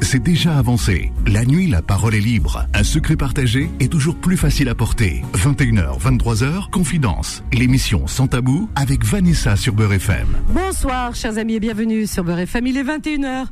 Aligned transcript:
c'est 0.00 0.22
déjà 0.22 0.56
avancé. 0.58 1.12
La 1.26 1.44
nuit, 1.44 1.66
la 1.66 1.82
parole 1.82 2.14
est 2.14 2.20
libre. 2.20 2.66
Un 2.74 2.84
secret 2.84 3.16
partagé 3.16 3.68
est 3.80 3.90
toujours 3.90 4.16
plus 4.16 4.36
facile 4.36 4.68
à 4.68 4.74
porter. 4.74 5.22
21h, 5.34 6.00
23h, 6.00 6.70
Confidence. 6.70 7.42
L'émission 7.52 8.06
Sans 8.06 8.28
Tabou 8.28 8.68
avec 8.74 9.04
Vanessa 9.04 9.56
sur 9.56 9.74
Beurre 9.74 9.94
FM. 9.94 10.28
Bonsoir, 10.48 11.14
chers 11.14 11.38
amis, 11.38 11.54
et 11.54 11.60
bienvenue 11.60 12.06
sur 12.06 12.24
Beurre 12.24 12.40
FM. 12.40 12.66
Il 12.66 12.76
est 12.76 12.84
21h. 12.84 13.46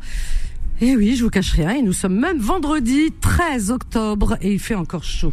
Et 0.81 0.97
oui, 0.97 1.17
je 1.17 1.25
vous 1.25 1.31
cache 1.31 1.53
rien, 1.53 1.71
et 1.71 1.83
nous 1.83 1.93
sommes 1.93 2.19
même 2.19 2.39
vendredi 2.39 3.13
13 3.21 3.71
octobre 3.71 4.37
et 4.41 4.53
il 4.53 4.59
fait 4.59 4.75
encore 4.75 5.05
chaud. 5.05 5.33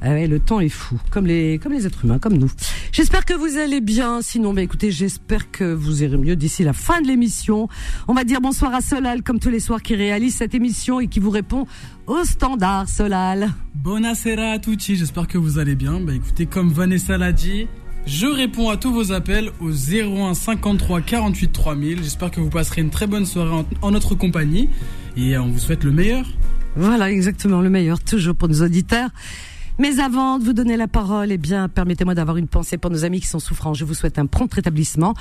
Ah 0.00 0.10
ouais, 0.10 0.28
le 0.28 0.38
temps 0.38 0.60
est 0.60 0.68
fou, 0.68 0.96
comme 1.10 1.26
les, 1.26 1.58
comme 1.58 1.72
les 1.72 1.84
êtres 1.84 2.04
humains, 2.04 2.20
comme 2.20 2.38
nous. 2.38 2.50
J'espère 2.92 3.24
que 3.24 3.34
vous 3.34 3.56
allez 3.58 3.80
bien. 3.80 4.22
Sinon, 4.22 4.52
bah 4.54 4.62
écoutez, 4.62 4.92
j'espère 4.92 5.50
que 5.50 5.64
vous 5.74 6.04
irez 6.04 6.16
mieux 6.16 6.36
d'ici 6.36 6.62
la 6.62 6.72
fin 6.72 7.00
de 7.00 7.08
l'émission. 7.08 7.68
On 8.06 8.14
va 8.14 8.22
dire 8.22 8.40
bonsoir 8.40 8.72
à 8.74 8.80
Solal, 8.80 9.24
comme 9.24 9.40
tous 9.40 9.50
les 9.50 9.58
soirs, 9.58 9.82
qui 9.82 9.96
réalise 9.96 10.36
cette 10.36 10.54
émission 10.54 11.00
et 11.00 11.08
qui 11.08 11.18
vous 11.18 11.30
répond 11.30 11.66
au 12.06 12.22
standard, 12.24 12.88
Solal. 12.88 13.48
Buonasera 13.74 14.52
à 14.52 14.58
tutti, 14.60 14.94
j'espère 14.94 15.26
que 15.26 15.36
vous 15.36 15.58
allez 15.58 15.74
bien. 15.74 15.98
Bah 16.00 16.12
écoutez, 16.14 16.46
comme 16.46 16.70
Vanessa 16.72 17.18
l'a 17.18 17.32
dit, 17.32 17.66
je 18.06 18.26
réponds 18.26 18.70
à 18.70 18.76
tous 18.76 18.92
vos 18.92 19.10
appels 19.10 19.50
au 19.60 19.70
01 19.70 20.34
53 20.34 21.00
48 21.00 21.52
3000. 21.52 22.04
J'espère 22.04 22.30
que 22.30 22.40
vous 22.40 22.50
passerez 22.50 22.82
une 22.82 22.90
très 22.90 23.08
bonne 23.08 23.26
soirée 23.26 23.50
en, 23.50 23.66
en 23.82 23.90
notre 23.90 24.14
compagnie 24.14 24.68
et 25.16 25.36
on 25.38 25.48
vous 25.48 25.58
souhaite 25.58 25.82
le 25.82 25.90
meilleur. 25.90 26.24
Voilà, 26.76 27.10
exactement, 27.10 27.60
le 27.60 27.70
meilleur, 27.70 27.98
toujours 28.00 28.36
pour 28.36 28.48
nos 28.48 28.62
auditeurs. 28.62 29.10
Mais 29.80 30.00
avant 30.00 30.40
de 30.40 30.44
vous 30.44 30.54
donner 30.54 30.76
la 30.76 30.88
parole, 30.88 31.30
eh 31.30 31.38
bien, 31.38 31.68
permettez-moi 31.68 32.16
d'avoir 32.16 32.36
une 32.36 32.48
pensée 32.48 32.78
pour 32.78 32.90
nos 32.90 33.04
amis 33.04 33.20
qui 33.20 33.28
sont 33.28 33.38
souffrants. 33.38 33.74
Je 33.74 33.84
vous 33.84 33.94
souhaite 33.94 34.18
un 34.18 34.26
prompt 34.26 34.52
rétablissement. 34.52 35.14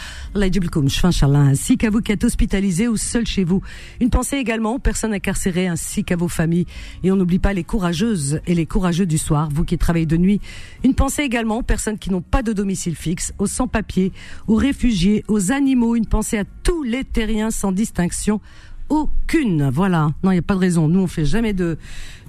ainsi 1.41 1.77
qu'à 1.77 1.91
vous 1.91 2.01
qui 2.01 2.11
êtes 2.11 2.23
hospitalisés 2.23 2.87
ou 2.87 2.97
seuls 2.97 3.27
chez 3.27 3.43
vous. 3.43 3.61
Une 4.01 4.09
pensée 4.09 4.37
également 4.37 4.73
aux 4.73 4.79
personnes 4.79 5.13
incarcérées 5.13 5.67
ainsi 5.67 6.03
qu'à 6.03 6.15
vos 6.15 6.27
familles. 6.27 6.65
Et 7.03 7.11
on 7.11 7.15
n'oublie 7.15 7.37
pas 7.37 7.53
les 7.53 7.63
courageuses 7.63 8.41
et 8.47 8.55
les 8.55 8.65
courageux 8.65 9.05
du 9.05 9.19
soir, 9.19 9.47
vous 9.53 9.63
qui 9.63 9.77
travaillez 9.77 10.07
de 10.07 10.17
nuit. 10.17 10.41
Une 10.83 10.95
pensée 10.95 11.21
également 11.21 11.59
aux 11.59 11.63
personnes 11.63 11.99
qui 11.99 12.09
n'ont 12.09 12.23
pas 12.23 12.41
de 12.41 12.51
domicile 12.51 12.95
fixe, 12.95 13.33
aux 13.37 13.45
sans-papiers, 13.45 14.11
aux 14.47 14.55
réfugiés, 14.55 15.23
aux 15.27 15.51
animaux. 15.51 15.95
Une 15.95 16.07
pensée 16.07 16.39
à 16.39 16.45
tous 16.63 16.81
les 16.81 17.03
terriens 17.03 17.51
sans 17.51 17.71
distinction 17.71 18.41
aucune. 18.89 19.69
Voilà. 19.69 20.11
Non, 20.23 20.31
il 20.31 20.35
n'y 20.35 20.39
a 20.39 20.43
pas 20.43 20.55
de 20.55 20.59
raison. 20.59 20.87
Nous, 20.87 20.99
on 20.99 21.07
fait 21.07 21.25
jamais 21.25 21.53
de, 21.53 21.77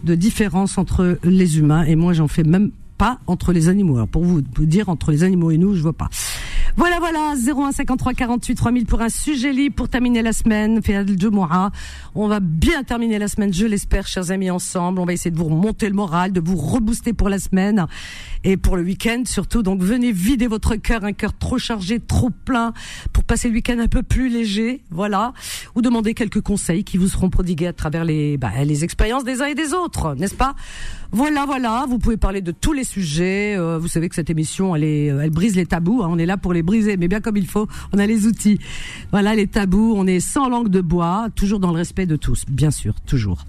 de 0.04 0.14
différence 0.14 0.78
entre 0.78 1.18
les 1.24 1.58
humains. 1.58 1.84
Et 1.84 1.96
moi, 1.96 2.12
j'en 2.12 2.28
fais 2.28 2.42
même 2.42 2.70
pas 2.98 3.20
entre 3.26 3.52
les 3.52 3.68
animaux. 3.68 3.96
Alors, 3.96 4.08
pour 4.08 4.24
vous, 4.24 4.42
dire 4.42 4.88
entre 4.88 5.12
les 5.12 5.24
animaux 5.24 5.50
et 5.50 5.58
nous, 5.58 5.74
je 5.74 5.82
vois 5.82 5.92
pas. 5.92 6.08
Voilà, 6.76 7.00
voilà, 7.00 7.34
0153 7.34 8.14
48 8.14 8.54
3000 8.54 8.86
pour 8.86 9.00
un 9.00 9.08
sujet 9.08 9.52
libre 9.52 9.74
pour 9.74 9.88
terminer 9.88 10.22
la 10.22 10.32
semaine. 10.32 10.80
On 12.14 12.28
va 12.28 12.40
bien 12.40 12.84
terminer 12.84 13.18
la 13.18 13.26
semaine, 13.26 13.52
je 13.52 13.66
l'espère, 13.66 14.06
chers 14.06 14.30
amis, 14.30 14.48
ensemble. 14.50 15.00
On 15.00 15.04
va 15.04 15.12
essayer 15.12 15.32
de 15.32 15.36
vous 15.36 15.46
remonter 15.46 15.88
le 15.88 15.94
moral, 15.94 16.32
de 16.32 16.40
vous 16.40 16.56
rebooster 16.56 17.12
pour 17.14 17.28
la 17.28 17.40
semaine 17.40 17.86
et 18.44 18.56
pour 18.56 18.76
le 18.76 18.84
week-end 18.84 19.22
surtout. 19.26 19.64
Donc 19.64 19.82
venez 19.82 20.12
vider 20.12 20.46
votre 20.46 20.76
cœur, 20.76 21.04
un 21.04 21.12
cœur 21.12 21.36
trop 21.36 21.58
chargé, 21.58 21.98
trop 21.98 22.30
plein, 22.30 22.72
pour 23.12 23.24
passer 23.24 23.48
le 23.48 23.54
week-end 23.54 23.78
un 23.80 23.88
peu 23.88 24.04
plus 24.04 24.28
léger, 24.28 24.84
voilà. 24.90 25.32
Ou 25.74 25.82
demander 25.82 26.14
quelques 26.14 26.42
conseils 26.42 26.84
qui 26.84 26.96
vous 26.96 27.08
seront 27.08 27.30
prodigués 27.30 27.66
à 27.66 27.72
travers 27.72 28.04
les, 28.04 28.36
bah, 28.36 28.52
les 28.64 28.84
expériences 28.84 29.24
des 29.24 29.42
uns 29.42 29.46
et 29.46 29.56
des 29.56 29.72
autres, 29.72 30.14
n'est-ce 30.14 30.36
pas? 30.36 30.54
Voilà, 31.10 31.46
voilà. 31.46 31.86
Vous 31.88 31.98
pouvez 31.98 32.18
parler 32.18 32.42
de 32.42 32.52
tous 32.52 32.74
les 32.74 32.84
sujets. 32.84 33.56
Euh, 33.56 33.78
vous 33.78 33.88
savez 33.88 34.10
que 34.10 34.14
cette 34.14 34.28
émission, 34.28 34.76
elle 34.76 34.84
est, 34.84 35.06
elle 35.06 35.30
brise 35.30 35.56
les 35.56 35.64
tabous. 35.64 36.02
Hein. 36.02 36.08
On 36.10 36.18
est 36.18 36.26
là 36.26 36.36
pour 36.36 36.52
les 36.52 36.62
briser, 36.62 36.98
mais 36.98 37.08
bien 37.08 37.20
comme 37.20 37.38
il 37.38 37.46
faut. 37.46 37.66
On 37.94 37.98
a 37.98 38.06
les 38.06 38.26
outils. 38.26 38.58
Voilà, 39.10 39.34
les 39.34 39.46
tabous. 39.46 39.94
On 39.96 40.06
est 40.06 40.20
sans 40.20 40.50
langue 40.50 40.68
de 40.68 40.82
bois, 40.82 41.28
toujours 41.34 41.60
dans 41.60 41.70
le 41.70 41.78
respect 41.78 42.04
de 42.04 42.16
tous, 42.16 42.44
bien 42.46 42.70
sûr, 42.70 42.94
toujours. 43.06 43.46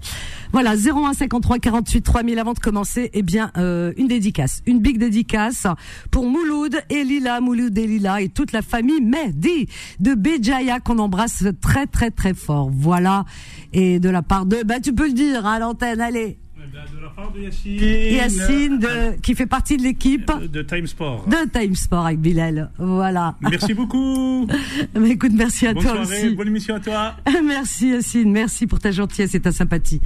Voilà, 0.52 0.74
01 0.74 1.12
53 1.12 1.58
48 1.58 2.00
3000 2.00 2.38
avant 2.38 2.54
de 2.54 2.58
commencer. 2.58 3.10
Eh 3.12 3.22
bien, 3.22 3.50
euh, 3.58 3.92
une 3.98 4.08
dédicace, 4.08 4.62
une 4.66 4.80
big 4.80 4.98
dédicace 4.98 5.66
pour 6.10 6.26
Mouloud 6.26 6.76
et 6.88 7.04
Lila, 7.04 7.40
Mouloud 7.40 7.76
et 7.76 7.86
Lila 7.86 8.22
et 8.22 8.30
toute 8.30 8.52
la 8.52 8.62
famille 8.62 9.02
Mehdi 9.02 9.68
de 10.00 10.14
Béjaïa 10.14 10.80
qu'on 10.80 10.98
embrasse 10.98 11.44
très 11.60 11.86
très 11.86 12.10
très 12.10 12.32
fort. 12.32 12.70
Voilà, 12.72 13.26
et 13.74 14.00
de 14.00 14.08
la 14.08 14.22
part 14.22 14.46
de, 14.46 14.62
bah 14.64 14.80
tu 14.80 14.94
peux 14.94 15.06
le 15.06 15.12
dire 15.12 15.44
à 15.46 15.58
l'antenne, 15.58 16.00
allez. 16.00 16.38
De 16.72 17.02
la 17.02 17.08
part 17.10 17.32
de 17.32 17.40
Yacine. 17.40 17.80
Yacine, 17.80 18.78
de, 18.78 19.20
qui 19.20 19.34
fait 19.34 19.46
partie 19.46 19.76
de 19.76 19.82
l'équipe 19.82 20.30
de 20.52 20.62
Time 20.62 20.86
Sport. 20.86 21.26
de 21.26 21.48
Time 21.50 21.74
Sport 21.74 22.06
avec 22.06 22.20
Bilal. 22.20 22.70
Voilà. 22.78 23.34
Merci 23.40 23.74
beaucoup. 23.74 24.46
Mais 24.94 25.10
écoute, 25.10 25.32
merci 25.34 25.66
à 25.66 25.74
Bonne 25.74 25.82
toi 25.82 26.04
soirée, 26.04 26.26
aussi. 26.26 26.34
bonne 26.36 26.46
émission 26.46 26.76
à 26.76 26.80
toi. 26.80 27.16
Merci 27.44 27.88
Yacine, 27.88 28.30
merci 28.30 28.66
pour 28.68 28.78
ta 28.78 28.92
gentillesse 28.92 29.34
et 29.34 29.40
ta 29.40 29.50
sympathie. 29.52 30.00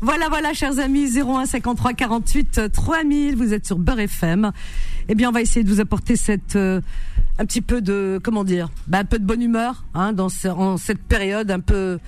Voilà, 0.00 0.28
voilà, 0.30 0.54
chers 0.54 0.78
amis, 0.78 1.18
01 1.18 1.44
53 1.46 1.92
48 1.92 2.72
3000, 2.72 3.36
vous 3.36 3.52
êtes 3.52 3.66
sur 3.66 3.78
Beurre 3.78 4.00
FM. 4.00 4.52
Eh 5.08 5.14
bien, 5.14 5.28
on 5.28 5.32
va 5.32 5.42
essayer 5.42 5.64
de 5.64 5.70
vous 5.70 5.80
apporter 5.80 6.16
cette 6.16 6.56
euh, 6.56 6.80
un 7.38 7.44
petit 7.44 7.60
peu 7.60 7.82
de 7.82 8.18
comment 8.22 8.44
dire, 8.44 8.70
bah, 8.86 8.98
un 9.00 9.04
peu 9.04 9.18
de 9.18 9.24
bonne 9.24 9.42
humeur, 9.42 9.84
hein, 9.94 10.12
dans 10.14 10.28
ce- 10.30 10.48
en 10.48 10.76
cette 10.78 11.02
période 11.02 11.50
un 11.50 11.60
peu 11.60 11.98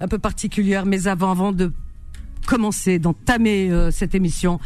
un 0.00 0.08
peu 0.08 0.18
particulière. 0.18 0.86
Mais 0.86 1.08
avant, 1.08 1.30
avant 1.32 1.52
de 1.52 1.72
commencer, 2.46 2.98
d'entamer 2.98 3.70
euh, 3.70 3.90
cette 3.90 4.14
émission, 4.14 4.58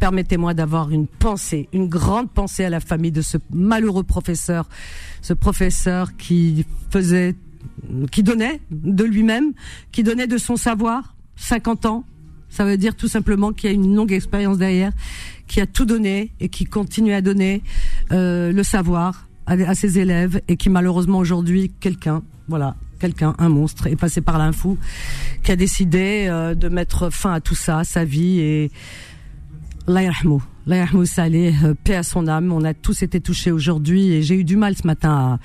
permettez-moi 0.00 0.52
d'avoir 0.52 0.90
une 0.90 1.06
pensée, 1.06 1.68
une 1.72 1.88
grande 1.88 2.30
pensée 2.30 2.64
à 2.64 2.70
la 2.70 2.80
famille 2.80 3.12
de 3.12 3.22
ce 3.22 3.38
malheureux 3.50 4.02
professeur, 4.02 4.68
ce 5.22 5.32
professeur 5.32 6.16
qui 6.16 6.66
faisait, 6.90 7.34
qui 8.10 8.22
donnait 8.22 8.60
de 8.70 9.04
lui-même, 9.04 9.52
qui 9.92 10.02
donnait 10.02 10.26
de 10.26 10.36
son 10.36 10.56
savoir, 10.56 11.14
50 11.36 11.86
ans. 11.86 12.04
Ça 12.50 12.64
veut 12.64 12.76
dire 12.76 12.96
tout 12.96 13.08
simplement 13.08 13.52
qu'il 13.52 13.70
y 13.70 13.72
a 13.72 13.74
une 13.74 13.94
longue 13.94 14.12
expérience 14.12 14.58
derrière, 14.58 14.92
qui 15.46 15.60
a 15.60 15.66
tout 15.66 15.84
donné 15.84 16.32
et 16.40 16.48
qui 16.48 16.64
continue 16.64 17.12
à 17.12 17.20
donner 17.20 17.62
euh, 18.12 18.52
le 18.52 18.62
savoir 18.62 19.28
à, 19.46 19.52
à 19.52 19.74
ses 19.74 19.98
élèves 19.98 20.40
et 20.48 20.56
qui 20.56 20.68
malheureusement 20.68 21.18
aujourd'hui 21.18 21.72
quelqu'un, 21.80 22.22
voilà, 22.48 22.76
quelqu'un, 22.98 23.34
un 23.38 23.48
monstre, 23.48 23.86
est 23.86 23.96
passé 23.96 24.20
par 24.20 24.38
l'info, 24.38 24.78
qui 25.42 25.52
a 25.52 25.56
décidé 25.56 26.26
euh, 26.28 26.54
de 26.54 26.68
mettre 26.68 27.10
fin 27.10 27.32
à 27.32 27.40
tout 27.40 27.54
ça, 27.54 27.78
à 27.78 27.84
sa 27.84 28.04
vie 28.04 28.40
et 28.40 28.70
yarhamou 29.88 30.42
salih, 31.06 31.54
euh, 31.64 31.74
paix 31.82 31.96
à 31.96 32.02
son 32.02 32.28
âme. 32.28 32.52
On 32.52 32.64
a 32.64 32.74
tous 32.74 33.02
été 33.02 33.20
touchés 33.20 33.50
aujourd'hui 33.50 34.12
et 34.12 34.22
j'ai 34.22 34.34
eu 34.36 34.44
du 34.44 34.56
mal 34.56 34.76
ce 34.76 34.86
matin 34.86 35.38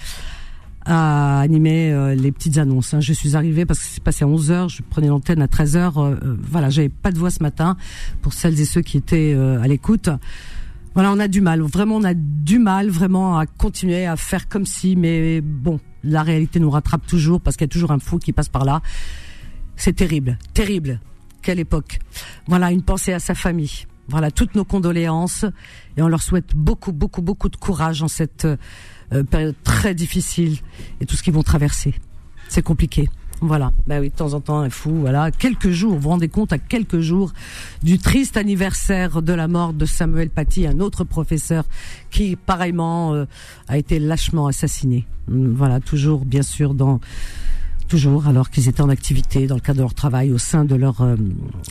à, 0.85 1.39
animer 1.39 1.91
euh, 1.91 2.15
les 2.15 2.31
petites 2.31 2.57
annonces. 2.57 2.93
hein. 2.93 2.99
Je 2.99 3.13
suis 3.13 3.35
arrivée 3.35 3.65
parce 3.65 3.79
que 3.79 3.85
c'est 3.85 4.03
passé 4.03 4.25
à 4.25 4.27
11 4.27 4.51
heures, 4.51 4.69
je 4.69 4.81
prenais 4.89 5.07
l'antenne 5.07 5.41
à 5.41 5.47
13 5.47 5.77
heures. 5.77 5.97
euh, 5.97 6.15
voilà, 6.41 6.69
j'avais 6.69 6.89
pas 6.89 7.11
de 7.11 7.17
voix 7.17 7.31
ce 7.31 7.41
matin 7.41 7.77
pour 8.21 8.33
celles 8.33 8.59
et 8.59 8.65
ceux 8.65 8.81
qui 8.81 8.97
étaient 8.97 9.33
à 9.33 9.67
l'écoute. 9.67 10.09
Voilà, 10.93 11.11
on 11.11 11.19
a 11.19 11.27
du 11.27 11.41
mal. 11.41 11.61
Vraiment, 11.61 11.95
on 11.95 12.03
a 12.03 12.13
du 12.13 12.59
mal 12.59 12.89
vraiment 12.89 13.37
à 13.37 13.45
continuer 13.45 14.05
à 14.05 14.15
faire 14.15 14.47
comme 14.47 14.65
si, 14.65 14.95
mais 14.95 15.41
bon, 15.41 15.79
la 16.03 16.21
réalité 16.21 16.59
nous 16.59 16.69
rattrape 16.69 17.07
toujours 17.07 17.41
parce 17.41 17.57
qu'il 17.57 17.65
y 17.65 17.69
a 17.69 17.73
toujours 17.73 17.91
un 17.91 17.99
fou 17.99 18.19
qui 18.19 18.31
passe 18.31 18.49
par 18.49 18.65
là. 18.65 18.81
C'est 19.75 19.93
terrible, 19.93 20.37
terrible. 20.53 20.99
Quelle 21.41 21.59
époque. 21.59 21.99
Voilà, 22.47 22.71
une 22.71 22.83
pensée 22.83 23.11
à 23.11 23.19
sa 23.19 23.35
famille. 23.35 23.85
Voilà, 24.07 24.31
toutes 24.31 24.55
nos 24.55 24.65
condoléances 24.65 25.45
et 25.97 26.01
on 26.01 26.07
leur 26.07 26.21
souhaite 26.21 26.55
beaucoup, 26.55 26.91
beaucoup, 26.91 27.21
beaucoup 27.21 27.49
de 27.49 27.55
courage 27.55 28.03
en 28.03 28.07
cette 28.07 28.45
euh, 28.45 29.23
période 29.23 29.55
très 29.63 29.95
difficile 29.95 30.57
et 30.99 31.05
tout 31.05 31.15
ce 31.15 31.23
qu'ils 31.23 31.33
vont 31.33 31.43
traverser. 31.43 31.95
C'est 32.49 32.61
compliqué. 32.61 33.09
Voilà. 33.45 33.73
Bah 33.87 33.99
oui, 33.99 34.09
de 34.09 34.15
temps 34.15 34.33
en 34.33 34.39
temps, 34.39 34.59
un 34.59 34.69
fou. 34.69 34.91
Voilà. 35.01 35.29
Quelques 35.29 35.69
jours, 35.69 35.93
vous 35.95 35.99
vous 35.99 36.09
rendez 36.09 36.29
compte 36.29 36.53
à 36.53 36.57
quelques 36.57 37.01
jours 37.01 37.33
du 37.83 37.99
triste 37.99 38.37
anniversaire 38.37 39.21
de 39.21 39.33
la 39.33 39.49
mort 39.49 39.73
de 39.73 39.85
Samuel 39.85 40.29
Paty, 40.29 40.65
un 40.65 40.79
autre 40.79 41.03
professeur 41.03 41.65
qui, 42.09 42.37
pareillement, 42.37 43.13
euh, 43.13 43.25
a 43.67 43.77
été 43.77 43.99
lâchement 43.99 44.47
assassiné. 44.47 45.05
Hum, 45.29 45.53
Voilà, 45.53 45.81
toujours, 45.81 46.23
bien 46.23 46.41
sûr, 46.41 46.73
dans 46.73 47.01
toujours 47.89 48.27
alors 48.27 48.49
qu'ils 48.49 48.69
étaient 48.69 48.81
en 48.81 48.87
activité 48.87 49.45
dans 49.45 49.55
le 49.55 49.61
cadre 49.61 49.77
de 49.79 49.83
leur 49.83 49.94
travail 49.94 50.31
au 50.31 50.38
sein 50.38 50.63
de 50.63 50.75
leur 50.75 51.01
euh, 51.01 51.18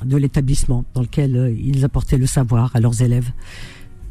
de 0.05 0.17
l'établissement 0.19 0.85
dans 0.93 1.01
lequel 1.01 1.37
euh, 1.37 1.51
ils 1.51 1.87
apportaient 1.87 2.19
le 2.19 2.27
savoir 2.27 2.71
à 2.75 2.81
leurs 2.81 3.01
élèves. 3.01 3.31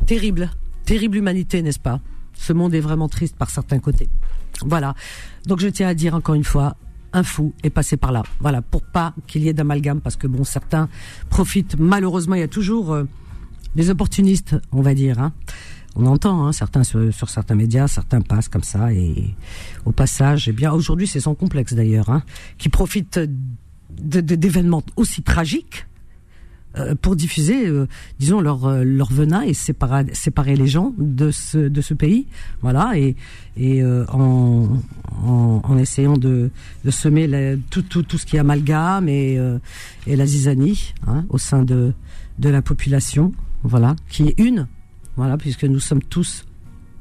Terrible, 0.07 0.49
terrible 0.83 1.17
humanité, 1.17 1.61
n'est-ce 1.61 1.79
pas? 1.79 1.99
Ce 2.33 2.53
monde 2.53 2.73
est 2.73 2.79
vraiment 2.79 3.07
triste 3.07 3.35
par 3.35 3.51
certains 3.51 3.77
côtés. 3.77 4.09
Voilà. 4.65 4.95
Donc 5.45 5.59
je 5.59 5.67
tiens 5.67 5.87
à 5.89 5.93
dire 5.93 6.15
encore 6.15 6.33
une 6.33 6.43
fois, 6.43 6.75
un 7.13 7.23
fou 7.23 7.53
est 7.63 7.69
passé 7.69 7.97
par 7.97 8.11
là. 8.11 8.23
Voilà, 8.39 8.61
pour 8.61 8.83
pas 8.83 9.13
qu'il 9.27 9.43
y 9.43 9.49
ait 9.49 9.53
d'amalgame, 9.53 10.01
parce 10.01 10.15
que 10.15 10.27
bon, 10.27 10.43
certains 10.43 10.89
profitent. 11.29 11.77
Malheureusement, 11.77 12.35
il 12.35 12.41
y 12.41 12.43
a 12.43 12.47
toujours 12.47 12.93
euh, 12.93 13.03
des 13.75 13.89
opportunistes, 13.89 14.55
on 14.71 14.81
va 14.81 14.93
dire. 14.93 15.19
Hein. 15.19 15.33
On 15.95 16.05
entend 16.05 16.47
hein, 16.47 16.53
certains 16.53 16.83
sur, 16.83 17.13
sur 17.13 17.29
certains 17.29 17.55
médias, 17.55 17.87
certains 17.87 18.21
passent 18.21 18.47
comme 18.47 18.63
ça 18.63 18.93
et 18.93 19.35
au 19.85 19.91
passage, 19.91 20.47
eh 20.47 20.53
bien 20.53 20.71
aujourd'hui 20.71 21.05
c'est 21.05 21.19
sans 21.19 21.35
complexe 21.35 21.73
d'ailleurs, 21.73 22.09
hein, 22.09 22.23
qui 22.57 22.69
profitent 22.69 23.19
d'événements 23.89 24.83
aussi 24.95 25.21
tragiques 25.21 25.85
pour 27.01 27.15
diffuser, 27.15 27.67
euh, 27.67 27.87
disons 28.19 28.39
leur 28.39 28.65
euh, 28.65 28.83
leur 28.83 29.11
venin 29.11 29.41
et 29.41 29.53
séparer 29.53 30.05
séparer 30.13 30.55
les 30.55 30.67
gens 30.67 30.93
de 30.97 31.29
ce 31.31 31.57
de 31.57 31.81
ce 31.81 31.93
pays, 31.93 32.27
voilà 32.61 32.97
et 32.97 33.15
et 33.57 33.83
en, 33.83 34.69
en, 35.25 35.61
en 35.63 35.77
essayant 35.77 36.17
de 36.17 36.49
de 36.85 36.91
semer 36.91 37.27
la, 37.27 37.57
tout 37.69 37.81
tout 37.81 38.03
tout 38.03 38.17
ce 38.17 38.25
qui 38.25 38.37
est 38.37 38.39
amalgame 38.39 39.09
et 39.09 39.37
et 40.07 40.15
la 40.15 40.25
zizanie 40.25 40.93
hein, 41.07 41.25
au 41.29 41.37
sein 41.37 41.63
de 41.63 41.93
de 42.39 42.49
la 42.49 42.61
population, 42.61 43.33
voilà 43.63 43.95
qui 44.09 44.29
est 44.29 44.39
une, 44.39 44.67
voilà 45.17 45.37
puisque 45.37 45.65
nous 45.65 45.81
sommes 45.81 46.03
tous 46.03 46.45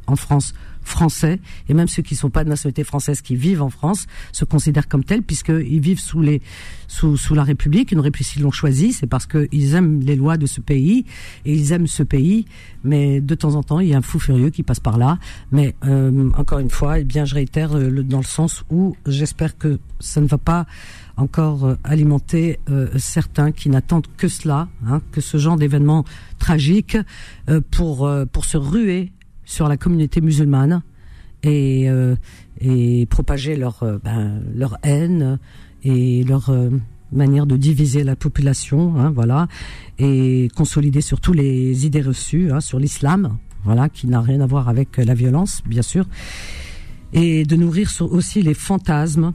en 0.09 0.17
France 0.17 0.53
français 0.91 1.41
et 1.69 1.75
même 1.75 1.89
ceux 1.89 2.03
qui 2.03 2.15
sont 2.15 2.31
pas 2.31 2.45
de 2.45 2.49
nationalité 2.49 2.85
française 2.85 3.21
qui 3.21 3.37
vivent 3.37 3.63
en 3.63 3.71
France 3.71 4.07
se 4.33 4.45
considèrent 4.45 4.89
comme 4.89 5.05
tels 5.05 5.23
puisqu'ils 5.23 5.81
vivent 5.81 6.01
sous 6.01 6.21
les 6.21 6.43
sous, 6.87 7.17
sous 7.17 7.35
la 7.35 7.45
République, 7.45 7.93
une 7.93 8.01
République 8.01 8.21
ils 8.37 8.43
l'ont 8.43 8.51
choisi, 8.51 8.93
c'est 8.93 9.07
parce 9.07 9.27
qu'ils 9.27 9.75
aiment 9.75 10.01
les 10.01 10.17
lois 10.17 10.37
de 10.37 10.47
ce 10.47 10.61
pays 10.61 11.05
et 11.45 11.55
ils 11.55 11.73
aiment 11.73 11.87
ce 11.87 12.03
pays. 12.03 12.47
Mais 12.85 13.21
de 13.21 13.35
temps 13.35 13.55
en 13.55 13.63
temps, 13.63 13.81
il 13.81 13.89
y 13.89 13.95
a 13.95 13.99
un 13.99 14.03
fou 14.03 14.19
furieux 14.19 14.51
qui 14.51 14.63
passe 14.63 14.81
par 14.81 14.99
là. 14.99 15.19
Mais 15.53 15.75
euh, 15.85 16.31
encore 16.37 16.59
une 16.59 16.71
fois, 16.71 16.99
eh 16.99 17.05
bien, 17.05 17.25
je 17.25 17.35
réitère 17.35 17.77
euh, 17.77 18.03
dans 18.03 18.19
le 18.19 18.25
sens 18.25 18.65
où 18.71 18.97
j'espère 19.07 19.59
que 19.59 19.79
ça 20.01 20.21
ne 20.21 20.27
va 20.27 20.39
pas 20.39 20.67
encore 21.17 21.67
euh, 21.67 21.75
alimenter 21.85 22.59
certains 22.97 23.53
qui 23.53 23.69
n'attendent 23.69 24.07
que 24.17 24.29
cela, 24.29 24.69
hein, 24.87 25.01
que 25.13 25.21
ce 25.21 25.37
genre 25.37 25.57
d'événement 25.57 26.05
tragique 26.39 26.97
pour 27.71 28.11
pour 28.33 28.45
se 28.45 28.57
ruer 28.57 29.13
sur 29.51 29.69
la 29.69 29.77
communauté 29.77 30.21
musulmane 30.21 30.83
et, 31.43 31.89
euh, 31.89 32.15
propager 33.07 33.57
leur, 33.57 33.83
euh, 33.83 33.99
ben, 34.03 34.41
leur 34.55 34.79
haine 34.85 35.41
et 35.83 36.23
leur 36.23 36.51
euh, 36.51 36.71
manière 37.11 37.47
de 37.47 37.57
diviser 37.57 38.05
la 38.05 38.15
population, 38.15 38.97
hein, 38.97 39.11
voilà, 39.11 39.49
et 39.99 40.49
consolider 40.55 41.01
surtout 41.01 41.33
les 41.33 41.85
idées 41.85 42.01
reçues 42.01 42.53
hein, 42.53 42.61
sur 42.61 42.79
l'islam, 42.79 43.39
voilà, 43.65 43.89
qui 43.89 44.07
n'a 44.07 44.21
rien 44.21 44.41
à 44.41 44.47
voir 44.47 44.69
avec 44.69 44.99
la 44.99 45.15
violence, 45.15 45.63
bien 45.67 45.83
sûr, 45.83 46.07
et 47.13 47.45
de 47.45 47.57
nourrir 47.57 47.91
aussi 48.03 48.43
les 48.43 48.55
fantasmes 48.55 49.33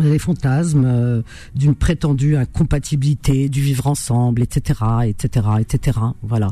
les 0.00 0.18
fantasmes 0.18 1.22
d'une 1.54 1.74
prétendue 1.74 2.36
incompatibilité 2.36 3.50
du 3.50 3.60
vivre 3.60 3.86
ensemble, 3.86 4.40
etc., 4.40 4.80
etc., 5.04 5.46
etc. 5.60 5.98
Voilà. 6.22 6.48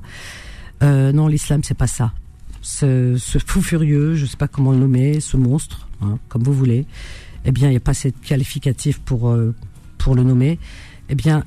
Non, 0.82 1.26
l'islam 1.26 1.62
c'est 1.62 1.76
pas 1.76 1.86
ça 1.86 2.12
ce, 2.60 3.16
fou 3.46 3.62
furieux, 3.62 4.14
je 4.14 4.26
sais 4.26 4.36
pas 4.36 4.48
comment 4.48 4.72
le 4.72 4.78
nommer, 4.78 5.20
ce 5.20 5.36
monstre, 5.36 5.88
hein, 6.02 6.18
comme 6.28 6.42
vous 6.42 6.52
voulez, 6.52 6.86
eh 7.44 7.52
bien, 7.52 7.68
il 7.68 7.72
n'y 7.72 7.76
a 7.76 7.80
pas 7.80 7.94
cette 7.94 8.20
qualificatif 8.20 9.00
pour 9.00 9.30
euh, 9.30 9.54
pour 9.98 10.14
le 10.14 10.22
nommer. 10.22 10.58
Eh 11.08 11.14
bien, 11.14 11.44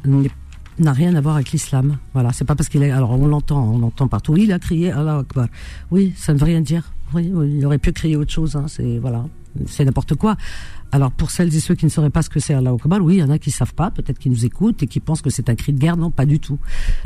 n'a 0.79 0.93
rien 0.93 1.15
à 1.15 1.21
voir 1.21 1.35
avec 1.35 1.51
l'islam. 1.51 1.97
Voilà, 2.13 2.31
c'est 2.33 2.45
pas 2.45 2.55
parce 2.55 2.69
qu'il 2.69 2.83
est. 2.83 2.91
Alors, 2.91 3.11
on 3.11 3.27
l'entend, 3.27 3.63
on 3.73 3.79
l'entend 3.79 4.07
partout. 4.07 4.35
Il 4.37 4.51
a 4.51 4.59
crié 4.59 4.91
Allah 4.91 5.19
Akbar. 5.19 5.47
Oui, 5.91 6.13
ça 6.15 6.33
ne 6.33 6.37
veut 6.39 6.45
rien 6.45 6.61
dire. 6.61 6.91
Oui, 7.13 7.31
il 7.47 7.65
aurait 7.65 7.77
pu 7.77 7.91
crier 7.91 8.15
autre 8.15 8.31
chose. 8.31 8.55
Hein, 8.55 8.65
c'est 8.67 8.97
voilà, 8.97 9.25
c'est 9.67 9.85
n'importe 9.85 10.15
quoi. 10.15 10.35
Alors 10.91 11.11
pour 11.11 11.31
celles 11.31 11.53
et 11.55 11.59
ceux 11.59 11.73
qui 11.73 11.85
ne 11.85 11.89
sauraient 11.89 12.11
pas 12.11 12.21
ce 12.21 12.29
que 12.29 12.39
c'est 12.39 12.53
Allah 12.53 12.71
Akbar, 12.71 13.01
oui, 13.01 13.15
il 13.15 13.19
y 13.19 13.23
en 13.23 13.31
a 13.31 13.39
qui 13.39 13.49
savent 13.49 13.73
pas, 13.73 13.89
peut-être 13.89 14.19
qui 14.19 14.29
nous 14.29 14.45
écoutent 14.45 14.83
et 14.83 14.87
qui 14.87 14.99
pensent 14.99 15.23
que 15.23 15.31
c'est 15.31 15.49
un 15.49 15.55
cri 15.55 15.73
de 15.73 15.79
guerre. 15.79 15.97
Non, 15.97 16.11
pas 16.11 16.25
du 16.25 16.39
tout. 16.39 16.59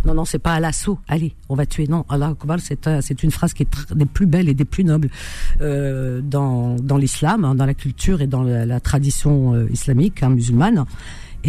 Non, 0.05 0.13
non, 0.13 0.25
c'est 0.25 0.39
pas 0.39 0.53
à 0.53 0.59
l'assaut. 0.59 0.99
Allez, 1.07 1.35
on 1.47 1.55
va 1.55 1.65
tuer. 1.65 1.87
Non, 1.87 2.05
Allah 2.09 2.27
Akbar, 2.27 2.59
c'est 2.59 2.89
c'est 3.01 3.23
une 3.23 3.31
phrase 3.31 3.53
qui 3.53 3.63
est 3.63 3.93
des 3.95 4.05
plus 4.05 4.25
belles 4.25 4.49
et 4.49 4.53
des 4.53 4.65
plus 4.65 4.83
nobles 4.83 5.09
euh, 5.61 6.21
dans 6.21 6.75
dans 6.75 6.97
l'islam, 6.97 7.45
hein, 7.45 7.55
dans 7.55 7.65
la 7.65 7.73
culture 7.73 8.21
et 8.21 8.27
dans 8.27 8.43
la, 8.43 8.79
tradition 8.81 9.53
euh, 9.53 9.67
islamique 9.71 10.21
hein, 10.21 10.29
musulmane. 10.29 10.85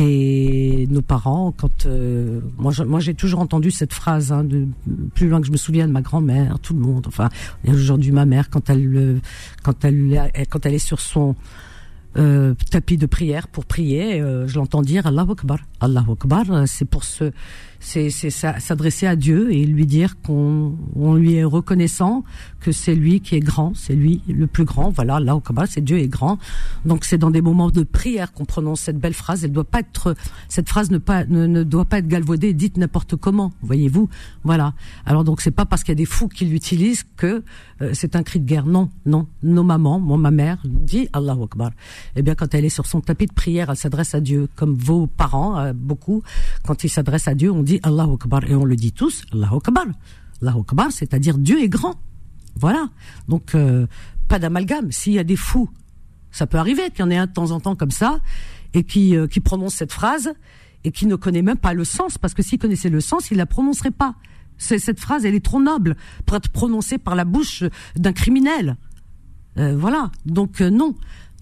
Et 0.00 0.86
nos 0.90 1.02
parents, 1.02 1.52
quand 1.56 1.86
euh, 1.86 2.40
moi, 2.56 2.72
moi 2.86 3.00
j'ai 3.00 3.14
toujours 3.14 3.40
entendu 3.40 3.72
cette 3.72 3.92
phrase, 3.92 4.30
hein, 4.30 4.44
de 4.44 4.68
plus 5.14 5.28
loin 5.28 5.40
que 5.40 5.46
je 5.48 5.52
me 5.52 5.56
souviens 5.56 5.88
de 5.88 5.92
ma 5.92 6.02
grand-mère, 6.02 6.60
tout 6.60 6.72
le 6.72 6.78
monde. 6.78 7.06
Enfin, 7.08 7.28
aujourd'hui 7.66 8.12
ma 8.12 8.24
mère, 8.24 8.48
quand 8.48 8.70
elle, 8.70 9.20
quand 9.64 9.84
elle, 9.84 10.30
quand 10.48 10.64
elle 10.64 10.74
est 10.74 10.78
sur 10.78 11.00
son 11.00 11.34
euh, 12.16 12.54
tapis 12.70 12.96
de 12.96 13.06
prière 13.06 13.48
pour 13.48 13.64
prier, 13.64 14.20
euh, 14.20 14.46
je 14.48 14.56
l'entends 14.56 14.82
dire 14.82 15.06
Allah 15.06 15.26
Akbar. 15.28 15.58
Allah 15.80 16.04
Akbar, 16.10 16.50
euh, 16.50 16.64
c'est 16.66 16.84
pour 16.84 17.04
ce 17.04 17.30
c'est 17.80 18.10
s'adresser 18.10 19.06
à 19.06 19.16
Dieu 19.16 19.52
et 19.52 19.64
lui 19.64 19.86
dire 19.86 20.20
qu'on 20.22 20.76
on 20.96 21.14
lui 21.14 21.34
est 21.34 21.44
reconnaissant 21.44 22.24
que 22.60 22.72
c'est 22.72 22.94
lui 22.94 23.20
qui 23.20 23.36
est 23.36 23.40
grand, 23.40 23.72
c'est 23.74 23.94
lui 23.94 24.20
le 24.28 24.46
plus 24.46 24.64
grand. 24.64 24.90
Voilà, 24.90 25.20
là 25.20 25.36
au 25.36 25.42
c'est 25.66 25.82
Dieu 25.82 25.98
est 25.98 26.08
grand. 26.08 26.38
Donc 26.84 27.04
c'est 27.04 27.18
dans 27.18 27.30
des 27.30 27.40
moments 27.40 27.70
de 27.70 27.82
prière 27.82 28.32
qu'on 28.32 28.44
prononce 28.44 28.80
cette 28.80 28.98
belle 28.98 29.14
phrase. 29.14 29.44
Elle 29.44 29.52
doit 29.52 29.64
pas 29.64 29.80
être, 29.80 30.14
cette 30.48 30.68
phrase 30.68 30.90
ne 30.90 30.98
pas 30.98 31.24
ne, 31.24 31.46
ne 31.46 31.62
doit 31.62 31.84
pas 31.84 31.98
être 31.98 32.08
galvaudée, 32.08 32.52
dite 32.52 32.76
n'importe 32.76 33.16
comment. 33.16 33.52
Voyez-vous, 33.62 34.08
voilà. 34.44 34.74
Alors 35.06 35.24
donc 35.24 35.40
c'est 35.40 35.52
pas 35.52 35.64
parce 35.64 35.84
qu'il 35.84 35.92
y 35.92 35.96
a 35.96 36.02
des 36.02 36.04
fous 36.04 36.28
qui 36.28 36.44
l'utilisent 36.44 37.04
que 37.16 37.42
euh, 37.80 37.90
c'est 37.94 38.16
un 38.16 38.22
cri 38.22 38.40
de 38.40 38.46
guerre. 38.46 38.66
Non, 38.66 38.90
non. 39.06 39.26
Nos 39.42 39.62
mamans, 39.62 40.00
moi 40.00 40.18
ma 40.18 40.30
mère 40.30 40.58
dit 40.64 41.08
Allahu 41.12 41.44
Akbar. 41.44 41.70
Eh 42.16 42.22
bien 42.22 42.34
quand 42.34 42.54
elle 42.54 42.64
est 42.64 42.70
sur 42.70 42.86
son 42.86 43.00
tapis 43.00 43.26
de 43.26 43.32
prière, 43.32 43.70
elle 43.70 43.76
s'adresse 43.76 44.14
à 44.14 44.20
Dieu 44.20 44.48
comme 44.56 44.74
vos 44.74 45.06
parents 45.06 45.58
euh, 45.58 45.72
beaucoup. 45.72 46.22
Quand 46.66 46.82
ils 46.84 46.88
s'adressent 46.88 47.28
à 47.28 47.34
Dieu, 47.34 47.50
on 47.52 47.62
dit 47.68 47.80
Allahu 47.82 48.14
Akbar 48.14 48.44
et 48.44 48.54
on 48.54 48.64
le 48.64 48.76
dit 48.76 48.92
tous 48.92 49.24
Allahu 49.32 49.56
Akbar. 49.56 49.86
Allahu 50.40 50.60
Akbar, 50.60 50.90
c'est-à-dire 50.90 51.38
Dieu 51.38 51.60
est 51.60 51.68
grand. 51.68 51.96
Voilà. 52.56 52.88
Donc, 53.28 53.54
euh, 53.54 53.86
pas 54.26 54.38
d'amalgame. 54.38 54.90
S'il 54.90 55.12
y 55.12 55.18
a 55.18 55.24
des 55.24 55.36
fous, 55.36 55.68
ça 56.30 56.46
peut 56.46 56.58
arriver 56.58 56.90
qu'il 56.90 57.00
y 57.00 57.02
en 57.02 57.10
ait 57.10 57.16
un 57.16 57.26
de 57.26 57.32
temps 57.32 57.50
en 57.50 57.60
temps 57.60 57.76
comme 57.76 57.90
ça, 57.90 58.20
et 58.74 58.84
qui, 58.84 59.16
euh, 59.16 59.26
qui 59.26 59.40
prononce 59.40 59.74
cette 59.74 59.92
phrase, 59.92 60.32
et 60.84 60.92
qui 60.92 61.06
ne 61.06 61.16
connaît 61.16 61.42
même 61.42 61.58
pas 61.58 61.74
le 61.74 61.84
sens, 61.84 62.18
parce 62.18 62.34
que 62.34 62.42
s'il 62.42 62.58
connaissait 62.58 62.90
le 62.90 63.00
sens, 63.00 63.30
il 63.30 63.36
la 63.36 63.46
prononcerait 63.46 63.90
pas. 63.90 64.14
cette 64.56 64.98
phrase, 64.98 65.24
elle 65.24 65.34
est 65.34 65.44
trop 65.44 65.60
noble 65.60 65.94
pour 66.26 66.36
être 66.36 66.48
prononcée 66.48 66.98
par 66.98 67.14
la 67.14 67.24
bouche 67.24 67.64
d'un 67.94 68.12
criminel. 68.12 68.76
Euh, 69.58 69.76
voilà. 69.76 70.10
Donc, 70.26 70.60
non. 70.60 70.94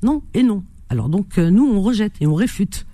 Non 0.02 0.22
et 0.34 0.42
non. 0.42 0.64
Alors, 0.90 1.08
donc, 1.08 1.38
nous, 1.38 1.66
on 1.66 1.80
rejette 1.80 2.14
et 2.20 2.26
on 2.26 2.34
réfute. 2.34 2.86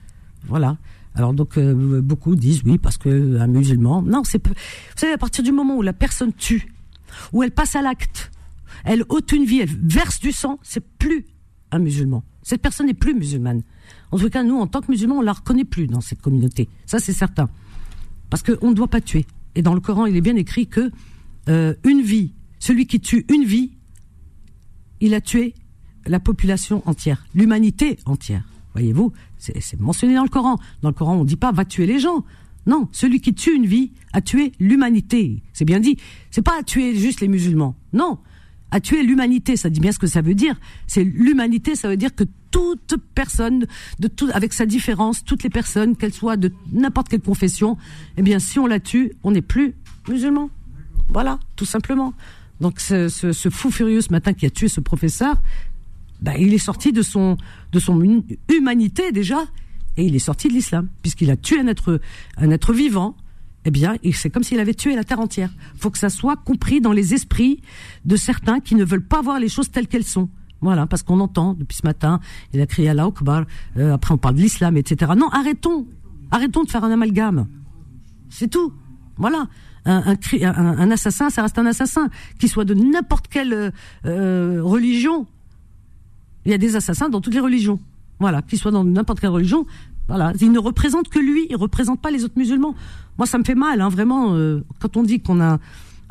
Voilà. 0.46 0.76
Alors 1.14 1.34
donc 1.34 1.58
beaucoup 1.58 2.36
disent 2.36 2.62
oui 2.64 2.78
parce 2.78 2.96
que 2.96 3.38
un 3.38 3.46
musulman 3.46 4.00
non 4.02 4.24
c'est 4.24 4.46
vous 4.46 4.54
savez 4.96 5.12
à 5.12 5.18
partir 5.18 5.44
du 5.44 5.52
moment 5.52 5.76
où 5.76 5.82
la 5.82 5.92
personne 5.92 6.32
tue 6.32 6.72
où 7.32 7.42
elle 7.42 7.50
passe 7.50 7.76
à 7.76 7.82
l'acte, 7.82 8.30
elle 8.84 9.04
ôte 9.08 9.32
une 9.32 9.44
vie, 9.44 9.60
elle 9.60 9.68
verse 9.68 10.20
du 10.20 10.32
sang, 10.32 10.58
c'est 10.62 10.84
plus 10.98 11.26
un 11.70 11.78
musulman. 11.78 12.24
Cette 12.42 12.60
personne 12.60 12.86
n'est 12.86 12.94
plus 12.94 13.14
musulmane. 13.14 13.62
En 14.10 14.18
tout 14.18 14.28
cas, 14.28 14.42
nous, 14.42 14.58
en 14.58 14.66
tant 14.66 14.80
que 14.80 14.90
musulmans, 14.90 15.18
on 15.18 15.22
la 15.22 15.32
reconnaît 15.32 15.64
plus 15.64 15.86
dans 15.86 16.00
cette 16.00 16.20
communauté. 16.20 16.68
Ça, 16.86 16.98
c'est 16.98 17.12
certain. 17.12 17.48
Parce 18.30 18.42
qu'on 18.42 18.70
ne 18.70 18.74
doit 18.74 18.88
pas 18.88 19.00
tuer. 19.00 19.26
Et 19.54 19.62
dans 19.62 19.74
le 19.74 19.80
Coran, 19.80 20.06
il 20.06 20.16
est 20.16 20.20
bien 20.20 20.36
écrit 20.36 20.66
que 20.66 20.90
euh, 21.48 21.74
une 21.84 22.02
vie, 22.02 22.34
celui 22.58 22.86
qui 22.86 23.00
tue 23.00 23.24
une 23.28 23.44
vie, 23.44 23.72
il 25.00 25.14
a 25.14 25.20
tué 25.20 25.54
la 26.06 26.20
population 26.20 26.82
entière, 26.86 27.24
l'humanité 27.34 27.98
entière. 28.06 28.44
Voyez-vous, 28.74 29.12
c'est 29.38 29.78
mentionné 29.80 30.14
dans 30.14 30.22
le 30.22 30.28
Coran. 30.28 30.58
Dans 30.82 30.88
le 30.88 30.94
Coran, 30.94 31.16
on 31.16 31.24
ne 31.24 31.28
dit 31.28 31.36
pas 31.36 31.52
va 31.52 31.64
tuer 31.64 31.86
les 31.86 31.98
gens. 31.98 32.24
Non, 32.66 32.88
celui 32.92 33.20
qui 33.20 33.34
tue 33.34 33.54
une 33.54 33.66
vie 33.66 33.90
a 34.12 34.20
tué 34.20 34.52
l'humanité. 34.60 35.42
C'est 35.52 35.64
bien 35.64 35.80
dit. 35.80 35.96
C'est 36.30 36.42
pas 36.42 36.58
à 36.60 36.62
tuer 36.62 36.94
juste 36.94 37.20
les 37.20 37.28
musulmans. 37.28 37.74
Non, 37.92 38.18
à 38.70 38.80
tuer 38.80 39.02
l'humanité. 39.02 39.56
Ça 39.56 39.68
dit 39.68 39.80
bien 39.80 39.92
ce 39.92 39.98
que 39.98 40.06
ça 40.06 40.20
veut 40.20 40.34
dire. 40.34 40.54
C'est 40.86 41.04
l'humanité. 41.04 41.74
Ça 41.74 41.88
veut 41.88 41.96
dire 41.96 42.14
que 42.14 42.24
toute 42.52 42.94
personne, 43.14 43.66
de 43.98 44.08
tout, 44.08 44.28
avec 44.32 44.52
sa 44.52 44.66
différence, 44.66 45.24
toutes 45.24 45.42
les 45.42 45.50
personnes, 45.50 45.96
qu'elles 45.96 46.12
soient 46.12 46.36
de 46.36 46.52
n'importe 46.72 47.08
quelle 47.08 47.22
confession, 47.22 47.76
eh 48.16 48.22
bien, 48.22 48.38
si 48.38 48.58
on 48.58 48.66
la 48.66 48.78
tue, 48.78 49.12
on 49.24 49.32
n'est 49.32 49.42
plus 49.42 49.74
musulman. 50.08 50.50
Voilà, 51.08 51.40
tout 51.56 51.64
simplement. 51.64 52.14
Donc, 52.60 52.78
ce, 52.78 53.08
ce, 53.08 53.50
fou 53.50 53.70
furieux 53.70 54.02
ce 54.02 54.12
matin 54.12 54.34
qui 54.34 54.46
a 54.46 54.50
tué 54.50 54.68
ce 54.68 54.80
professeur, 54.80 55.42
ben, 56.22 56.34
il 56.38 56.54
est 56.54 56.58
sorti 56.58 56.92
de 56.92 57.02
son 57.02 57.36
de 57.72 57.78
son 57.78 58.00
humanité 58.48 59.12
déjà. 59.12 59.44
Et 59.96 60.04
il 60.06 60.16
est 60.16 60.20
sorti 60.20 60.48
de 60.48 60.54
l'islam. 60.54 60.88
Puisqu'il 61.02 61.30
a 61.30 61.36
tué 61.36 61.58
un 61.58 61.66
être 61.66 62.00
un 62.38 62.50
être 62.50 62.72
vivant 62.72 63.16
eh 63.64 63.70
bien 63.70 63.94
c'est 64.12 64.30
comme 64.30 64.42
s'il 64.42 64.58
avait 64.58 64.74
tué 64.74 64.96
la 64.96 65.04
terre 65.04 65.20
entière. 65.20 65.50
Faut 65.76 65.90
que 65.90 65.98
ça 65.98 66.08
soit 66.10 66.36
compris 66.36 66.80
dans 66.80 66.92
les 66.92 67.14
esprits 67.14 67.60
de 68.04 68.16
certains 68.16 68.60
qui 68.60 68.74
ne 68.74 68.84
veulent 68.84 69.06
pas 69.06 69.22
voir 69.22 69.38
les 69.38 69.48
choses 69.48 69.70
telles 69.70 69.86
qu'elles 69.86 70.04
sont. 70.04 70.28
Voilà 70.60 70.86
parce 70.86 71.02
qu'on 71.02 71.20
entend 71.20 71.54
depuis 71.54 71.76
ce 71.76 71.86
matin 71.86 72.20
il 72.52 72.60
a 72.60 72.66
crié 72.66 72.88
Allah 72.88 73.04
Akbar 73.04 73.44
euh, 73.76 73.94
après 73.94 74.14
on 74.14 74.18
parle 74.18 74.36
de 74.36 74.40
l'islam 74.40 74.76
etc 74.76 75.12
non 75.16 75.28
arrêtons. 75.28 75.86
Arrêtons 76.30 76.64
de 76.64 76.70
faire 76.70 76.82
un 76.82 76.90
amalgame. 76.90 77.46
C'est 78.30 78.48
tout. 78.48 78.72
Voilà. 79.18 79.46
Un, 79.84 80.16
un, 80.16 80.56
un, 80.56 80.90
assassin, 80.90 81.28
ça 81.28 81.42
reste 81.42 81.58
un 81.58 81.66
assassin, 81.66 82.08
qu'il 82.38 82.48
soit 82.48 82.64
de 82.64 82.72
n'importe 82.72 83.26
quelle 83.28 83.72
euh, 84.06 84.62
religion. 84.62 85.26
Il 86.44 86.50
y 86.50 86.54
a 86.54 86.58
des 86.58 86.76
assassins 86.76 87.08
dans 87.08 87.20
toutes 87.20 87.34
les 87.34 87.40
religions. 87.40 87.78
Voilà, 88.18 88.42
qu'il 88.42 88.58
soit 88.58 88.70
dans 88.70 88.84
n'importe 88.84 89.20
quelle 89.20 89.30
religion, 89.30 89.66
voilà, 90.08 90.32
il 90.40 90.52
ne 90.52 90.58
représente 90.58 91.08
que 91.08 91.18
lui, 91.18 91.46
il 91.48 91.56
représente 91.56 92.00
pas 92.00 92.10
les 92.10 92.24
autres 92.24 92.36
musulmans. 92.36 92.74
Moi, 93.18 93.26
ça 93.26 93.38
me 93.38 93.44
fait 93.44 93.54
mal, 93.54 93.80
hein, 93.80 93.88
vraiment, 93.88 94.34
euh, 94.34 94.62
quand 94.80 94.96
on 94.96 95.02
dit 95.02 95.20
qu'on 95.20 95.40
a 95.40 95.58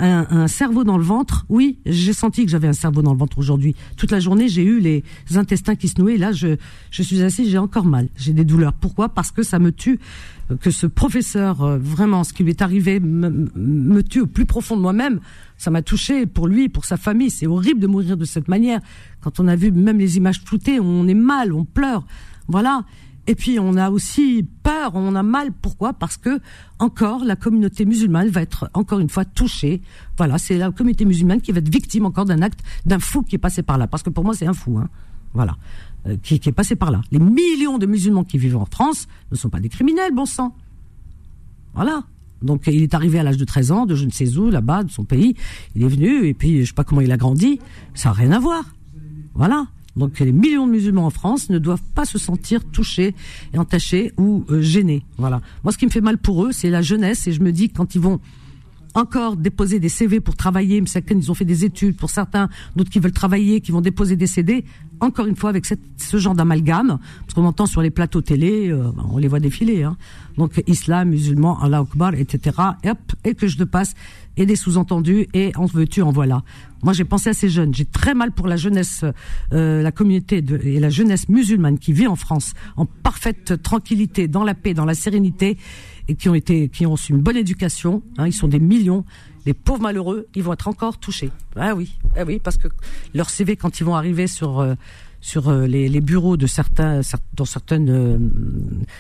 un, 0.02 0.28
un 0.30 0.48
cerveau 0.48 0.84
dans 0.84 0.98
le 0.98 1.04
ventre. 1.04 1.46
Oui, 1.50 1.78
j'ai 1.86 2.14
senti 2.14 2.44
que 2.46 2.52
j'avais 2.52 2.68
un 2.68 2.74
cerveau 2.74 3.02
dans 3.02 3.14
le 3.14 3.18
ventre 3.18 3.38
aujourd'hui. 3.38 3.76
Toute 3.98 4.12
la 4.12 4.20
journée, 4.20 4.48
j'ai 4.48 4.64
eu 4.64 4.80
les 4.80 5.04
intestins 5.36 5.76
qui 5.76 5.88
se 5.88 6.02
nouaient. 6.02 6.18
Là, 6.18 6.32
je, 6.32 6.58
je 6.90 7.04
suis 7.04 7.22
assise, 7.22 7.50
j'ai 7.50 7.58
encore 7.58 7.86
mal. 7.86 8.10
J'ai 8.16 8.34
des 8.34 8.44
douleurs. 8.44 8.74
Pourquoi? 8.74 9.10
Parce 9.10 9.32
que 9.32 9.44
ça 9.44 9.60
me 9.60 9.72
tue. 9.72 10.00
Que 10.60 10.72
ce 10.72 10.86
professeur, 10.88 11.62
euh, 11.62 11.78
vraiment, 11.78 12.24
ce 12.24 12.34
qui 12.34 12.44
lui 12.44 12.50
est 12.50 12.62
arrivé, 12.62 13.00
me, 13.00 13.50
me 13.56 14.04
tue 14.04 14.22
au 14.22 14.28
plus 14.28 14.46
profond 14.46 14.76
de 14.76 14.82
moi-même. 14.82 15.22
Ça 15.58 15.72
m'a 15.72 15.82
touché 15.82 16.26
pour 16.26 16.48
lui, 16.48 16.68
pour 16.68 16.86
sa 16.86 16.98
famille. 16.98 17.30
C'est 17.30 17.48
horrible 17.48 17.80
de 17.80 17.88
mourir 17.88 18.18
de 18.18 18.26
cette 18.26 18.48
manière. 18.48 18.82
Quand 19.22 19.40
on 19.40 19.48
a 19.48 19.56
vu 19.56 19.72
même 19.72 20.00
les 20.00 20.18
images 20.18 20.42
floutées, 20.44 20.80
on 20.80 21.08
est 21.08 21.14
mal, 21.14 21.54
on 21.54 21.64
pleure. 21.64 22.06
Voilà. 22.48 22.84
Et 23.28 23.36
puis 23.36 23.60
on 23.60 23.76
a 23.76 23.90
aussi 23.90 24.48
peur, 24.64 24.92
on 24.96 25.16
a 25.16 25.24
mal. 25.24 25.52
Pourquoi? 25.52 25.94
Parce 25.94 26.18
que 26.18 26.40
encore 26.80 27.24
la 27.24 27.36
communauté 27.36 27.86
musulmane 27.86 28.30
va 28.30 28.42
être 28.42 28.70
encore 28.74 29.00
une 29.00 29.10
fois 29.10 29.26
touchée. 29.26 29.82
Voilà, 30.18 30.38
c'est 30.38 30.58
la 30.58 30.72
communauté 30.72 31.06
musulmane 31.06 31.42
qui 31.42 31.52
va 31.52 31.60
être 31.60 31.70
victime 31.70 32.06
encore 32.06 32.26
d'un 32.26 32.42
acte 32.42 32.60
d'un 32.86 33.00
fou 33.00 33.22
qui 33.22 33.36
est 33.36 33.40
passé 33.40 33.62
par 33.62 33.78
là. 33.78 33.88
Parce 33.88 34.04
que 34.04 34.10
pour 34.10 34.24
moi 34.24 34.34
c'est 34.34 34.48
un 34.48 34.54
fou. 34.54 34.78
Hein. 34.78 34.90
Voilà, 35.34 35.56
Euh, 36.08 36.18
qui, 36.22 36.34
est 36.34 36.52
passé 36.52 36.76
par 36.76 36.90
là. 36.90 37.02
Les 37.12 37.20
millions 37.20 37.78
de 37.78 37.86
musulmans 37.86 38.24
qui 38.24 38.40
vivent 38.40 38.58
en 38.58 38.66
France 38.66 39.08
ne 39.32 39.38
sont 39.38 39.50
pas 39.50 39.60
des 39.60 39.70
criminels, 39.70 40.14
bon 40.14 40.26
sang. 40.26 40.56
Voilà. 41.76 42.04
Donc 42.42 42.66
il 42.66 42.82
est 42.82 42.96
arrivé 42.96 43.20
à 43.20 43.24
l'âge 43.24 43.38
de 43.38 43.46
13 43.46 43.72
ans, 43.72 43.86
de 43.86 43.94
je 43.94 44.06
ne 44.06 44.10
sais 44.10 44.36
où, 44.38 44.50
là-bas, 44.50 44.84
de 44.84 44.90
son 44.90 45.06
pays. 45.06 45.36
Il 45.76 45.84
est 45.84 45.88
venu 45.88 46.26
et 46.26 46.34
puis 46.34 46.62
je 46.62 46.70
sais 46.70 46.74
pas 46.74 46.84
comment 46.84 47.02
il 47.02 47.12
a 47.12 47.18
grandi. 47.18 47.60
Ça 47.94 48.10
n'a 48.10 48.14
rien 48.14 48.32
à 48.32 48.40
voir. 48.40 48.64
Voilà. 49.36 49.68
Donc 49.96 50.20
les 50.20 50.32
millions 50.32 50.66
de 50.68 50.72
musulmans 50.72 51.06
en 51.06 51.10
France 51.10 51.50
ne 51.50 51.60
doivent 51.60 51.84
pas 51.96 52.06
se 52.06 52.18
sentir 52.18 52.64
touchés 52.64 53.14
et 53.54 53.58
entachés 53.58 54.14
ou 54.18 54.46
euh, 54.50 54.62
gênés. 54.62 55.04
Voilà. 55.18 55.42
Moi, 55.64 55.74
ce 55.74 55.78
qui 55.78 55.86
me 55.86 55.92
fait 55.92 56.02
mal 56.02 56.18
pour 56.18 56.46
eux, 56.46 56.52
c'est 56.52 56.70
la 56.70 56.82
jeunesse 56.82 57.28
et 57.28 57.34
je 57.34 57.42
me 57.42 57.52
dis 57.52 57.70
quand 57.70 57.96
ils 57.96 58.02
vont 58.02 58.20
encore 58.94 59.38
déposer 59.38 59.80
des 59.80 59.90
CV 59.90 60.20
pour 60.20 60.36
travailler, 60.36 60.84
certains 60.86 61.16
ils 61.16 61.32
ont 61.32 61.34
fait 61.34 61.46
des 61.46 61.64
études, 61.64 61.96
pour 61.96 62.10
certains 62.10 62.50
d'autres 62.76 62.90
qui 62.90 63.00
veulent 63.00 63.12
travailler, 63.12 63.62
qui 63.62 63.72
vont 63.72 63.82
déposer 63.82 64.16
des 64.16 64.28
CD. 64.28 64.66
Encore 65.00 65.26
une 65.26 65.36
fois 65.36 65.50
avec 65.50 65.66
ce 65.66 66.18
genre 66.18 66.36
d'amalgame, 66.36 67.00
parce 67.22 67.34
qu'on 67.34 67.46
entend 67.46 67.66
sur 67.66 67.82
les 67.82 67.90
plateaux 67.90 68.22
télé, 68.22 68.70
euh, 68.70 68.92
on 69.12 69.18
les 69.18 69.28
voit 69.28 69.40
défiler. 69.40 69.84
Hein. 69.84 69.98
Donc 70.38 70.62
islam, 70.68 71.10
musulman, 71.10 71.60
Allah 71.60 71.80
Akbar, 71.80 72.14
etc. 72.16 72.58
Et, 72.84 73.30
et 73.30 73.34
que 73.34 73.48
je 73.48 73.58
te 73.58 73.64
passe 73.64 73.94
et 74.38 74.46
des 74.46 74.56
sous-entendus 74.56 75.28
et 75.34 75.52
en 75.56 75.66
veux-tu, 75.66 76.02
en 76.02 76.12
voilà. 76.12 76.44
Moi, 76.84 76.94
j'ai 76.94 77.04
pensé 77.06 77.30
à 77.30 77.34
ces 77.34 77.50
jeunes. 77.50 77.74
J'ai 77.74 77.86
très 77.86 78.14
mal 78.14 78.32
pour 78.32 78.48
la 78.48 78.58
jeunesse, 78.58 79.04
euh, 79.54 79.82
la 79.82 79.92
communauté 79.92 80.42
de, 80.42 80.58
et 80.64 80.80
la 80.80 80.90
jeunesse 80.90 81.30
musulmane 81.30 81.78
qui 81.80 81.94
vit 81.94 82.08
en 82.08 82.16
France 82.16 82.54
en 82.78 82.86
parfaite 82.86 83.62
tranquillité, 83.62 84.28
dans 84.28 84.44
la 84.44 84.54
paix, 84.56 84.74
dans 84.74 84.86
la 84.86 84.94
sérénité, 84.96 85.58
et 86.08 86.16
qui 86.16 86.30
ont 86.30 86.36
été, 86.36 86.70
qui 86.70 86.86
ont 86.86 86.92
reçu 86.92 87.12
une 87.14 87.22
bonne 87.22 87.38
éducation. 87.38 88.02
Hein, 88.18 88.28
ils 88.28 88.34
sont 88.34 88.48
des 88.48 88.60
millions. 88.60 89.06
Les 89.46 89.54
pauvres 89.54 89.82
malheureux, 89.82 90.28
ils 90.36 90.44
vont 90.44 90.54
être 90.54 90.68
encore 90.68 91.00
touchés. 91.00 91.32
Ah 91.56 91.74
oui, 91.76 91.98
ah 92.16 92.24
oui, 92.28 92.40
parce 92.44 92.58
que 92.58 92.68
leur 93.16 93.30
CV 93.30 93.56
quand 93.56 93.80
ils 93.80 93.84
vont 93.84 93.96
arriver 93.96 94.28
sur 94.28 94.60
euh, 94.60 94.76
sur 95.20 95.50
euh, 95.50 95.68
les, 95.68 95.88
les 95.90 96.02
bureaux 96.02 96.36
de 96.38 96.48
certains, 96.48 97.02
cer- 97.02 97.18
dans 97.36 97.46
certaines 97.46 97.90
euh, 97.90 98.18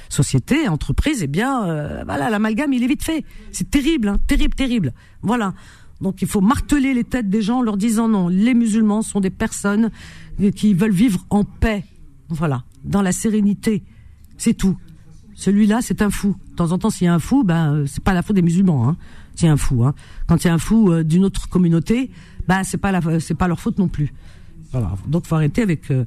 sociétés, 0.09 0.67
entreprises, 0.67 1.21
eh 1.23 1.27
bien, 1.27 1.65
euh, 1.67 2.03
voilà, 2.05 2.29
l'amalgame, 2.29 2.73
il 2.73 2.83
est 2.83 2.87
vite 2.87 3.03
fait. 3.03 3.23
C'est 3.51 3.69
terrible, 3.69 4.07
hein, 4.07 4.17
terrible, 4.27 4.53
terrible. 4.55 4.93
Voilà. 5.21 5.53
Donc, 6.01 6.21
il 6.21 6.27
faut 6.27 6.41
marteler 6.41 6.93
les 6.93 7.03
têtes 7.03 7.29
des 7.29 7.41
gens 7.41 7.59
en 7.59 7.61
leur 7.61 7.77
disant 7.77 8.07
non, 8.07 8.27
les 8.27 8.53
musulmans 8.53 9.01
sont 9.03 9.19
des 9.19 9.29
personnes 9.29 9.91
qui 10.55 10.73
veulent 10.73 10.91
vivre 10.91 11.25
en 11.29 11.43
paix. 11.43 11.85
Voilà, 12.29 12.63
dans 12.83 13.01
la 13.01 13.11
sérénité. 13.11 13.83
C'est 14.37 14.55
tout. 14.55 14.77
Celui-là, 15.35 15.81
c'est 15.81 16.01
un 16.01 16.09
fou. 16.09 16.35
De 16.51 16.55
temps 16.55 16.71
en 16.71 16.77
temps, 16.77 16.89
s'il 16.89 17.05
y 17.05 17.07
a 17.07 17.13
un 17.13 17.19
fou, 17.19 17.43
ben, 17.43 17.73
euh, 17.73 17.85
c'est 17.85 18.03
pas 18.03 18.13
la 18.13 18.21
faute 18.21 18.35
des 18.35 18.41
musulmans. 18.41 18.89
Hein. 18.89 18.97
C'est 19.35 19.47
un 19.47 19.57
fou. 19.57 19.83
Hein. 19.83 19.93
Quand 20.27 20.43
il 20.43 20.47
y 20.47 20.49
a 20.49 20.53
un 20.53 20.59
fou 20.59 20.91
euh, 20.91 21.03
d'une 21.03 21.25
autre 21.25 21.49
communauté, 21.49 22.09
ben, 22.47 22.63
c'est 22.63 22.77
pas 22.77 22.91
la, 22.91 23.19
c'est 23.19 23.35
pas 23.35 23.47
leur 23.47 23.59
faute 23.59 23.77
non 23.77 23.87
plus. 23.87 24.13
Voilà. 24.71 24.95
Donc, 25.07 25.25
faut 25.27 25.35
arrêter 25.35 25.61
avec. 25.61 25.91
euh, 25.91 26.05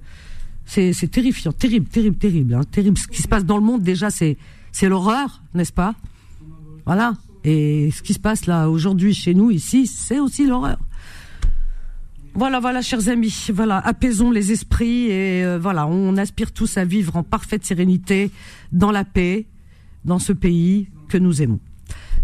c'est, 0.66 0.92
c'est 0.92 1.08
terrifiant, 1.08 1.52
terrible, 1.52 1.86
terrible, 1.86 2.16
terrible, 2.16 2.54
hein, 2.54 2.62
terrible. 2.70 2.96
Ce 2.96 3.06
qui 3.06 3.22
se 3.22 3.28
passe 3.28 3.44
dans 3.44 3.58
le 3.58 3.64
monde, 3.64 3.82
déjà, 3.82 4.10
c'est, 4.10 4.38
c'est 4.72 4.88
l'horreur, 4.88 5.42
n'est-ce 5.52 5.72
pas? 5.72 5.94
Voilà. 6.86 7.14
Et 7.44 7.90
ce 7.90 8.02
qui 8.02 8.14
se 8.14 8.18
passe 8.18 8.46
là 8.46 8.70
aujourd'hui 8.70 9.12
chez 9.12 9.34
nous 9.34 9.50
ici, 9.50 9.86
c'est 9.86 10.18
aussi 10.18 10.46
l'horreur. 10.46 10.78
Voilà, 12.36 12.58
voilà, 12.58 12.82
chers 12.82 13.08
amis, 13.08 13.46
voilà, 13.52 13.78
apaisons 13.78 14.32
les 14.32 14.50
esprits 14.50 15.06
et 15.06 15.44
euh, 15.44 15.56
voilà, 15.56 15.86
on 15.86 16.16
aspire 16.16 16.50
tous 16.50 16.78
à 16.78 16.84
vivre 16.84 17.14
en 17.14 17.22
parfaite 17.22 17.64
sérénité, 17.64 18.32
dans 18.72 18.90
la 18.90 19.04
paix, 19.04 19.46
dans 20.04 20.18
ce 20.18 20.32
pays 20.32 20.88
que 21.08 21.16
nous 21.16 21.42
aimons. 21.42 21.60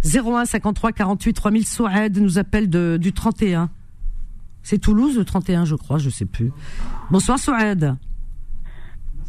01 0.04 0.46
53 0.46 0.92
48 0.92 1.32
3000 1.32 1.66
Souad 1.66 2.18
nous 2.18 2.38
appelle 2.38 2.68
de, 2.68 2.98
du 3.00 3.12
31. 3.12 3.70
C'est 4.62 4.78
Toulouse 4.78 5.16
le 5.16 5.24
31, 5.24 5.64
je 5.64 5.76
crois, 5.76 5.98
je 5.98 6.10
sais 6.10 6.24
plus. 6.24 6.50
Bonsoir 7.10 7.38
Souad. 7.38 7.96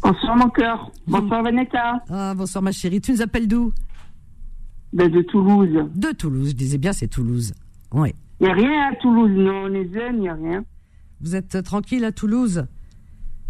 Bonsoir 0.02 0.36
mon 0.36 0.48
cœur. 0.48 0.90
Bonsoir 1.06 1.44
Vanessa. 1.44 2.02
Ah, 2.10 2.34
bonsoir 2.34 2.60
ma 2.62 2.72
chérie. 2.72 3.00
Tu 3.00 3.12
nous 3.12 3.22
appelles 3.22 3.46
d'où? 3.46 3.72
Ben, 4.92 5.10
de 5.10 5.22
Toulouse. 5.22 5.88
De 5.94 6.12
Toulouse. 6.12 6.50
Je 6.50 6.54
disais 6.54 6.78
bien, 6.78 6.92
c'est 6.92 7.08
Toulouse. 7.08 7.52
Oui. 7.92 8.14
Il 8.40 8.44
n'y 8.46 8.50
a 8.50 8.54
rien 8.54 8.88
à 8.90 8.94
Toulouse. 8.96 9.30
Non, 9.34 9.64
on 9.66 9.74
est 9.74 9.88
zen, 9.92 10.14
il 10.16 10.20
n'y 10.20 10.28
a 10.28 10.34
rien. 10.34 10.64
Vous 11.20 11.34
êtes 11.36 11.54
euh, 11.54 11.62
tranquille 11.62 12.04
à 12.04 12.12
Toulouse? 12.12 12.66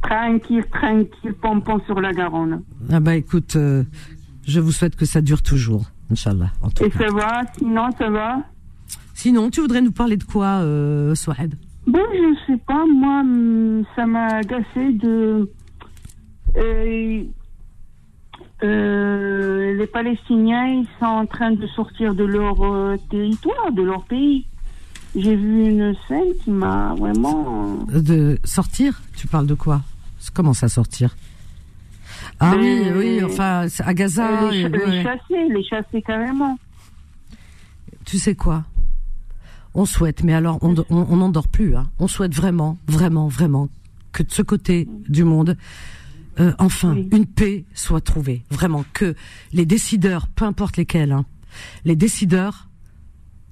Tranquille, 0.02 0.64
tranquille, 0.72 1.32
pompon 1.40 1.80
sur 1.86 2.00
la 2.00 2.12
Garonne. 2.12 2.62
Ah 2.90 3.00
bah 3.00 3.14
écoute, 3.14 3.54
euh, 3.56 3.84
je 4.46 4.58
vous 4.60 4.72
souhaite 4.72 4.96
que 4.96 5.04
ça 5.04 5.20
dure 5.20 5.42
toujours, 5.42 5.86
Inch'Allah. 6.10 6.50
en 6.60 6.70
tout 6.70 6.84
Et 6.84 6.90
cas. 6.90 6.98
ça 7.06 7.14
va? 7.14 7.42
Sinon, 7.56 7.88
ça 7.96 8.10
va? 8.10 8.42
Sinon, 9.14 9.50
tu 9.50 9.60
voudrais 9.60 9.80
nous 9.80 9.92
parler 9.92 10.16
de 10.16 10.24
quoi, 10.24 10.60
euh, 10.62 11.14
Bon, 11.86 12.00
je 12.12 12.36
sais 12.46 12.58
pas. 12.66 12.84
Moi, 12.86 13.20
hum, 13.20 13.84
ça 13.94 14.06
m'a 14.06 14.26
agacé 14.26 14.92
de. 14.92 15.48
Euh, 16.56 17.24
euh, 18.64 19.74
les 19.74 19.86
Palestiniens, 19.86 20.66
ils 20.66 20.86
sont 20.98 21.06
en 21.06 21.26
train 21.26 21.52
de 21.52 21.66
sortir 21.68 22.14
de 22.14 22.24
leur 22.24 22.62
euh, 22.62 22.96
territoire, 23.10 23.72
de 23.72 23.82
leur 23.82 24.04
pays. 24.04 24.46
J'ai 25.14 25.36
vu 25.36 25.64
une 25.68 25.94
scène 26.08 26.32
qui 26.42 26.50
m'a 26.50 26.94
vraiment. 26.94 27.84
De 27.92 28.38
sortir? 28.44 29.02
Tu 29.16 29.26
parles 29.26 29.46
de 29.46 29.54
quoi? 29.54 29.82
Comment 30.32 30.54
ça 30.54 30.68
sortir? 30.68 31.16
Ah 32.40 32.54
oui, 32.58 32.82
Euh, 32.86 32.98
oui, 32.98 33.24
enfin, 33.24 33.66
à 33.80 33.94
Gaza. 33.94 34.44
Euh, 34.44 34.50
les, 34.50 35.02
chasser, 35.02 35.48
les 35.50 35.64
chasser 35.64 36.02
carrément. 36.02 36.58
Tu 38.04 38.18
sais 38.18 38.34
quoi? 38.34 38.64
On 39.74 39.84
souhaite, 39.84 40.22
mais 40.22 40.34
alors 40.34 40.58
on 40.62 40.74
on 40.90 41.20
on 41.20 41.28
dort 41.28 41.48
plus. 41.48 41.76
Hein. 41.76 41.86
On 41.98 42.06
souhaite 42.06 42.34
vraiment, 42.34 42.78
vraiment, 42.86 43.28
vraiment 43.28 43.68
que 44.12 44.22
de 44.22 44.30
ce 44.30 44.42
côté 44.42 44.88
du 45.08 45.24
monde, 45.24 45.56
euh, 46.40 46.52
enfin, 46.58 46.94
Oui. 46.94 47.08
une 47.12 47.26
paix 47.26 47.64
soit 47.74 48.00
trouvée. 48.00 48.44
Vraiment 48.50 48.84
que 48.92 49.14
les 49.52 49.66
décideurs, 49.66 50.28
peu 50.28 50.44
importe 50.44 50.76
lesquels, 50.76 51.12
hein, 51.12 51.24
les 51.84 51.96
décideurs 51.96 52.68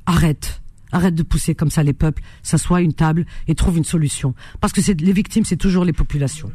arrêtent. 0.06 0.60
Arrêtent 0.92 1.14
de 1.14 1.22
pousser 1.22 1.54
comme 1.54 1.70
ça 1.70 1.82
les 1.84 1.92
peuples, 1.92 2.22
s'assoient 2.42 2.78
à 2.78 2.80
une 2.80 2.94
table 2.94 3.24
et 3.46 3.54
trouvent 3.54 3.78
une 3.78 3.84
solution. 3.84 4.34
Parce 4.60 4.72
que 4.72 4.80
c'est 4.82 5.00
les 5.00 5.12
victimes, 5.12 5.44
c'est 5.44 5.56
toujours 5.56 5.84
les 5.84 5.92
populations. 5.92 6.50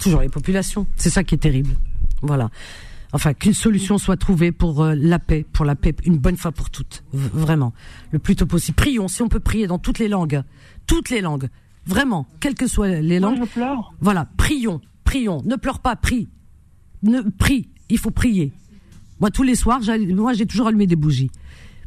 Toujours 0.00 0.20
les 0.22 0.30
populations. 0.30 0.86
C'est 0.96 1.10
ça 1.10 1.22
qui 1.22 1.34
est 1.34 1.38
terrible. 1.38 1.74
Voilà. 2.22 2.50
Enfin, 3.12 3.34
qu'une 3.34 3.52
solution 3.54 3.98
soit 3.98 4.16
trouvée 4.16 4.52
pour 4.52 4.82
euh, 4.82 4.94
la 4.94 5.18
paix, 5.18 5.44
pour 5.52 5.64
la 5.66 5.74
paix, 5.74 5.94
une 6.04 6.16
bonne 6.18 6.36
fois 6.36 6.52
pour 6.52 6.70
toutes. 6.70 7.04
V- 7.12 7.28
vraiment. 7.32 7.72
Le 8.10 8.18
plus 8.18 8.36
tôt 8.36 8.46
possible. 8.46 8.76
Prions, 8.76 9.08
si 9.08 9.22
on 9.22 9.28
peut 9.28 9.40
prier 9.40 9.66
dans 9.66 9.78
toutes 9.78 9.98
les 9.98 10.08
langues. 10.08 10.42
Toutes 10.86 11.10
les 11.10 11.20
langues. 11.20 11.48
Vraiment. 11.86 12.26
Quelles 12.40 12.54
que 12.54 12.66
soient 12.66 12.88
les 12.88 13.18
Moi, 13.20 13.30
langues. 13.30 13.40
je 13.40 13.48
pleure. 13.50 13.92
Voilà. 14.00 14.28
Prions. 14.36 14.80
Prions. 15.08 15.42
Ne 15.46 15.56
pleure 15.56 15.78
pas, 15.78 15.96
prie. 15.96 16.28
Ne, 17.02 17.22
prie. 17.22 17.70
Il 17.88 17.98
faut 17.98 18.10
prier. 18.10 18.52
Moi, 19.20 19.30
tous 19.30 19.42
les 19.42 19.54
soirs, 19.54 19.80
moi, 20.10 20.34
j'ai 20.34 20.44
toujours 20.44 20.66
allumé 20.66 20.86
des 20.86 20.96
bougies. 20.96 21.30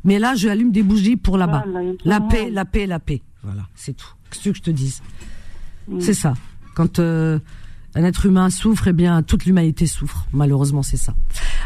Mais 0.03 0.17
là, 0.17 0.33
je 0.33 0.47
allume 0.47 0.71
des 0.71 0.81
bougies 0.81 1.17
pour 1.17 1.37
là-bas. 1.37 1.63
Voilà, 1.67 1.83
il 1.83 1.89
y 1.89 1.91
a 1.91 1.95
La 2.05 2.19
paix, 2.19 2.49
la 2.49 2.65
paix, 2.65 2.87
la 2.87 2.99
paix. 2.99 3.21
Voilà. 3.43 3.67
C'est 3.75 3.95
tout. 3.95 4.07
Qu'est-ce 4.29 4.39
que 4.39 4.43
tu 4.43 4.49
veux 4.49 4.53
que 4.53 4.57
je 4.57 4.63
te 4.63 4.71
dise? 4.71 5.03
Mm. 5.87 5.99
C'est 5.99 6.15
ça. 6.15 6.33
Quand 6.73 6.97
euh, 6.97 7.37
un 7.95 8.03
être 8.03 8.25
humain 8.25 8.49
souffre, 8.49 8.87
eh 8.87 8.93
bien 8.93 9.21
toute 9.23 9.45
l'humanité 9.45 9.85
souffre. 9.87 10.25
Malheureusement, 10.33 10.83
c'est 10.83 10.97
ça. 10.97 11.13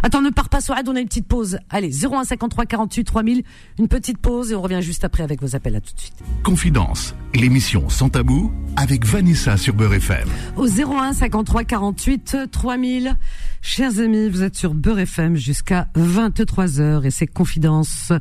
Attends, 0.03 0.21
ne 0.21 0.29
pars 0.29 0.49
pas, 0.49 0.61
Soad, 0.61 0.87
on 0.87 0.95
a 0.95 0.99
une 0.99 1.07
petite 1.07 1.27
pause. 1.27 1.57
Allez, 1.69 1.91
0153 1.91 2.65
48 2.65 3.03
3000, 3.03 3.43
une 3.79 3.87
petite 3.87 4.17
pause 4.17 4.51
et 4.51 4.55
on 4.55 4.61
revient 4.61 4.81
juste 4.81 5.03
après 5.03 5.23
avec 5.23 5.41
vos 5.41 5.55
appels. 5.55 5.75
À 5.75 5.81
tout 5.81 5.93
de 5.93 5.99
suite. 5.99 6.15
Confidence, 6.43 7.15
l'émission 7.33 7.89
sans 7.89 8.09
tabou 8.09 8.51
avec 8.75 9.05
Vanessa 9.05 9.57
sur 9.57 9.73
Beurre 9.73 9.95
FM. 9.95 10.27
Au 10.57 10.67
01 10.67 11.13
53 11.13 11.63
48 11.63 12.37
3000. 12.51 13.17
Chers 13.61 13.99
amis, 13.99 14.29
vous 14.29 14.43
êtes 14.43 14.55
sur 14.55 14.73
Beurre 14.73 14.99
FM 14.99 15.35
jusqu'à 15.35 15.87
23h 15.95 17.03
et 17.03 17.11
c'est 17.11 17.25
Confidence. 17.27 18.11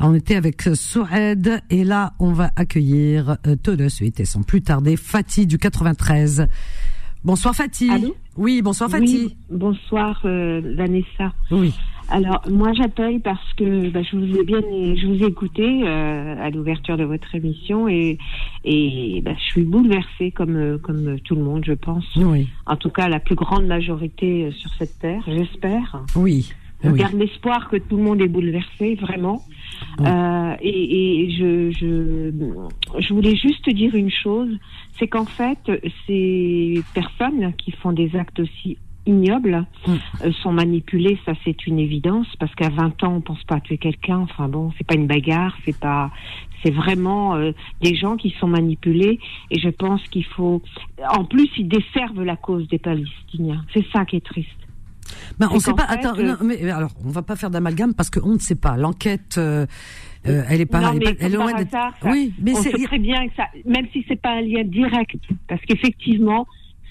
On 0.00 0.14
était 0.14 0.36
avec 0.36 0.68
Soued 0.74 1.60
et 1.70 1.84
là, 1.84 2.14
on 2.18 2.32
va 2.32 2.52
accueillir 2.56 3.36
euh, 3.46 3.56
tout 3.62 3.76
de 3.76 3.88
suite 3.88 4.20
et 4.20 4.24
sans 4.24 4.42
plus 4.42 4.62
tarder 4.62 4.96
Fatih 4.96 5.46
du 5.46 5.58
93 5.58 6.46
Bonsoir 7.24 7.54
Fatih. 7.54 7.90
Allô 7.90 8.16
oui, 8.36 8.62
bonsoir 8.62 8.88
Fatih. 8.88 9.24
Oui, 9.26 9.36
bonsoir 9.50 10.20
euh, 10.24 10.62
Vanessa. 10.76 11.32
Oui. 11.50 11.74
Alors 12.08 12.40
moi 12.48 12.72
j'appelle 12.72 13.20
parce 13.20 13.52
que 13.54 13.90
bah, 13.90 14.00
je 14.02 14.16
vous 14.16 14.38
ai 14.38 14.44
bien, 14.44 14.60
je 14.60 15.06
vous 15.06 15.22
ai 15.22 15.26
écouté 15.26 15.82
euh, 15.84 16.36
à 16.40 16.48
l'ouverture 16.48 16.96
de 16.96 17.04
votre 17.04 17.34
émission 17.34 17.88
et 17.88 18.16
et 18.64 19.20
bah, 19.24 19.32
je 19.36 19.42
suis 19.42 19.64
bouleversée 19.64 20.30
comme 20.30 20.56
euh, 20.56 20.78
comme 20.78 21.18
tout 21.20 21.34
le 21.34 21.42
monde 21.42 21.64
je 21.66 21.72
pense. 21.72 22.06
Oui. 22.16 22.48
En 22.66 22.76
tout 22.76 22.90
cas 22.90 23.08
la 23.08 23.20
plus 23.20 23.34
grande 23.34 23.66
majorité 23.66 24.50
sur 24.52 24.72
cette 24.78 24.98
terre, 25.00 25.22
j'espère. 25.26 26.04
Oui. 26.14 26.52
Je 26.84 26.90
oui. 26.90 26.98
garde 26.98 27.14
l'espoir 27.14 27.68
que 27.68 27.76
tout 27.76 27.96
le 27.96 28.04
monde 28.04 28.20
est 28.20 28.28
bouleversé, 28.28 28.94
vraiment. 28.94 29.42
Euh, 30.00 30.56
et 30.60 31.24
et 31.24 31.30
je, 31.30 31.70
je, 31.70 33.00
je 33.00 33.14
voulais 33.14 33.36
juste 33.36 33.68
dire 33.70 33.94
une 33.94 34.10
chose, 34.10 34.50
c'est 34.98 35.08
qu'en 35.08 35.24
fait, 35.24 35.58
ces 36.06 36.82
personnes 36.94 37.52
qui 37.56 37.72
font 37.72 37.92
des 37.92 38.14
actes 38.16 38.40
aussi 38.40 38.78
ignobles 39.06 39.66
Mm. 39.86 39.92
euh, 40.24 40.32
sont 40.42 40.52
manipulées, 40.52 41.18
ça 41.24 41.32
c'est 41.44 41.66
une 41.66 41.78
évidence, 41.78 42.26
parce 42.38 42.54
qu'à 42.54 42.68
20 42.68 43.02
ans, 43.04 43.14
on 43.14 43.20
pense 43.20 43.42
pas 43.44 43.56
à 43.56 43.60
tuer 43.60 43.78
quelqu'un. 43.78 44.18
Enfin 44.18 44.48
bon, 44.48 44.72
c'est 44.76 44.86
pas 44.86 44.94
une 44.94 45.06
bagarre, 45.06 45.56
c'est 45.64 45.78
pas, 45.78 46.10
c'est 46.62 46.70
vraiment 46.70 47.34
euh, 47.34 47.52
des 47.80 47.94
gens 47.94 48.16
qui 48.16 48.30
sont 48.38 48.48
manipulés. 48.48 49.18
Et 49.50 49.58
je 49.58 49.70
pense 49.70 50.02
qu'il 50.08 50.24
faut, 50.24 50.62
en 51.10 51.24
plus, 51.24 51.48
ils 51.56 51.68
desservent 51.68 52.22
la 52.22 52.36
cause 52.36 52.68
des 52.68 52.78
Palestiniens. 52.78 53.64
C'est 53.72 53.86
ça 53.92 54.04
qui 54.04 54.16
est 54.16 54.24
triste. 54.24 54.50
Ben, 55.38 55.48
on 55.50 55.58
C'est 55.60 55.66
sait 55.70 55.72
pas. 55.74 55.86
fait, 55.86 55.94
Attends, 56.06 56.18
euh, 56.18 56.22
non, 56.22 56.36
mais 56.44 56.70
alors, 56.70 56.90
on 57.04 57.10
va 57.10 57.22
pas 57.22 57.36
faire 57.36 57.50
d'amalgame 57.50 57.94
parce 57.94 58.10
qu'on 58.10 58.34
ne 58.34 58.38
sait 58.38 58.54
pas. 58.56 58.76
L'enquête, 58.76 59.36
euh, 59.38 59.66
euh, 60.26 60.42
elle 60.48 60.60
est 60.60 60.66
pas. 60.66 60.80
non, 60.80 60.90
elle 60.90 60.96
est 60.96 60.98
mais 61.06 61.14
pas- 61.14 61.24
elle 61.24 61.32
est 61.32 61.36
loin 61.36 61.54
hasard, 61.54 61.94
ça- 62.02 62.10
Oui, 62.10 62.32
mais 62.40 62.52
on 62.52 62.62
c'est. 62.62 62.70
sait 62.76 62.84
très 62.84 62.98
bien 62.98 63.26
que 63.28 63.34
ça, 63.36 63.44
même 63.64 63.86
si 63.92 64.04
c'est 64.08 64.20
pas 64.20 64.30
un 64.32 64.40
lien 64.42 64.64
direct, 64.64 65.16
parce 65.48 65.60
qu'effectivement, 65.62 66.46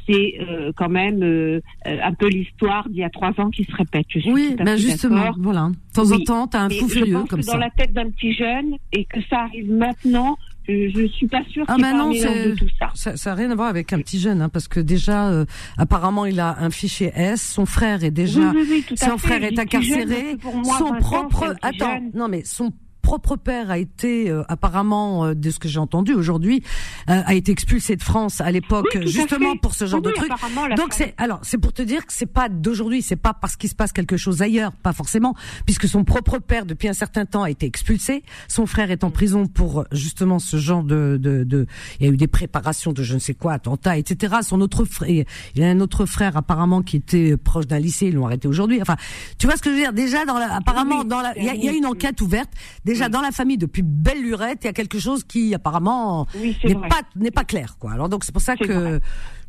c'est 0.09 0.35
euh, 0.39 0.71
quand 0.77 0.87
même 0.87 1.21
euh, 1.21 1.59
un 1.85 2.13
peu 2.13 2.29
l'histoire 2.29 2.87
d'il 2.87 2.99
y 2.99 3.03
a 3.03 3.09
trois 3.09 3.33
ans 3.41 3.49
qui 3.49 3.65
se 3.65 3.75
répète. 3.75 4.05
Je 4.09 4.19
suis 4.19 4.31
Oui, 4.31 4.55
ben 4.57 4.77
justement, 4.77 5.31
voilà. 5.37 5.69
De 5.69 5.93
temps 5.93 6.11
en 6.13 6.19
temps, 6.19 6.47
t'as 6.47 6.61
un 6.61 6.69
fou 6.69 6.87
furieux 6.87 7.23
comme 7.29 7.41
ça. 7.41 7.51
dans 7.53 7.57
la 7.59 7.69
tête 7.71 7.91
d'un 7.91 8.09
petit 8.11 8.33
jeune 8.33 8.75
et 8.93 9.03
que 9.03 9.19
ça 9.29 9.39
arrive 9.41 9.69
maintenant, 9.69 10.37
je, 10.67 11.07
suis 11.07 11.27
pas 11.27 11.43
sûre 11.49 11.65
Ah 11.67 11.75
qu'il 11.75 11.83
non, 11.83 12.11
de 12.11 12.55
tout 12.55 12.67
ça. 12.79 13.15
Ça, 13.15 13.33
rien 13.33 13.51
à 13.51 13.55
voir 13.55 13.67
avec 13.69 13.93
un 13.93 13.99
petit 13.99 14.19
jeune, 14.19 14.41
hein, 14.41 14.49
parce 14.49 14.67
que 14.67 14.79
déjà, 14.79 15.29
euh, 15.29 15.45
apparemment, 15.77 16.25
il 16.25 16.39
a 16.39 16.57
un 16.59 16.69
fichier 16.69 17.11
S. 17.15 17.41
Son 17.41 17.65
frère 17.65 18.03
est 18.03 18.11
déjà, 18.11 18.51
oui, 18.51 18.57
oui, 18.61 18.67
oui, 18.69 18.85
tout 18.87 18.95
à 19.01 19.09
son 19.09 19.17
fait. 19.17 19.27
frère 19.27 19.43
est 19.43 19.49
jeune, 19.49 19.59
incarcéré. 19.59 20.37
moi, 20.43 20.77
son 20.77 20.91
20 20.91 20.95
ans, 20.97 20.99
propre, 20.99 21.55
attends, 21.61 21.93
jeune. 21.93 22.11
non 22.13 22.27
mais 22.27 22.43
son 22.43 22.71
propre 23.01 23.35
père 23.37 23.71
a 23.71 23.77
été 23.77 24.29
euh, 24.29 24.43
apparemment, 24.47 25.25
euh, 25.25 25.33
de 25.33 25.49
ce 25.49 25.59
que 25.59 25.67
j'ai 25.67 25.79
entendu 25.79 26.13
aujourd'hui, 26.13 26.63
euh, 27.09 27.21
a 27.25 27.33
été 27.35 27.51
expulsé 27.51 27.95
de 27.95 28.03
France 28.03 28.41
à 28.41 28.51
l'époque, 28.51 28.87
Oui, 28.95 29.07
justement 29.07 29.55
pour 29.55 29.73
ce 29.73 29.85
genre 29.85 30.01
Oui, 30.03 30.11
de 30.11 30.15
truc. 30.15 30.31
Donc 30.75 30.93
c'est, 30.93 31.13
alors 31.17 31.39
c'est 31.43 31.57
pour 31.57 31.73
te 31.73 31.81
dire 31.81 32.05
que 32.05 32.13
c'est 32.13 32.25
pas 32.25 32.49
d'aujourd'hui, 32.49 33.01
c'est 33.01 33.15
pas 33.15 33.33
parce 33.33 33.55
qu'il 33.55 33.69
se 33.69 33.75
passe 33.75 33.91
quelque 33.91 34.17
chose 34.17 34.41
ailleurs, 34.41 34.73
pas 34.73 34.93
forcément, 34.93 35.35
puisque 35.65 35.87
son 35.87 36.03
propre 36.03 36.39
père 36.39 36.65
depuis 36.65 36.87
un 36.87 36.93
certain 36.93 37.25
temps 37.25 37.43
a 37.43 37.49
été 37.49 37.65
expulsé, 37.65 38.23
son 38.47 38.65
frère 38.65 38.91
est 38.91 39.03
en 39.03 39.11
prison 39.11 39.47
pour 39.47 39.85
justement 39.91 40.39
ce 40.39 40.57
genre 40.57 40.83
de, 40.83 41.17
de, 41.21 41.43
de 41.43 41.65
il 41.99 42.05
y 42.05 42.09
a 42.09 42.11
eu 42.11 42.17
des 42.17 42.27
préparations 42.27 42.93
de 42.93 43.03
je 43.03 43.13
ne 43.13 43.19
sais 43.19 43.33
quoi, 43.33 43.53
attentats, 43.53 43.97
etc. 43.97 44.35
Son 44.41 44.59
autre 44.61 44.85
frère, 44.85 45.23
il 45.55 45.63
a 45.63 45.67
un 45.67 45.79
autre 45.79 46.05
frère 46.05 46.35
apparemment 46.35 46.81
qui 46.81 46.97
était 46.97 47.37
proche 47.37 47.67
d'un 47.67 47.79
lycée, 47.79 48.07
ils 48.07 48.15
l'ont 48.15 48.25
arrêté 48.25 48.47
aujourd'hui. 48.47 48.81
Enfin, 48.81 48.97
tu 49.37 49.47
vois 49.47 49.55
ce 49.55 49.61
que 49.61 49.69
je 49.69 49.75
veux 49.75 49.81
dire? 49.81 49.93
Déjà 49.93 50.25
dans 50.25 50.37
la, 50.37 50.53
apparemment 50.55 51.03
dans 51.03 51.21
la, 51.21 51.37
il 51.37 51.45
y 51.45 51.49
a, 51.49 51.55
y 51.55 51.77
une 51.77 51.85
enquête 51.85 52.19
ouverte. 52.21 52.49
Déjà 52.85 52.96
dans 53.09 53.21
la 53.21 53.31
famille 53.31 53.57
depuis 53.57 53.81
belle 53.83 54.21
lurette, 54.21 54.59
il 54.63 54.67
y 54.67 54.69
a 54.69 54.73
quelque 54.73 54.99
chose 54.99 55.23
qui 55.23 55.53
apparemment 55.53 56.25
Oui, 56.41 56.57
n'est 56.63 56.75
pas 56.75 57.01
n'est 57.15 57.31
pas 57.31 57.43
clair 57.43 57.77
quoi. 57.79 57.91
Alors 57.93 58.09
donc 58.09 58.23
c'est 58.23 58.31
pour 58.33 58.41
ça 58.41 58.55
que 58.55 58.71
vrai. 58.71 58.99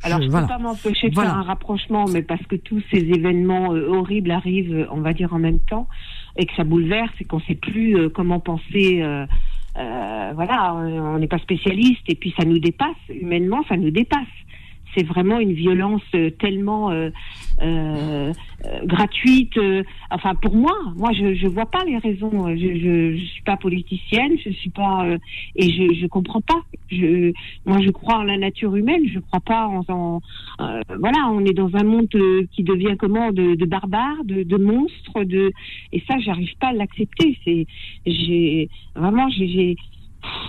Alors, 0.03 0.19
je 0.21 0.25
ne 0.27 0.31
voilà. 0.31 0.47
peux 0.47 0.53
pas 0.53 0.59
m'empêcher 0.59 1.09
de 1.09 1.15
Voilà. 1.15 1.31
faire 1.31 1.39
un 1.39 1.43
rapprochement, 1.43 2.05
mais 2.07 2.21
parce 2.21 2.45
que 2.47 2.55
tous 2.55 2.81
ces 2.91 2.99
événements 2.99 3.73
euh, 3.73 3.89
horribles 3.89 4.31
arrivent, 4.31 4.73
euh, 4.73 4.85
on 4.91 5.01
va 5.01 5.11
dire, 5.13 5.33
en 5.33 5.39
même 5.39 5.59
temps, 5.59 5.87
et 6.37 6.45
que 6.45 6.53
ça 6.55 6.63
bouleverse, 6.63 7.11
et 7.19 7.25
qu'on 7.25 7.37
ne 7.39 7.43
sait 7.43 7.55
plus 7.55 7.97
euh, 7.97 8.09
comment 8.09 8.39
penser. 8.39 9.01
euh, 9.01 9.25
voilà, 10.35 10.73
on 10.75 11.19
n'est 11.19 11.27
pas 11.27 11.39
spécialiste, 11.39 12.01
et 12.07 12.15
puis 12.15 12.33
ça 12.39 12.45
nous 12.45 12.59
dépasse. 12.59 12.95
Humainement, 13.09 13.61
ça 13.67 13.75
nous 13.77 13.91
dépasse. 13.91 14.19
C'est 14.95 15.05
vraiment 15.05 15.39
une 15.39 15.53
violence 15.53 16.01
euh, 16.15 16.29
tellement 16.31 16.91
euh, 16.91 17.09
euh, 17.61 18.33
gratuite. 18.85 19.59
enfin, 20.09 20.35
pour 20.35 20.55
moi, 20.55 20.75
moi, 20.95 21.11
je 21.13 21.35
je 21.35 21.47
vois 21.47 21.65
pas 21.65 21.83
les 21.85 21.97
raisons. 21.97 22.47
Je 22.55 23.15
je 23.17 23.25
suis 23.25 23.43
pas 23.43 23.57
politicienne, 23.57 24.33
je 24.43 24.49
suis 24.51 24.69
pas 24.69 25.05
et 25.55 25.69
je 25.71 25.93
je 25.93 26.07
comprends 26.07 26.41
pas. 26.41 26.61
Je 26.89 27.31
moi, 27.65 27.79
je 27.81 27.89
crois 27.91 28.17
en 28.17 28.23
la 28.23 28.37
nature 28.37 28.75
humaine. 28.75 29.03
Je 29.13 29.19
crois 29.19 29.41
pas 29.41 29.67
en, 29.67 30.21
voilà. 30.57 31.29
On 31.31 31.45
est 31.45 31.53
dans 31.53 31.75
un 31.75 31.83
monde 31.83 32.09
qui 32.51 32.63
devient 32.63 32.95
comment 32.97 33.31
de, 33.31 33.55
de 33.55 33.65
barbares, 33.65 34.23
de, 34.25 34.43
de 34.43 34.57
monstres, 34.57 35.23
de 35.23 35.51
et 35.91 36.03
ça, 36.07 36.17
j'arrive 36.19 36.55
pas 36.59 36.67
à 36.67 36.73
l'accepter. 36.73 37.37
C'est 37.43 37.67
j'ai 38.05 38.69
vraiment 38.95 39.29
j'ai 39.29 39.75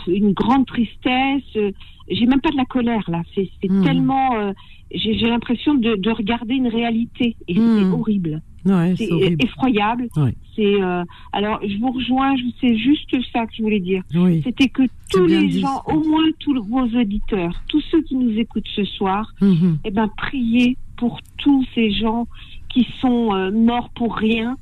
une 0.07 0.33
grande 0.33 0.67
tristesse. 0.67 1.75
J'ai 2.11 2.27
même 2.27 2.41
pas 2.41 2.51
de 2.51 2.57
la 2.57 2.65
colère 2.65 3.05
là. 3.09 3.23
C'est 3.35 3.49
Hmm. 3.69 3.85
tellement. 3.85 4.35
euh, 4.37 4.53
j'ai 4.93 5.15
l'impression 5.29 5.75
de, 5.75 5.95
de 5.95 6.11
regarder 6.11 6.55
une 6.55 6.67
réalité 6.67 7.37
et 7.47 7.55
c'est 7.55 7.61
Hmm. 7.61 7.95
horrible. 7.95 8.43
Ouais, 8.67 8.95
C'est 8.97 9.09
effroyable. 9.39 10.09
Ouais. 10.17 10.35
C'est 10.55 10.83
euh, 10.83 11.03
alors 11.33 11.61
je 11.67 11.79
vous 11.79 11.93
rejoins. 11.93 12.35
C'est 12.61 12.77
juste 12.77 13.11
ça 13.33 13.47
que 13.47 13.53
je 13.57 13.63
voulais 13.63 13.81
dire. 13.81 14.03
Oui. 14.15 14.43
C'était 14.45 14.69
que 14.69 14.83
tous 15.11 15.25
les 15.27 15.47
dit. 15.47 15.61
gens, 15.61 15.83
au 15.87 16.01
moins 16.07 16.25
tous 16.41 16.61
vos 16.63 16.85
auditeurs, 17.01 17.55
tous 17.69 17.81
ceux 17.91 18.03
qui 18.03 18.17
nous 18.17 18.37
écoutent 18.39 18.69
ce 18.75 18.85
soir, 18.85 19.33
Mhm. 19.41 19.79
eh 19.85 19.91
ben 19.91 20.09
priez 20.17 20.77
pour 20.99 21.21
tous 21.39 21.65
ces 21.75 21.93
gens 21.93 22.27
qui 22.69 22.87
sont 23.01 23.33
euh, 23.35 23.51
morts 23.51 23.89
pour 23.95 24.15
rien, 24.17 24.57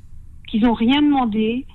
qui 0.47 0.59
n'ont 0.59 0.73
rien 0.73 1.01
demandé, 1.01 1.65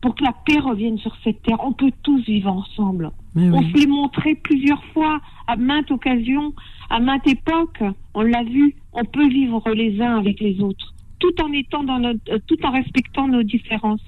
pour 0.00 0.14
que 0.14 0.24
la 0.24 0.32
paix 0.46 0.58
revienne 0.58 0.98
sur 0.98 1.14
cette 1.22 1.42
terre. 1.42 1.58
On 1.64 1.72
peut 1.72 1.92
tous 2.02 2.22
vivre 2.24 2.50
ensemble. 2.50 3.10
Mais 3.34 3.50
On 3.50 3.58
oui. 3.58 3.70
se 3.72 3.76
l'est 3.78 3.86
montré 3.86 4.34
plusieurs 4.34 4.82
fois, 4.92 5.20
à 5.46 5.56
maintes 5.56 5.90
occasions, 5.90 6.54
à 6.88 7.00
maintes 7.00 7.26
époques. 7.26 7.82
On 8.14 8.22
l'a 8.22 8.42
vu. 8.44 8.74
On 8.92 9.04
peut 9.04 9.28
vivre 9.28 9.62
les 9.74 10.00
uns 10.00 10.16
avec 10.18 10.40
les 10.40 10.58
autres, 10.60 10.94
tout 11.18 11.32
en 11.42 11.52
étant 11.52 11.84
dans 11.84 11.98
notre, 11.98 12.20
euh, 12.32 12.38
tout 12.46 12.56
en 12.64 12.70
respectant 12.72 13.28
nos 13.28 13.42
différences. 13.42 14.00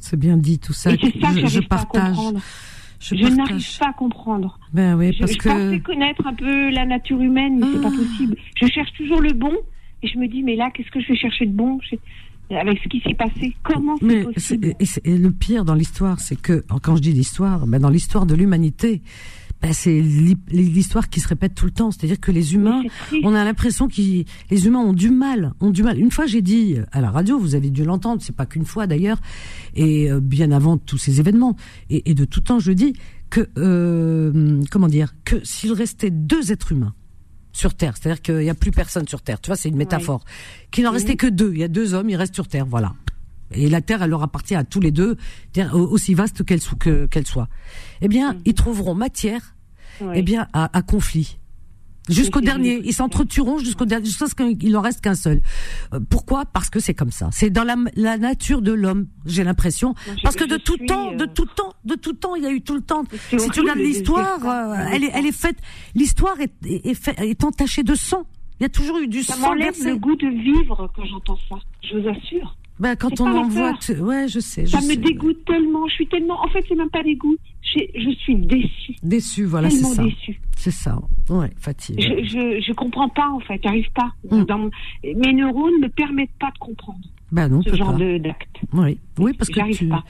C'est 0.00 0.18
bien 0.18 0.36
dit 0.36 0.58
tout 0.58 0.72
ça. 0.72 0.92
Et 0.92 0.98
c'est 1.00 1.18
ça 1.20 1.28
que 1.28 1.34
je, 1.34 1.40
je 1.40 1.46
j'arrive 1.46 1.68
pas 1.68 1.76
à 1.76 1.78
partage. 1.86 2.16
comprendre. 2.16 2.40
Je, 3.00 3.16
Je, 3.16 3.20
partage. 3.22 3.36
n'arrive 3.36 3.78
pas 3.80 3.88
à 3.88 3.92
comprendre. 3.92 4.58
Ben 4.72 4.96
oui, 4.96 5.12
Je, 5.12 5.18
parce 5.18 5.32
je 5.32 5.38
que 5.38 5.48
pensais 5.48 5.80
connaître 5.80 6.26
un 6.26 6.34
peu 6.34 6.70
la 6.70 6.86
nature 6.86 7.20
humaine, 7.20 7.58
mais 7.58 7.66
c'est 7.72 7.82
pas 7.82 7.90
Ah. 7.92 7.96
possible. 7.96 8.36
Je 8.56 8.66
cherche 8.68 8.92
toujours 8.96 9.20
le 9.20 9.32
bon, 9.32 9.52
et 10.02 10.06
je 10.06 10.18
me 10.18 10.26
dis, 10.26 10.42
mais 10.42 10.56
là, 10.56 10.70
qu'est-ce 10.72 10.90
que 10.90 11.00
je 11.00 11.08
vais 11.08 11.16
chercher 11.16 11.44
de 11.46 11.52
bon? 11.52 11.80
Je- 11.90 11.96
avec 12.50 12.78
ce 12.82 12.88
qui 12.88 13.00
s'est 13.00 13.14
passé 13.14 13.54
Comment 13.62 13.96
c'est 13.98 14.04
mais 14.06 14.22
possible? 14.24 14.66
c'est- 14.68 14.76
et, 14.80 14.86
c'est- 14.86 15.06
et 15.06 15.16
le 15.18 15.30
pire 15.30 15.64
dans 15.64 15.74
l'histoire, 15.74 16.20
c'est 16.20 16.36
que 16.40 16.64
quand 16.82 16.96
je 16.96 17.02
dis 17.02 17.12
l'histoire, 17.12 17.66
ben 17.66 17.80
dans 17.80 17.88
l'histoire 17.90 18.26
de 18.26 18.34
l'humanité, 18.34 19.02
ben 19.62 19.72
c'est 19.72 20.00
l'hi- 20.00 20.36
l'histoire 20.50 21.08
qui 21.08 21.20
se 21.20 21.28
répète 21.28 21.54
tout 21.54 21.64
le 21.64 21.70
temps. 21.70 21.90
C'est-à-dire 21.90 22.20
que 22.20 22.30
les 22.30 22.54
humains, 22.54 22.82
on 23.22 23.34
a 23.34 23.44
l'impression 23.44 23.88
que 23.88 23.94
les 24.50 24.66
humains 24.66 24.80
ont 24.80 24.92
du 24.92 25.10
mal, 25.10 25.52
ont 25.60 25.70
du 25.70 25.82
mal. 25.82 25.98
Une 25.98 26.10
fois, 26.10 26.26
j'ai 26.26 26.42
dit 26.42 26.76
à 26.92 27.00
la 27.00 27.10
radio, 27.10 27.38
vous 27.38 27.54
avez 27.54 27.70
dû 27.70 27.82
l'entendre, 27.84 28.20
c'est 28.22 28.36
pas 28.36 28.44
qu'une 28.46 28.66
fois 28.66 28.86
d'ailleurs, 28.86 29.18
et 29.74 30.10
euh, 30.10 30.20
bien 30.20 30.50
avant 30.52 30.76
tous 30.76 30.98
ces 30.98 31.20
événements, 31.20 31.56
et, 31.88 32.10
et 32.10 32.14
de 32.14 32.24
tout 32.26 32.40
temps, 32.42 32.58
je 32.58 32.72
dis 32.72 32.92
que 33.30 33.48
euh, 33.56 34.62
comment 34.70 34.88
dire, 34.88 35.14
que 35.24 35.36
s'il 35.44 35.72
restait 35.72 36.10
deux 36.10 36.52
êtres 36.52 36.72
humains 36.72 36.94
sur 37.54 37.72
Terre, 37.74 37.94
c'est-à-dire 37.96 38.20
qu'il 38.20 38.36
n'y 38.38 38.50
a 38.50 38.54
plus 38.54 38.70
personne 38.72 39.08
sur 39.08 39.22
Terre, 39.22 39.40
tu 39.40 39.46
vois, 39.46 39.56
c'est 39.56 39.68
une 39.70 39.76
métaphore, 39.76 40.24
qu'il 40.70 40.84
n'en 40.84 40.90
restait 40.90 41.16
que 41.16 41.26
deux, 41.28 41.52
il 41.54 41.60
y 41.60 41.64
a 41.64 41.68
deux 41.68 41.94
hommes, 41.94 42.10
ils 42.10 42.16
restent 42.16 42.34
sur 42.34 42.48
Terre, 42.48 42.66
voilà. 42.66 42.92
Et 43.52 43.68
la 43.70 43.80
Terre, 43.80 44.02
elle 44.02 44.10
leur 44.10 44.22
appartient 44.22 44.54
à 44.56 44.64
tous 44.64 44.80
les 44.80 44.90
deux, 44.90 45.16
aussi 45.72 46.12
vaste 46.14 46.44
qu'elle 46.44 46.60
so- 46.60 46.76
que- 46.76 47.06
qu'elle 47.06 47.26
soit. 47.26 47.48
Eh 48.02 48.08
bien, 48.08 48.32
ils 48.44 48.54
trouveront 48.54 48.94
matière, 48.94 49.54
eh 50.14 50.22
bien, 50.22 50.48
à, 50.52 50.76
à 50.76 50.82
conflit. 50.82 51.38
Jusqu'au 52.08 52.40
dernier, 52.42 52.80
ils 52.84 52.92
s'entretueront 52.92 53.58
jusqu'au 53.58 53.86
dernier, 53.86 54.04
jusqu'à 54.06 54.26
ce 54.26 54.34
qu'il 54.34 54.76
en 54.76 54.80
reste 54.82 55.00
qu'un 55.00 55.14
seul. 55.14 55.40
Euh, 55.94 56.00
pourquoi? 56.10 56.44
Parce 56.44 56.68
que 56.68 56.78
c'est 56.78 56.92
comme 56.94 57.10
ça. 57.10 57.30
C'est 57.32 57.48
dans 57.50 57.64
la, 57.64 57.76
la 57.96 58.18
nature 58.18 58.60
de 58.60 58.72
l'homme, 58.72 59.06
j'ai 59.24 59.42
l'impression. 59.42 59.94
Parce 60.22 60.36
que 60.36 60.44
de 60.44 60.56
tout 60.58 60.76
suis, 60.76 60.86
temps, 60.86 61.12
de 61.14 61.24
euh, 61.24 61.26
tout 61.34 61.46
temps, 61.46 61.72
de 61.84 61.94
tout 61.94 62.12
temps, 62.12 62.34
il 62.34 62.42
y 62.42 62.46
a 62.46 62.50
eu 62.50 62.60
tout 62.60 62.74
le 62.74 62.82
temps. 62.82 63.04
Si 63.36 63.48
tu 63.50 63.60
regardes 63.60 63.78
de 63.78 63.84
l'histoire, 63.84 64.38
ça. 64.40 64.72
euh, 64.82 64.86
elle 64.92 65.04
est, 65.04 65.10
elle 65.14 65.26
est 65.26 65.32
faite. 65.32 65.56
L'histoire 65.94 66.38
est, 66.40 66.52
est, 66.66 66.86
est, 67.08 67.18
est 67.20 67.44
entachée 67.44 67.82
de 67.82 67.94
sang. 67.94 68.24
Il 68.60 68.64
y 68.64 68.66
a 68.66 68.68
toujours 68.68 68.98
eu 68.98 69.08
du 69.08 69.22
Ça 69.22 69.34
sang 69.34 69.40
m'enlève 69.48 69.74
versé. 69.74 69.90
le 69.90 69.96
goût 69.96 70.14
de 70.16 70.28
vivre 70.28 70.90
quand 70.94 71.04
j'entends 71.06 71.38
ça. 71.48 71.56
Je 71.82 71.96
vous 71.98 72.08
assure. 72.08 72.56
Ben, 72.80 72.96
quand 72.96 73.20
on 73.20 73.24
pas 73.24 73.32
la 73.32 73.40
en 73.40 73.48
voit, 73.48 73.70
peur. 73.70 73.78
tu- 73.78 74.00
ouais, 74.00 74.26
je 74.28 74.40
sais. 74.40 74.66
Ça 74.66 74.78
je 74.80 74.84
me 74.86 74.90
sais. 74.90 74.96
dégoûte 74.96 75.44
tellement. 75.46 75.86
Je 75.88 75.94
suis 75.94 76.06
tellement. 76.08 76.42
En 76.44 76.48
fait, 76.48 76.64
c'est 76.68 76.74
même 76.74 76.90
pas 76.90 77.02
dégoût. 77.04 77.36
J'ai- 77.62 77.90
Je 77.94 78.10
suis 78.16 78.36
déçue. 78.36 78.94
Déçu, 79.02 79.44
voilà, 79.44 79.70
c'est 79.70 79.76
tellement 79.76 79.94
ça. 79.94 80.02
déçue. 80.04 80.40
C'est 80.56 80.70
ça. 80.72 80.98
Ouais, 81.30 81.50
fatigue. 81.56 82.00
Je, 82.00 82.24
je, 82.24 82.64
je 82.66 82.72
comprends 82.72 83.08
pas 83.08 83.28
en 83.30 83.40
fait. 83.40 83.60
J'arrive 83.62 83.90
pas. 83.94 84.12
Mm. 84.30 84.44
Dans 84.44 84.58
mon- 84.58 84.70
Mes 85.04 85.32
neurones 85.32 85.80
ne 85.82 85.88
permettent 85.88 86.36
pas 86.40 86.50
de 86.52 86.58
comprendre 86.58 86.98
Ben 87.32 87.48
non, 87.48 87.58
on 87.58 87.62
ce 87.62 87.76
genre 87.76 87.96
d'acte. 87.96 88.56
Oui, 88.72 88.98
oui, 89.18 89.32
parce 89.34 89.50
que 89.50 89.72
tu, 89.72 89.86
pas. 89.88 90.02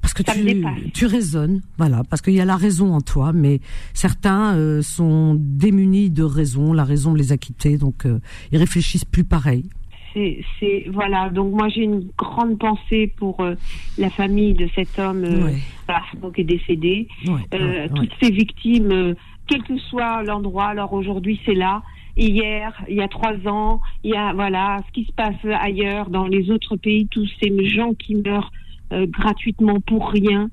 parce 0.00 0.12
que 0.14 0.22
Ça 0.24 0.34
me 0.36 0.82
tu, 0.84 0.90
tu 0.92 1.06
raisonnes, 1.06 1.60
voilà, 1.78 2.02
parce 2.10 2.20
qu'il 2.22 2.34
y 2.34 2.40
a 2.40 2.44
la 2.44 2.56
raison 2.56 2.92
en 2.94 3.00
toi, 3.00 3.32
mais 3.32 3.60
certains 3.94 4.54
euh, 4.56 4.82
sont 4.82 5.36
démunis 5.38 6.10
de 6.10 6.22
raison, 6.24 6.72
la 6.72 6.84
raison 6.84 7.14
les 7.14 7.30
a 7.32 7.36
quittés, 7.36 7.78
donc 7.78 8.06
euh, 8.06 8.18
ils 8.50 8.58
réfléchissent 8.58 9.04
plus 9.04 9.24
pareil. 9.24 9.64
C'est, 10.14 10.84
voilà. 10.88 11.30
Donc 11.30 11.52
moi 11.54 11.68
j'ai 11.68 11.82
une 11.84 12.08
grande 12.18 12.58
pensée 12.58 13.12
pour 13.16 13.40
euh, 13.40 13.54
la 13.98 14.10
famille 14.10 14.54
de 14.54 14.68
cet 14.74 14.98
homme 14.98 15.24
euh, 15.24 15.44
Ouais. 15.46 15.54
voilà, 15.86 16.02
donc, 16.20 16.34
qui 16.34 16.42
est 16.42 16.44
décédé. 16.44 17.08
Ouais, 17.26 17.40
Euh, 17.54 17.58
ouais. 17.58 17.88
Toutes 17.94 18.12
ces 18.20 18.30
victimes, 18.30 19.14
quel 19.46 19.62
que 19.62 19.76
soit 19.78 20.22
l'endroit. 20.22 20.66
Alors 20.66 20.92
aujourd'hui 20.92 21.40
c'est 21.46 21.54
là. 21.54 21.82
Hier, 22.16 22.74
il 22.88 22.96
y 22.96 23.00
a 23.00 23.08
trois 23.08 23.36
ans, 23.46 23.80
il 24.04 24.10
y 24.10 24.16
a 24.16 24.34
voilà 24.34 24.80
ce 24.86 24.92
qui 24.92 25.04
se 25.06 25.12
passe 25.12 25.42
ailleurs 25.44 26.10
dans 26.10 26.26
les 26.26 26.50
autres 26.50 26.76
pays, 26.76 27.06
tous 27.08 27.26
ces 27.42 27.66
gens 27.68 27.94
qui 27.94 28.16
meurent 28.16 28.52
gratuitement 28.90 29.80
pour 29.80 30.10
rien. 30.10 30.50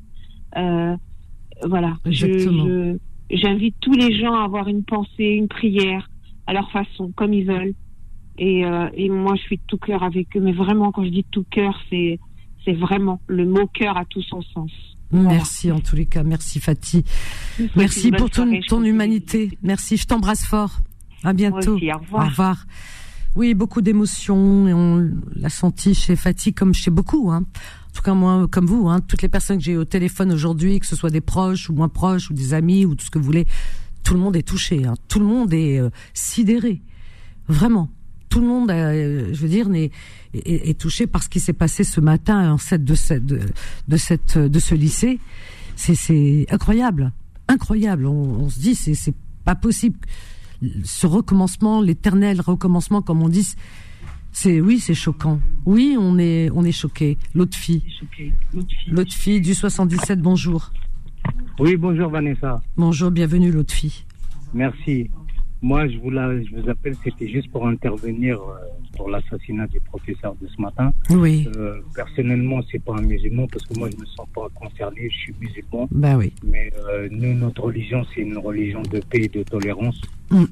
Voilà. 1.65 1.97
J'invite 3.31 3.75
tous 3.81 3.91
les 3.93 4.17
gens 4.17 4.33
à 4.33 4.43
avoir 4.45 4.67
une 4.69 4.83
pensée, 4.83 5.25
une 5.25 5.47
prière 5.49 6.09
à 6.47 6.53
leur 6.53 6.71
façon, 6.71 7.11
comme 7.15 7.33
ils 7.33 7.45
veulent. 7.45 7.73
Et, 8.39 8.65
euh, 8.65 8.89
et 8.95 9.09
moi, 9.09 9.35
je 9.35 9.41
suis 9.41 9.57
de 9.57 9.61
tout 9.67 9.77
cœur 9.77 10.01
avec 10.01 10.35
eux. 10.35 10.39
Mais 10.39 10.53
vraiment, 10.53 10.91
quand 10.91 11.03
je 11.03 11.09
dis 11.09 11.25
tout 11.29 11.45
cœur, 11.51 11.77
c'est 11.89 12.19
c'est 12.65 12.73
vraiment 12.73 13.21
le 13.27 13.45
mot 13.45 13.67
cœur 13.67 13.97
a 13.97 14.05
tout 14.05 14.21
son 14.21 14.41
sens. 14.41 14.71
Voilà. 15.11 15.29
Merci 15.29 15.71
en 15.71 15.79
tous 15.79 15.95
les 15.95 16.05
cas, 16.05 16.23
merci 16.23 16.59
Fatih, 16.59 17.03
merci 17.75 18.11
pour 18.11 18.29
ton, 18.29 18.43
soirée, 18.43 18.61
ton 18.67 18.83
humanité, 18.83 19.57
merci, 19.63 19.97
je 19.97 20.05
t'embrasse 20.05 20.45
fort, 20.45 20.81
à 21.23 21.33
bientôt, 21.33 21.75
aussi, 21.75 21.91
au 21.91 21.97
revoir. 21.97 22.25
Au 22.25 22.29
revoir. 22.29 22.65
Oui, 23.35 23.55
beaucoup 23.55 23.81
d'émotions, 23.81 24.67
et 24.67 24.73
on 24.73 25.09
l'a 25.35 25.49
senti 25.49 25.95
chez 25.95 26.15
Fatih 26.15 26.53
comme 26.53 26.75
chez 26.75 26.91
beaucoup, 26.91 27.31
hein. 27.31 27.43
En 27.89 27.95
tout 27.95 28.03
cas, 28.03 28.13
moi, 28.13 28.47
comme 28.51 28.67
vous, 28.67 28.87
hein, 28.87 28.99
toutes 29.01 29.23
les 29.23 29.29
personnes 29.29 29.57
que 29.57 29.63
j'ai 29.63 29.71
eu 29.71 29.77
au 29.77 29.85
téléphone 29.85 30.31
aujourd'hui, 30.31 30.79
que 30.79 30.85
ce 30.85 30.95
soit 30.95 31.09
des 31.09 31.21
proches 31.21 31.71
ou 31.71 31.73
moins 31.73 31.89
proches 31.89 32.29
ou 32.29 32.33
des 32.33 32.53
amis 32.53 32.85
ou 32.85 32.93
tout 32.93 33.05
ce 33.05 33.09
que 33.09 33.17
vous 33.17 33.25
voulez, 33.25 33.47
tout 34.03 34.13
le 34.13 34.19
monde 34.19 34.35
est 34.35 34.47
touché, 34.47 34.85
hein. 34.85 34.93
tout 35.07 35.19
le 35.19 35.25
monde 35.25 35.51
est 35.53 35.79
euh, 35.79 35.89
sidéré, 36.13 36.83
vraiment. 37.47 37.89
Tout 38.29 38.41
le 38.41 38.47
monde, 38.47 38.69
euh, 38.71 39.29
je 39.33 39.41
veux 39.41 39.49
dire, 39.49 39.71
est, 39.73 39.91
est, 40.33 40.69
est 40.69 40.79
touché 40.79 41.07
par 41.07 41.23
ce 41.23 41.29
qui 41.29 41.39
s'est 41.39 41.53
passé 41.53 41.83
ce 41.83 41.99
matin 41.99 42.53
en 42.53 42.57
cette 42.57 42.83
de 42.83 42.93
cette 42.95 43.25
de, 43.25 43.39
de 43.87 43.97
cette 43.97 44.37
de 44.37 44.59
ce 44.59 44.75
lycée. 44.75 45.19
C'est 45.75 45.95
c'est 45.95 46.45
incroyable, 46.51 47.11
incroyable. 47.47 48.05
On, 48.05 48.43
on 48.43 48.49
se 48.49 48.59
dit 48.59 48.75
c'est 48.75 48.93
c'est 48.93 49.15
pas 49.45 49.55
possible. 49.55 49.97
Ce 50.83 51.07
recommencement, 51.07 51.81
l'éternel 51.81 52.41
recommencement, 52.41 53.01
comme 53.01 53.23
on 53.23 53.29
dit, 53.29 53.55
c'est 54.31 54.59
oui, 54.61 54.79
c'est 54.79 54.93
choquant. 54.93 55.39
Oui, 55.65 55.95
on 55.97 56.19
est 56.19 56.49
on 56.53 56.63
est 56.65 56.71
choqué. 56.73 57.17
L'autre 57.33 57.57
fille, 57.57 57.81
l'autre 58.91 59.13
fille 59.13 59.41
du 59.41 59.55
77. 59.55 60.21
Bonjour, 60.21 60.71
Oui, 61.59 61.77
bonjour 61.77 62.09
Vanessa. 62.09 62.61
bonjour, 62.77 63.09
bienvenue 63.09 63.51
l'autre 63.51 63.73
fille. 63.73 64.03
Merci. 64.53 65.09
Moi, 65.61 65.87
je 65.89 65.97
vous, 65.97 66.09
la- 66.09 66.41
je 66.41 66.55
vous 66.55 66.69
appelle, 66.69 66.95
c'était 67.03 67.27
juste 67.27 67.51
pour 67.51 67.67
intervenir 67.67 68.39
euh, 68.39 68.55
pour 68.95 69.09
l'assassinat 69.09 69.67
du 69.67 69.79
professeur 69.81 70.33
de 70.41 70.47
ce 70.47 70.61
matin. 70.61 70.93
Oui, 71.09 71.47
Euh, 71.57 71.81
personnellement, 71.93 72.61
c'est 72.71 72.83
pas 72.83 72.95
un 72.95 73.01
musulman 73.01 73.45
parce 73.47 73.65
que 73.65 73.77
moi, 73.77 73.89
je 73.91 73.97
me 73.99 74.05
sens 74.05 74.27
pas 74.33 74.47
concerné. 74.55 75.09
Je 75.09 75.15
suis 75.17 75.35
musulman, 75.39 75.87
bah 75.91 76.15
oui, 76.17 76.31
mais 76.43 76.71
euh, 76.77 77.09
nous, 77.11 77.33
notre 77.33 77.63
religion, 77.63 78.05
c'est 78.13 78.21
une 78.21 78.37
religion 78.37 78.81
de 78.83 78.99
paix 78.99 79.23
et 79.23 79.27
de 79.27 79.43
tolérance. 79.43 79.99
Mm. 80.31 80.45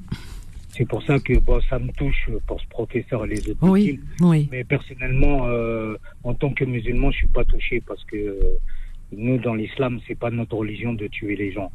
C'est 0.70 0.84
pour 0.86 1.02
ça 1.02 1.18
que 1.18 1.38
bon, 1.38 1.58
ça 1.70 1.78
me 1.78 1.90
touche 1.92 2.28
pour 2.46 2.60
ce 2.60 2.66
professeur 2.68 3.24
et 3.24 3.28
les 3.28 3.48
autres 3.48 3.58
oui, 3.68 3.84
victimes. 3.92 4.04
oui, 4.20 4.48
Mais 4.52 4.62
personnellement, 4.64 5.46
euh, 5.48 5.96
en 6.22 6.34
tant 6.34 6.52
que 6.52 6.64
musulman, 6.64 7.10
je 7.10 7.16
suis 7.18 7.26
pas 7.28 7.44
touché 7.44 7.80
parce 7.80 8.04
que 8.04 8.16
euh, 8.16 8.42
nous, 9.16 9.38
dans 9.38 9.54
l'islam, 9.54 9.98
c'est 10.06 10.18
pas 10.18 10.30
notre 10.30 10.56
religion 10.56 10.92
de 10.92 11.06
tuer 11.06 11.34
les 11.34 11.50
gens. 11.50 11.72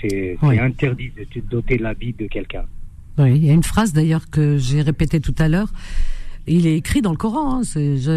C'est 0.00 0.36
Oui. 0.42 0.58
interdit 0.58 1.10
de 1.16 1.24
te 1.24 1.38
doter 1.38 1.78
la 1.78 1.94
vie 1.94 2.12
de 2.12 2.26
quelqu'un. 2.26 2.64
oui. 3.18 3.32
Il 3.36 3.44
y 3.44 3.50
a 3.50 3.54
une 3.54 3.62
phrase 3.62 3.92
d'ailleurs 3.92 4.28
que 4.30 4.58
j'ai 4.58 4.82
répétée 4.82 5.20
tout 5.20 5.34
à 5.38 5.48
l'heure. 5.48 5.72
Il 6.48 6.66
est 6.66 6.76
écrit 6.76 7.02
dans 7.02 7.10
le 7.10 7.16
Coran. 7.16 7.60
Hein, 7.60 7.62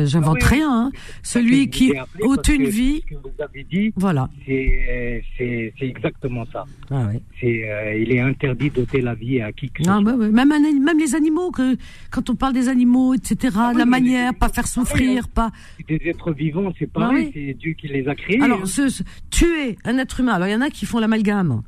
J'invente 0.06 0.38
Ah 0.42 0.48
oui, 0.52 0.58
rien. 0.58 0.72
hein. 0.72 0.92
Celui 1.24 1.70
qui 1.70 1.94
ôte 2.22 2.48
une 2.50 2.65
que 2.65 2.70
vie, 2.70 3.02
Ce 3.10 3.15
que 3.15 3.20
vous 3.22 3.32
avez 3.44 3.63
dit, 3.63 3.92
voilà. 3.96 4.30
c'est 4.46 5.74
exactement 5.82 6.46
ça. 6.52 6.65
Ah 6.92 7.08
euh, 7.44 7.96
il 7.98 8.12
est 8.12 8.20
interdit 8.20 8.70
d'ôter 8.70 9.02
la 9.02 9.15
vie 9.15 9.42
à 9.42 9.52
qui 9.52 9.70
que 9.70 9.82
Ah, 9.88 10.00
ouais. 10.00 10.30
Même, 10.30 10.52
un 10.52 10.63
ani- 10.63 10.80
même 10.80 11.00
les 11.00 11.15
animaux, 11.15 11.52
que, 11.52 11.76
quand 12.12 12.30
on 12.30 12.36
parle 12.36 12.54
des 12.54 12.68
animaux, 12.70 13.13
etc., 13.13 13.56
Ah 13.58 13.74
la 13.76 13.86
manière, 13.86 14.34
pas 14.36 14.50
faire 14.50 14.68
souffrir, 14.68 15.28
pas. 15.28 15.52
Des 15.88 16.00
êtres 16.06 16.32
vivants, 16.32 16.72
c'est 16.78 16.92
pareil. 16.92 17.32
C'est 17.34 17.54
Dieu 17.56 17.74
qui 17.74 17.88
les 17.88 18.08
a 18.08 18.15
créés. 18.15 18.42
Alors, 18.42 18.62
hein. 18.62 18.65
ce, 18.65 18.89
ce- 18.89 19.04
tuer 19.32 19.78
un 19.86 19.98
être 19.98 20.20
humain, 20.20 20.34
alors 20.34 20.48
il 20.48 20.52
y 20.52 20.56
en 20.56 20.62
a 20.62 20.70
qui 20.70 20.86
font 20.86 21.00
l'amalgame. 21.00 21.63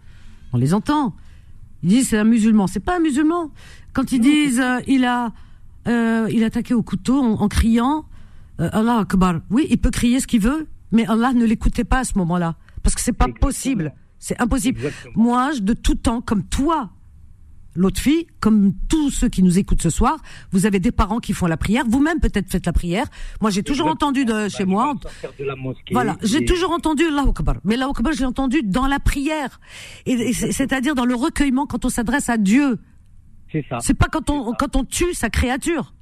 On 0.54 0.58
les 0.58 0.74
entend. 0.74 1.16
Ils 1.84 1.90
disent 1.90 2.10
c'est 2.10 2.18
un 2.18 2.24
musulman. 2.26 2.68
C'est 2.68 2.80
pas 2.84 2.98
un 2.98 3.00
musulman. 3.00 3.50
Quand 3.94 4.12
ils 4.12 4.20
disent 4.20 4.60
euh, 4.60 4.80
il 4.88 5.06
a 5.06 5.32
euh, 5.88 6.28
il 6.32 6.44
a 6.44 6.48
attaqué 6.48 6.74
au 6.74 6.84
couteau 6.84 7.20
en, 7.22 7.42
en 7.42 7.48
criant 7.48 8.06
euh, 8.60 8.70
Allah 8.74 9.00
Akbar. 9.00 9.42
Oui, 9.50 9.68
il 9.70 9.78
peut 9.78 9.92
crier 9.92 10.20
ce 10.20 10.28
qu'il 10.28 10.42
veut, 10.42 10.68
mais 10.92 11.06
Allah 11.08 11.34
ne 11.34 11.46
l'écoutait 11.46 11.84
pas 11.84 12.00
à 12.00 12.04
ce 12.04 12.18
moment-là 12.18 12.56
parce 12.84 12.96
que 12.96 13.02
c'est 13.02 13.14
pas 13.14 13.26
Exactement. 13.26 13.48
possible. 13.48 13.94
C'est 14.20 14.40
impossible. 14.42 14.78
Exactement. 14.86 15.14
Moi, 15.24 15.52
je- 15.56 15.62
de 15.62 15.74
tout 15.74 15.96
temps, 15.96 16.22
comme 16.22 16.44
toi, 16.44 16.92
l'autre 17.74 18.00
fille, 18.02 18.28
comme 18.42 18.74
tous 18.90 19.10
ceux 19.12 19.30
qui 19.30 19.42
nous 19.42 19.58
écoutent 19.58 19.82
ce 19.82 19.90
soir, 19.90 20.18
vous 20.52 20.66
avez 20.66 20.80
des 20.80 20.92
parents 20.92 21.20
qui 21.20 21.34
font 21.34 21.48
la 21.48 21.58
prière. 21.58 21.86
Vous-même, 21.88 22.20
peut-être, 22.20 22.50
faites 22.52 22.66
la 22.66 22.74
prière. 22.74 23.08
Moi, 23.40 23.50
j'ai 23.50 23.64
toujours 23.64 23.88
entendu 23.88 24.26
de 24.26 24.34
Bah, 24.34 24.50
chez 24.50 24.66
moi. 24.66 24.94
de 25.40 25.44
la 25.46 25.56
mosquée 25.56 25.94
Voilà, 25.94 26.18
j'ai 26.22 26.44
toujours 26.46 26.72
entendu 26.72 27.04
Allahu 27.06 27.30
Akbar. 27.30 27.56
Mais 27.64 27.76
Allahu 27.76 27.92
Akbar, 27.92 28.14
je 28.14 28.20
l'ai 28.20 28.26
entendu 28.26 28.62
dans 28.64 28.88
la 28.88 29.00
prière. 29.00 29.60
Et, 30.06 30.12
et 30.14 30.34
c'est- 30.34 30.52
c'est-à-dire 30.52 30.94
dans 30.96 31.06
le 31.06 31.16
recueillement 31.16 31.66
quand 31.66 31.86
on 31.86 31.90
s'adresse 31.90 32.30
à 32.30 32.38
Dieu. 32.38 32.78
C'est 33.52 33.66
ça. 33.70 33.80
C'est 33.82 33.98
pas 33.98 34.08
quand 34.12 34.30
on, 34.30 34.54
quand 34.54 34.76
on 34.76 34.84
tue 34.86 35.14
sa 35.14 35.30
créature. 35.30 35.94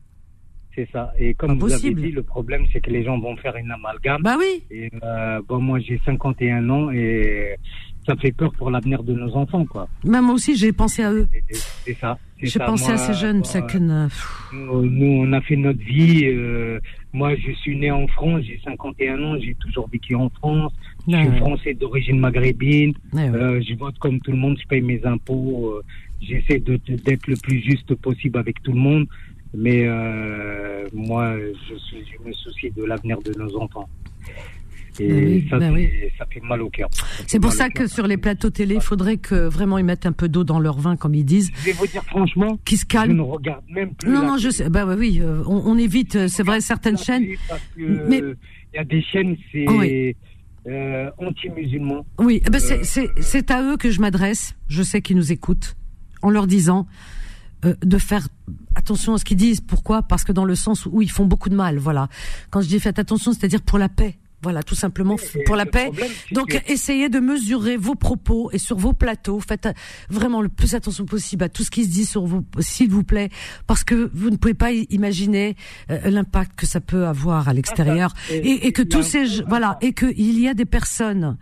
C'est 0.76 0.88
ça. 0.94 1.12
Et 1.18 1.34
comme 1.34 1.50
Pas 1.50 1.54
vous 1.56 1.60
possible. 1.72 2.00
avez 2.00 2.10
dit, 2.10 2.14
le 2.14 2.24
problème, 2.24 2.64
c'est 2.72 2.80
que 2.80 2.92
les 2.92 3.04
gens 3.04 3.20
vont 3.20 3.36
faire 3.38 3.56
une 3.58 3.72
amalgame. 3.72 4.22
Bah 4.22 4.36
oui. 4.38 4.64
Et 4.70 4.90
euh, 5.04 5.42
bon, 5.48 5.60
moi, 5.60 5.80
j'ai 5.80 6.00
51 6.06 6.70
ans 6.70 6.92
et 6.92 7.56
ça 8.06 8.16
fait 8.16 8.32
peur 8.32 8.52
pour 8.54 8.70
l'avenir 8.70 9.04
de 9.04 9.14
nos 9.14 9.36
enfants, 9.36 9.66
quoi. 9.66 9.90
Même 10.06 10.26
moi 10.26 10.36
aussi, 10.36 10.56
j'ai 10.56 10.72
pensé 10.72 11.04
à 11.04 11.12
eux. 11.12 11.28
C'est 11.86 11.96
ça. 11.96 12.18
J'ai 12.42 12.60
pensé 12.60 12.86
Moi, 12.86 12.94
à 12.94 12.98
ces 12.98 13.14
jeunes, 13.16 13.44
ça 13.44 13.62
que 13.62 13.78
ne- 13.78 14.08
Nous, 14.54 15.06
on 15.28 15.34
a 15.34 15.42
fait 15.42 15.58
notre 15.58 15.80
vie. 15.80 16.26
euh, 16.28 16.80
moi, 17.12 17.36
je 17.36 17.52
suis 17.54 17.78
né 17.78 17.92
en 17.92 18.08
France, 18.08 18.44
j'ai 18.44 18.60
51 18.64 19.22
ans, 19.22 19.38
j'ai 19.42 19.56
toujours 19.56 19.90
vécu 19.90 20.16
en 20.16 20.30
France. 20.30 20.72
Je 21.08 21.18
suis 21.18 21.28
ouais. 21.28 21.38
français 21.38 21.74
d'origine 21.74 22.20
maghrébine. 22.20 22.94
Ouais. 23.12 23.28
Euh, 23.30 23.60
je 23.68 23.74
vote 23.74 23.98
comme 24.00 24.20
tout 24.22 24.32
le 24.32 24.38
monde, 24.38 24.58
je 24.62 24.68
paye 24.68 24.82
mes 24.82 25.04
impôts. 25.06 25.82
J'essaie 26.22 26.60
d'être 26.60 27.28
le 27.28 27.36
plus 27.38 27.62
juste 27.62 27.94
possible 27.96 28.38
avec 28.40 28.62
tout 28.64 28.72
le 28.74 28.80
monde. 28.80 29.08
Mais 29.56 29.86
euh, 29.88 30.86
moi, 30.94 31.36
je, 31.38 31.76
suis, 31.76 31.98
je 32.06 32.28
me 32.28 32.32
soucie 32.34 32.70
de 32.72 32.84
l'avenir 32.84 33.18
de 33.22 33.34
nos 33.38 33.58
enfants. 33.58 33.90
Et 35.00 35.08
Ben 35.08 35.26
oui, 35.26 35.48
ça, 35.50 35.58
ben 35.60 35.74
c'est- 35.76 35.82
oui. 36.04 36.12
ça 36.18 36.26
fait 36.30 36.42
mal 36.42 36.62
au 36.62 36.70
cœur. 36.70 36.90
C'est 37.26 37.40
pour 37.40 37.54
ça 37.54 37.70
que 37.70 37.88
sur 37.88 38.06
les 38.06 38.18
plateaux 38.18 38.50
télé, 38.50 38.76
il 38.76 38.82
faudrait 38.82 39.18
que 39.18 39.48
vraiment 39.48 39.78
ils 39.78 39.86
mettent 39.86 40.06
un 40.06 40.12
peu 40.12 40.28
d'eau 40.28 40.44
dans 40.44 40.60
leur 40.60 40.78
vin, 40.78 40.98
comme 40.98 41.16
ils 41.16 41.24
disent, 41.24 41.52
Je 41.62 41.66
vais 41.68 41.72
vous 41.72 41.88
dire 41.88 42.04
franchement, 42.04 42.60
qu'ils 42.66 42.78
se 42.80 42.86
je 42.92 43.12
ne 43.12 43.22
regarde 43.22 43.64
même 43.70 43.94
plus. 43.96 44.12
Non, 44.12 44.24
non, 44.28 44.38
je 44.38 44.50
sais. 44.50 44.70
Bah 44.70 44.86
oui, 44.86 45.20
euh, 45.22 45.42
on, 45.48 45.62
on 45.66 45.78
évite, 45.78 46.16
euh, 46.18 46.28
c'est 46.28 46.44
vrai, 46.44 46.60
certaines 46.60 46.98
chaînes. 46.98 47.24
télé 47.24 47.40
Parce 47.48 47.62
que 47.78 47.82
Mais- 48.10 48.22
il 48.74 48.76
y 48.76 48.80
a 48.80 48.84
des 48.84 49.02
chaînes, 49.02 49.38
c'est 49.54 49.68
Oui. 49.70 50.16
euh, 50.68 51.10
anti-musulmans. 51.18 52.06
Oui, 52.20 52.42
eh 52.46 52.50
ben 52.50 52.60
Euh, 52.62 52.84
c'est 53.22 53.52
à 53.52 53.64
eux 53.64 53.78
que 53.78 53.90
je 53.92 54.02
m'adresse. 54.02 54.56
Je 54.68 54.84
sais 54.84 55.02
qu'ils 55.02 55.16
nous 55.16 55.32
écoutent 55.32 55.76
en 56.22 56.30
leur 56.30 56.48
disant 56.48 56.88
euh, 57.66 57.76
de 57.84 57.98
faire 57.98 58.28
attention 58.76 59.14
à 59.14 59.18
ce 59.18 59.26
qu'ils 59.26 59.38
disent. 59.38 59.62
Pourquoi? 59.62 60.02
Parce 60.04 60.24
que 60.24 60.32
dans 60.32 60.46
le 60.46 60.56
sens 60.56 60.86
où 60.86 61.02
ils 61.02 61.12
font 61.12 61.26
beaucoup 61.26 61.50
de 61.50 61.56
mal. 61.56 61.78
Voilà. 61.78 62.08
Quand 62.50 62.62
je 62.62 62.68
dis 62.68 62.80
faites 62.80 63.00
attention, 63.00 63.34
c'est-à-dire 63.34 63.62
pour 63.62 63.78
la 63.78 63.90
paix. 63.90 64.18
Voilà, 64.42 64.64
tout 64.64 64.74
simplement 64.76 65.18
pour 65.46 65.58
la 65.58 65.66
paix. 65.66 65.88
problème, 65.88 66.08
Donc 66.32 66.48
que- 66.52 66.72
essayez 66.72 67.10
de 67.10 67.20
mesurer 67.20 67.76
vos 67.76 67.96
propos 67.96 68.50
et 68.54 68.58
sur 68.58 68.78
vos 68.78 68.94
plateaux. 68.94 69.42
Faites 69.42 69.66
euh, 69.66 69.74
vraiment 70.10 70.42
le 70.42 70.48
plus 70.48 70.76
attention 70.76 71.04
possible 71.06 71.44
à 71.44 71.50
tout 71.50 71.66
ce 71.66 71.70
qui 71.70 71.84
se 71.84 71.90
dit 71.90 72.06
sur 72.06 72.26
vous, 72.26 72.46
s'il 72.60 72.90
vous 72.90 73.04
plaît, 73.04 73.28
parce 73.68 73.84
que 73.84 74.10
vous 74.14 74.30
ne 74.30 74.38
pouvez 74.38 74.54
pas 74.54 74.72
imaginer 74.72 75.58
euh, 75.92 76.10
l'impact 76.10 76.58
que 76.58 76.66
ça 76.66 76.80
peut 76.80 77.06
avoir 77.06 77.50
à 77.50 77.54
l'extérieur 77.54 78.14
et- 78.32 78.38
et, 78.38 78.68
et 78.68 78.72
que 78.72 78.82
tous 78.82 79.04
ces 79.04 79.42
voilà 79.50 79.78
et 79.82 79.92
que 79.92 80.06
il 80.16 80.40
y 80.40 80.48
a 80.48 80.54
des 80.54 80.64
personnes 80.64 81.36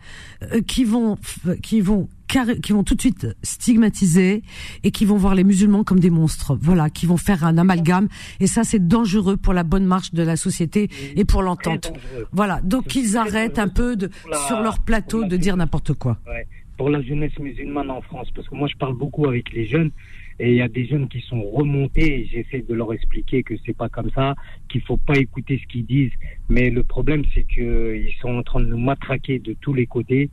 euh, 0.52 0.62
qui 0.62 0.84
vont 0.84 1.20
qui 1.62 1.82
vont 1.82 2.10
qui 2.28 2.72
vont 2.74 2.84
tout 2.84 2.96
de 2.96 3.02
suite 3.02 3.28
stigmatiser 3.44 4.44
et 4.84 4.92
qui 4.92 5.06
vont 5.06 5.18
voir 5.18 5.36
les 5.36 5.44
musulmans 5.44 5.84
comme 5.84 6.00
des 6.00 6.10
monstres. 6.10 6.58
Voilà, 6.60 6.90
qui 6.90 7.06
vont 7.06 7.18
faire 7.18 7.44
un 7.44 7.58
amalgame 7.58 8.08
et 8.40 8.48
ça 8.48 8.64
c'est 8.64 8.86
dangereux 8.88 9.38
pour 9.38 9.54
la 9.54 9.64
bonne 9.64 9.86
marche 9.86 10.14
de 10.14 10.24
la 10.24 10.36
société 10.36 10.90
et 11.16 11.26
pour 11.26 11.42
l'entente. 11.42 11.92
Voilà, 12.32 12.62
donc 12.62 12.88
très 12.88 13.16
arrêtent 13.16 13.60
un 13.60 13.68
peu 13.70 13.96
de 13.96 14.08
pour 14.08 14.30
la- 14.32 14.38
sur 14.48 14.60
leur 14.62 14.80
plateau 14.80 15.24
de 15.26 15.38
dire 15.38 15.58
n'importe 15.58 15.94
quoi. 15.94 16.18
Ouais. 16.28 16.48
Pour 16.78 16.90
la 16.90 17.02
jeunesse 17.02 17.38
musulmane 17.40 17.90
en 17.90 18.02
France, 18.02 18.28
parce 18.36 18.48
que 18.48 18.56
moi 18.56 18.68
je 18.68 18.76
parle 18.78 18.96
beaucoup 18.96 19.26
avec 19.28 19.52
les 19.54 19.66
jeunes 19.68 19.92
Et 20.40 20.52
il 20.52 20.56
y 20.58 20.62
a 20.62 20.68
des 20.68 20.86
jeunes 20.86 21.08
qui 21.08 21.20
sont 21.22 21.42
remontés 21.42 22.20
et 22.20 22.26
j'essaie 22.32 22.64
de 22.70 22.76
leur 22.76 22.94
expliquer 22.94 23.42
que 23.42 23.56
c'est 23.66 23.76
pas 23.76 23.90
comme 23.90 24.12
ça, 24.14 24.36
qu'il 24.70 24.82
faut 24.82 24.98
pas 24.98 25.18
écouter 25.18 25.60
ce 25.60 25.66
qu'ils 25.68 25.88
disent. 25.88 26.12
Mais 26.48 26.70
le 26.70 26.84
problème, 26.84 27.24
c'est 27.34 27.44
qu'ils 27.52 28.14
sont 28.22 28.36
en 28.38 28.44
train 28.44 28.60
de 28.60 28.68
nous 28.68 28.78
matraquer 28.78 29.40
de 29.40 29.54
tous 29.60 29.74
les 29.74 29.88
côtés. 29.88 30.30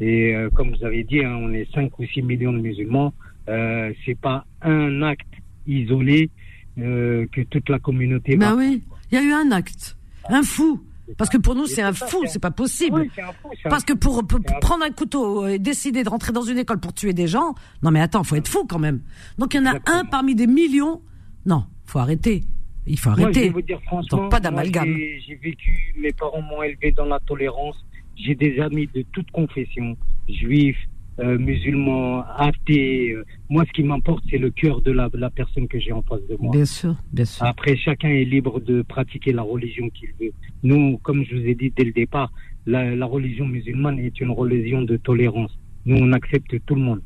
Et 0.00 0.34
euh, 0.34 0.50
comme 0.50 0.74
vous 0.74 0.84
avez 0.84 1.04
dit, 1.04 1.24
hein, 1.24 1.36
on 1.40 1.52
est 1.52 1.70
5 1.72 1.98
ou 1.98 2.04
6 2.06 2.22
millions 2.22 2.52
de 2.52 2.58
musulmans. 2.60 3.12
Euh, 3.48 3.92
c'est 4.04 4.18
pas 4.18 4.44
un 4.62 5.02
acte 5.02 5.26
isolé 5.66 6.30
euh, 6.78 7.26
que 7.32 7.40
toute 7.42 7.68
la 7.68 7.78
communauté. 7.78 8.36
Ben 8.36 8.54
oui, 8.56 8.82
il 9.10 9.14
y 9.14 9.18
a 9.18 9.22
eu 9.22 9.32
un 9.32 9.50
acte, 9.52 9.96
un 10.28 10.42
fou. 10.42 10.82
Parce 11.18 11.28
que 11.28 11.36
pour 11.36 11.54
nous, 11.54 11.66
c'est 11.66 11.82
un 11.82 11.92
fou, 11.92 12.24
c'est 12.26 12.38
pas 12.40 12.50
possible. 12.52 13.00
Oui, 13.02 13.10
un 13.22 13.32
fou, 13.32 13.48
Parce 13.68 13.84
que 13.84 13.92
pour, 13.92 14.26
pour- 14.26 14.38
C'est 14.46 14.54
un- 14.54 14.60
prendre 14.60 14.84
un 14.84 14.90
couteau 14.90 15.46
et 15.46 15.58
décider 15.58 16.04
de 16.04 16.08
rentrer 16.08 16.32
dans 16.32 16.42
une 16.42 16.58
école 16.58 16.78
pour 16.80 16.94
tuer 16.94 17.12
des 17.12 17.26
gens, 17.26 17.54
non 17.82 17.90
mais 17.90 18.00
attends, 18.00 18.24
faut 18.24 18.36
être 18.36 18.48
fou 18.48 18.64
quand 18.66 18.78
même. 18.78 19.02
Donc 19.36 19.52
il 19.52 19.58
y 19.58 19.60
en 19.60 19.66
a 19.66 19.78
un 19.86 20.04
parmi 20.04 20.34
des 20.34 20.46
millions. 20.46 21.02
Non, 21.44 21.64
faut 21.84 21.98
arrêter. 21.98 22.44
Il 22.86 22.98
faut 22.98 23.10
Moi, 23.10 23.18
je 23.18 23.22
vais 23.24 23.26
arrêter. 23.30 23.48
vous 23.50 23.62
dire 23.62 23.80
franchement, 23.84 24.22
Donc, 24.22 24.30
pas 24.30 24.40
d'amalgame. 24.40 24.96
J'ai 25.26 25.34
vécu, 25.34 25.92
mes 25.98 26.12
parents 26.12 26.40
m'ont 26.42 26.62
élevé 26.62 26.92
dans 26.92 27.04
la 27.06 27.20
tolérance. 27.20 27.76
J'ai 28.16 28.34
des 28.34 28.60
amis 28.60 28.88
de 28.94 29.02
toute 29.12 29.30
confession, 29.30 29.96
juifs, 30.28 30.76
euh, 31.18 31.38
musulmans, 31.38 32.24
athées. 32.36 33.12
euh. 33.12 33.24
Moi, 33.50 33.64
ce 33.66 33.72
qui 33.72 33.82
m'importe, 33.82 34.22
c'est 34.30 34.38
le 34.38 34.50
cœur 34.50 34.80
de 34.82 34.90
la, 34.92 35.08
la 35.14 35.30
personne 35.30 35.68
que 35.68 35.78
j'ai 35.78 35.92
en 35.92 36.02
face 36.02 36.20
de 36.28 36.36
moi. 36.40 36.52
Bien 36.52 36.64
sûr, 36.64 36.94
bien 37.12 37.24
sûr. 37.24 37.44
Après, 37.44 37.76
chacun 37.76 38.08
est 38.08 38.24
libre 38.24 38.60
de 38.60 38.82
pratiquer 38.82 39.32
la 39.32 39.42
religion 39.42 39.88
qu'il 39.90 40.08
veut. 40.20 40.32
Nous, 40.62 40.98
comme 41.02 41.24
je 41.24 41.34
vous 41.36 41.46
ai 41.46 41.54
dit 41.54 41.72
dès 41.76 41.84
le 41.84 41.92
départ, 41.92 42.32
la, 42.66 42.94
la 42.94 43.06
religion 43.06 43.46
musulmane 43.46 43.98
est 43.98 44.20
une 44.20 44.30
religion 44.30 44.82
de 44.82 44.96
tolérance. 44.96 45.58
Nous, 45.84 45.96
on 45.96 46.12
accepte 46.12 46.54
tout 46.66 46.74
le 46.76 46.80
monde. 46.82 47.00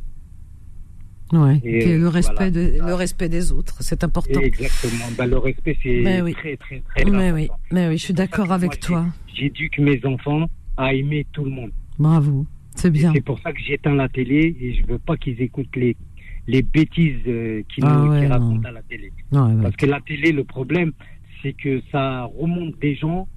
Ouais. 1.32 1.60
Et, 1.64 1.98
le 1.98 2.06
respect, 2.08 2.50
voilà. 2.50 2.50
de- 2.52 2.86
le 2.86 2.94
respect 2.94 3.28
des 3.28 3.50
autres, 3.50 3.78
c'est 3.80 4.04
important. 4.04 4.38
Exactement. 4.40 5.06
Ben, 5.18 5.26
le 5.26 5.38
respect, 5.38 5.76
c'est 5.82 6.00
Mais 6.04 6.20
oui. 6.22 6.34
très, 6.34 6.56
très, 6.56 6.80
très 6.80 7.04
Mais 7.04 7.10
important. 7.30 7.34
oui, 7.34 7.48
mais 7.72 7.88
oui, 7.88 7.98
je 7.98 8.04
suis 8.04 8.14
d'accord 8.14 8.52
avec 8.52 8.78
toi. 8.78 9.06
J'éduque 9.34 9.78
mes 9.80 10.00
enfants 10.04 10.46
à 10.76 10.94
aimer 10.94 11.26
tout 11.32 11.44
le 11.44 11.50
monde. 11.50 11.70
Bravo, 11.98 12.46
c'est 12.74 12.90
bien. 12.90 13.12
C'est 13.14 13.20
pour 13.24 13.38
ça 13.40 13.52
que 13.52 13.60
j'éteins 13.60 13.94
la 13.94 14.08
télé 14.08 14.56
et 14.60 14.74
je 14.74 14.86
veux 14.86 14.98
pas 14.98 15.16
qu'ils 15.16 15.40
écoutent 15.40 15.74
les, 15.76 15.96
les 16.46 16.62
bêtises 16.62 17.16
euh, 17.26 17.62
qu'ils 17.68 17.84
Ah 17.86 18.04
ouais, 18.08 18.22
non. 18.22 18.28
racontent 18.28 18.68
à 18.68 18.72
la 18.72 18.82
télé. 18.82 19.12
Ouais, 19.32 19.38
ouais. 19.40 19.62
Parce 19.62 19.76
que 19.76 19.86
la 19.86 20.00
télé, 20.00 20.32
le 20.32 20.44
problème, 20.44 20.92
c'est 21.42 21.52
que 21.54 21.80
ça 21.90 22.24
remonte 22.24 22.78
des 22.80 22.94
gens. 22.94 23.28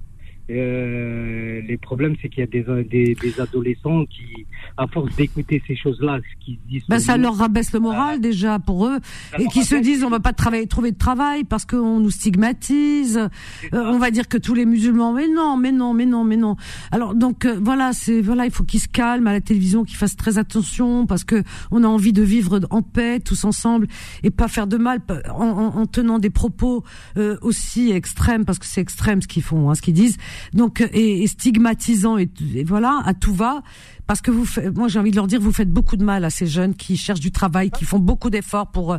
Euh, 0.50 1.60
les 1.66 1.76
problèmes, 1.76 2.14
c'est 2.20 2.28
qu'il 2.28 2.40
y 2.40 2.42
a 2.42 2.46
des, 2.46 2.64
des, 2.84 3.14
des 3.14 3.40
adolescents 3.40 4.04
qui, 4.06 4.46
à 4.76 4.86
force 4.86 5.14
d'écouter 5.16 5.62
ces 5.66 5.76
choses-là, 5.76 6.18
ce 6.18 6.44
qu'ils 6.44 6.58
disent. 6.68 6.82
Ben, 6.88 6.98
ça 6.98 7.16
nous, 7.16 7.24
leur 7.24 7.36
rabaisse 7.36 7.72
le 7.72 7.80
moral 7.80 8.20
déjà 8.20 8.58
pour 8.58 8.86
eux 8.86 8.98
et 9.38 9.46
qui 9.46 9.62
se 9.64 9.74
disent 9.76 10.04
on 10.04 10.10
va 10.10 10.20
pas 10.20 10.32
travailler, 10.32 10.66
trouver 10.66 10.92
de 10.92 10.98
travail 10.98 11.44
parce 11.44 11.64
qu'on 11.64 12.00
nous 12.00 12.10
stigmatise. 12.10 13.18
Euh, 13.18 13.28
on 13.72 13.98
va 13.98 14.10
dire 14.10 14.28
que 14.28 14.38
tous 14.38 14.54
les 14.54 14.66
musulmans 14.66 15.12
mais 15.12 15.28
non, 15.28 15.56
mais 15.56 15.72
non, 15.72 15.94
mais 15.94 16.06
non, 16.06 16.24
mais 16.24 16.36
non. 16.36 16.56
Alors 16.90 17.14
donc 17.14 17.44
euh, 17.44 17.58
voilà, 17.60 17.92
c'est 17.92 18.20
voilà, 18.20 18.44
il 18.44 18.50
faut 18.50 18.64
qu'ils 18.64 18.80
se 18.80 18.88
calment 18.88 19.26
à 19.28 19.32
la 19.32 19.40
télévision, 19.40 19.84
qu'ils 19.84 19.96
fassent 19.96 20.16
très 20.16 20.38
attention 20.38 21.06
parce 21.06 21.24
que 21.24 21.42
on 21.70 21.84
a 21.84 21.86
envie 21.86 22.12
de 22.12 22.22
vivre 22.22 22.60
en 22.70 22.82
paix 22.82 23.20
tous 23.20 23.44
ensemble 23.44 23.86
et 24.22 24.30
pas 24.30 24.48
faire 24.48 24.66
de 24.66 24.76
mal 24.76 25.00
en, 25.34 25.44
en- 25.46 25.76
en 25.80 25.86
tenant 25.86 26.18
des 26.18 26.30
propos 26.30 26.84
euh, 27.16 27.36
aussi 27.42 27.90
extrêmes 27.90 28.44
parce 28.44 28.58
que 28.58 28.66
c'est 28.66 28.80
extrême 28.80 29.22
ce 29.22 29.28
qu'ils 29.28 29.42
font, 29.42 29.70
hein, 29.70 29.74
ce 29.74 29.82
qu'ils 29.82 29.94
disent. 29.94 30.16
Donc 30.52 30.80
euh, 30.80 30.88
et, 30.92 31.22
et 31.22 31.26
stigmatisant 31.26 32.18
et, 32.18 32.28
et 32.54 32.64
voilà 32.64 33.02
à 33.04 33.14
tout 33.14 33.34
va 33.34 33.62
parce 34.06 34.20
que 34.20 34.30
vous 34.30 34.44
faites, 34.44 34.76
moi 34.76 34.88
j'ai 34.88 34.98
envie 34.98 35.10
de 35.12 35.16
leur 35.16 35.26
dire 35.26 35.40
vous 35.40 35.52
faites 35.52 35.70
beaucoup 35.70 35.96
de 35.96 36.04
mal 36.04 36.24
à 36.24 36.30
ces 36.30 36.46
jeunes 36.46 36.74
qui 36.74 36.96
cherchent 36.96 37.20
du 37.20 37.30
travail, 37.32 37.70
qui 37.70 37.84
font 37.84 37.98
beaucoup 37.98 38.30
d'efforts 38.30 38.70
pour 38.70 38.92
euh, 38.94 38.98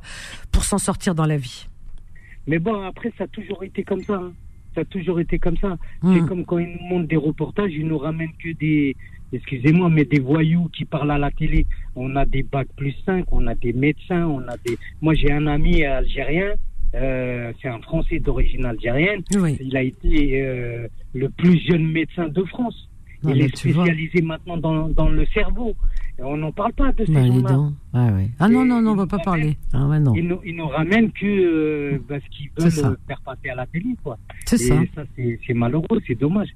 pour 0.52 0.64
s'en 0.64 0.78
sortir 0.78 1.16
dans 1.16 1.26
la 1.26 1.38
vie. 1.38 1.68
Mais 2.48 2.58
bon, 2.60 2.82
après, 2.84 3.14
ça 3.18 3.26
a 3.26 3.28
toujours 3.28 3.64
été 3.64 3.84
comme 3.84 4.02
ça. 4.04 4.16
hein. 4.16 4.34
Ça 4.74 4.82
a 4.82 4.86
toujours 4.86 5.20
été 5.20 5.38
comme 5.38 5.58
ça. 5.58 5.78
Hmm. 6.02 6.14
C'est 6.16 6.26
comme 6.28 6.46
quand 6.46 6.58
ils 6.58 6.78
nous 6.80 6.88
montrent 6.88 7.08
des 7.08 7.18
reportages, 7.18 7.72
ils 7.74 7.86
nous 7.86 7.98
ramènent 7.98 8.32
que 8.42 8.54
des, 8.54 8.96
excusez-moi, 9.34 9.90
mais 9.90 10.06
des 10.06 10.20
voyous 10.20 10.70
qui 10.70 10.86
parlent 10.86 11.12
à 11.12 11.18
la 11.18 11.30
télé. 11.30 11.66
On 11.96 12.16
a 12.16 12.26
des 12.26 12.42
bacs 12.44 12.70
plus 12.78 12.96
5, 13.06 13.26
on 13.32 13.46
a 13.48 13.54
des 13.56 13.74
médecins, 13.74 14.26
on 14.26 14.40
a 14.48 14.56
des. 14.66 14.78
Moi, 15.02 15.14
j'ai 15.14 15.32
un 15.32 15.46
ami 15.46 15.84
algérien, 15.84 16.54
euh, 16.96 17.52
c'est 17.62 17.68
un 17.70 17.80
Français 17.82 18.20
d'origine 18.20 18.66
algérienne. 18.66 19.22
Oui. 19.36 19.58
Il 19.62 19.76
a 19.78 19.84
été 19.84 20.42
euh, 20.42 20.88
le 21.14 21.30
plus 21.30 21.60
jeune 21.68 21.92
médecin 21.92 22.28
de 22.28 22.44
France. 22.46 22.88
Non, 23.24 23.34
Il 23.36 23.42
est 23.44 23.56
spécialisé 23.56 24.22
maintenant 24.24 24.58
dans, 24.58 24.90
dans 24.90 25.10
le 25.10 25.26
cerveau. 25.28 25.76
Et 26.18 26.24
on 26.24 26.38
n'en 26.38 26.52
parle 26.52 26.74
pas 26.74 26.92
de 26.92 27.06
ces 27.06 27.12
Bah, 27.12 27.22
donc. 27.54 27.74
Ouais. 27.94 28.30
Ah 28.40 28.50
non, 28.50 28.66
non, 28.66 28.82
non, 28.82 28.92
on 28.92 28.94
ils 28.96 28.98
va 28.98 29.06
pas 29.06 29.18
ramènent- 29.18 29.24
parler. 29.26 29.58
Ah 29.74 29.88
ouais, 29.88 30.00
non. 30.00 30.16
Ils 30.16 30.56
nous, 30.56 30.68
ramènent 30.68 31.12
que 31.12 31.26
euh, 31.26 32.00
bah, 32.10 32.16
ce 32.20 32.36
qu'ils 32.36 32.50
veulent 32.58 32.86
euh, 32.92 32.96
faire 33.08 33.22
passer 33.22 33.50
à 33.50 33.56
la 33.56 33.68
télé. 33.68 33.86
C'est 34.46 34.58
ça. 34.58 34.76
ça, 34.96 35.04
c'est 35.16 35.54
malheureux, 35.54 36.02
c'est 36.08 36.16
dommage. 36.20 36.50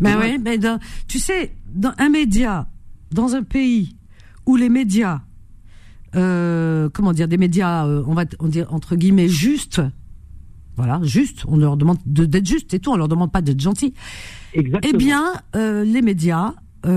Ben 0.00 0.12
dommage. 0.12 0.38
mais 0.44 0.58
dans- 0.58 0.78
tu 1.08 1.18
sais, 1.18 1.50
dans 1.74 1.92
un 1.98 2.08
média, 2.08 2.66
dans 3.10 3.34
un 3.34 3.42
pays 3.42 3.96
où 4.46 4.54
les 4.56 4.68
médias, 4.68 5.22
euh, 6.16 6.88
comment 6.92 7.12
dire, 7.12 7.28
des 7.28 7.38
médias, 7.38 7.86
euh, 7.86 8.02
on 8.06 8.14
va 8.14 8.24
on 8.40 8.48
dire 8.48 8.72
entre 8.72 8.96
guillemets 8.96 9.28
justes, 9.28 9.80
voilà, 10.76 11.00
juste, 11.02 11.44
on 11.48 11.56
leur 11.56 11.76
demande 11.76 11.98
de- 12.06 12.24
d'être 12.24 12.46
juste, 12.46 12.68
c'est 12.70 12.78
tout, 12.78 12.90
on 12.90 12.96
leur 12.96 13.08
demande 13.08 13.30
pas 13.32 13.42
d'être 13.42 13.60
gentil. 13.60 13.92
Exactement. 14.54 14.92
Eh 14.94 14.96
bien, 14.96 15.32
euh, 15.56 15.84
les 15.84 16.02
médias 16.02 16.54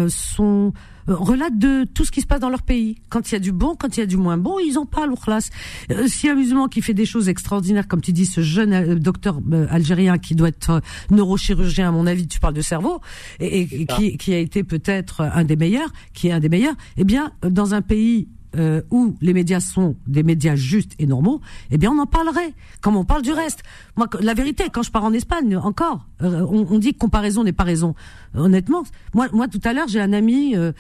sont 0.10 0.74
relatent 1.08 1.60
de 1.60 1.84
tout 1.84 2.04
ce 2.04 2.10
qui 2.12 2.20
se 2.22 2.26
passe 2.26 2.40
dans 2.40 2.50
leur 2.50 2.64
pays. 2.64 2.96
Quand 3.10 3.30
il 3.30 3.34
y 3.34 3.36
a 3.36 3.40
du 3.40 3.52
bon, 3.52 3.76
quand 3.76 3.96
il 3.96 4.00
y 4.00 4.04
a 4.04 4.08
du 4.08 4.18
moins 4.18 4.38
bon, 4.38 4.58
ils 4.58 4.80
en 4.80 4.88
parlent. 4.88 5.12
Ourlas. 5.12 5.52
Euh, 5.92 6.08
S'il 6.08 6.26
y 6.28 6.30
a 6.32 6.34
un 6.34 6.36
musulman 6.36 6.68
qui 6.68 6.82
fait 6.82 6.96
des 6.96 7.06
choses 7.06 7.30
extraordinaires, 7.30 7.88
comme 7.88 8.02
tu 8.02 8.12
dis, 8.12 8.26
ce 8.26 8.42
jeune 8.42 8.96
docteur 8.98 9.40
algérien 9.70 10.18
qui 10.18 10.34
doit 10.34 10.48
être 10.48 10.82
neurochirurgien, 11.12 11.90
à 11.90 11.92
mon 11.92 12.08
avis, 12.08 12.28
tu 12.28 12.40
parles 12.40 12.56
de 12.56 12.62
cerveau, 12.62 13.00
et, 13.40 13.62
et- 13.62 13.82
et 13.82 13.86
qui, 13.86 14.18
qui 14.18 14.34
a 14.34 14.40
été 14.40 14.64
peut-être 14.64 15.22
un 15.22 15.44
des 15.44 15.56
meilleurs, 15.56 15.94
qui 16.16 16.30
est 16.30 16.32
un 16.32 16.40
des 16.40 16.50
meilleurs. 16.50 16.76
Eh 16.98 17.04
bien, 17.04 17.32
dans 17.48 17.76
un 17.76 17.84
pays 17.84 18.28
euh, 18.56 18.82
où 18.92 19.16
les 19.22 19.34
médias 19.34 19.60
sont 19.60 19.96
des 20.08 20.24
médias 20.24 20.56
justes 20.56 20.94
et 21.00 21.06
normaux, 21.08 21.42
eh 21.72 21.78
bien 21.78 21.92
on 21.92 22.00
en 22.00 22.06
parlerait, 22.06 22.54
comme 22.82 22.96
on 22.96 23.06
parle 23.06 23.22
du 23.22 23.32
reste. 23.32 23.64
Moi, 23.98 24.08
la 24.22 24.34
vérité, 24.34 24.66
quand 24.72 24.84
je 24.84 24.92
pars 24.92 25.04
en 25.04 25.14
Espagne, 25.14 25.56
encore, 25.58 26.06
euh, 26.22 26.46
on, 26.50 26.80
dit 26.80 26.94
que 26.94 27.00
comparaison 27.00 27.44
n'est 27.44 27.54
pas 27.54 27.64
raison. 27.64 27.96
Honnêtement, 28.36 28.84
moi, 29.14 29.28
moi 29.34 29.48
tout 29.48 29.62
à 29.64 29.74
l'heure, 29.74 29.88
j'ai 29.88 30.02
un 30.02 30.14
ami 30.14 30.56
euh, 30.56 30.72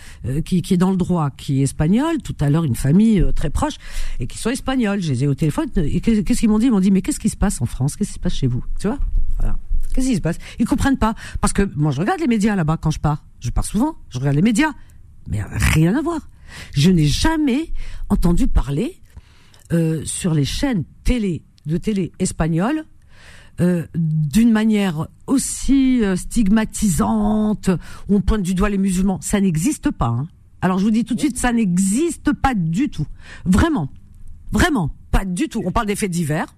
qui, 0.43 0.63
est 0.69 0.77
dans 0.77 0.91
le 0.91 0.97
droit, 0.97 1.29
qui 1.31 1.59
est 1.61 1.63
espagnol. 1.63 2.17
Tout 2.23 2.35
à 2.39 2.49
l'heure, 2.49 2.63
une 2.63 2.75
famille 2.75 3.23
très 3.35 3.49
proche 3.49 3.75
et 4.19 4.27
qui 4.27 4.37
sont 4.37 4.49
espagnols. 4.49 5.01
Je 5.01 5.11
les 5.11 5.23
ai 5.23 5.27
au 5.27 5.35
téléphone. 5.35 5.67
Et 5.77 6.01
qu'est- 6.01 6.23
qu'est-ce 6.23 6.39
qu'ils 6.39 6.49
m'ont 6.49 6.59
dit? 6.59 6.67
Ils 6.67 6.71
m'ont 6.71 6.79
dit 6.79 6.91
mais 6.91 7.01
qu'est-ce 7.01 7.19
qui 7.19 7.29
se 7.29 7.37
passe 7.37 7.61
en 7.61 7.65
France? 7.65 7.95
Qu'est-ce 7.95 8.09
qui 8.09 8.15
se 8.15 8.19
passe 8.19 8.33
chez 8.35 8.47
vous? 8.47 8.63
Tu 8.79 8.87
vois? 8.87 8.99
Voilà. 9.39 9.57
Qu'est-ce 9.93 10.07
qui 10.07 10.15
se 10.15 10.21
passe? 10.21 10.37
Ils 10.59 10.65
comprennent 10.65 10.97
pas 10.97 11.15
parce 11.41 11.53
que 11.53 11.69
moi, 11.75 11.91
je 11.91 11.99
regarde 12.01 12.19
les 12.19 12.27
médias 12.27 12.55
là-bas 12.55 12.77
quand 12.77 12.91
je 12.91 12.99
pars. 12.99 13.23
Je 13.39 13.49
pars 13.49 13.65
souvent. 13.65 13.95
Je 14.09 14.19
regarde 14.19 14.35
les 14.35 14.41
médias, 14.41 14.71
mais 15.29 15.41
rien 15.73 15.95
à 15.95 16.01
voir. 16.01 16.19
Je 16.73 16.91
n'ai 16.91 17.05
jamais 17.05 17.71
entendu 18.09 18.47
parler 18.47 19.01
euh, 19.73 20.03
sur 20.05 20.33
les 20.33 20.45
chaînes 20.45 20.83
télé 21.03 21.43
de 21.65 21.77
télé 21.77 22.11
espagnoles 22.19 22.85
euh, 23.61 23.87
d'une 23.95 24.51
manière 24.51 25.07
aussi 25.27 26.03
euh, 26.03 26.15
stigmatisante, 26.15 27.69
où 28.09 28.15
on 28.15 28.21
pointe 28.21 28.43
du 28.43 28.53
doigt 28.53 28.69
les 28.69 28.77
musulmans. 28.77 29.19
Ça 29.21 29.39
n'existe 29.39 29.91
pas. 29.91 30.07
hein. 30.07 30.27
Alors 30.61 30.77
je 30.79 30.83
vous 30.83 30.91
dis 30.91 31.05
tout 31.05 31.15
de 31.15 31.19
suite, 31.19 31.37
ça 31.37 31.53
n'existe 31.53 32.33
pas 32.33 32.53
du 32.53 32.89
tout. 32.89 33.07
Vraiment, 33.45 33.89
vraiment, 34.51 34.91
pas 35.11 35.25
du 35.25 35.47
tout. 35.47 35.61
On 35.65 35.71
parle 35.71 35.87
des 35.87 35.95
faits 35.95 36.11
divers. 36.11 36.55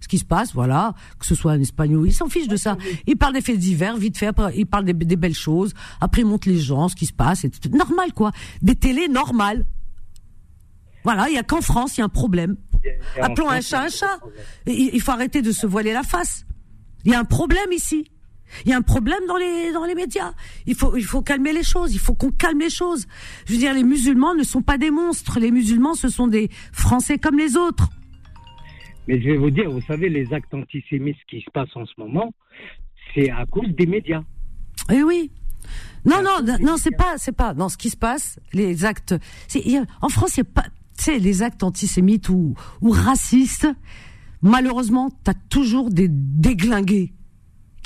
Ce 0.00 0.08
qui 0.08 0.18
se 0.18 0.24
passe, 0.24 0.52
voilà, 0.54 0.94
que 1.18 1.26
ce 1.26 1.34
soit 1.34 1.52
un 1.52 1.60
espagnol, 1.60 2.06
ils 2.06 2.12
s'en 2.12 2.28
fichent 2.28 2.48
de 2.48 2.56
ça. 2.56 2.76
Ils 3.06 3.16
parlent 3.16 3.34
des 3.34 3.40
faits 3.40 3.58
divers, 3.58 3.96
vite 3.96 4.16
fait, 4.16 4.26
après, 4.26 4.52
ils 4.56 4.66
parlent 4.66 4.84
des, 4.84 4.92
des 4.92 5.16
belles 5.16 5.34
choses, 5.34 5.74
après 6.00 6.22
ils 6.22 6.26
montrent 6.26 6.48
les 6.48 6.58
gens, 6.58 6.88
ce 6.88 6.96
qui 6.96 7.06
se 7.06 7.12
passe, 7.12 7.44
et 7.44 7.50
tout. 7.50 7.68
normal 7.70 8.12
quoi. 8.12 8.32
Des 8.62 8.74
télés 8.74 9.08
normales. 9.08 9.64
Voilà, 11.04 11.28
il 11.28 11.34
y 11.34 11.38
a 11.38 11.42
qu'en 11.42 11.60
France, 11.60 11.96
il 11.96 12.00
y 12.00 12.02
a 12.02 12.06
un 12.06 12.10
problème. 12.10 12.56
Appelons 13.20 13.48
un 13.48 13.60
chat 13.60 13.82
un 13.82 13.88
chat. 13.88 14.20
Il 14.66 14.90
il 14.92 15.00
faut 15.00 15.12
arrêter 15.12 15.42
de 15.42 15.52
se 15.52 15.66
voiler 15.66 15.92
la 15.92 16.02
face. 16.02 16.44
Il 17.04 17.12
y 17.12 17.14
a 17.14 17.18
un 17.18 17.24
problème 17.24 17.72
ici. 17.72 18.04
Il 18.64 18.70
y 18.70 18.72
a 18.72 18.76
un 18.76 18.82
problème 18.82 19.20
dans 19.26 19.36
les 19.36 19.72
dans 19.72 19.84
les 19.84 19.94
médias. 19.94 20.32
Il 20.66 20.74
faut 20.74 20.96
il 20.96 21.04
faut 21.04 21.22
calmer 21.22 21.52
les 21.52 21.62
choses. 21.62 21.92
Il 21.92 21.98
faut 21.98 22.14
qu'on 22.14 22.30
calme 22.30 22.60
les 22.60 22.70
choses. 22.70 23.06
Je 23.46 23.52
veux 23.52 23.58
dire, 23.58 23.74
les 23.74 23.84
musulmans 23.84 24.34
ne 24.34 24.42
sont 24.42 24.62
pas 24.62 24.78
des 24.78 24.90
monstres. 24.90 25.38
Les 25.38 25.50
musulmans, 25.50 25.94
ce 25.94 26.08
sont 26.08 26.28
des 26.28 26.50
Français 26.72 27.18
comme 27.18 27.36
les 27.36 27.56
autres. 27.56 27.88
Mais 29.08 29.20
je 29.20 29.30
vais 29.30 29.36
vous 29.38 29.50
dire, 29.50 29.68
vous 29.70 29.80
savez, 29.80 30.08
les 30.08 30.32
actes 30.32 30.52
antisémites 30.54 31.16
qui 31.28 31.40
se 31.40 31.50
passent 31.50 31.74
en 31.74 31.86
ce 31.86 31.92
moment, 31.98 32.32
c'est 33.14 33.30
à 33.30 33.44
cause 33.46 33.68
des 33.70 33.86
médias. 33.86 34.22
Eh 34.92 35.02
oui. 35.02 35.30
Non, 36.04 36.22
non, 36.22 36.42
non, 36.44 36.56
non, 36.60 36.76
c'est 36.76 36.94
pas, 36.96 37.14
c'est 37.18 37.32
pas. 37.32 37.52
Dans 37.54 37.68
ce 37.68 37.76
qui 37.76 37.90
se 37.90 37.96
passe, 37.96 38.38
les 38.52 38.84
actes. 38.84 39.12
a- 39.12 39.84
en 40.02 40.08
France, 40.08 40.36
il 40.36 40.40
y 40.40 40.42
a 40.42 40.44
pas. 40.44 40.64
Tu 40.96 41.04
sais, 41.04 41.18
les 41.18 41.42
actes 41.42 41.62
antisémites 41.62 42.28
ou, 42.28 42.54
ou 42.80 42.90
racistes. 42.90 43.66
Malheureusement, 44.42 45.10
t'as 45.24 45.34
toujours 45.48 45.90
des 45.90 46.06
déglingués 46.08 47.12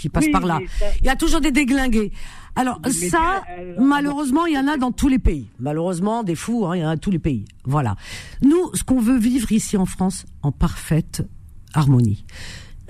qui 0.02 0.08
passent 0.08 0.26
Oui, 0.26 0.32
par 0.32 0.44
là. 0.46 0.58
ça- 0.78 0.86
Il 1.00 1.06
y 1.06 1.08
a 1.08 1.16
toujours 1.16 1.40
des 1.40 1.52
déglingués. 1.52 2.12
Alors 2.56 2.80
Mais 2.84 2.90
ça, 2.92 3.42
euh, 3.58 3.76
malheureusement, 3.80 4.44
il 4.46 4.54
y 4.54 4.58
en 4.58 4.68
a 4.68 4.76
dans 4.76 4.92
tous 4.92 5.08
les 5.08 5.18
pays. 5.18 5.46
Malheureusement, 5.58 6.22
des 6.22 6.34
fous, 6.34 6.66
hein, 6.66 6.76
il 6.76 6.80
y 6.80 6.84
en 6.84 6.88
a 6.90 6.94
dans 6.96 7.00
tous 7.00 7.10
les 7.10 7.18
pays. 7.18 7.44
Voilà. 7.64 7.96
Nous, 8.42 8.70
ce 8.74 8.82
qu'on 8.84 9.00
veut 9.00 9.16
vivre 9.18 9.50
ici 9.52 9.76
en 9.78 9.86
France, 9.86 10.26
en 10.42 10.52
parfaite 10.52 11.26
harmonie. 11.72 12.24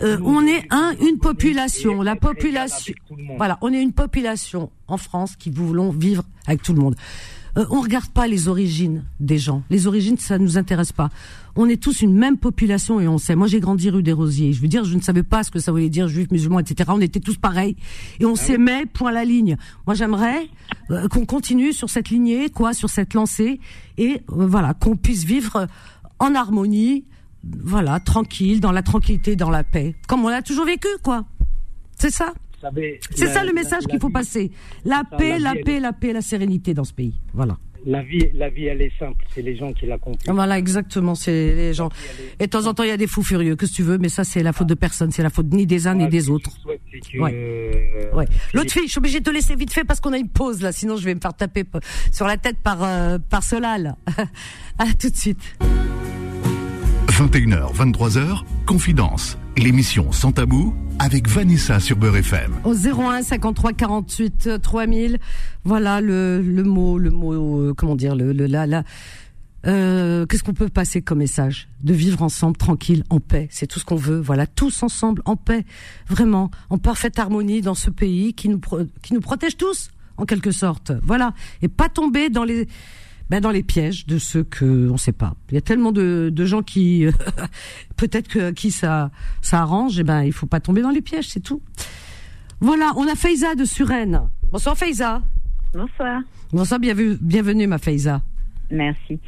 Euh, 0.02 0.18
on 0.24 0.44
est 0.46 0.66
un, 0.70 0.94
une 1.00 1.18
population, 1.18 2.02
la 2.02 2.16
population. 2.16 2.94
Voilà, 3.36 3.58
on 3.60 3.72
est 3.72 3.80
une 3.80 3.92
population 3.92 4.70
en 4.88 4.96
France 4.96 5.36
qui 5.36 5.50
voulons 5.50 5.90
vivre 5.90 6.24
avec 6.46 6.62
tout 6.62 6.72
le 6.72 6.80
monde. 6.80 6.96
Euh, 7.58 7.66
on 7.70 7.80
regarde 7.80 8.08
pas 8.08 8.26
les 8.26 8.48
origines 8.48 9.04
des 9.20 9.38
gens. 9.38 9.62
Les 9.68 9.86
origines, 9.86 10.16
ça 10.16 10.38
nous 10.38 10.56
intéresse 10.56 10.92
pas. 10.92 11.10
On 11.54 11.68
est 11.68 11.80
tous 11.80 12.00
une 12.00 12.14
même 12.14 12.38
population 12.38 12.98
et 12.98 13.08
on 13.08 13.18
sait. 13.18 13.34
Moi, 13.34 13.46
j'ai 13.46 13.60
grandi 13.60 13.90
rue 13.90 14.02
des 14.02 14.12
Rosiers. 14.12 14.52
Je 14.52 14.62
veux 14.62 14.68
dire, 14.68 14.84
je 14.84 14.94
ne 14.94 15.00
savais 15.00 15.22
pas 15.22 15.42
ce 15.42 15.50
que 15.50 15.58
ça 15.58 15.70
voulait 15.70 15.90
dire 15.90 16.08
juif, 16.08 16.30
musulman, 16.30 16.60
etc. 16.60 16.90
On 16.92 17.00
était 17.00 17.20
tous 17.20 17.36
pareils 17.36 17.76
et 18.20 18.24
on 18.24 18.36
s'aimait. 18.36 18.86
Point 18.86 19.12
la 19.12 19.24
ligne. 19.24 19.56
Moi, 19.86 19.94
j'aimerais 19.94 20.48
euh, 20.90 21.08
qu'on 21.08 21.26
continue 21.26 21.72
sur 21.72 21.90
cette 21.90 22.08
lignée, 22.08 22.48
quoi, 22.48 22.72
sur 22.72 22.88
cette 22.88 23.14
lancée 23.14 23.60
et 23.98 24.22
euh, 24.30 24.46
voilà, 24.46 24.74
qu'on 24.74 24.96
puisse 24.96 25.24
vivre 25.24 25.66
en 26.18 26.34
harmonie, 26.34 27.04
voilà, 27.44 28.00
tranquille, 28.00 28.60
dans 28.60 28.72
la 28.72 28.82
tranquillité, 28.82 29.36
dans 29.36 29.50
la 29.50 29.64
paix, 29.64 29.94
comme 30.06 30.24
on 30.24 30.28
l'a 30.28 30.42
toujours 30.42 30.66
vécu, 30.66 30.88
quoi. 31.02 31.24
C'est 31.98 32.12
ça. 32.12 32.32
Savez, 32.62 33.00
C'est 33.14 33.26
ça 33.26 33.44
le 33.44 33.52
message 33.52 33.84
qu'il 33.86 34.00
faut 34.00 34.06
vie- 34.06 34.12
passer. 34.14 34.50
La 34.84 35.02
paix, 35.04 35.38
la 35.38 35.38
la 35.40 35.52
vie, 35.52 35.58
elle 35.58 35.64
paix, 35.64 35.80
la 35.80 35.92
paix, 35.92 36.12
la 36.14 36.22
sérénité 36.22 36.72
dans 36.74 36.84
ce 36.84 36.92
pays. 36.94 37.14
Voilà. 37.34 37.58
La 37.84 38.00
vie, 38.00 38.28
la 38.34 38.48
vie, 38.48 38.66
elle 38.66 38.80
est 38.80 38.92
simple. 38.96 39.24
C'est 39.34 39.42
les 39.42 39.56
gens 39.56 39.72
qui 39.72 39.86
la 39.86 39.98
compliquent. 39.98 40.30
Voilà, 40.30 40.56
exactement. 40.56 41.16
C'est 41.16 41.32
les 41.56 41.74
gens. 41.74 41.88
Et 42.38 42.44
de 42.46 42.50
temps 42.50 42.66
en 42.68 42.74
temps, 42.74 42.84
il 42.84 42.90
y 42.90 42.92
a 42.92 42.96
des 42.96 43.08
fous 43.08 43.24
furieux. 43.24 43.56
Que 43.56 43.66
tu 43.66 43.82
veux, 43.82 43.98
mais 43.98 44.08
ça, 44.08 44.22
c'est 44.22 44.44
la 44.44 44.52
faute 44.52 44.68
de 44.68 44.74
personne. 44.74 45.10
C'est 45.10 45.24
la 45.24 45.30
faute 45.30 45.52
ni 45.52 45.66
des 45.66 45.88
uns 45.88 45.96
ni 45.96 46.06
des 46.06 46.30
autres. 46.30 46.50
que, 46.64 47.18
Ouais. 47.18 47.32
euh, 47.34 48.14
Ouais. 48.16 48.26
L'autre 48.54 48.70
fille, 48.70 48.86
je 48.86 48.90
suis 48.92 48.98
obligée 48.98 49.18
de 49.18 49.24
te 49.24 49.30
laisser 49.30 49.56
vite 49.56 49.72
fait 49.72 49.82
parce 49.82 49.98
qu'on 49.98 50.12
a 50.12 50.18
une 50.18 50.28
pause 50.28 50.62
là, 50.62 50.70
sinon 50.70 50.94
je 50.96 51.04
vais 51.04 51.14
me 51.16 51.20
faire 51.20 51.34
taper 51.34 51.64
sur 52.12 52.28
la 52.28 52.36
tête 52.36 52.58
par 52.62 52.84
euh, 52.84 53.18
par 53.18 53.42
Solal. 53.42 53.96
à 54.78 54.84
tout 54.96 55.10
de 55.10 55.16
suite. 55.16 55.40
21h, 57.22 57.72
23h, 57.72 58.42
Confidence. 58.66 59.38
L'émission 59.56 60.10
Sans 60.10 60.32
Tabou 60.32 60.74
avec 60.98 61.28
Vanessa 61.28 61.78
sur 61.78 61.96
Beurre 61.96 62.16
FM. 62.16 62.52
Au 62.64 62.74
01 62.74 63.22
53 63.22 63.74
48 63.74 64.46
euh, 64.48 64.58
3000. 64.58 65.18
Voilà 65.62 66.00
le 66.00 66.40
mot 66.64 66.98
le 66.98 67.10
mot 67.10 67.60
euh, 67.60 67.74
comment 67.76 67.94
dire 67.94 68.16
le 68.16 68.32
la 68.32 68.66
la 68.66 68.82
euh, 69.68 70.26
qu'est-ce 70.26 70.42
qu'on 70.42 70.52
peut 70.52 70.68
passer 70.68 71.00
comme 71.00 71.18
message? 71.18 71.68
De 71.84 71.94
vivre 71.94 72.22
ensemble, 72.22 72.56
tranquille, 72.56 73.04
en 73.08 73.20
paix. 73.20 73.46
C'est 73.52 73.68
tout 73.68 73.78
ce 73.78 73.84
qu'on 73.84 73.94
veut. 73.94 74.18
Voilà, 74.18 74.48
tous 74.48 74.82
ensemble, 74.82 75.22
en 75.24 75.36
paix, 75.36 75.64
vraiment, 76.08 76.50
en 76.70 76.78
parfaite 76.78 77.20
harmonie 77.20 77.60
dans 77.60 77.76
ce 77.76 77.90
pays 77.90 78.34
qui 78.34 78.48
nous 78.48 78.60
qui 79.02 79.14
nous 79.14 79.20
protège 79.20 79.56
tous, 79.56 79.90
en 80.16 80.24
quelque 80.24 80.50
sorte. 80.50 80.90
Voilà, 81.04 81.34
et 81.62 81.68
pas 81.68 81.88
tomber 81.88 82.30
dans 82.30 82.42
les 82.42 82.66
ben 83.32 83.40
dans 83.40 83.50
les 83.50 83.62
pièges 83.62 84.04
de 84.04 84.18
ceux 84.18 84.44
que 84.44 84.90
on 84.90 84.98
sait 84.98 85.12
pas. 85.12 85.32
Il 85.50 85.54
y 85.54 85.56
a 85.56 85.62
tellement 85.62 85.90
de, 85.90 86.28
de 86.30 86.44
gens 86.44 86.60
qui 86.60 87.06
peut-être 87.96 88.28
que 88.28 88.50
qui 88.50 88.70
ça 88.70 89.10
ça 89.40 89.60
arrange. 89.60 89.98
Et 89.98 90.04
ben 90.04 90.22
il 90.22 90.34
faut 90.34 90.44
pas 90.44 90.60
tomber 90.60 90.82
dans 90.82 90.90
les 90.90 91.00
pièges, 91.00 91.30
c'est 91.30 91.40
tout. 91.40 91.62
Voilà, 92.60 92.92
on 92.96 93.08
a 93.08 93.14
Faiza 93.14 93.54
de 93.54 93.64
Suresnes. 93.64 94.20
Bonsoir 94.50 94.76
Faiza. 94.76 95.22
Bonsoir. 95.72 96.20
Bonsoir, 96.52 96.78
bienvenue, 96.78 97.16
bienvenue 97.22 97.66
ma 97.66 97.78
Faiza. 97.78 98.20
Merci. 98.70 99.18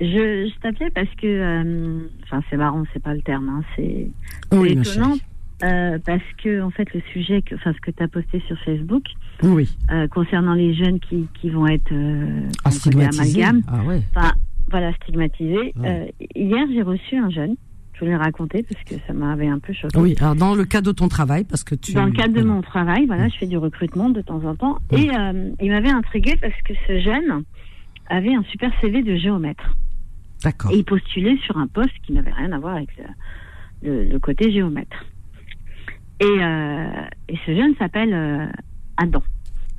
Je, 0.00 0.50
je 0.50 0.60
t'appelais 0.60 0.90
parce 0.90 1.14
que, 1.14 1.26
euh, 1.28 2.08
enfin, 2.24 2.42
c'est 2.50 2.56
marrant, 2.56 2.82
c'est 2.92 3.02
pas 3.02 3.14
le 3.14 3.22
terme, 3.22 3.48
hein, 3.48 3.62
c'est 3.76 4.08
Oui, 4.50 4.72
étonnant 4.72 5.14
chérie. 5.14 5.22
Euh, 5.62 5.98
parce 6.04 6.22
que, 6.42 6.60
en 6.62 6.70
fait, 6.70 6.92
le 6.94 7.00
sujet, 7.12 7.42
que, 7.42 7.54
enfin, 7.54 7.72
ce 7.72 7.80
que 7.80 7.90
tu 7.90 8.02
as 8.02 8.08
posté 8.08 8.40
sur 8.46 8.58
Facebook 8.64 9.04
Oui. 9.42 9.68
euh, 9.90 10.08
concernant 10.08 10.54
les 10.54 10.74
jeunes 10.74 10.98
qui, 11.00 11.26
qui 11.40 11.50
vont 11.50 11.66
être 11.66 11.92
euh, 11.92 12.48
Ah, 12.64 12.70
qu'on 12.70 12.90
connaît 12.90 13.06
stigmatisé. 13.10 13.42
amalgame, 13.44 13.62
Ah 13.68 13.84
ouais. 13.84 14.02
enfin, 14.14 14.32
voilà, 14.70 14.92
stigmatisés. 14.94 15.72
Ouais. 15.76 16.08
Euh, 16.10 16.24
hier, 16.34 16.66
j'ai 16.72 16.82
reçu 16.82 17.16
un 17.16 17.30
jeune. 17.30 17.54
Je 17.94 18.00
voulais 18.00 18.16
raconter 18.16 18.64
parce 18.64 18.82
que 18.84 18.94
ça 19.06 19.12
m'avait 19.12 19.46
un 19.46 19.60
peu 19.60 19.72
choqué. 19.72 19.96
Oui, 19.98 20.16
alors 20.18 20.34
dans 20.34 20.54
le 20.56 20.64
cadre 20.64 20.88
de 20.90 20.96
ton 20.96 21.06
travail, 21.08 21.44
parce 21.44 21.62
que 21.62 21.74
tu. 21.76 21.92
Dans 21.92 22.06
le 22.06 22.10
cadre 22.12 22.34
de 22.34 22.42
mon 22.42 22.60
travail, 22.62 23.06
voilà, 23.06 23.28
je 23.28 23.36
fais 23.36 23.46
du 23.46 23.56
recrutement 23.58 24.08
de 24.10 24.20
temps 24.22 24.42
en 24.44 24.56
temps. 24.56 24.78
Et 24.90 25.08
il 25.60 25.70
m'avait 25.70 25.90
intrigué 25.90 26.34
parce 26.40 26.54
que 26.64 26.72
ce 26.88 26.98
jeune 27.00 27.44
avait 28.08 28.34
un 28.34 28.42
super 28.44 28.72
CV 28.80 29.02
de 29.02 29.14
géomètre. 29.16 29.76
D'accord. 30.42 30.72
Et 30.72 30.78
il 30.78 30.84
postulait 30.84 31.36
sur 31.44 31.56
un 31.58 31.68
poste 31.68 31.92
qui 32.04 32.12
n'avait 32.12 32.32
rien 32.32 32.50
à 32.50 32.58
voir 32.58 32.74
avec 32.76 32.88
le, 32.96 33.88
le- 33.88 34.04
le 34.10 34.18
côté 34.18 34.50
géomètre. 34.50 35.04
Et, 36.22 36.42
euh, 36.44 36.86
et 37.28 37.36
ce 37.44 37.54
jeune 37.54 37.74
s'appelle 37.76 38.12
euh, 38.14 38.46
Adam. 38.96 39.22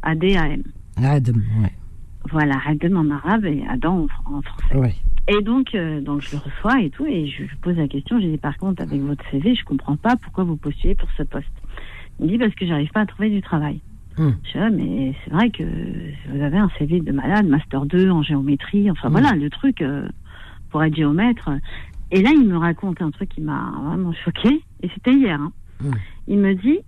A-D-A-M. 0.02 0.64
Adam, 0.98 1.34
ouais. 1.62 1.72
Voilà, 2.32 2.56
Adam 2.66 2.96
en 2.98 3.10
arabe 3.12 3.46
et 3.46 3.64
Adam 3.70 4.08
en, 4.26 4.36
en 4.38 4.42
français. 4.42 4.76
Et 5.30 5.42
donc, 5.42 5.74
euh, 5.74 6.02
donc 6.02 6.22
je 6.22 6.32
le 6.36 6.38
reçois 6.42 6.82
et 6.82 6.90
tout, 6.90 7.06
et 7.06 7.28
je 7.28 7.44
lui 7.44 7.50
pose 7.62 7.78
la 7.78 7.88
question. 7.88 8.20
Je 8.20 8.28
dis 8.28 8.38
par 8.38 8.58
contre, 8.58 8.82
avec 8.84 9.00
votre 9.02 9.24
CV, 9.32 9.56
je 9.56 9.64
comprends 9.64 9.96
pas 9.96 10.16
pourquoi 10.18 10.44
vous 10.44 10.58
postulez 10.58 10.96
pour 10.96 11.10
ce 11.18 11.24
poste. 11.24 11.48
Il 12.20 12.26
me 12.26 12.32
dit 12.32 12.38
parce 12.38 12.54
que 12.56 12.66
j'arrive 12.66 12.90
pas 12.92 13.02
à 13.02 13.06
trouver 13.06 13.30
du 13.30 13.42
travail. 13.42 13.80
Hum. 14.18 14.36
Je 14.44 14.52
dis, 14.52 14.58
ah, 14.60 14.70
mais 14.70 15.14
c'est 15.24 15.32
vrai 15.32 15.50
que 15.50 15.64
vous 16.30 16.42
avez 16.42 16.58
un 16.58 16.70
CV 16.78 17.00
de 17.00 17.12
malade, 17.14 17.48
master 17.48 17.86
2 17.86 18.10
en 18.12 18.22
géométrie, 18.22 18.92
enfin 18.92 19.10
Mm. 19.10 19.12
voilà, 19.14 19.32
le 19.34 19.50
truc 19.50 19.82
euh, 19.82 20.08
pour 20.70 20.84
être 20.84 20.96
géomètre. 20.96 21.50
Et 22.12 22.22
là, 22.22 22.32
il 22.34 22.48
me 22.48 22.58
raconte 22.58 23.02
un 23.02 23.10
truc 23.12 23.30
qui 23.30 23.42
m'a 23.42 23.72
vraiment 23.86 24.14
choqué, 24.26 24.62
et 24.82 24.90
c'était 24.94 25.14
hier. 25.14 25.40
hein. 25.42 25.52
Mm. 25.82 25.92
Il 26.28 26.38
me 26.38 26.54
dit, 26.56 26.80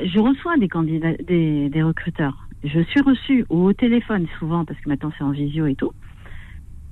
je 0.00 0.18
reçois 0.18 0.56
des 0.56 0.68
candidats, 0.68 1.14
des, 1.14 1.82
recruteurs. 1.82 2.48
Je 2.64 2.80
suis 2.80 3.00
reçu 3.00 3.44
ou 3.50 3.64
au 3.64 3.72
téléphone 3.72 4.26
souvent, 4.38 4.64
parce 4.64 4.80
que 4.80 4.88
maintenant 4.88 5.12
c'est 5.16 5.24
en 5.24 5.30
visio 5.30 5.66
et 5.66 5.74
tout. 5.74 5.92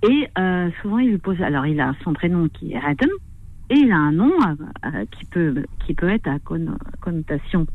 Et 0.08 0.28
euh, 0.38 0.70
souvent, 0.82 0.98
il 0.98 1.10
lui 1.10 1.18
pose. 1.18 1.40
Alors, 1.40 1.66
il 1.66 1.80
a 1.80 1.94
son 2.04 2.12
prénom 2.12 2.48
qui 2.48 2.72
est 2.72 2.76
Adam, 2.76 3.08
et 3.70 3.76
il 3.76 3.90
a 3.90 3.96
un 3.96 4.12
nom 4.12 4.32
euh, 4.32 4.54
euh, 4.86 5.04
qui 5.10 5.24
peut 5.24 5.64
qui 5.86 5.94
peut 5.94 6.10
être 6.10 6.28
à 6.28 6.36
conno- 6.38 6.76
connotation 7.00 7.66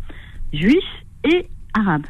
juif 0.53 0.85
et 1.23 1.47
arabe. 1.73 2.05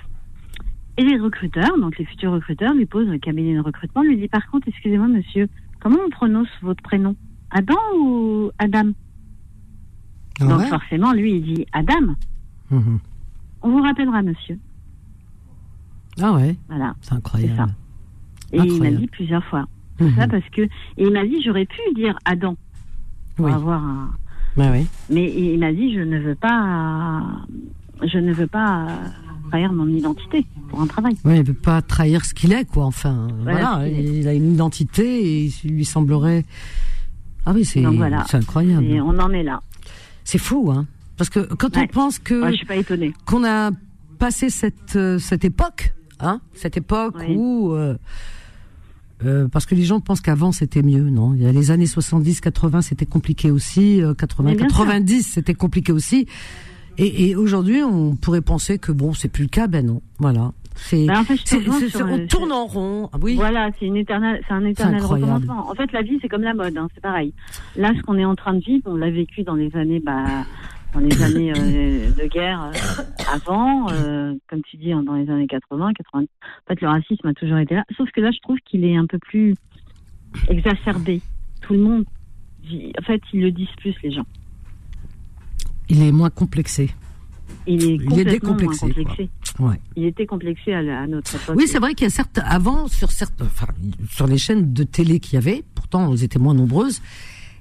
Et 0.98 1.04
les 1.04 1.18
recruteurs, 1.18 1.78
donc 1.78 1.98
les 1.98 2.04
futurs 2.04 2.34
recruteurs, 2.34 2.74
lui 2.74 2.86
posent 2.86 3.08
le 3.08 3.20
cabinet 3.20 3.56
de 3.56 3.62
recrutement, 3.62 4.04
lui 4.04 4.18
dit 4.18 4.28
par 4.28 4.46
contre, 4.50 4.68
excusez-moi 4.68 5.08
monsieur, 5.08 5.48
comment 5.80 6.00
on 6.06 6.10
prononce 6.10 6.50
votre 6.62 6.84
prénom? 6.84 7.16
Adam 7.52 7.80
ou 7.96 8.52
Adam? 8.60 8.92
Donc 10.48 10.60
ouais 10.60 10.68
forcément, 10.68 11.12
lui, 11.14 11.36
il 11.38 11.44
dit 11.56 11.66
Adam. 11.74 12.16
Mhm. 12.72 13.00
On 13.62 13.70
vous 13.72 13.82
rappellera 13.82 14.22
monsieur. 14.22 14.58
Ah 16.22 16.34
ouais, 16.34 16.56
Voilà. 16.68 16.96
c'est 17.02 17.14
incroyable. 17.14 17.74
Et 18.52 18.58
il 18.60 18.82
m'a 18.82 18.92
dit 18.92 19.08
plusieurs 19.08 19.44
fois. 19.46 19.66
Mhm. 20.00 20.16
Ça 20.16 20.28
parce 20.28 20.48
que 20.52 20.62
et 20.62 20.70
il 20.98 21.12
m'a 21.12 21.26
dit 21.26 21.42
j'aurais 21.44 21.66
pu 21.66 21.80
dire 21.96 22.18
Adam 22.26 22.56
pour 23.36 23.46
Oui. 23.48 23.52
avoir 23.52 23.84
un 23.84 24.12
oui. 24.58 24.88
mais 25.10 25.32
il 25.34 25.60
m'a 25.60 25.72
dit 25.72 25.94
je 25.94 26.00
ne 26.02 26.20
veux 26.20 26.36
pas 26.36 27.22
je 28.02 28.18
ne 28.18 28.34
veux 28.34 28.48
pas 28.48 28.88
trahir 29.50 29.72
mon 29.74 29.88
identité 29.88 30.46
pour 30.70 30.82
un 30.82 30.88
travail. 30.88 31.18
Ouais, 31.26 31.40
il 31.40 31.44
veut 31.46 31.54
pas 31.54 31.82
trahir 31.82 32.24
ce 32.24 32.34
qu'il 32.34 32.54
est, 32.54 32.66
quoi. 32.66 32.86
Enfin, 32.86 33.28
Voilà, 33.42 33.88
il 33.88 34.28
a 34.28 34.34
une 34.34 34.54
identité 34.54 35.04
et 35.44 35.46
il 35.64 35.72
lui 35.72 35.86
semblerait. 35.86 36.46
Ah 37.46 37.52
oui, 37.54 37.66
c'est 37.66 37.82
Donc 37.82 37.96
voilà. 37.96 38.24
c'est 38.30 38.38
incroyable. 38.38 38.84
Et 38.86 39.02
on 39.02 39.18
en 39.20 39.32
est 39.32 39.44
là. 39.44 39.62
C'est 40.30 40.38
fou, 40.38 40.70
hein. 40.72 40.86
Parce 41.18 41.30
que 41.32 41.40
quand 41.56 41.76
on 41.76 41.80
Ouais. 41.82 41.88
pense 41.88 42.20
que 42.20 42.36
Moi, 42.36 42.52
je 42.52 42.58
suis 42.58 42.66
pas 42.68 42.76
étonnée. 42.76 43.14
qu'on 43.26 43.44
a 43.44 43.72
passé 44.20 44.50
cette 44.52 44.96
euh, 44.96 45.18
cette 45.18 45.44
époque, 45.44 45.94
hein, 46.20 46.40
cette 46.54 46.78
époque 46.78 47.16
Oui. 47.20 47.36
où 47.36 47.74
euh, 47.74 47.98
euh, 49.26 49.48
parce 49.48 49.66
que 49.66 49.74
les 49.76 49.84
gens 49.84 50.00
pensent 50.02 50.22
qu'avant 50.22 50.52
c'était 50.52 50.84
mieux, 50.84 51.10
non? 51.10 51.34
Il 51.34 51.42
y 51.42 51.48
a 51.48 51.52
les 51.52 51.72
années 51.72 51.88
70, 51.88 52.42
80, 52.42 52.82
c'était 52.84 53.08
compliqué 53.08 53.50
aussi, 53.50 54.02
euh, 54.04 54.14
80, 54.14 54.52
Mais 54.52 54.56
bien 54.56 54.70
sûr. 54.70 54.78
90, 54.78 55.24
c'était 55.34 55.56
compliqué 55.56 55.92
aussi. 55.92 56.28
Et, 57.00 57.30
et 57.30 57.36
aujourd'hui, 57.36 57.82
on 57.82 58.16
pourrait 58.16 58.42
penser 58.42 58.78
que 58.78 58.92
bon, 58.92 59.14
c'est 59.14 59.30
plus 59.30 59.44
le 59.44 59.50
cas, 59.50 59.68
ben 59.68 59.86
non. 59.86 60.02
Voilà. 60.20 60.52
C'est, 60.76 61.06
Ben, 61.06 61.20
en 61.20 61.24
fait, 61.24 61.38
on 62.02 62.28
tourne 62.28 62.52
en 62.52 62.66
rond. 62.66 63.10
Ah 63.12 63.18
oui. 63.22 63.36
Voilà, 63.36 63.70
c'est 63.78 63.86
une 63.86 63.98
éternelle, 63.98 64.42
c'est 64.48 64.54
un 64.54 64.66
éternel 64.66 65.02
recommencement. 65.02 65.70
En 65.70 65.76
fait, 65.76 65.92
la 65.92 66.02
vie, 66.02 66.20
c'est 66.22 66.30
comme 66.30 66.42
la 66.42 66.54
mode, 66.54 66.78
hein, 66.78 66.88
c'est 66.94 67.02
pareil. 67.02 67.34
Là, 67.76 67.92
ce 67.96 68.02
qu'on 68.02 68.18
est 68.18 68.26
en 68.26 68.36
train 68.36 68.54
de 68.54 68.60
vivre, 68.60 68.84
on 68.86 68.96
l'a 68.96 69.10
vécu 69.10 69.44
dans 69.44 69.56
les 69.56 69.76
années, 69.76 70.00
bah, 70.00 70.46
dans 70.94 71.00
les 71.00 71.22
années 71.22 71.52
euh, 71.52 72.12
de 72.12 72.28
guerre 72.28 72.64
euh, 72.64 73.04
avant, 73.34 73.90
euh, 73.92 74.34
comme 74.50 74.62
tu 74.64 74.78
dis, 74.78 74.92
dans 74.92 75.16
les 75.16 75.30
années 75.30 75.48
80, 75.48 75.94
80. 75.94 76.24
En 76.24 76.26
fait, 76.68 76.82
le 76.82 76.88
racisme 76.88 77.28
a 77.28 77.34
toujours 77.34 77.58
été 77.58 77.76
là. 77.76 77.84
Sauf 77.98 78.10
que 78.12 78.22
là, 78.22 78.32
je 78.32 78.40
trouve 78.40 78.58
qu'il 78.66 78.84
est 78.86 78.96
un 78.96 79.06
peu 79.06 79.20
plus 79.20 79.56
exacerbé. 80.48 81.22
Tout 81.62 81.74
le 81.74 81.80
monde, 81.80 82.06
en 82.98 83.02
fait, 83.04 83.22
ils 83.34 83.42
le 83.42 83.52
disent 83.52 83.68
plus, 83.78 83.96
les 84.04 84.12
gens. 84.12 84.26
Il 85.90 86.02
est 86.04 86.12
moins 86.12 86.30
complexé. 86.30 86.92
Il 87.68 87.84
est 87.84 87.96
Il 87.96 88.02
est 88.02 88.06
moins 88.06 88.24
décomplexé, 88.24 88.80
quoi. 88.80 89.04
complexé. 89.04 89.30
Ouais. 89.60 89.80
Il 89.96 90.06
était 90.06 90.26
complexé 90.26 90.74
à, 90.74 90.82
la- 90.82 91.02
à 91.02 91.08
notre 91.08 91.36
époque. 91.36 91.56
Oui, 91.58 91.68
c'est 91.68 91.80
vrai 91.80 91.94
qu'il 91.94 92.06
y 92.06 92.08
a 92.08 92.12
certes, 92.12 92.40
avant, 92.44 92.88
sur 92.88 93.12
certes, 93.12 93.42
enfin, 93.42 93.68
sur 94.10 94.28
les 94.28 94.38
chaînes 94.38 94.72
de 94.74 94.84
télé 94.84 95.20
qu'il 95.20 95.34
y 95.36 95.38
avait, 95.38 95.64
pourtant 95.76 96.12
elles 96.14 96.24
étaient 96.24 96.40
moins 96.40 96.54
nombreuses, 96.54 97.02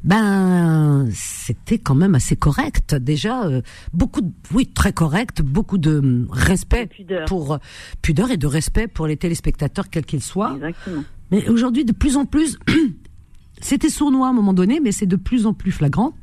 ben 0.04 1.08
c'était 1.12 1.78
quand 1.78 1.96
même 1.96 2.14
assez 2.14 2.36
correct 2.36 2.94
déjà 2.94 3.44
euh, 3.46 3.62
beaucoup 3.92 4.20
de, 4.20 4.30
oui 4.52 4.66
très 4.66 4.92
correct 4.92 5.42
beaucoup 5.42 5.76
de 5.76 5.98
hum, 5.98 6.28
respect 6.30 6.86
pudeur. 6.86 7.24
pour 7.26 7.54
euh, 7.54 7.58
pudeur 8.00 8.30
et 8.30 8.36
de 8.36 8.46
respect 8.46 8.86
pour 8.86 9.08
les 9.08 9.16
téléspectateurs 9.16 9.90
quels 9.90 10.06
qu'ils 10.06 10.22
soient 10.22 10.54
Exactement. 10.54 11.02
mais 11.32 11.48
aujourd'hui 11.48 11.84
de 11.84 11.90
plus 11.92 12.16
en 12.16 12.26
plus 12.26 12.58
c'était 13.60 13.88
sournois 13.90 14.28
à 14.28 14.30
un 14.30 14.34
moment 14.34 14.52
donné 14.52 14.78
mais 14.78 14.92
c'est 14.92 15.06
de 15.06 15.16
plus 15.16 15.46
en 15.46 15.52
plus 15.52 15.72
flagrant 15.72 16.14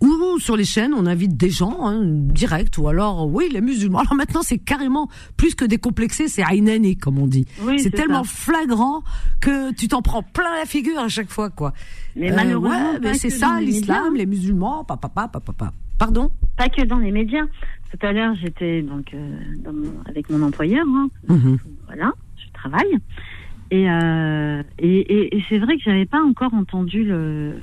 ou 0.00 0.38
sur 0.38 0.56
les 0.56 0.64
chaînes, 0.64 0.94
on 0.94 1.06
invite 1.06 1.36
des 1.36 1.50
gens 1.50 1.86
hein, 1.86 2.00
direct, 2.04 2.78
ou 2.78 2.88
alors 2.88 3.26
oui 3.26 3.48
les 3.52 3.60
musulmans. 3.60 3.98
Alors 4.00 4.14
maintenant 4.14 4.42
c'est 4.42 4.58
carrément 4.58 5.08
plus 5.36 5.54
que 5.54 5.64
décomplexé, 5.64 6.28
c'est 6.28 6.42
aynani 6.44 6.96
comme 6.96 7.18
on 7.18 7.26
dit. 7.26 7.46
Oui, 7.62 7.78
c'est 7.80 7.90
tellement 7.90 8.24
ça. 8.24 8.30
flagrant 8.30 9.02
que 9.40 9.72
tu 9.74 9.88
t'en 9.88 10.02
prends 10.02 10.22
plein 10.22 10.54
la 10.58 10.66
figure 10.66 10.98
à 11.00 11.08
chaque 11.08 11.30
fois 11.30 11.50
quoi. 11.50 11.72
Mais 12.16 12.30
Euh, 12.32 12.36
malheureusement, 12.36 12.92
ouais, 12.92 12.98
mais 13.02 13.14
c'est 13.14 13.30
ça 13.30 13.60
l'islam, 13.60 14.12
médias. 14.12 14.18
les 14.18 14.26
musulmans, 14.26 14.84
papa, 14.84 15.08
papa, 15.08 15.40
papa. 15.40 15.72
Pardon? 15.98 16.30
Pas 16.56 16.68
que 16.68 16.84
dans 16.84 16.98
les 16.98 17.10
médias. 17.10 17.44
Tout 17.90 18.06
à 18.06 18.12
l'heure, 18.12 18.34
j'étais 18.40 18.82
donc 18.82 19.12
euh, 19.14 19.38
dans 19.64 19.72
mon- 19.72 19.94
avec 20.06 20.28
mon 20.30 20.42
employeur. 20.46 20.84
hein. 20.86 21.08
Mhm. 21.28 21.58
Voilà, 21.86 22.12
je 22.36 22.52
travaille. 22.52 22.98
Et, 23.70 23.90
euh, 23.90 24.62
et, 24.78 24.98
et, 25.00 25.36
et 25.36 25.44
c'est 25.48 25.58
vrai 25.58 25.76
que 25.76 25.82
j'avais 25.84 26.06
pas 26.06 26.22
encore 26.22 26.54
entendu 26.54 27.04
le 27.04 27.54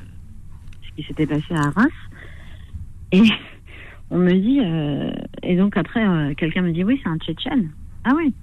ce 0.84 0.96
qui 1.02 1.08
s'était 1.08 1.26
passé 1.26 1.46
à 1.52 1.68
Arras. 1.68 1.88
Et 3.16 3.32
on 4.12 4.18
me 4.18 4.34
dit, 4.34 4.60
euh, 4.62 5.12
et 5.44 5.56
donc 5.56 5.78
après, 5.78 6.06
euh, 6.06 6.34
quelqu'un 6.36 6.62
me 6.62 6.72
dit, 6.72 6.84
oui, 6.84 7.00
c'est 7.04 7.10
un 7.10 7.18
Tchétchène. 7.18 7.72
Ah 8.04 8.14
oui. 8.16 8.34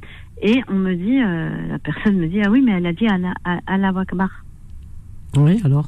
Et 0.40 0.60
on 0.68 0.74
me 0.74 0.94
dit, 0.94 1.20
euh, 1.22 1.68
la 1.68 1.78
personne 1.78 2.16
me 2.16 2.26
dit, 2.26 2.40
ah 2.44 2.50
oui, 2.50 2.62
mais 2.62 2.72
elle 2.72 2.86
a 2.86 2.92
dit 2.92 3.06
Allah, 3.06 3.32
Allah 3.66 3.92
Akbar. 3.96 4.30
Oui, 5.36 5.60
alors? 5.64 5.86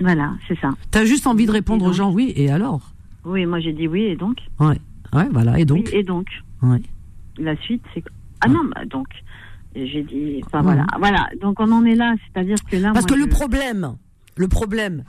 Voilà, 0.00 0.32
c'est 0.48 0.58
ça. 0.58 0.70
T'as 0.90 1.04
juste 1.04 1.26
envie 1.26 1.46
de 1.46 1.52
répondre 1.52 1.84
aux 1.84 1.92
gens 1.92 2.10
oui 2.12 2.32
et 2.34 2.50
alors? 2.50 2.80
Oui, 3.24 3.46
moi 3.46 3.60
j'ai 3.60 3.72
dit 3.72 3.86
oui, 3.86 4.02
et 4.04 4.16
donc? 4.16 4.38
Ouais, 4.58 4.78
ouais, 5.12 5.28
voilà. 5.30 5.58
Et 5.60 5.64
donc? 5.64 5.84
Oui, 5.86 5.90
et 5.92 6.02
donc? 6.02 6.26
Ouais. 6.62 6.80
La 7.38 7.54
suite, 7.56 7.82
c'est. 7.94 8.02
Ah 8.40 8.48
non, 8.48 8.64
bah 8.74 8.84
donc. 8.84 9.06
J'ai 9.76 10.02
dit. 10.02 10.42
Enfin, 10.44 10.62
voilà. 10.62 10.86
Voilà. 10.98 11.28
Donc 11.40 11.60
on 11.60 11.70
en 11.70 11.84
est 11.84 11.94
là. 11.94 12.14
C'est-à-dire 12.26 12.56
que 12.68 12.76
là. 12.76 12.92
Parce 12.92 13.06
moi, 13.08 13.16
que 13.16 13.22
le 13.22 13.28
problème, 13.28 13.96
le 14.36 14.48
problème, 14.48 15.04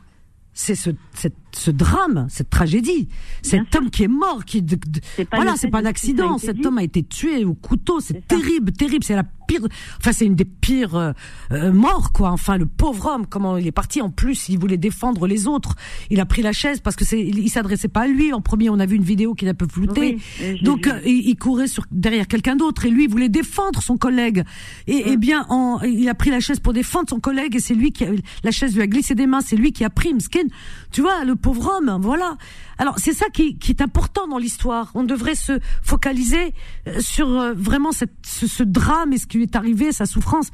c'est 0.53 0.76
ce, 0.76 0.91
cette- 1.11 1.36
ce 1.56 1.72
drame, 1.72 2.28
cette 2.30 2.49
tragédie, 2.49 3.08
cet 3.41 3.76
homme 3.76 3.89
qui 3.89 4.04
est 4.04 4.08
mort, 4.08 4.45
qui, 4.45 4.62
de- 4.62 4.76
de- 4.76 5.01
voilà, 5.34 5.56
c'est 5.56 5.70
pas 5.70 5.80
un 5.80 5.86
accident. 5.86 6.36
a 6.36 6.39
Cet 6.39 6.58
dit. 6.58 6.66
homme 6.68 6.78
a 6.78 6.84
été 6.84 7.04
tué 7.04 7.45
au 7.45 7.54
couteau. 7.54 7.99
C'est 7.99 8.28
terrible, 8.28 8.72
terrible. 8.72 9.04
C'est 9.04 9.16
la 9.16 9.24
pire. 9.24 9.62
Enfin, 9.99 10.12
c'est 10.14 10.26
une 10.26 10.36
des 10.36 10.45
pires 10.45 10.95
euh, 10.95 11.12
euh, 11.51 11.72
morts, 11.72 12.12
quoi. 12.14 12.32
Enfin, 12.32 12.58
le 12.58 12.66
pauvre 12.66 13.08
homme, 13.14 13.26
comment 13.30 13.58
il 13.58 13.68
est 13.68 13.72
parti. 13.72 14.01
En 14.01 14.10
plus, 14.10 14.49
il 14.49 14.58
voulait 14.58 14.78
défendre 14.78 15.28
les 15.28 15.47
autres. 15.47 15.76
Il 16.10 16.20
a 16.20 16.26
pris 16.26 16.41
la 16.41 16.54
chaise 16.54 16.80
parce 16.80 16.95
que 16.95 17.06
c'est, 17.06 17.20
il, 17.22 17.39
il 17.39 17.49
s'adressait 17.49 17.88
pas 17.88 18.01
à 18.01 18.08
lui. 18.08 18.34
En 18.34 18.41
premier, 18.41 18.70
on 18.70 18.80
a 18.80 18.86
vu 18.86 18.95
une 18.95 19.04
vidéo 19.04 19.34
qui 19.36 19.45
est 19.45 19.49
un 19.49 19.54
peu 19.54 19.68
floutée. 19.68 20.18
Oui, 20.39 20.62
Donc, 20.64 20.88
euh, 20.88 20.99
il, 21.06 21.28
il 21.30 21.36
courait 21.36 21.68
sur 21.68 21.86
derrière 21.91 22.28
quelqu'un 22.28 22.56
d'autre 22.56 22.86
et 22.86 22.89
lui, 22.89 23.04
il 23.06 23.10
voulait 23.10 23.30
défendre 23.30 23.82
son 23.82 23.97
collègue. 23.97 24.43
Et, 24.88 25.04
eh 25.08 25.18
bien, 25.18 25.45
en, 25.49 25.80
il 25.82 26.08
a 26.10 26.16
pris 26.16 26.30
la 26.32 26.39
chaise 26.39 26.60
pour 26.60 26.74
défendre 26.74 27.10
son 27.10 27.20
collègue 27.20 27.56
et 27.56 27.60
c'est 27.60 27.76
lui 27.76 27.91
qui 27.91 28.06
a, 28.06 28.10
la 28.43 28.51
chaise 28.51 28.74
lui 28.76 28.82
a 28.82 28.88
glissé 28.88 29.14
des 29.14 29.28
mains. 29.28 29.41
C'est 29.41 29.56
lui 29.58 29.72
qui 29.72 29.84
a 29.84 29.89
pris 29.89 30.14
Mskin. 30.14 30.47
Tu 30.91 31.01
vois, 31.01 31.24
le 31.26 31.36
pauvre 31.44 31.76
homme. 31.78 32.00
Voilà. 32.02 32.38
Alors, 32.80 32.98
c'est 32.98 33.14
ça 33.14 33.28
qui, 33.32 33.60
qui 33.60 33.70
est 33.72 33.82
important 33.82 34.28
dans 34.28 34.39
l'histoire. 34.39 34.89
On 34.96 35.04
devrait 35.04 35.36
se 35.36 35.60
focaliser 35.84 36.56
euh, 36.88 37.00
sur 37.00 37.28
euh, 37.30 37.54
vraiment 37.54 37.91
cette, 37.91 38.16
ce, 38.26 38.48
ce 38.48 38.64
drame 38.64 39.14
et 39.14 39.20
ce 39.20 39.28
qui 39.28 39.38
lui 39.38 39.44
est 39.44 39.56
arrivé, 39.56 39.91
sa 39.91 40.08
souffrance. 40.08 40.50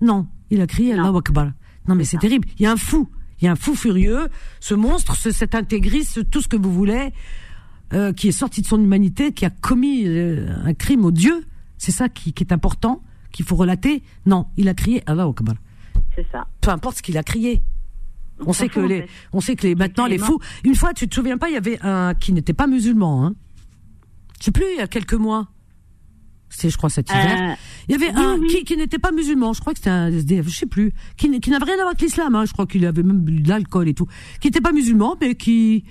Non, 0.00 0.28
il 0.50 0.60
a 0.60 0.68
crié 0.68 0.92
Allah 0.92 1.12
Akbar. 1.16 1.48
Non, 1.88 1.96
mais 1.96 2.04
c'est 2.04 2.18
terrible. 2.18 2.46
Il 2.58 2.62
y 2.62 2.66
a 2.66 2.72
un 2.72 2.76
fou. 2.76 3.08
Il 3.40 3.46
y 3.46 3.48
a 3.48 3.52
un 3.52 3.56
fou 3.56 3.74
furieux. 3.74 4.28
Ce 4.60 4.74
monstre, 4.74 5.16
ce, 5.16 5.30
cet 5.32 5.54
intégriste, 5.54 6.30
tout 6.30 6.40
ce 6.40 6.48
que 6.48 6.56
vous 6.56 6.72
voulez, 6.72 7.12
euh, 7.92 8.12
qui 8.12 8.28
est 8.28 8.32
sorti 8.32 8.62
de 8.62 8.66
son 8.66 8.80
humanité, 8.80 9.32
qui 9.32 9.44
a 9.44 9.50
commis 9.50 10.06
euh, 10.06 10.46
un 10.64 10.74
crime 10.74 11.04
odieux. 11.04 11.44
C'est 11.78 11.92
ça 11.92 12.08
qui, 12.08 12.32
qui 12.32 12.44
est 12.44 12.52
important, 12.52 13.02
qu'il 13.32 13.44
faut 13.44 13.56
relater. 13.56 14.02
Non, 14.26 14.46
il 14.56 14.68
a 14.68 14.74
crié 14.74 15.02
Allah 15.06 15.24
Akbar. 15.24 15.56
C'est 16.14 16.26
ça. 16.30 16.46
Peu 16.60 16.70
importe 16.70 16.98
ce 16.98 17.02
qu'il 17.02 17.18
a 17.18 17.22
crié. 17.22 17.62
On 18.40 18.52
sait 18.52 18.68
que 18.68 18.80
en 18.80 18.86
les, 18.86 19.02
fait. 19.02 19.08
on 19.32 19.40
sait 19.40 19.56
que 19.56 19.66
les 19.66 19.74
maintenant 19.74 20.06
les 20.06 20.18
fous. 20.18 20.38
Une 20.64 20.74
fois, 20.74 20.92
tu 20.92 21.08
te 21.08 21.14
souviens 21.14 21.38
pas, 21.38 21.48
il 21.48 21.54
y 21.54 21.56
avait 21.56 21.78
un 21.82 22.14
qui 22.14 22.32
n'était 22.32 22.52
pas 22.52 22.66
musulman. 22.66 23.24
Hein. 23.24 23.34
Je 24.40 24.46
sais 24.46 24.50
plus, 24.50 24.64
il 24.74 24.78
y 24.78 24.82
a 24.82 24.88
quelques 24.88 25.14
mois. 25.14 25.48
C'est, 26.50 26.70
je 26.70 26.76
crois, 26.76 26.90
cet 26.90 27.10
hiver. 27.10 27.52
Euh, 27.52 27.54
il 27.88 27.92
y 27.92 27.94
avait 27.96 28.16
oui, 28.16 28.24
un 28.24 28.38
oui. 28.38 28.46
qui, 28.48 28.64
qui 28.64 28.76
n'était 28.76 28.98
pas 28.98 29.10
musulman. 29.10 29.52
Je 29.54 29.60
crois 29.60 29.72
que 29.72 29.78
c'était 29.78 29.90
un 29.90 30.08
SDF, 30.08 30.48
je 30.48 30.56
sais 30.56 30.66
plus, 30.66 30.92
qui, 31.16 31.28
n'avait 31.28 31.64
rien 31.64 31.74
à 31.74 31.78
voir 31.78 31.88
avec 31.88 32.00
l'islam. 32.00 32.34
Hein. 32.34 32.44
Je 32.44 32.52
crois 32.52 32.66
qu'il 32.66 32.86
avait 32.86 33.02
même 33.02 33.20
bu 33.20 33.40
de 33.40 33.48
l'alcool 33.48 33.88
et 33.88 33.94
tout. 33.94 34.06
Qui 34.40 34.48
n'était 34.48 34.60
pas 34.60 34.72
musulman, 34.72 35.16
mais 35.20 35.34
qui, 35.34 35.84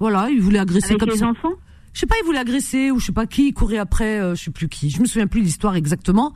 voilà, 0.00 0.28
il 0.30 0.40
voulait 0.40 0.58
agresser 0.58 0.90
Avec 0.90 1.00
comme 1.00 1.10
les 1.10 1.18
ça. 1.18 1.28
enfants? 1.28 1.52
Je 1.92 2.00
sais 2.00 2.06
pas, 2.06 2.16
il 2.20 2.24
voulait 2.24 2.38
agresser 2.38 2.90
ou 2.90 2.98
je 2.98 3.06
sais 3.06 3.12
pas 3.12 3.26
qui, 3.26 3.48
il 3.48 3.52
courait 3.52 3.78
après, 3.78 4.20
euh, 4.20 4.34
je 4.34 4.44
sais 4.44 4.50
plus 4.50 4.68
qui. 4.68 4.90
Je 4.90 5.00
me 5.00 5.06
souviens 5.06 5.26
plus 5.26 5.40
de 5.40 5.46
l'histoire 5.46 5.76
exactement. 5.76 6.32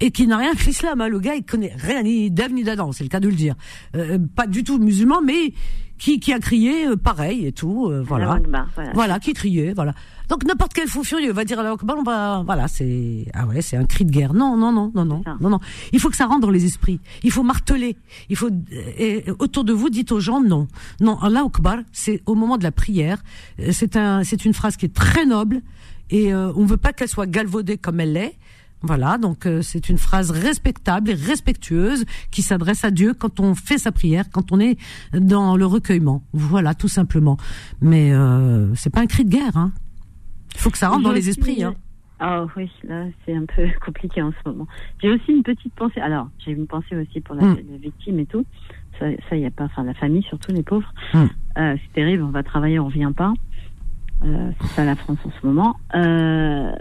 Et 0.00 0.10
qui 0.10 0.26
n'a 0.26 0.36
rien 0.38 0.50
avec 0.50 0.64
l'islam. 0.66 1.00
Hein. 1.00 1.08
Le 1.08 1.20
gars, 1.20 1.34
il 1.36 1.44
connaît 1.44 1.72
rien 1.76 2.02
ni 2.02 2.30
d'Ève 2.30 2.52
ni 2.52 2.64
d'Adam, 2.64 2.92
c'est 2.92 3.04
le 3.04 3.08
cas 3.10 3.20
de 3.20 3.28
le 3.28 3.34
dire. 3.34 3.54
Euh, 3.94 4.18
pas 4.34 4.46
du 4.46 4.64
tout 4.64 4.78
musulman, 4.78 5.22
mais 5.22 5.52
qui, 5.98 6.18
qui 6.18 6.32
a 6.32 6.40
crié 6.40 6.88
euh, 6.88 6.96
pareil 6.96 7.46
et 7.46 7.52
tout. 7.52 7.86
euh, 7.88 8.02
voilà. 8.06 8.40
Voilà. 8.74 8.92
Voilà, 8.94 9.20
qui 9.20 9.32
criait, 9.32 9.72
voilà. 9.72 9.94
Donc 10.28 10.44
n'importe 10.44 10.72
quel 10.72 10.88
fou 10.88 11.04
furieux 11.04 11.32
va 11.32 11.44
dire 11.44 11.60
alors 11.60 11.76
on 11.86 12.02
va, 12.02 12.42
voilà, 12.46 12.66
c'est 12.66 13.26
ah 13.34 13.46
ouais, 13.46 13.60
c'est 13.60 13.76
un 13.76 13.84
cri 13.84 14.04
de 14.06 14.10
guerre. 14.10 14.32
Non, 14.34 14.56
non, 14.56 14.72
non, 14.72 14.90
non, 14.94 15.04
non, 15.04 15.22
non, 15.40 15.50
non. 15.50 15.60
Il 15.92 16.00
faut 16.00 16.08
que 16.08 16.16
ça 16.16 16.24
rentre 16.26 16.40
dans 16.40 16.50
les 16.50 16.64
esprits. 16.64 16.98
Il 17.22 17.30
faut 17.30 17.42
marteler. 17.42 17.96
Il 18.30 18.36
faut 18.36 18.48
et 18.98 19.24
autour 19.38 19.64
de 19.64 19.72
vous 19.74 19.90
dites 19.90 20.12
aux 20.12 20.20
gens 20.20 20.40
non, 20.40 20.66
non. 21.00 21.18
Allah 21.20 21.42
Akbar, 21.44 21.78
c'est 21.92 22.22
au 22.26 22.34
moment 22.34 22.56
de 22.56 22.62
la 22.64 22.72
prière. 22.72 23.22
Euh, 23.60 23.68
C'est 23.70 23.96
un, 23.96 24.24
c'est 24.24 24.44
une 24.46 24.54
phrase 24.54 24.76
qui 24.76 24.86
est 24.86 24.94
très 24.94 25.26
noble 25.26 25.60
et 26.10 26.32
euh, 26.34 26.52
on 26.56 26.64
veut 26.64 26.78
pas 26.78 26.92
qu'elle 26.94 27.08
soit 27.08 27.26
galvaudée 27.26 27.76
comme 27.78 28.00
elle 28.00 28.14
l'est. 28.14 28.36
Voilà, 28.86 29.16
donc 29.16 29.46
euh, 29.46 29.62
c'est 29.62 29.88
une 29.88 29.96
phrase 29.96 30.30
respectable 30.30 31.10
et 31.10 31.14
respectueuse 31.14 32.04
qui 32.30 32.42
s'adresse 32.42 32.84
à 32.84 32.90
Dieu 32.90 33.14
quand 33.14 33.40
on 33.40 33.54
fait 33.54 33.78
sa 33.78 33.92
prière, 33.92 34.26
quand 34.30 34.52
on 34.52 34.60
est 34.60 34.76
dans 35.12 35.56
le 35.56 35.64
recueillement. 35.64 36.22
Voilà, 36.32 36.74
tout 36.74 36.88
simplement. 36.88 37.38
Mais 37.80 38.12
euh, 38.12 38.74
c'est 38.74 38.90
pas 38.92 39.00
un 39.00 39.06
cri 39.06 39.24
de 39.24 39.30
guerre. 39.30 39.56
Hein. 39.56 39.72
Il 40.54 40.60
faut 40.60 40.70
que 40.70 40.78
ça 40.78 40.88
rentre 40.88 41.02
dans 41.02 41.12
les 41.12 41.28
esprits. 41.30 41.64
Hein. 41.64 41.74
Ah 42.20 42.44
oui, 42.56 42.70
là 42.84 43.06
c'est 43.24 43.34
un 43.34 43.44
peu 43.44 43.66
compliqué 43.84 44.22
en 44.22 44.30
ce 44.32 44.48
moment. 44.48 44.66
J'ai 45.02 45.10
aussi 45.10 45.32
une 45.32 45.42
petite 45.42 45.74
pensée. 45.74 46.00
Alors, 46.00 46.28
j'ai 46.44 46.52
une 46.52 46.66
pensée 46.66 46.94
aussi 46.94 47.20
pour 47.20 47.34
la, 47.34 47.42
Mm. 47.42 47.58
la 47.72 47.78
victime 47.78 48.18
et 48.20 48.26
tout. 48.26 48.44
Ça, 49.00 49.36
y 49.36 49.44
a 49.44 49.50
pas. 49.50 49.64
Enfin, 49.64 49.82
la 49.82 49.94
famille, 49.94 50.22
surtout 50.22 50.52
les 50.52 50.62
pauvres. 50.62 50.92
Mm. 51.12 51.18
Euh, 51.58 51.76
c'est 51.82 51.92
terrible. 51.94 52.22
On 52.22 52.30
va 52.30 52.42
travailler, 52.42 52.78
on 52.78 52.86
revient 52.86 53.12
pas. 53.16 53.32
Euh, 54.24 54.50
c'est 54.60 54.66
ça 54.68 54.84
la 54.84 54.94
France 54.94 55.18
en 55.24 55.30
ce 55.40 55.46
moment. 55.46 55.76
Euh, 55.94 56.72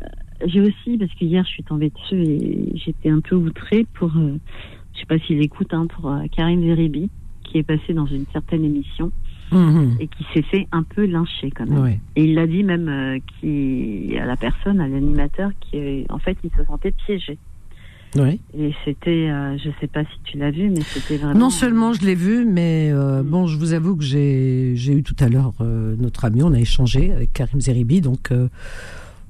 j'ai 0.45 0.61
aussi 0.61 0.97
parce 0.97 1.11
que 1.13 1.25
hier 1.25 1.43
je 1.45 1.49
suis 1.49 1.63
tombée 1.63 1.89
dessus 1.91 2.21
et 2.23 2.71
j'étais 2.75 3.09
un 3.09 3.19
peu 3.19 3.35
outrée 3.35 3.85
pour. 3.93 4.11
euh, 4.17 4.37
je 4.93 4.99
sais 4.99 5.05
pas 5.05 5.17
s'il 5.19 5.41
écoute 5.41 5.73
hein, 5.73 5.87
pour 5.87 6.09
euh, 6.11 6.23
Karim 6.35 6.61
Zeribi 6.61 7.09
qui 7.43 7.57
est 7.57 7.63
passé 7.63 7.93
dans 7.93 8.05
une 8.05 8.25
certaine 8.31 8.63
émission 8.63 9.11
Mhm. 9.51 9.97
et 9.99 10.07
qui 10.07 10.25
s'est 10.33 10.41
fait 10.41 10.67
un 10.71 10.81
peu 10.81 11.05
lyncher 11.05 11.51
quand 11.51 11.67
même. 11.67 11.99
Et 12.15 12.23
il 12.23 12.33
l'a 12.33 12.47
dit 12.47 12.63
même 12.63 12.87
euh, 12.89 13.19
qui, 13.39 14.15
à 14.19 14.25
la 14.25 14.35
personne, 14.35 14.79
à 14.81 14.87
l'animateur, 14.87 15.51
qui 15.59 15.77
euh, 15.77 16.03
en 16.09 16.17
fait 16.17 16.35
il 16.43 16.49
se 16.57 16.63
sentait 16.65 16.91
piégé. 17.05 17.37
Ouais. 18.15 18.39
Et 18.57 18.73
c'était, 18.85 19.29
euh, 19.29 19.55
je 19.59 19.69
sais 19.79 19.87
pas 19.87 20.03
si 20.05 20.17
tu 20.23 20.37
l'as 20.39 20.49
vu, 20.49 20.69
mais 20.71 20.81
c'était 20.81 21.17
vraiment. 21.17 21.37
Non 21.39 21.49
seulement 21.51 21.93
je 21.93 22.03
l'ai 22.03 22.15
vu, 22.15 22.45
mais 22.45 22.89
euh, 22.91 23.21
bon, 23.23 23.45
je 23.45 23.57
vous 23.59 23.73
avoue 23.73 23.95
que 23.95 24.03
j'ai 24.03 24.73
j'ai 24.75 24.93
eu 24.93 25.03
tout 25.03 25.15
à 25.19 25.29
l'heure 25.29 25.53
euh, 25.61 25.95
notre 25.99 26.25
ami, 26.25 26.41
on 26.41 26.53
a 26.53 26.59
échangé 26.59 27.11
avec 27.11 27.33
Karim 27.33 27.59
Zeribi, 27.61 28.01
donc 28.01 28.31
euh, 28.31 28.47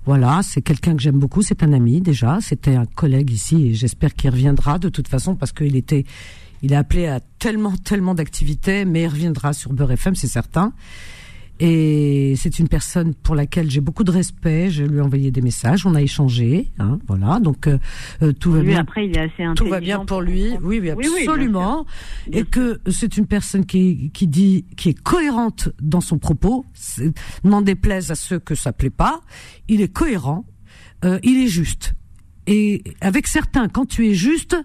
voilà, 0.06 0.42
c'est 0.44 0.62
quelqu'un 0.62 0.96
que 0.96 1.02
j'aime 1.02 1.18
beaucoup, 1.18 1.42
c'est 1.42 1.64
un 1.64 1.72
ami 1.72 2.02
déjà, 2.02 2.40
c'était 2.42 2.76
un 2.76 2.86
collègue 2.86 3.32
ici 3.32 3.68
et 3.68 3.74
j'espère 3.74 4.14
qu'il 4.14 4.30
reviendra 4.30 4.78
de 4.78 4.90
toute 4.90 5.08
façon 5.08 5.36
parce 5.36 5.54
qu'il 5.54 5.76
était, 5.78 6.04
il 6.62 6.74
est 6.74 6.76
appelé 6.76 7.08
à 7.08 7.22
tellement 7.40 7.76
tellement 7.78 8.14
d'activités, 8.14 8.84
mais 8.84 9.04
il 9.04 9.08
reviendra 9.08 9.54
sur 9.54 9.72
Beurre 9.72 9.92
FM, 9.94 10.16
c'est 10.16 10.28
certain. 10.28 10.74
Et 11.66 12.34
c'est 12.36 12.60
une 12.60 12.68
personne 12.68 13.14
pour 13.14 13.36
laquelle 13.36 13.72
j'ai 13.72 13.80
beaucoup 13.80 14.04
de 14.04 14.12
respect. 14.12 14.70
Je 14.70 14.84
lui 14.84 14.98
ai 14.98 15.02
envoyé 15.02 15.32
des 15.32 15.42
messages, 15.42 15.86
on 15.86 15.96
a 15.96 16.02
échangé, 16.02 16.74
hein, 16.78 17.00
voilà. 17.08 17.40
Donc 17.40 17.68
euh, 17.68 17.80
euh, 18.22 18.34
tout 18.34 18.52
va 18.52 18.60
Lui, 18.60 18.68
bien. 18.68 18.80
après, 18.82 19.08
il 19.08 19.16
est 19.16 19.22
assez 19.22 19.46
Tout 19.56 19.68
va 19.70 19.80
bien 19.80 20.04
pour 20.04 20.22
lui. 20.22 20.50
Oui, 20.62 20.80
oui, 20.82 20.92
Oui, 20.92 21.06
oui, 21.08 21.22
bien 21.24 21.32
absolument. 21.32 21.86
et 22.34 22.44
que 22.44 22.82
c'est 22.92 23.16
une 23.16 23.28
personne 23.28 23.66
qui, 23.66 24.12
qui 24.14 24.28
dit, 24.28 24.66
qui 24.76 24.90
est 24.90 25.02
cohérente 25.02 25.70
dans 25.82 26.02
son 26.02 26.18
propos. 26.20 26.66
N'en 27.46 27.62
déplaise 27.62 28.12
à 28.12 28.16
ceux 28.16 28.40
que 28.40 28.56
ça 28.56 28.74
plaît 28.74 28.90
pas. 28.90 29.22
Il 29.70 29.80
est 29.80 29.88
cohérent. 29.94 30.46
euh, 31.06 31.18
il 31.24 31.42
est 31.42 31.48
juste. 31.48 31.94
Et 32.46 32.84
avec 33.00 33.26
certains, 33.26 33.70
quand 33.70 33.86
tu 33.86 34.10
es 34.10 34.14
juste, 34.14 34.58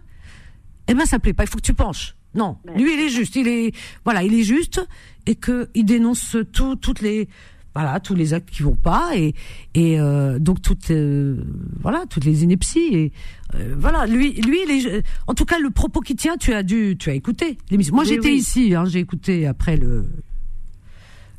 eh 0.88 0.94
ben 0.94 1.06
ça 1.06 1.20
plaît 1.20 1.32
pas. 1.32 1.44
Il 1.44 1.48
faut 1.48 1.58
que 1.58 1.62
tu 1.62 1.74
penches. 1.74 2.16
Non, 2.34 2.58
lui 2.76 2.94
il 2.94 3.00
est 3.00 3.08
juste. 3.08 3.36
Il 3.36 3.48
est 3.48 3.74
voilà, 4.04 4.22
il 4.22 4.34
est 4.34 4.42
juste 4.42 4.86
et 5.26 5.34
que 5.34 5.68
il 5.74 5.84
dénonce 5.84 6.36
tout, 6.52 6.76
toutes 6.76 7.00
les 7.00 7.28
voilà 7.74 8.00
tous 8.00 8.14
les 8.14 8.34
actes 8.34 8.50
qui 8.50 8.62
vont 8.62 8.74
pas 8.76 9.10
et 9.16 9.34
et 9.74 10.00
euh, 10.00 10.38
donc 10.38 10.60
toutes 10.62 10.90
euh, 10.90 11.42
voilà 11.80 12.04
toutes 12.08 12.24
les 12.24 12.42
inepties 12.42 12.88
et 12.94 13.12
euh, 13.54 13.74
voilà 13.78 14.06
lui 14.06 14.32
lui 14.40 14.58
les, 14.66 15.02
en 15.26 15.34
tout 15.34 15.44
cas 15.44 15.58
le 15.58 15.70
propos 15.70 16.00
qui 16.00 16.16
tient 16.16 16.36
tu 16.38 16.52
as 16.54 16.62
dû 16.62 16.96
tu 16.98 17.10
as 17.10 17.14
écouté 17.14 17.56
l'émission 17.70 17.94
moi 17.94 18.04
j'étais 18.04 18.30
oui. 18.30 18.36
ici 18.36 18.74
hein, 18.74 18.84
j'ai 18.86 18.98
écouté 18.98 19.46
après 19.46 19.76
le 19.76 20.06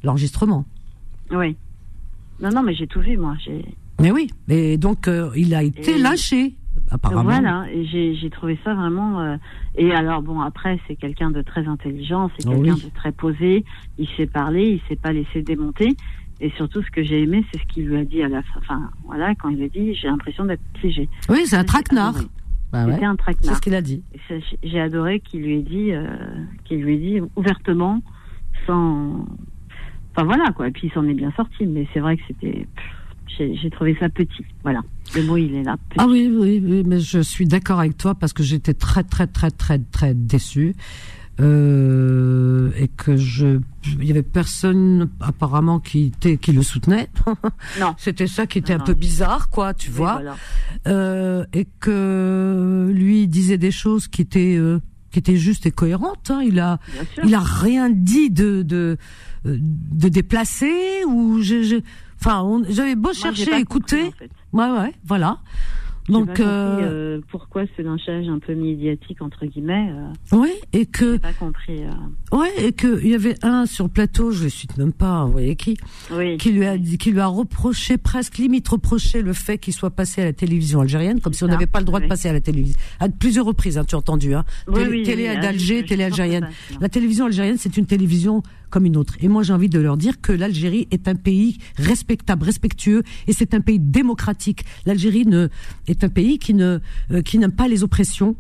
l'enregistrement 0.04 0.66
Oui. 1.32 1.56
Non, 2.42 2.50
non, 2.52 2.64
mais 2.64 2.74
j'ai 2.74 2.88
tout 2.88 3.02
vu, 3.02 3.18
moi. 3.18 3.36
J'ai. 3.44 3.66
mais 4.00 4.12
oui 4.12 4.30
mais 4.48 4.78
donc 4.78 5.10
il 5.36 5.54
a 5.54 5.64
été 5.64 5.96
Et- 5.96 5.98
lâché 5.98 6.54
apparemment 6.92 7.24
Voilà, 7.24 7.66
et 7.72 7.86
j'ai 7.86 8.30
trouvé 8.30 8.58
ça 8.64 8.74
vraiment. 8.74 9.20
euh, 9.20 9.38
Et 9.76 9.92
alors, 9.94 10.22
bon, 10.22 10.42
après, 10.42 10.80
c'est 10.88 10.96
quelqu'un 10.96 11.32
de 11.32 11.42
très 11.42 11.68
intelligent, 11.68 12.30
c'est 12.38 12.48
Oh 12.48 12.52
quelqu'un 12.52 12.74
oui. 12.76 12.84
de 12.86 12.90
très 12.96 13.12
posé, 13.12 13.64
il 13.98 14.08
sait 14.18 14.26
parler, 14.28 14.68
il 14.70 14.82
s'est 14.90 14.96
pas 15.00 15.12
laissé 15.12 15.42
démonter. 15.42 15.96
Et 16.42 16.50
surtout, 16.52 16.82
ce 16.82 16.90
que 16.90 17.04
j'ai 17.04 17.22
aimé, 17.24 17.44
c'est 17.52 17.60
ce 17.60 17.66
qu'il 17.66 17.86
lui 17.88 17.98
a 17.98 18.06
dit 18.06 18.22
à 18.24 18.30
la 18.30 18.42
fin. 18.44 18.60
Enfin, 18.60 18.90
voilà, 19.06 19.36
quand 19.36 19.50
il 19.50 19.62
a 19.64 19.68
dit 19.68 19.94
J'ai 19.94 20.08
l'impression 20.08 20.46
d'être 20.46 20.64
piégé. 20.74 21.10
oui 21.30 21.42
c'est 21.46 21.58
un 21.58 21.64
traquenard. 21.66 22.16
Bah 22.72 22.86
ouais, 22.86 22.94
C'était 22.94 23.06
un 23.06 23.12
c'est 23.14 23.18
traquenard. 23.18 23.56
ce 23.56 23.62
qu'il 23.62 23.76
a 23.76 23.82
dit 23.82 24.04
J'ai 24.64 24.80
adoré 24.80 25.20
qu'il 25.20 25.42
lui 25.42 25.56
ait 25.60 25.62
dit, 25.64 25.92
euh, 25.92 26.08
qu'il 26.66 26.82
lui 26.82 26.94
ait 26.96 26.98
dit 27.20 27.22
ouvertement, 27.36 28.02
sans. 28.66 29.26
Enfin 30.16 30.24
voilà 30.24 30.52
quoi. 30.56 30.68
Et 30.68 30.72
puis 30.72 30.88
il 30.88 30.92
s'en 30.94 31.04
est 31.08 31.14
bien 31.14 31.32
sorti, 31.36 31.66
mais 31.66 31.88
c'est 31.94 32.00
vrai 32.00 32.16
que 32.18 32.24
c'était. 32.28 32.68
J'ai 33.38 33.70
trouvé 33.70 33.96
ça 34.00 34.10
petit. 34.10 34.44
Voilà. 34.64 34.82
Le 35.16 35.24
mot 35.24 35.38
il 35.38 35.56
est 35.56 35.64
là. 35.64 35.78
Petit. 35.90 35.98
Ah 36.00 36.08
oui, 36.08 36.30
oui, 36.34 36.62
oui, 36.66 36.84
mais 36.86 37.00
je 37.00 37.20
suis 37.20 37.46
d'accord 37.46 37.80
avec 37.80 37.96
toi 37.98 38.16
parce 38.16 38.34
que 38.34 38.44
j'étais 38.44 38.74
très, 38.74 39.04
très, 39.04 39.28
très, 39.28 39.50
très, 39.52 39.80
très 39.80 40.14
déçue. 40.14 40.76
Euh, 41.40 42.70
et 42.78 42.90
que 42.90 43.16
je, 43.16 43.60
il 44.00 44.06
y 44.06 44.12
avait 44.12 44.24
personne 44.24 45.10
apparemment 45.22 45.80
qui 45.80 46.12
qui 46.42 46.52
le 46.52 46.62
soutenait. 46.64 47.08
Non. 47.80 47.96
C'était 47.98 48.28
ça 48.28 48.46
qui 48.46 48.58
était 48.60 48.76
Non, 48.76 48.82
un 48.82 48.86
peu 48.86 48.94
bizarre, 48.94 49.50
quoi, 49.50 49.74
tu 49.74 49.90
Oui, 49.90 49.96
vois. 49.98 50.14
voilà. 50.16 50.36
Euh, 50.88 51.46
et 51.54 51.66
que 51.80 52.92
lui 52.94 53.28
disait 53.28 53.58
des 53.58 53.72
choses 53.72 54.08
qui 54.10 54.22
étaient, 54.22 54.58
euh, 54.58 54.80
qui 55.12 55.20
étaient 55.20 55.38
justes 55.38 55.66
et 55.66 55.72
cohérentes. 55.72 56.30
hein. 56.30 56.42
Il 56.46 56.60
a, 56.60 56.80
il 57.24 57.34
a 57.34 57.40
rien 57.40 57.90
dit 57.90 58.30
de, 58.30 58.62
de, 58.64 58.98
de 59.46 60.10
déplacé 60.10 60.72
ou 61.08 61.42
je, 61.42 61.64
je- 61.64 61.82
enfin, 62.20 62.42
on- 62.44 62.64
j'avais 62.70 62.96
beau 62.96 63.10
Moi, 63.10 63.14
chercher, 63.14 63.58
écouter. 63.60 64.04
compris, 64.04 64.08
en 64.08 64.12
fait. 64.12 64.32
Ouais, 64.54 64.80
ouais, 64.80 64.94
voilà. 65.06 65.40
Donc, 66.08 66.26
pas 66.26 66.34
compris, 66.34 66.44
euh, 66.48 66.80
euh, 67.18 67.22
pourquoi 67.30 67.66
ce 67.78 67.84
lynchage 67.84 68.28
un 68.30 68.40
peu 68.40 68.56
médiatique 68.56 69.22
entre 69.22 69.46
guillemets 69.46 69.92
euh, 70.34 70.38
ouais, 70.38 70.60
et 70.74 70.88
que, 70.88 71.18
pas 71.18 71.34
compris. 71.34 71.84
euh, 71.84 72.36
ouais, 72.36 72.50
et 72.66 72.72
que 72.72 73.00
il 73.04 73.10
y 73.12 73.14
avait 73.14 73.36
un 73.46 73.68
sur 73.68 73.84
le 73.86 73.92
plateau, 73.92 74.32
je 74.32 74.46
ne 74.46 74.50
cite 74.50 74.76
même 74.80 74.92
pas, 74.92 75.26
vous 75.26 75.34
voyez 75.34 75.56
qui, 75.56 75.78
Oui. 76.12 76.38
qui 76.40 76.52
lui 76.52 76.66
a 76.66 76.80
qui 76.80 77.12
lui 77.12 77.20
a 77.20 77.28
reproché 77.28 78.00
presque 78.00 78.40
limite 78.40 78.68
reproché 78.70 79.22
le 79.22 79.34
fait 79.34 79.60
qu'il 79.60 79.74
soit 79.76 79.92
passé 79.92 80.22
à 80.22 80.26
la 80.26 80.34
télévision 80.34 80.82
algérienne, 80.82 81.22
comme 81.22 81.34
si 81.34 81.44
on 81.44 81.48
n'avait 81.48 81.68
pas 81.68 81.78
le 81.80 81.86
droit 81.86 82.00
de 82.00 82.06
oui. 82.06 82.10
passer 82.10 82.28
à 82.28 82.34
la 82.34 82.42
télévision. 82.42 82.80
À 83.00 83.08
plusieurs 83.08 83.46
reprises, 83.46 83.78
hein, 83.78 83.84
tu 83.88 83.94
as 83.94 84.00
entendu, 84.00 84.34
hein. 84.34 84.46
Oui, 84.68 84.74
télé, 84.74 84.90
oui, 84.90 85.04
télé 85.04 85.24
oui, 85.30 85.36
ah, 85.38 85.42
d'Alger, 85.42 85.82
je 85.82 85.86
télé 85.86 86.04
algérienne. 86.06 86.50
La 86.82 86.90
télévision 86.90 87.26
algérienne, 87.28 87.58
c'est 87.60 87.78
une 87.78 87.86
télévision 87.86 88.42
comme 88.70 88.86
une 88.86 88.98
autre. 88.98 89.16
Et 89.22 89.28
moi, 89.28 89.44
j'ai 89.44 89.54
envie 89.54 89.70
de 89.70 89.80
leur 89.80 89.98
dire 89.98 90.22
que 90.22 90.32
l'Algérie 90.32 90.88
est 90.92 91.08
un 91.08 91.16
pays 91.16 91.58
respectable, 91.78 92.46
respectueux, 92.46 93.04
et 93.28 93.34
c'est 93.34 93.54
un 93.54 93.62
pays 93.62 93.80
démocratique. 93.80 94.66
L'Algérie 94.86 95.26
est 95.88 96.04
un 96.04 96.10
pays 96.10 96.40
qui 96.40 96.54
ne, 96.54 96.80
euh, 97.12 97.22
qui 97.22 97.38
n'aime 97.38 97.52
pas 97.52 97.68
les 97.68 97.84
oppressions 97.84 98.36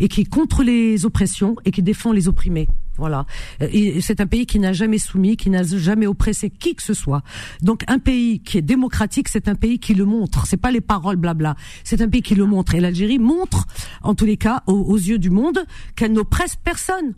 et 0.00 0.08
qui 0.08 0.22
est 0.22 0.24
contre 0.24 0.62
les 0.62 1.04
oppressions 1.04 1.56
et 1.64 1.70
qui 1.70 1.82
défend 1.82 2.12
les 2.12 2.28
opprimés. 2.28 2.68
Voilà. 2.96 3.26
Euh, 3.60 3.98
c'est 4.00 4.20
un 4.20 4.26
pays 4.26 4.46
qui 4.46 4.58
n'a 4.60 4.72
jamais 4.72 4.98
soumis, 4.98 5.36
qui 5.36 5.50
n'a 5.50 5.64
jamais 5.64 6.06
oppressé 6.06 6.50
qui 6.50 6.74
que 6.74 6.82
ce 6.82 6.94
soit. 6.94 7.22
Donc 7.60 7.82
un 7.88 7.98
pays 7.98 8.40
qui 8.40 8.58
est 8.58 8.62
démocratique, 8.62 9.28
c'est 9.28 9.48
un 9.48 9.56
pays 9.56 9.78
qui 9.78 9.94
le 9.94 10.04
montre. 10.04 10.46
C'est 10.46 10.56
pas 10.56 10.70
les 10.70 10.80
paroles 10.80 11.16
blabla. 11.16 11.56
C'est 11.82 12.00
un 12.00 12.08
pays 12.08 12.22
qui 12.22 12.34
le 12.34 12.46
montre. 12.46 12.74
Et 12.74 12.80
l'Algérie 12.80 13.18
montre, 13.18 13.66
en 14.02 14.14
tous 14.14 14.26
les 14.26 14.36
cas, 14.36 14.62
aux, 14.66 14.74
aux 14.74 14.96
yeux 14.96 15.18
du 15.18 15.30
monde, 15.30 15.58
qu'elle 15.96 16.12
n'oppresse 16.12 16.56
personne. 16.56 17.14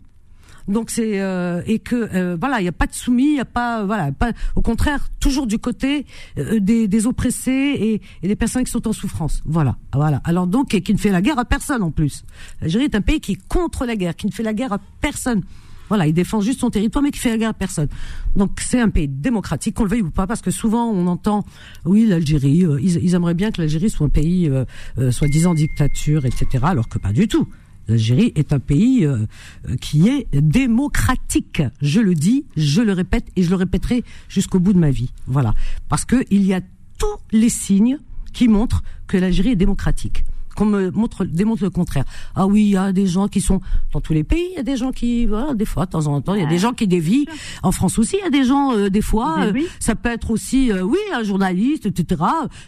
Donc 0.67 0.89
c'est 0.89 1.21
euh, 1.21 1.61
et 1.65 1.79
que 1.79 1.95
euh, 1.95 2.37
voilà, 2.39 2.59
il 2.59 2.63
n'y 2.63 2.69
a 2.69 2.73
pas 2.73 2.87
de 2.87 2.93
soumis, 2.93 3.31
il 3.31 3.35
y 3.35 3.39
a 3.39 3.45
pas 3.45 3.85
voilà, 3.85 4.11
pas 4.11 4.31
au 4.55 4.61
contraire 4.61 5.07
toujours 5.19 5.47
du 5.47 5.59
côté 5.59 6.05
euh, 6.37 6.59
des, 6.59 6.87
des 6.87 7.07
oppressés 7.07 7.51
et, 7.51 8.01
et 8.23 8.27
des 8.27 8.35
personnes 8.35 8.63
qui 8.63 8.71
sont 8.71 8.87
en 8.87 8.93
souffrance. 8.93 9.41
Voilà, 9.45 9.77
voilà. 9.93 10.21
Alors 10.25 10.47
donc 10.47 10.73
et 10.73 10.81
qui 10.81 10.93
ne 10.93 10.99
fait 10.99 11.11
la 11.11 11.21
guerre 11.21 11.39
à 11.39 11.45
personne 11.45 11.83
en 11.83 11.91
plus. 11.91 12.23
L'Algérie 12.61 12.85
est 12.85 12.95
un 12.95 13.01
pays 13.01 13.19
qui 13.19 13.33
est 13.33 13.47
contre 13.47 13.85
la 13.85 13.95
guerre, 13.95 14.15
qui 14.15 14.27
ne 14.27 14.31
fait 14.31 14.43
la 14.43 14.53
guerre 14.53 14.73
à 14.73 14.79
personne. 15.01 15.43
Voilà, 15.89 16.07
il 16.07 16.13
défend 16.13 16.41
juste 16.41 16.59
son 16.59 16.69
territoire, 16.69 17.01
mais 17.01 17.11
qui 17.11 17.19
fait 17.19 17.29
la 17.29 17.37
guerre 17.37 17.49
à 17.49 17.53
personne. 17.53 17.87
Donc 18.35 18.59
c'est 18.61 18.79
un 18.79 18.89
pays 18.89 19.07
démocratique, 19.07 19.75
qu'on 19.75 19.83
le 19.83 19.89
veuille 19.89 20.01
ou 20.01 20.09
pas, 20.09 20.27
parce 20.27 20.41
que 20.41 20.51
souvent 20.51 20.89
on 20.89 21.07
entend, 21.07 21.45
oui, 21.85 22.05
l'Algérie, 22.05 22.65
euh, 22.65 22.79
ils, 22.81 23.03
ils 23.03 23.15
aimeraient 23.15 23.33
bien 23.33 23.51
que 23.51 23.61
l'Algérie 23.61 23.89
soit 23.89 24.05
un 24.05 24.09
pays 24.09 24.49
euh, 24.49 24.65
euh, 24.97 25.11
soi-disant 25.11 25.53
dictature, 25.53 26.25
etc., 26.25 26.63
alors 26.63 26.89
que 26.89 26.97
pas 26.99 27.13
du 27.13 27.27
tout. 27.27 27.47
L'Algérie 27.87 28.33
est 28.35 28.53
un 28.53 28.59
pays 28.59 29.05
euh, 29.05 29.25
euh, 29.69 29.75
qui 29.77 30.07
est 30.09 30.27
démocratique. 30.33 31.61
Je 31.81 31.99
le 31.99 32.13
dis, 32.15 32.45
je 32.55 32.81
le 32.81 32.93
répète 32.93 33.25
et 33.35 33.43
je 33.43 33.49
le 33.49 33.55
répéterai 33.55 34.03
jusqu'au 34.29 34.59
bout 34.59 34.73
de 34.73 34.79
ma 34.79 34.91
vie. 34.91 35.11
Voilà, 35.27 35.53
parce 35.89 36.05
que 36.05 36.23
il 36.29 36.43
y 36.43 36.53
a 36.53 36.61
tous 36.97 37.17
les 37.31 37.49
signes 37.49 37.99
qui 38.33 38.47
montrent 38.47 38.83
que 39.07 39.17
l'Algérie 39.17 39.51
est 39.51 39.55
démocratique. 39.55 40.25
Qu'on 40.55 40.65
me 40.65 40.89
montre, 40.89 41.23
démontre 41.23 41.63
le 41.63 41.69
contraire. 41.69 42.03
Ah 42.35 42.47
oui, 42.47 42.63
il 42.63 42.69
y 42.69 42.77
a 42.77 42.91
des 42.91 43.05
gens 43.05 43.27
qui 43.27 43.41
sont 43.41 43.61
dans 43.93 44.01
tous 44.01 44.13
les 44.13 44.23
pays. 44.23 44.47
Il 44.53 44.55
y 44.57 44.59
a 44.59 44.63
des 44.63 44.75
gens 44.75 44.91
qui, 44.91 45.27
voilà, 45.27 45.53
des 45.53 45.65
fois, 45.65 45.85
de 45.85 45.91
temps 45.91 46.07
en 46.07 46.19
temps, 46.19 46.33
il 46.33 46.41
y 46.41 46.45
a 46.45 46.49
des 46.49 46.57
gens 46.57 46.73
qui 46.73 46.87
dévient. 46.87 47.25
En 47.61 47.71
France 47.71 47.99
aussi, 47.99 48.17
il 48.19 48.23
y 48.23 48.27
a 48.27 48.31
des 48.31 48.43
gens, 48.43 48.75
euh, 48.75 48.89
des 48.89 49.03
fois, 49.03 49.37
euh, 49.39 49.51
Dévient. 49.51 49.67
ça 49.79 49.93
peut 49.93 50.09
être 50.09 50.31
aussi, 50.31 50.71
euh, 50.71 50.81
oui, 50.81 50.97
un 51.13 51.21
journaliste, 51.21 51.85
etc. 51.85 52.23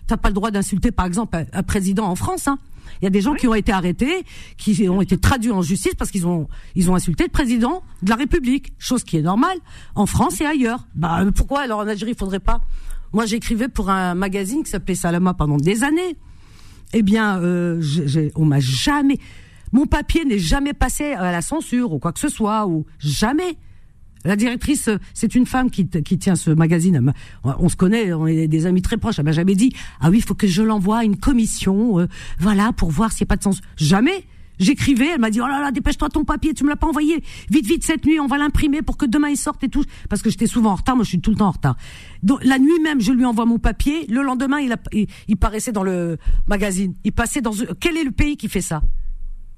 T'as 0.06 0.18
pas 0.18 0.30
le 0.30 0.36
droit 0.36 0.52
d'insulter, 0.52 0.92
par 0.92 1.08
exemple, 1.08 1.36
un, 1.36 1.46
un 1.52 1.64
président 1.64 2.06
en 2.06 2.16
France. 2.16 2.48
Hein. 2.48 2.60
Il 3.02 3.06
y 3.06 3.08
a 3.08 3.10
des 3.10 3.22
gens 3.22 3.34
qui 3.34 3.48
ont 3.48 3.54
été 3.54 3.72
arrêtés, 3.72 4.26
qui 4.58 4.88
ont 4.90 5.02
été 5.02 5.18
traduits 5.18 5.52
en 5.52 5.62
justice 5.62 5.96
parce 5.96 6.12
qu'ils 6.12 6.28
ont 6.28 6.48
ils 6.76 6.90
ont 6.90 6.96
insulté 6.96 7.24
le 7.24 7.30
président 7.30 7.84
de 8.02 8.10
la 8.10 8.16
République, 8.16 8.74
chose 8.78 9.04
qui 9.04 9.18
est 9.18 9.22
normale 9.22 9.58
en 9.96 10.06
France 10.06 10.42
et 10.42 10.46
ailleurs. 10.46 10.88
Bah 10.96 11.24
pourquoi 11.36 11.62
alors 11.62 11.80
en 11.80 11.88
Algérie 11.88 12.12
il 12.12 12.18
faudrait 12.18 12.40
pas? 12.40 12.62
Moi 13.14 13.26
j'écrivais 13.26 13.68
pour 13.68 13.90
un 13.90 14.16
magazine 14.16 14.64
qui 14.64 14.70
s'appelait 14.70 14.96
Salama 14.96 15.34
pendant 15.34 15.58
des 15.58 15.84
années. 15.84 16.16
Eh 16.94 17.04
bien, 17.04 17.40
euh, 17.40 17.82
on 18.36 18.46
m'a 18.46 18.60
jamais, 18.60 19.20
mon 19.72 19.86
papier 19.86 20.26
n'est 20.26 20.40
jamais 20.40 20.74
passé 20.74 21.14
à 21.14 21.32
la 21.32 21.42
censure 21.42 21.94
ou 21.94 22.00
quoi 22.00 22.12
que 22.12 22.20
ce 22.20 22.30
soit 22.30 22.66
ou 22.66 22.86
jamais. 22.98 23.58
La 24.26 24.36
directrice, 24.36 24.90
euh, 24.90 24.98
c'est 25.14 25.34
une 25.36 25.46
femme 25.46 25.70
qui, 25.72 25.88
qui 25.88 26.18
tient 26.18 26.36
ce 26.36 26.52
magazine. 26.52 27.00
M'a- 27.00 27.14
On, 27.60 27.70
se 27.70 27.76
connaît, 27.76 28.12
on 28.14 28.28
est 28.28 28.48
des 28.48 28.66
amis 28.66 28.82
très 28.82 28.98
proches. 28.98 29.18
Elle 29.20 29.26
m'a 29.26 29.32
jamais 29.32 29.56
dit 29.56 29.72
ah 30.02 30.10
oui, 30.10 30.18
il 30.18 30.24
faut 30.24 30.36
que 30.36 30.48
je 30.48 30.62
l'envoie 30.62 31.00
à 31.00 31.04
une 31.04 31.18
commission, 31.18 32.00
euh, 32.00 32.08
voilà, 32.40 32.74
pour 32.74 32.92
voir 32.92 33.12
s'il 33.12 33.24
n'y 33.24 33.28
a 33.28 33.32
pas 33.32 33.38
de 33.38 33.44
sens. 33.44 33.62
Jamais. 33.78 34.26
J'écrivais, 34.60 35.12
elle 35.14 35.22
m'a 35.22 35.30
dit 35.30 35.40
oh 35.40 35.48
là 35.48 35.62
là, 35.62 35.72
dépêche-toi 35.72 36.10
ton 36.10 36.26
papier, 36.26 36.54
tu 36.54 36.66
me 36.66 36.70
l'as 36.70 36.76
pas 36.76 36.88
envoyé. 36.88 37.24
Vite 37.50 37.66
vite 37.66 37.86
cette 37.86 38.06
nuit, 38.06 38.20
on 38.20 38.28
va 38.28 38.38
l'imprimer 38.38 38.82
pour 38.82 38.98
que 38.98 39.06
demain 39.06 39.30
il 39.30 39.38
sorte 39.38 39.64
et 39.64 39.70
tout. 39.70 39.86
Parce 40.10 40.22
que 40.22 40.30
j'étais 40.30 40.48
souvent 40.48 40.72
en 40.72 40.76
retard, 40.76 40.98
moi 40.98 41.06
je 41.06 41.10
suis 41.12 41.22
tout 41.22 41.32
le 41.32 41.38
temps 41.38 41.48
en 41.48 41.52
retard. 41.52 41.78
Donc 42.24 42.44
la 42.44 42.60
nuit 42.60 42.78
même, 42.84 43.00
je 43.00 43.14
lui 43.14 43.24
envoie 43.24 43.46
mon 43.46 43.58
papier. 43.58 44.06
Le 44.10 44.22
lendemain, 44.22 44.60
il, 44.60 44.74
a, 44.74 44.78
il, 45.30 45.38
paraissait 45.38 45.72
dans 45.72 45.84
le 45.84 46.18
magazine. 46.48 46.94
Il 47.06 47.14
passait 47.14 47.40
dans 47.40 47.54
quel 47.80 47.96
est 47.96 48.04
le 48.04 48.12
pays 48.12 48.36
qui 48.36 48.50
fait 48.50 48.60
ça? 48.60 48.82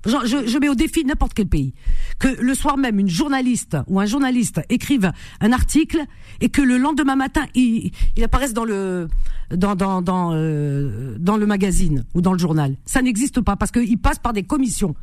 Je, 0.06 0.58
mets 0.60 0.70
au 0.70 0.76
défi 0.76 1.06
n'importe 1.06 1.34
quel 1.34 1.48
pays. 1.48 1.74
Que 2.20 2.28
le 2.28 2.56
soir 2.56 2.78
même, 2.78 3.00
une 3.00 3.10
journaliste 3.10 3.78
ou 3.88 4.00
un 4.00 4.06
journaliste 4.06 4.62
écrive 4.70 5.12
un 5.40 5.52
article 5.52 6.00
et 6.40 6.50
que 6.50 6.62
le 6.62 6.78
lendemain 6.78 7.16
matin, 7.16 7.46
il, 7.56 7.92
il 8.18 8.24
apparaisse 8.24 8.54
dans 8.54 8.66
le 8.66 9.08
dans 9.52 9.76
dans 9.76 10.02
dans, 10.02 10.32
euh, 10.34 11.18
le 11.18 11.46
magazine 11.46 12.06
ou 12.14 12.22
dans 12.22 12.34
le 12.34 12.40
journal. 12.40 12.76
Ça 12.86 13.02
n'existe 13.02 13.42
pas 13.42 13.56
parce 13.56 13.72
qu'il 13.72 13.98
passe 14.00 14.20
par 14.20 14.34
des 14.34 14.44
commissions. 14.44 14.96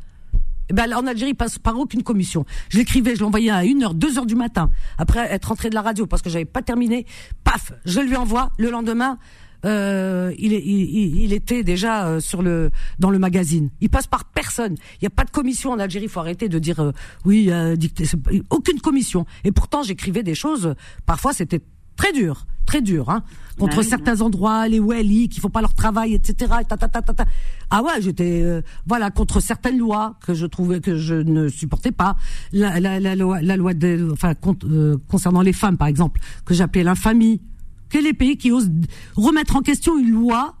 Eh 0.69 0.73
Ben, 0.73 0.93
en 0.93 1.07
Algérie, 1.07 1.31
il 1.31 1.35
passe 1.35 1.57
par 1.57 1.77
aucune 1.79 2.03
commission. 2.03 2.45
Je 2.69 2.77
l'écrivais, 2.77 3.15
je 3.15 3.21
l'envoyais 3.21 3.49
à 3.49 3.63
1h, 3.63 3.97
2h 3.97 4.25
du 4.27 4.35
matin, 4.35 4.69
après 4.99 5.21
être 5.31 5.45
rentré 5.47 5.69
de 5.69 5.75
la 5.75 5.81
radio 5.81 6.05
parce 6.05 6.21
que 6.21 6.29
j'avais 6.29 6.45
pas 6.45 6.61
terminé. 6.61 7.05
Paf, 7.43 7.73
je 7.85 7.99
lui 7.99 8.15
envoie. 8.15 8.51
Le 8.59 8.69
lendemain, 8.69 9.17
euh, 9.65 10.33
il, 10.37 11.33
était 11.33 11.63
déjà 11.63 12.07
euh, 12.07 12.19
sur 12.19 12.41
le 12.41 12.71
dans 12.99 13.09
le 13.09 13.19
magazine. 13.19 13.69
Il 13.81 13.89
passe 13.89 14.07
par 14.07 14.25
personne. 14.25 14.75
Il 14.95 15.03
n'y 15.03 15.07
a 15.07 15.11
pas 15.11 15.25
de 15.25 15.31
commission 15.31 15.71
en 15.71 15.79
Algérie. 15.79 16.05
Il 16.05 16.09
faut 16.09 16.19
arrêter 16.19 16.49
de 16.49 16.59
dire 16.59 16.79
euh, 16.79 16.91
oui, 17.25 17.47
euh, 17.49 17.75
dicter. 17.75 18.05
Aucune 18.49 18.79
commission. 18.79 19.25
Et 19.43 19.51
pourtant, 19.51 19.83
j'écrivais 19.83 20.23
des 20.23 20.35
choses. 20.35 20.75
Parfois, 21.05 21.33
c'était 21.33 21.61
très 21.97 22.13
dur, 22.13 22.45
très 22.65 22.81
dur, 22.81 23.09
hein, 23.09 23.23
contre 23.57 23.79
Ouais, 23.79 23.83
certains 23.83 24.21
endroits, 24.21 24.69
les 24.69 24.79
Wali 24.79 25.27
qui 25.27 25.41
font 25.41 25.49
pas 25.49 25.59
leur 25.59 25.73
travail, 25.73 26.13
etc. 26.13 26.53
Ta, 26.65 26.77
ta, 26.77 26.87
ta, 26.87 27.01
ta, 27.01 27.13
ta. 27.13 27.25
Ah 27.69 27.83
ouais, 27.83 28.01
j'étais 28.01 28.41
euh, 28.41 28.61
voilà 28.87 29.11
contre 29.11 29.41
certaines 29.41 29.77
lois 29.77 30.15
que 30.25 30.33
je 30.33 30.45
trouvais 30.45 30.79
que 30.79 30.95
je 30.95 31.15
ne 31.15 31.49
supportais 31.49 31.91
pas. 31.91 32.15
La, 32.53 32.79
la, 32.79 33.01
la 33.01 33.15
loi, 33.17 33.41
la 33.41 33.57
loi 33.57 33.73
de, 33.73 34.09
enfin 34.13 34.33
con- 34.33 34.55
euh, 34.63 34.95
concernant 35.09 35.41
les 35.41 35.51
femmes, 35.51 35.77
par 35.77 35.89
exemple, 35.89 36.21
que 36.45 36.53
j'appelais 36.53 36.83
l'infamie. 36.83 37.41
Quel 37.89 38.05
est 38.05 38.11
le 38.11 38.17
pays 38.17 38.37
qui 38.37 38.51
ose 38.51 38.69
remettre 39.15 39.55
en 39.55 39.61
question 39.61 39.97
une 39.97 40.11
loi 40.11 40.55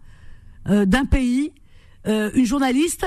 euh, 0.67 0.85
d'un 0.85 1.05
pays, 1.05 1.51
euh, 2.07 2.31
une 2.33 2.45
journaliste, 2.45 3.05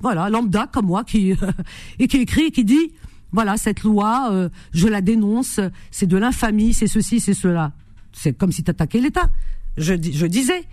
voilà, 0.00 0.28
lambda 0.28 0.66
comme 0.66 0.86
moi, 0.86 1.04
qui 1.04 1.34
et 1.98 2.08
qui 2.08 2.18
écrit 2.18 2.46
et 2.46 2.50
qui 2.50 2.64
dit, 2.64 2.92
voilà, 3.32 3.56
cette 3.56 3.82
loi, 3.82 4.28
euh, 4.30 4.48
je 4.72 4.88
la 4.88 5.00
dénonce, 5.00 5.60
c'est 5.90 6.06
de 6.06 6.16
l'infamie, 6.16 6.72
c'est 6.72 6.86
ceci, 6.86 7.20
c'est 7.20 7.34
cela. 7.34 7.72
C'est 8.12 8.32
comme 8.32 8.52
si 8.52 8.62
t'attaquais 8.62 9.00
l'État. 9.00 9.30
Je, 9.76 9.94
dis- 9.94 10.14
je 10.14 10.26
disais, 10.26 10.64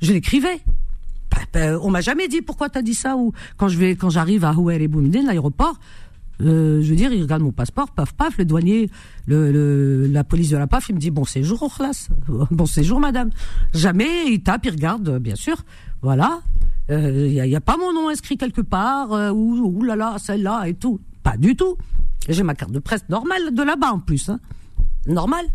je 0.00 0.12
l'écrivais. 0.12 0.60
Bah, 1.30 1.38
bah, 1.52 1.78
on 1.82 1.90
m'a 1.90 2.00
jamais 2.00 2.28
dit 2.28 2.40
pourquoi 2.40 2.70
t'as 2.70 2.82
dit 2.82 2.94
ça 2.94 3.16
ou 3.16 3.32
quand 3.56 3.68
je 3.68 3.76
vais 3.78 3.96
quand 3.96 4.10
j'arrive 4.10 4.44
à 4.44 4.52
Houer 4.54 4.76
et 4.76 5.22
l'aéroport, 5.22 5.78
euh, 6.42 6.82
je 6.82 6.90
veux 6.90 6.96
dire, 6.96 7.12
il 7.12 7.22
regarde 7.22 7.42
mon 7.42 7.52
passeport, 7.52 7.90
paf 7.90 8.12
paf, 8.12 8.36
le 8.38 8.44
douanier, 8.44 8.90
la 9.26 10.24
police 10.24 10.50
de 10.50 10.56
la 10.56 10.66
PAF, 10.66 10.88
il 10.90 10.94
me 10.94 11.00
dit 11.00 11.10
bon 11.10 11.24
séjour 11.24 11.74
classe, 11.74 12.08
bon 12.50 12.66
séjour 12.66 13.00
madame. 13.00 13.30
Jamais 13.72 14.26
il 14.26 14.42
tape, 14.42 14.66
il 14.66 14.70
regarde, 14.72 15.08
euh, 15.08 15.18
bien 15.18 15.36
sûr, 15.36 15.56
voilà. 16.02 16.40
Il 16.88 17.30
n'y 17.30 17.56
a, 17.56 17.60
pas 17.60 17.76
mon 17.76 17.92
nom 17.92 18.08
inscrit 18.08 18.36
quelque 18.36 18.60
part 18.60 19.12
euh, 19.12 19.32
ou 19.32 19.56
ou 19.56 19.82
là 19.82 19.96
là 19.96 20.16
celle-là 20.18 20.68
et 20.68 20.74
tout, 20.74 21.00
pas 21.24 21.36
du 21.36 21.56
tout. 21.56 21.76
J'ai 22.28 22.44
ma 22.44 22.54
carte 22.54 22.70
de 22.70 22.78
presse 22.78 23.08
normale 23.08 23.52
de 23.52 23.62
là-bas 23.62 23.92
en 23.92 23.98
plus, 23.98 24.28
hein. 24.28 24.38
normal, 25.06 25.46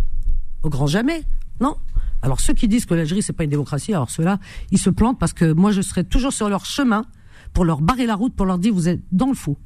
au 0.63 0.69
grand 0.69 0.88
jamais, 0.88 1.23
non. 1.61 1.77
Alors 2.21 2.39
ceux 2.41 2.53
qui 2.53 2.67
disent 2.67 2.86
que 2.86 2.93
l'Algérie 2.93 3.21
c'est 3.21 3.34
pas 3.34 3.45
une 3.45 3.49
démocratie, 3.49 3.93
alors 3.93 4.09
ceux-là, 4.09 4.39
ils 4.71 4.77
se 4.77 4.89
plantent 4.89 5.19
parce 5.19 5.34
que 5.34 5.53
moi 5.53 5.71
je 5.71 5.82
serai 5.82 6.03
toujours 6.03 6.34
sur 6.34 6.49
leur 6.49 6.65
chemin 6.65 7.05
pour 7.53 7.65
leur 7.65 7.82
barrer 7.82 8.05
la 8.05 8.15
route, 8.15 8.34
pour 8.36 8.45
leur 8.45 8.57
dire 8.57 8.73
vous 8.73 8.89
êtes 8.89 9.01
dans 9.11 9.27
le 9.27 9.36
faux. 9.36 9.57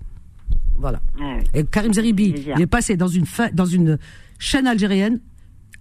Voilà. 0.78 1.01
Ouais, 1.19 1.26
ouais. 1.26 1.43
Et 1.53 1.63
Karim 1.63 1.93
Zeribi, 1.93 2.34
il 2.57 2.61
est 2.61 2.67
passé 2.67 2.97
dans 2.97 3.07
une 3.07 3.26
fa- 3.26 3.49
dans 3.51 3.65
une 3.65 3.97
chaîne 4.39 4.67
algérienne 4.67 5.19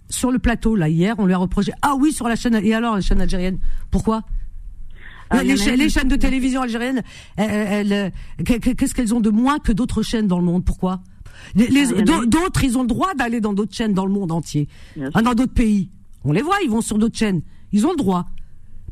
sur 0.09 0.31
le 0.31 0.39
plateau 0.39 0.75
là 0.75 0.87
hier, 0.87 1.15
on 1.17 1.25
lui 1.25 1.33
a 1.33 1.37
reproché 1.37 1.71
ah 1.81 1.95
oui 1.99 2.11
sur 2.13 2.27
la 2.27 2.35
chaîne 2.35 2.55
et 2.63 2.73
alors 2.73 2.95
la 2.95 3.01
chaîne 3.01 3.19
algérienne? 3.21 3.57
Pourquoi? 3.91 4.21
Ah, 5.31 5.37
les, 5.43 5.57
cha- 5.57 5.75
chaînes 5.89 6.07
de 6.07 6.15
télévision 6.15 6.61
algériennes, 6.61 7.01
qu'est- 8.45 8.75
qu'est-ce 8.75 8.93
qu'elles 8.93 9.13
ont 9.13 9.19
de 9.21 9.29
moins 9.31 9.59
que 9.59 9.71
d'autres 9.71 10.03
chaînes 10.03 10.27
dans 10.27 10.37
le 10.39 10.45
monde? 10.45 10.63
Pourquoi? 10.63 11.01
Ah. 11.55 12.25
D'autres, 12.27 12.63
ils 12.63 12.77
ont 12.77 12.81
le 12.83 12.87
droit 12.87 13.13
d'aller 13.15 13.41
dans 13.41 13.53
d'autres 13.53 13.73
chaînes 13.75 13.93
dans 13.93 14.05
le 14.05 14.11
monde 14.13 14.31
entier, 14.31 14.67
Ah, 15.13 15.21
dans 15.21 15.33
d'autres 15.33 15.53
pays. 15.53 15.89
On 16.23 16.31
les 16.31 16.41
voit, 16.41 16.57
ils 16.63 16.69
vont 16.69 16.81
sur 16.81 16.97
d'autres 16.97 17.17
chaînes. 17.17 17.41
Ils 17.71 17.85
ont 17.85 17.91
le 17.91 17.97
droit. 17.97 18.27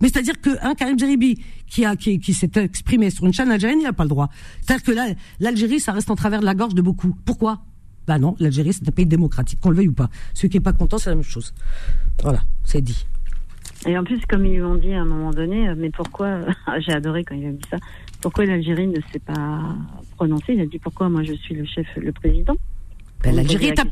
Mais 0.03 0.09
c'est-à-dire 0.09 0.39
que 0.41 0.49
un 0.61 0.75
Karim 0.75 0.99
Zeribi 0.99 1.41
qui 1.65 1.85
a 1.85 1.95
qui, 1.95 2.19
qui 2.19 2.33
s'est 2.33 2.51
exprimé 2.57 3.09
sur 3.09 3.25
une 3.25 3.31
chaîne 3.31 3.49
algérienne, 3.49 3.79
il 3.79 3.83
n'a 3.83 3.93
pas 3.93 4.03
le 4.03 4.09
droit. 4.09 4.29
C'est-à-dire 4.59 4.83
que 4.83 4.91
là, 4.91 5.07
l'Algérie, 5.39 5.79
ça 5.79 5.93
reste 5.93 6.11
en 6.11 6.15
travers 6.15 6.41
de 6.41 6.45
la 6.45 6.53
gorge 6.53 6.75
de 6.75 6.81
beaucoup. 6.81 7.15
Pourquoi? 7.25 7.61
Bah 8.05 8.19
non, 8.19 8.35
l'Algérie, 8.41 8.73
c'est 8.73 8.85
un 8.85 8.91
pays 8.91 9.05
démocratique, 9.05 9.61
qu'on 9.61 9.69
le 9.69 9.77
veuille 9.77 9.87
ou 9.87 9.93
pas. 9.93 10.09
Celui 10.33 10.49
qui 10.49 10.57
est 10.57 10.59
pas 10.59 10.73
content, 10.73 10.97
c'est 10.97 11.09
la 11.09 11.15
même 11.15 11.23
chose. 11.23 11.53
Voilà, 12.21 12.41
c'est 12.65 12.81
dit. 12.81 13.05
Et 13.85 13.97
en 13.97 14.03
plus, 14.03 14.19
comme 14.27 14.45
ils 14.45 14.55
lui 14.55 14.61
ont 14.61 14.75
dit 14.75 14.91
à 14.91 15.01
un 15.01 15.05
moment 15.05 15.31
donné, 15.31 15.69
euh, 15.69 15.75
mais 15.77 15.89
pourquoi, 15.89 16.39
j'ai 16.85 16.91
adoré 16.91 17.23
quand 17.23 17.35
il 17.35 17.47
a 17.47 17.51
dit 17.51 17.63
ça, 17.71 17.77
pourquoi 18.19 18.45
l'Algérie 18.45 18.87
ne 18.87 18.99
s'est 19.13 19.19
pas 19.19 19.61
prononcée? 20.17 20.53
Il 20.55 20.59
a 20.59 20.65
dit 20.65 20.79
pourquoi 20.79 21.07
moi 21.07 21.23
je 21.23 21.31
suis 21.31 21.55
le 21.55 21.63
chef, 21.63 21.87
le 21.95 22.11
président? 22.11 22.57
Ben, 23.23 23.33
l'Algérie 23.33 23.67
est 23.67 23.79
un... 23.79 23.85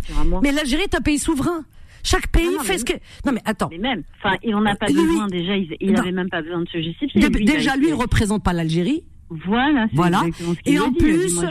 Mais 0.43 0.51
l'Algérie 0.51 0.83
est 0.83 0.95
un 0.95 1.01
pays 1.01 1.19
souverain. 1.19 1.63
Chaque 2.03 2.27
pays 2.27 2.45
Non, 2.47 2.53
non, 2.53 2.63
fait 2.63 2.77
ce 2.79 2.85
que. 2.85 2.93
Non 3.25 3.31
mais 3.33 3.41
attends. 3.45 3.69
Mais 3.71 3.77
même, 3.77 4.03
enfin, 4.23 4.35
il 4.43 4.53
a 4.53 4.75
pas 4.75 4.87
Lui- 4.87 4.95
besoin 4.95 5.27
déjà, 5.27 5.55
il 5.55 5.91
n'avait 5.91 6.11
même 6.11 6.29
pas 6.29 6.41
besoin 6.41 6.61
de 6.61 6.69
se 6.69 6.81
justifier. 6.81 7.21
Lui, 7.29 7.45
déjà, 7.45 7.75
lui, 7.75 7.87
il 7.89 7.93
représente 7.93 8.43
pas 8.43 8.53
l'Algérie. 8.53 9.03
Voilà, 9.47 9.87
Voilà. 9.93 10.23
Et 10.65 10.77
en 10.77 10.89
dit. 10.89 10.97
Dit, 10.97 11.05
plus- 11.05 11.35
moi, 11.35 11.45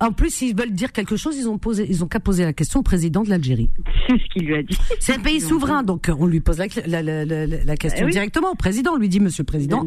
En 0.00 0.10
plus, 0.10 0.30
s'ils 0.34 0.56
veulent 0.56 0.72
dire 0.72 0.90
quelque 0.90 1.14
chose, 1.14 1.36
ils 1.36 1.48
ont 1.48 1.58
posé, 1.58 1.86
ils 1.88 2.02
ont 2.02 2.08
qu'à 2.08 2.18
poser 2.18 2.42
la 2.44 2.52
question 2.52 2.80
au 2.80 2.82
président 2.82 3.22
de 3.22 3.28
l'Algérie. 3.30 3.68
c'est 4.08 4.18
ce 4.18 4.24
qu'il 4.32 4.46
lui 4.46 4.56
a 4.56 4.62
dit. 4.64 4.76
C'est 4.98 5.14
un 5.14 5.20
pays 5.20 5.40
souverain, 5.40 5.84
donc 5.84 6.08
euh, 6.08 6.14
on 6.18 6.26
lui 6.26 6.40
pose 6.40 6.58
la, 6.58 6.66
la, 6.86 7.02
la, 7.24 7.46
la- 7.46 7.76
question 7.76 8.00
Eh 8.02 8.06
oui. 8.06 8.10
directement 8.12 8.50
au 8.50 8.56
président. 8.56 8.94
On 8.94 8.96
lui 8.96 9.08
dit, 9.08 9.20
Monsieur 9.20 9.42
le 9.42 9.46
Président, 9.46 9.84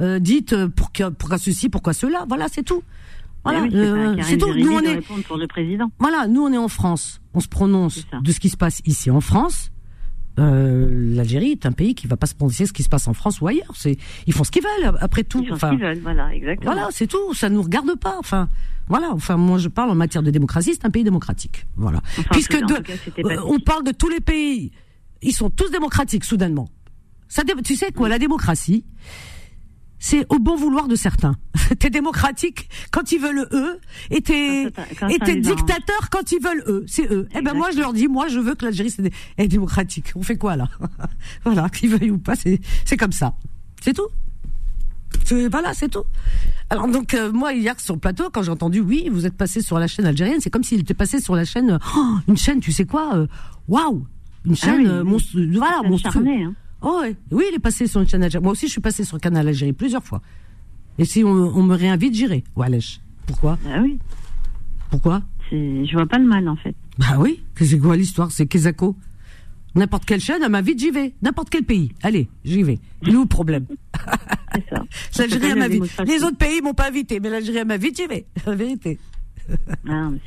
euh, 0.00 0.18
dites 0.20 0.54
euh, 0.54 0.68
pourquoi, 0.74 1.10
pourquoi 1.10 1.36
ceci, 1.36 1.68
pourquoi 1.68 1.92
cela. 1.92 2.24
Voilà, 2.28 2.46
c'est 2.48 2.62
tout. 2.62 2.82
Voilà, 3.52 3.60
Eh 3.60 3.68
oui, 3.68 3.76
euh, 3.76 4.14
Karim 4.16 4.22
c'est 4.22 4.38
tout. 4.38 4.54
Nous 4.54 4.72
on 4.72 4.80
est, 4.80 4.94
répondre 4.94 5.22
pour 5.24 5.36
le 5.36 5.46
président. 5.46 5.90
voilà, 5.98 6.26
nous 6.26 6.42
on 6.42 6.52
est 6.52 6.58
en 6.58 6.68
France. 6.68 7.20
On 7.34 7.40
se 7.40 7.48
prononce 7.48 8.04
de 8.22 8.32
ce 8.32 8.40
qui 8.40 8.48
se 8.48 8.56
passe 8.56 8.80
ici 8.86 9.10
en 9.10 9.20
France. 9.20 9.70
Euh, 10.38 11.14
L'Algérie 11.14 11.52
est 11.52 11.64
un 11.64 11.72
pays 11.72 11.94
qui 11.94 12.06
va 12.06 12.16
pas 12.18 12.26
se 12.26 12.34
prononcer 12.34 12.66
ce 12.66 12.72
qui 12.74 12.82
se 12.82 12.88
passe 12.90 13.08
en 13.08 13.14
France 13.14 13.40
ou 13.40 13.46
ailleurs. 13.46 13.72
C'est, 13.74 13.96
ils 14.26 14.34
font 14.34 14.44
ce 14.44 14.50
qu'ils 14.50 14.62
veulent 14.62 14.96
après 15.00 15.24
tout. 15.24 15.40
Ils 15.42 15.48
font 15.48 15.54
Enfin, 15.54 15.70
ce 15.70 15.76
qu'ils 15.76 15.84
veulent, 15.84 16.00
voilà, 16.00 16.34
exactement. 16.34 16.72
Voilà, 16.72 16.88
c'est 16.90 17.06
tout. 17.06 17.32
Ça 17.32 17.48
nous 17.48 17.62
regarde 17.62 17.94
pas. 17.98 18.16
Enfin, 18.18 18.48
voilà. 18.88 19.10
Enfin, 19.12 19.36
moi, 19.38 19.56
je 19.58 19.68
parle 19.68 19.90
en 19.90 19.94
matière 19.94 20.22
de 20.22 20.30
démocratie. 20.30 20.72
C'est 20.74 20.84
un 20.84 20.90
pays 20.90 21.04
démocratique. 21.04 21.66
Voilà. 21.76 22.02
Enfin, 22.18 22.22
Puisque 22.32 22.52
de- 22.60 22.80
cas, 22.80 22.92
euh, 23.24 23.36
on 23.46 23.58
parle 23.60 23.84
de 23.84 23.92
tous 23.92 24.10
les 24.10 24.20
pays, 24.20 24.72
ils 25.22 25.32
sont 25.32 25.48
tous 25.48 25.70
démocratiques 25.70 26.24
soudainement. 26.24 26.68
Ça, 27.28 27.42
tu 27.64 27.74
sais 27.74 27.90
quoi, 27.92 28.08
la 28.10 28.18
démocratie, 28.18 28.84
c'est 29.98 30.26
au 30.28 30.38
bon 30.38 30.56
vouloir 30.56 30.88
de 30.88 30.96
certains. 30.96 31.36
t'es 31.78 31.90
démocratique 31.90 32.68
quand 32.92 33.12
ils 33.12 33.18
veulent 33.20 33.48
eux, 33.52 33.78
et 34.10 34.20
t'es 34.20 34.64
et 34.66 35.18
t'es 35.18 35.36
dictateur 35.56 36.10
quand 36.10 36.30
ils 36.32 36.40
veulent 36.42 36.62
eux. 36.68 36.84
C'est 36.86 37.10
eux. 37.10 37.28
Eh 37.34 37.40
ben 37.42 37.54
moi, 37.54 37.70
je 37.72 37.78
leur 37.80 37.92
dis, 37.92 38.06
moi, 38.08 38.28
je 38.28 38.38
veux 38.38 38.54
que 38.54 38.64
l'Algérie 38.66 38.94
est 39.38 39.48
démocratique. 39.48 40.12
On 40.14 40.22
fait 40.22 40.36
quoi 40.36 40.56
là? 40.56 40.68
Voilà, 41.44 41.68
qu'ils 41.68 41.90
veuillent 41.90 42.10
ou 42.10 42.18
pas, 42.18 42.36
c'est 42.36 42.60
c'est 42.84 42.96
comme 42.96 43.12
ça. 43.12 43.34
C'est 43.82 43.92
tout. 43.94 44.08
C'est- 45.24 45.48
Voilà, 45.48 45.72
c'est 45.74 45.88
tout. 45.88 46.04
Alors 46.70 46.88
donc 46.88 47.14
euh, 47.14 47.32
moi 47.32 47.52
hier 47.52 47.78
sur 47.80 47.94
le 47.94 48.00
plateau 48.00 48.28
quand 48.32 48.42
j'ai 48.42 48.50
entendu 48.50 48.80
oui 48.80 49.08
vous 49.10 49.24
êtes 49.24 49.36
passé 49.36 49.62
sur 49.62 49.78
la 49.78 49.86
chaîne 49.86 50.04
algérienne 50.04 50.40
c'est 50.40 50.50
comme 50.50 50.64
s'il 50.64 50.80
était 50.80 50.94
passé 50.94 51.20
sur 51.20 51.36
la 51.36 51.44
chaîne 51.44 51.70
euh, 51.70 51.78
oh, 51.96 52.16
une 52.26 52.36
chaîne 52.36 52.58
tu 52.58 52.72
sais 52.72 52.84
quoi 52.84 53.14
euh, 53.14 53.26
waouh 53.68 54.04
une 54.44 54.56
chaîne 54.56 54.72
Ah 54.74 54.76
oui, 54.78 54.86
euh, 54.88 55.04
monstru- 55.04 55.56
voilà 55.56 55.82
monstrueuse 55.88 56.26
hein. 56.26 56.54
Oh 56.88 57.02
oui 57.30 57.44
il 57.50 57.54
est 57.54 57.58
passé 57.58 57.86
sur 57.86 58.00
une 58.00 58.08
chaîne 58.08 58.22
algérienne. 58.22 58.44
Moi 58.44 58.52
aussi 58.52 58.66
je 58.66 58.72
suis 58.72 58.80
passé 58.80 59.04
sur 59.04 59.16
le 59.16 59.20
canal 59.20 59.46
Algérie 59.48 59.72
plusieurs 59.72 60.02
fois. 60.04 60.22
Et 60.98 61.04
si 61.04 61.24
on, 61.24 61.28
on 61.30 61.62
me 61.62 61.74
réinvite 61.74 62.14
j'irai. 62.14 62.44
Wesh. 62.56 63.00
pourquoi 63.26 63.58
Ah 63.68 63.80
oui, 63.82 63.98
pourquoi 64.90 65.22
je 65.50 65.92
vois 65.92 66.06
pas 66.06 66.18
le 66.18 66.26
mal 66.26 66.48
en 66.48 66.56
fait. 66.56 66.74
bah 66.98 67.16
oui. 67.18 67.42
Que 67.54 67.64
c'est 67.64 67.78
quoi 67.78 67.96
l'histoire? 67.96 68.30
C'est 68.32 68.46
Kezako 68.46 68.96
n'importe 69.74 70.06
quelle 70.06 70.20
chaîne 70.20 70.42
elle 70.42 70.50
m'invite 70.50 70.78
j'y 70.80 70.90
vais. 70.90 71.12
N'importe 71.22 71.50
quel 71.50 71.62
pays. 71.64 71.92
Allez 72.02 72.28
j'y 72.44 72.62
vais. 72.62 72.78
Il 73.02 73.10
est 73.10 73.16
où 73.16 73.22
le 73.22 73.26
problème. 73.26 73.66
C'est 74.54 74.64
ça. 74.70 74.82
l'Algérie 75.18 75.48
la 75.50 75.54
m'invite 75.54 75.72
démocratie. 75.82 76.10
les 76.12 76.24
autres 76.24 76.38
pays 76.38 76.60
m'ont 76.62 76.74
pas 76.74 76.88
invité 76.88 77.20
mais 77.20 77.28
l'Algérie 77.30 77.58
elle 77.58 77.66
m'invite 77.66 77.96
j'y 77.96 78.06
vais. 78.06 78.26
La 78.46 78.54
vérité. 78.54 78.98
Ah, 79.88 80.08
mais 80.10 80.18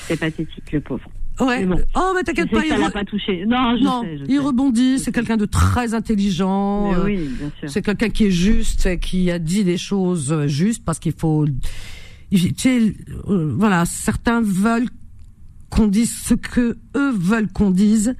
c'était 0.00 0.16
pathétique, 0.16 0.72
le 0.72 0.80
pauvre. 0.80 1.04
Ouais. 1.40 1.64
Bon. 1.66 1.78
Oh, 1.96 2.12
mais 2.14 2.22
t'inquiète 2.22 2.50
pas, 2.50 2.64
il, 2.64 2.72
re- 2.72 2.92
pas 2.92 3.04
touché. 3.04 3.44
Non, 3.46 3.76
je 3.78 3.84
non, 3.84 4.02
sais. 4.02 4.18
je 4.18 4.24
il 4.28 4.32
sais. 4.36 4.38
rebondit. 4.38 4.98
C'est 4.98 5.12
quelqu'un 5.12 5.36
de 5.36 5.46
très 5.46 5.94
intelligent. 5.94 6.92
Euh, 6.94 7.04
oui, 7.04 7.28
bien 7.38 7.50
sûr. 7.58 7.70
C'est 7.70 7.82
quelqu'un 7.82 8.10
qui 8.10 8.26
est 8.26 8.30
juste, 8.30 9.00
qui 9.00 9.30
a 9.30 9.38
dit 9.38 9.64
des 9.64 9.78
choses 9.78 10.30
euh, 10.32 10.46
justes 10.46 10.84
parce 10.84 10.98
qu'il 10.98 11.12
faut. 11.12 11.46
Tu 12.30 12.52
sais, 12.56 12.94
euh, 13.28 13.54
voilà, 13.58 13.84
certains 13.84 14.40
veulent 14.42 14.88
qu'on 15.70 15.86
dise 15.86 16.14
ce 16.14 16.34
que 16.34 16.76
eux 16.96 17.12
veulent 17.12 17.50
qu'on 17.52 17.70
dise, 17.70 18.14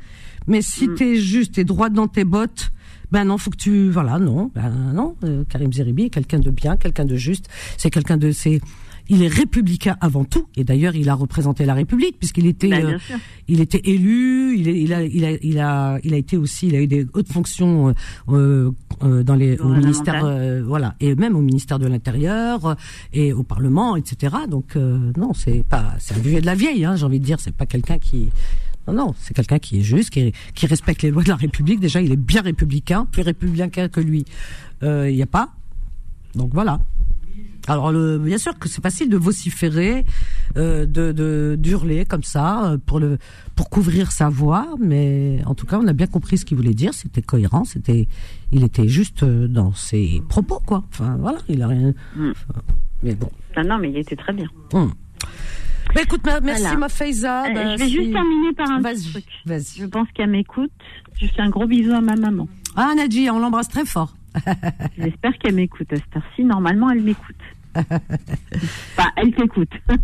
mais 0.47 0.63
si 0.63 0.89
Mm. 0.89 0.95
t'es 0.95 1.17
juste 1.17 1.59
et 1.59 1.65
droit 1.65 1.89
dans 1.91 2.09
tes 2.09 2.25
bottes. 2.25 2.71
Ben 3.11 3.25
non, 3.25 3.37
faut 3.37 3.51
que 3.51 3.59
tu 3.59 3.91
voilà 3.91 4.19
non, 4.19 4.51
ben 4.55 4.71
non. 4.95 5.17
euh, 5.25 5.45
Karim 5.51 5.71
Zeribi 5.71 6.05
est 6.05 6.09
quelqu'un 6.11 6.39
de 6.39 6.49
bien, 6.51 6.79
quelqu'un 6.79 7.05
de 7.05 7.15
juste. 7.17 7.47
C'est 7.77 7.91
quelqu'un 7.91 8.17
de 8.17 8.31
c'est, 8.33 8.63
il 9.15 9.23
est 9.23 9.29
républicain 9.29 9.97
avant 10.01 10.25
tout. 10.25 10.47
Et 10.57 10.65
d'ailleurs, 10.65 10.95
il 10.97 11.09
a 11.09 11.15
représenté 11.15 11.65
la 11.67 11.75
République 11.75 12.19
puisqu'il 12.19 12.47
était 12.47 12.69
Bah, 12.69 12.77
euh, 12.77 12.99
il 13.49 13.61
était 13.61 13.83
élu, 13.85 14.57
il, 14.59 14.69
est- 14.69 14.81
il 14.81 14.93
a, 14.93 15.03
il 15.05 15.25
a, 15.25 15.31
il 15.43 15.59
a, 15.59 15.99
il 16.03 16.15
a 16.15 16.17
été 16.17 16.37
aussi, 16.37 16.69
il 16.69 16.75
a 16.75 16.81
eu 16.81 16.87
des 16.87 17.07
hautes 17.15 17.31
fonctions 17.31 17.89
euh, 17.89 17.93
euh, 18.31 18.71
euh, 19.03 19.23
dans 19.23 19.35
les, 19.35 19.59
au 19.59 19.69
ministère, 19.69 20.25
euh, 20.25 20.63
voilà, 20.67 20.95
et 21.01 21.15
même 21.15 21.37
au 21.37 21.43
ministère 21.43 21.79
de 21.79 21.87
l'Intérieur 21.87 22.65
euh, 22.67 22.75
et 23.13 23.33
au 23.33 23.43
Parlement, 23.43 23.97
etc. 23.97 24.35
Donc 24.49 24.77
euh, 24.77 25.13
non, 25.17 25.35
c'est 25.35 25.63
pas, 25.69 25.95
c'est 25.99 26.15
un 26.15 26.19
vieux 26.21 26.41
de 26.41 26.47
la 26.47 26.55
vieille, 26.55 26.85
hein, 26.85 26.97
j'ai 26.97 27.05
envie 27.05 27.21
de 27.21 27.25
dire, 27.25 27.39
c'est 27.41 27.55
pas 27.55 27.67
quelqu'un 27.67 27.99
qui, 27.99 28.31
non, 28.89 28.95
non, 28.95 29.15
c'est 29.19 29.35
quelqu'un 29.35 29.59
qui 29.59 29.79
est 29.81 29.83
juste, 29.83 30.11
qui, 30.11 30.33
qui 30.55 30.67
respecte 30.67 31.03
les 31.03 31.11
lois 31.11 31.23
de 31.23 31.29
la 31.29 31.37
République. 31.37 31.79
Déjà, 31.81 32.01
il 32.01 32.11
est 32.13 32.17
bien 32.17 32.41
républicain, 32.43 33.07
plus 33.13 33.23
républicain 33.23 33.89
que 33.89 34.01
lui, 34.01 34.25
euh, 34.83 35.09
il 35.11 35.17
n'y 35.17 35.23
a 35.23 35.27
pas. 35.27 35.51
Donc 36.35 36.51
voilà. 36.55 36.81
Alors 37.69 37.93
le, 37.93 38.19
bien 38.19 38.39
sûr 38.39 38.59
que 38.59 38.69
c'est 38.69 38.83
facile 38.83 39.09
de 39.09 39.17
vociférer, 39.17 40.05
euh, 40.57 40.85
de 40.85 41.13
de 41.13 41.57
d'hurler 41.59 42.05
comme 42.05 42.25
ça 42.25 42.73
euh, 42.73 42.79
pour 42.85 42.99
le 42.99 43.19
pour 43.55 43.71
couvrir 43.71 44.11
sa 44.11 44.29
voix, 44.29 44.67
mais 44.81 45.39
en 45.47 45.55
tout 45.55 45.67
cas 45.67 45.79
on 45.81 45.87
a 45.87 45.93
bien 45.93 46.09
compris 46.09 46.39
ce 46.39 46.45
qu'il 46.45 46.57
voulait 46.57 46.75
dire. 46.75 46.93
C'était 46.93 47.23
cohérent, 47.23 47.65
c'était 47.65 48.09
il 48.51 48.65
était 48.65 48.89
juste 48.89 49.23
euh, 49.23 49.47
dans 49.47 49.73
ses 49.73 50.23
propos 50.29 50.61
quoi. 50.67 50.83
Enfin 50.93 51.17
voilà, 51.21 51.39
il 51.49 51.63
a 51.63 51.69
rien. 51.69 51.93
Mm. 52.17 52.31
enfin, 52.33 52.61
mais 53.05 53.15
bon. 53.15 53.31
Ah 53.55 53.63
non, 53.63 53.79
mais 53.79 53.91
il 53.91 53.97
était 53.97 54.17
très 54.17 54.33
bien. 54.33 54.49
Hum. 54.73 54.93
Bah, 55.95 56.01
écoute, 56.03 56.25
ma- 56.25 56.41
merci 56.41 56.63
Voilà. 56.63 56.79
ma 56.79 56.89
Faiza. 56.89 57.45
Euh, 57.45 57.55
Bah, 57.55 57.77
je 57.77 57.79
vais 57.83 57.87
si- 57.89 57.93
juste 57.95 58.13
terminer 58.13 58.53
par 58.55 58.71
un 58.71 58.83
petit 58.83 59.11
truc. 59.11 59.25
vas-y. 59.45 59.79
Je 59.79 59.85
pense 59.87 60.09
qu'elle 60.15 60.31
m'écoute. 60.31 60.71
Je 61.21 61.27
fais 61.27 61.43
un 61.43 61.51
gros 61.51 61.67
bisou 61.67 61.93
à 61.93 62.01
ma 62.01 62.17
maman. 62.17 62.49
Ah 62.77 62.93
Nadji, 62.97 63.29
on 63.31 63.39
l'embrasse 63.39 63.69
très 63.69 63.85
fort. 63.85 64.15
J'espère 64.97 65.37
qu'elle 65.39 65.55
m'écoute 65.57 65.93
à 65.93 65.97
cette 65.97 66.17
heure-ci. 66.17 66.45
Normalement, 66.45 66.89
elle 66.91 67.03
m'écoute. 67.03 67.37
Enfin, 67.75 69.11
elle 69.17 69.35
t'écoute. 69.35 69.71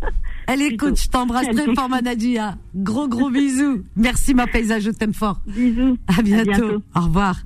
Elle 0.51 0.61
Plutôt. 0.61 0.87
écoute, 0.87 1.01
je 1.03 1.09
t'embrasse 1.09 1.49
très 1.51 1.75
fort 1.75 1.91
ma 1.91 2.01
Nadia. 2.01 2.57
Gros 2.75 3.07
gros 3.07 3.29
bisous. 3.29 3.83
Merci 3.97 4.33
ma 4.33 4.47
Faiza, 4.47 4.81
je 4.81 4.91
t'aime 4.91 5.13
fort. 5.13 5.41
Bisous. 5.47 5.99
À 6.07 6.23
bientôt. 6.23 6.51
bientôt. 6.51 6.83
Au 6.97 7.01
revoir. 7.01 7.37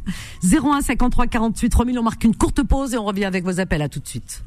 01 0.44 0.82
53 0.82 1.26
48 1.26 1.68
3000. 1.68 1.98
On 1.98 2.02
marque 2.04 2.22
une 2.22 2.36
courte 2.36 2.62
pause 2.62 2.94
et 2.94 2.98
on 2.98 3.04
revient 3.04 3.24
avec 3.24 3.42
vos 3.42 3.58
appels. 3.58 3.82
À 3.82 3.88
tout 3.88 3.98
de 3.98 4.06
suite. 4.06 4.44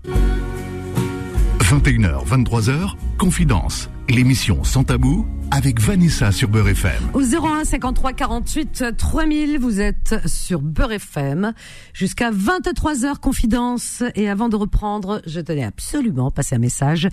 21h, 1.66 2.28
23h, 2.28 2.93
Confidence, 3.18 3.89
l'émission 4.07 4.63
Sans 4.63 4.84
Tabou 4.84 5.26
avec 5.49 5.82
Vanessa 5.82 6.32
sur 6.32 6.47
Beurre 6.47 6.68
FM. 6.68 7.01
Au 7.16 7.22
01 7.22 7.63
53 7.63 8.13
48 8.13 8.84
3000, 8.95 9.57
vous 9.57 9.80
êtes 9.82 10.16
sur 10.28 10.61
Beurre 10.61 10.91
FM 10.91 11.53
jusqu'à 11.91 12.30
23h 12.30 13.18
confidence 13.20 14.03
et 14.13 14.30
avant 14.30 14.47
de 14.47 14.55
reprendre, 14.55 15.24
je 15.26 15.39
tenais 15.39 15.63
absolument 15.63 16.30
passer 16.30 16.53
un 16.53 16.59
message 16.59 17.09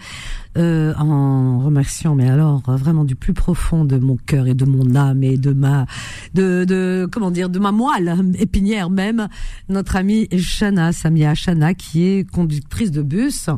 euh, 0.58 0.92
en 0.98 1.60
remerciant 1.60 2.14
mais 2.14 2.28
alors 2.28 2.60
vraiment 2.66 3.04
du 3.04 3.16
plus 3.16 3.32
profond 3.32 3.86
de 3.86 3.96
mon 3.96 4.18
cœur 4.18 4.46
et 4.46 4.54
de 4.54 4.66
mon 4.66 4.94
âme 4.94 5.22
et 5.22 5.38
de 5.38 5.54
ma 5.54 5.86
de, 6.34 6.64
de 6.64 7.08
comment 7.10 7.30
dire 7.30 7.48
de 7.48 7.58
ma 7.58 7.72
moelle 7.72 8.14
épinière 8.38 8.90
même 8.90 9.28
notre 9.70 9.96
amie 9.96 10.28
Shana 10.36 10.92
Samia 10.92 11.34
Shana 11.34 11.72
qui 11.72 12.04
est 12.04 12.30
conductrice 12.30 12.90
de 12.90 13.00
bus. 13.00 13.48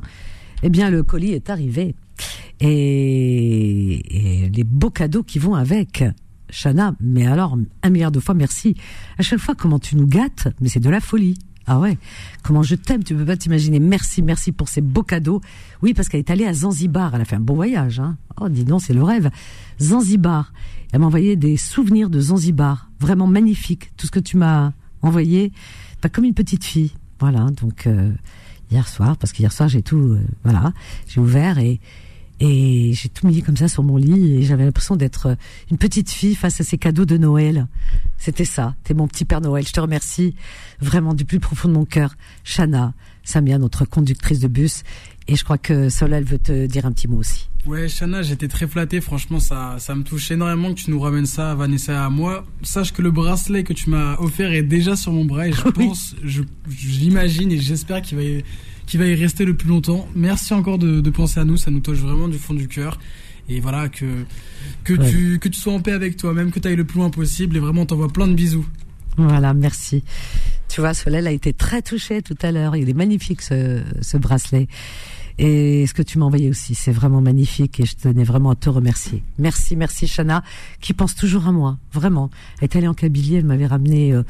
Eh 0.67 0.71
bien 0.71 0.89
le 0.89 1.03
colis 1.03 1.33
est 1.33 1.51
arrivé 1.51 1.95
et, 2.59 4.51
les 4.51 4.65
beaux 4.65 4.89
cadeaux 4.89 5.23
qui 5.23 5.39
vont 5.39 5.55
avec. 5.55 6.03
Chana, 6.51 6.95
mais 7.01 7.27
alors 7.27 7.59
un 7.83 7.91
milliard 7.91 8.11
de 8.11 8.19
fois 8.19 8.35
merci. 8.35 8.75
À 9.19 9.23
chaque 9.23 9.41
fois, 9.41 9.55
comment 9.55 9.79
tu 9.79 9.95
nous 9.95 10.07
gâtes, 10.07 10.49
mais 10.61 10.69
c'est 10.71 10.81
de 10.81 10.89
la 10.89 11.01
folie. 11.01 11.37
Ah 11.67 11.79
ouais, 11.79 11.99
comment 12.43 12.63
je 12.63 12.77
t'aime, 12.77 13.05
tu 13.05 13.15
peux 13.15 13.27
pas 13.27 13.37
t'imaginer. 13.37 13.79
Merci, 13.79 14.23
merci 14.23 14.53
pour 14.53 14.69
ces 14.69 14.81
beaux 14.81 15.03
cadeaux. 15.03 15.43
Oui, 15.83 15.93
parce 15.93 16.09
qu'elle 16.09 16.21
est 16.21 16.31
allée 16.31 16.47
à 16.47 16.55
Zanzibar, 16.55 17.15
elle 17.15 17.21
a 17.21 17.25
fait 17.27 17.37
un 17.37 17.41
bon 17.41 17.55
voyage. 17.55 18.01
Hein. 18.01 18.17
Oh, 18.41 18.49
dis 18.49 18.65
donc, 18.65 18.81
c'est 18.81 18.95
le 18.95 19.03
rêve. 19.03 19.31
Zanzibar. 19.81 20.55
Elle 20.93 21.01
m'a 21.01 21.07
envoyé 21.07 21.37
des 21.37 21.59
souvenirs 21.59 22.09
de 22.09 22.21
Zanzibar, 22.21 22.91
vraiment 23.01 23.27
magnifiques. 23.27 23.91
Tout 23.99 24.07
ce 24.07 24.11
que 24.11 24.21
tu 24.21 24.39
m'as 24.39 24.73
envoyé, 25.03 25.53
pas 26.01 26.09
comme 26.09 26.25
une 26.25 26.35
petite 26.35 26.65
fille. 26.65 26.93
Voilà, 27.21 27.51
donc 27.61 27.87
euh, 27.87 28.13
hier 28.71 28.89
soir, 28.89 29.17
parce 29.17 29.33
qu'hier 29.33 29.53
soir 29.53 29.69
j'ai 29.69 29.83
tout, 29.83 29.99
euh, 29.99 30.21
voilà, 30.43 30.73
j'ai 31.07 31.21
ouvert 31.21 31.59
et 31.59 31.81
et 32.41 32.93
j'ai 32.95 33.09
tout 33.09 33.27
mis 33.27 33.43
comme 33.43 33.57
ça 33.57 33.69
sur 33.69 33.83
mon 33.85 33.97
lit 33.97 34.35
et 34.35 34.43
j'avais 34.43 34.65
l'impression 34.65 34.97
d'être 34.97 35.27
euh, 35.27 35.35
une 35.71 35.79
petite 35.79 36.11
fille 36.11 36.35
face 36.35 36.61
à 36.61 36.65
ces 36.65 36.79
cadeaux 36.79 37.05
de 37.05 37.17
Noël. 37.17 37.69
C'était 38.19 38.45
ça. 38.45 38.75
T'es 38.83 38.93
mon 38.93 39.07
petit 39.07 39.25
Père 39.25 39.41
Noël. 39.41 39.65
Je 39.67 39.73
te 39.73 39.81
remercie 39.81 40.35
vraiment 40.81 41.15
du 41.15 41.25
plus 41.25 41.39
profond 41.39 41.69
de 41.69 41.75
mon 41.75 41.85
cœur. 41.85 42.17
Shana, 42.43 42.93
Samia, 43.23 43.59
notre 43.59 43.85
conductrice 43.85 44.41
de 44.41 44.49
bus. 44.49 44.83
Et 45.27 45.37
je 45.37 45.45
crois 45.45 45.59
que 45.59 45.89
Solal 45.89 46.25
veut 46.25 46.39
te 46.39 46.67
dire 46.67 46.85
un 46.87 46.93
petit 46.93 47.09
mot 47.09 47.19
aussi. 47.19 47.49
Ouais, 47.67 47.89
Shana, 47.89 48.21
j'étais 48.21 48.47
très 48.49 48.67
flatté. 48.67 49.01
Franchement, 49.01 49.41
ça, 49.41 49.77
ça 49.79 49.95
me 49.95 50.03
touche 50.03 50.31
énormément 50.31 50.75
que 50.75 50.81
tu 50.81 50.91
nous 50.91 51.01
ramènes 51.01 51.25
ça 51.25 51.55
Vanessa 51.55 52.05
à 52.05 52.11
moi. 52.11 52.45
Sache 52.63 52.93
que 52.93 53.01
le 53.01 53.11
bracelet 53.11 53.65
que 53.65 53.73
tu 53.73 53.89
m'as 53.89 54.17
offert 54.19 54.53
est 54.53 54.63
déjà 54.63 54.97
sur 54.97 55.13
mon 55.13 55.25
bras 55.25 55.49
et 55.49 55.53
je 55.53 55.63
pense, 55.71 56.15
je, 56.23 56.43
j'imagine 56.69 57.51
et 57.53 57.59
j'espère 57.59 58.03
qu'il 58.03 58.19
va 58.19 58.23
y 58.25 58.43
va 58.99 59.07
y 59.07 59.15
rester 59.15 59.47
le 59.47 59.57
plus 59.57 59.69
longtemps. 59.69 60.07
Merci 60.15 60.53
encore 60.53 60.77
de, 60.79 61.01
de 61.01 61.11
penser 61.11 61.41
à 61.41 61.45
nous, 61.45 61.57
ça 61.57 61.71
nous 61.71 61.81
touche 61.81 61.99
vraiment 62.01 62.29
du 62.29 62.37
fond 62.39 62.53
du 62.53 62.69
cœur. 62.69 62.99
Et 63.49 63.61
voilà, 63.61 63.89
que, 63.89 64.05
que, 64.85 64.93
Ouais. 64.93 65.11
tu, 65.11 65.39
que 65.39 65.49
tu 65.49 65.59
sois 65.59 65.73
en 65.73 65.81
paix 65.81 65.93
avec 65.93 66.19
toi-même, 66.19 66.51
que 66.51 66.59
tu 66.61 66.69
ailles 66.69 66.77
le 66.77 66.85
plus 66.85 66.99
loin 66.99 67.09
possible. 67.11 67.57
Et 67.57 67.61
vraiment, 67.61 67.83
on 67.83 67.87
t'envoie 67.87 68.09
plein 68.13 68.27
de 68.27 68.35
bisous. 68.35 68.67
Voilà, 69.17 69.55
merci. 69.55 70.03
Tu 70.69 70.81
vois, 70.81 70.93
Solal 70.93 71.27
a 71.27 71.31
été 71.33 71.53
très 71.55 71.81
touché 71.83 72.21
tout 72.23 72.37
à 72.43 72.53
l'heure. 72.53 72.75
Il 72.77 72.89
est 72.91 72.95
magnifique 72.95 73.41
ce, 73.43 73.83
ce 74.03 74.17
bracelet. 74.17 74.67
Et 75.39 75.87
ce 75.87 75.95
que 75.95 76.03
tu 76.03 76.19
m'as 76.19 76.27
envoyé 76.27 76.49
aussi, 76.49 76.75
c'est 76.75 76.93
vraiment 76.93 77.21
magnifique 77.21 77.81
et 77.81 77.87
je 77.87 77.97
tenais 77.97 78.23
vraiment 78.25 78.51
à 78.51 78.55
te 78.55 78.71
remercier. 78.71 79.23
Merci, 79.39 79.75
merci 79.75 80.07
Chana, 80.07 80.45
qui 80.81 80.93
pense 80.93 81.15
toujours 81.17 81.49
à 81.49 81.53
moi, 81.53 81.79
vraiment. 81.93 82.31
Elle 82.61 82.65
est 82.65 82.77
allée 82.77 82.87
en 82.89 82.95
Kabylie, 82.95 83.37
elle 83.37 83.45
m'avait 83.45 83.67
ramené 83.67 84.13
euh, 84.13 84.23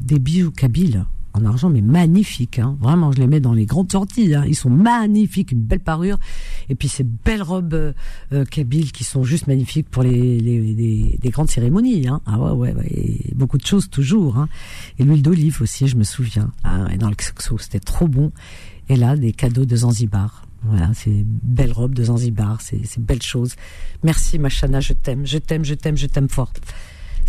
des 0.00 0.18
bijoux 0.18 0.50
kabyles 0.50 1.04
en 1.34 1.44
argent, 1.44 1.70
mais 1.70 1.82
magnifiques. 1.82 2.58
Hein. 2.58 2.76
Vraiment, 2.80 3.12
je 3.12 3.18
les 3.18 3.28
mets 3.28 3.38
dans 3.38 3.52
les 3.52 3.66
grandes 3.66 3.92
sorties. 3.92 4.34
Hein. 4.34 4.44
Ils 4.48 4.56
sont 4.56 4.70
magnifiques, 4.70 5.52
une 5.52 5.60
belle 5.60 5.78
parure. 5.78 6.18
Et 6.68 6.74
puis 6.74 6.88
ces 6.88 7.04
belles 7.04 7.42
robes 7.42 7.74
euh, 7.74 7.92
euh, 8.32 8.44
kabyles 8.44 8.90
qui 8.90 9.04
sont 9.04 9.22
juste 9.22 9.46
magnifiques 9.46 9.88
pour 9.88 10.02
les, 10.02 10.40
les, 10.40 10.60
les- 10.74 11.18
les 11.22 11.30
grandes 11.30 11.50
cérémonies. 11.50 12.08
Hein. 12.08 12.20
Ah 12.26 12.40
ouais, 12.40 12.50
ouais, 12.50 12.74
ouais. 12.74 12.88
Et 12.90 13.32
beaucoup 13.36 13.58
de 13.58 13.66
choses 13.66 13.88
toujours. 13.90 14.38
Hein. 14.38 14.48
Et 14.98 15.04
l'huile 15.04 15.22
d'olive 15.22 15.58
aussi, 15.62 15.86
je 15.86 15.94
me 15.96 16.02
souviens. 16.02 16.50
Ah, 16.64 16.84
ouais, 16.84 16.96
dans 16.96 17.10
le 17.10 17.14
Xoxo, 17.14 17.58
c'était 17.58 17.78
trop 17.78 18.08
bon. 18.08 18.32
Et 18.88 18.96
là, 18.96 19.14
des 19.16 19.32
cadeaux 19.32 19.66
de 19.66 19.76
Zanzibar. 19.76 20.42
Voilà, 20.62 20.92
ces 20.92 21.24
belles 21.24 21.72
robes 21.72 21.94
de 21.94 22.02
Zanzibar, 22.04 22.60
ces, 22.60 22.82
ces 22.84 23.00
belles 23.00 23.22
choses. 23.22 23.54
Merci, 24.02 24.38
Machana, 24.38 24.80
je 24.80 24.92
t'aime, 24.92 25.24
je 25.26 25.38
t'aime, 25.38 25.64
je 25.64 25.74
t'aime, 25.74 25.96
je 25.96 26.06
t'aime 26.06 26.28
fort. 26.28 26.52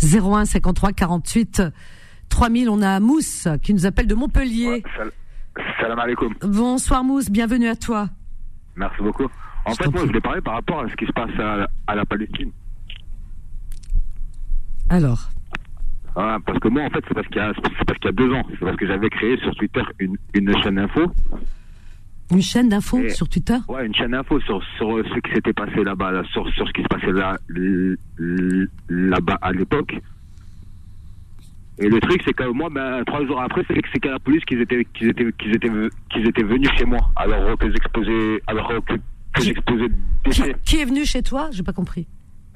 01 0.02 0.44
53 0.46 0.92
48 0.92 1.62
3000, 2.28 2.68
on 2.68 2.82
a 2.82 3.00
Mousse 3.00 3.48
qui 3.62 3.74
nous 3.74 3.86
appelle 3.86 4.06
de 4.06 4.14
Montpellier. 4.14 4.82
Sal- 4.96 5.12
Salam 5.80 5.98
alaikum. 5.98 6.34
Bonsoir 6.42 7.04
Mousse, 7.04 7.30
bienvenue 7.30 7.68
à 7.68 7.76
toi. 7.76 8.08
Merci 8.76 9.02
beaucoup. 9.02 9.28
En 9.66 9.72
Je 9.72 9.76
fait, 9.76 9.90
moi, 9.90 10.00
je 10.02 10.06
voulais 10.06 10.20
parler 10.20 10.40
par 10.40 10.54
rapport 10.54 10.80
à 10.80 10.88
ce 10.88 10.94
qui 10.96 11.06
se 11.06 11.12
passe 11.12 11.30
à, 11.38 11.68
à 11.86 11.94
la 11.94 12.04
Palestine. 12.06 12.50
Alors, 14.88 15.30
Ah, 16.16 16.38
parce 16.44 16.58
que 16.58 16.68
moi, 16.68 16.82
en 16.84 16.90
fait, 16.90 17.04
c'est 17.06 17.14
parce 17.14 17.26
qu'il 17.28 17.36
y 17.36 17.44
y 17.44 18.08
a 18.08 18.12
deux 18.12 18.32
ans. 18.32 18.42
C'est 18.50 18.58
parce 18.60 18.76
que 18.76 18.86
j'avais 18.86 19.10
créé 19.10 19.36
sur 19.38 19.54
Twitter 19.54 19.82
une, 19.98 20.16
une 20.34 20.52
chaîne 20.62 20.78
info. 20.78 21.12
Une 22.30 22.42
chaîne 22.42 22.68
d'infos 22.68 23.08
sur 23.10 23.28
Twitter 23.28 23.56
Ouais, 23.68 23.86
une 23.86 23.94
chaîne 23.94 24.14
info 24.14 24.40
sur, 24.40 24.62
sur 24.76 24.98
ce 24.98 25.20
qui 25.20 25.34
s'était 25.34 25.52
passé 25.52 25.82
là-bas, 25.82 26.12
là, 26.12 26.22
sur, 26.32 26.48
sur 26.54 26.66
ce 26.66 26.72
qui 26.72 26.82
se 26.82 26.88
passait 26.88 27.12
là, 27.12 27.36
là-bas 28.88 29.38
à 29.42 29.52
l'époque. 29.52 29.96
Et 31.78 31.88
le 31.88 31.98
truc, 32.00 32.20
c'est 32.26 32.34
que 32.34 32.44
moi, 32.44 32.68
ben, 32.70 33.02
trois 33.06 33.24
jours 33.24 33.40
après, 33.40 33.62
c'est 33.66 33.74
que 33.74 33.88
c'est 33.92 34.00
qu'à 34.00 34.10
la 34.10 34.18
police 34.18 34.44
qu'ils 34.44 34.60
étaient, 34.60 34.84
qu'ils 34.92 35.08
étaient, 35.08 35.32
qu'ils 35.38 35.56
étaient, 35.56 35.70
qu'ils 36.10 36.28
étaient 36.28 36.42
venus 36.42 36.68
chez 36.76 36.84
moi. 36.84 37.00
Alors 37.16 37.56
que 37.58 37.70
j'exposais, 37.70 38.42
alors 38.46 38.68
que, 38.84 38.94
que 38.94 39.42
j'exposais 39.42 39.88
qui, 40.64 40.76
est 40.76 40.84
venu 40.84 41.06
chez 41.06 41.22
toi? 41.22 41.48
J'ai 41.52 41.62
pas 41.62 41.72
compris. 41.72 42.06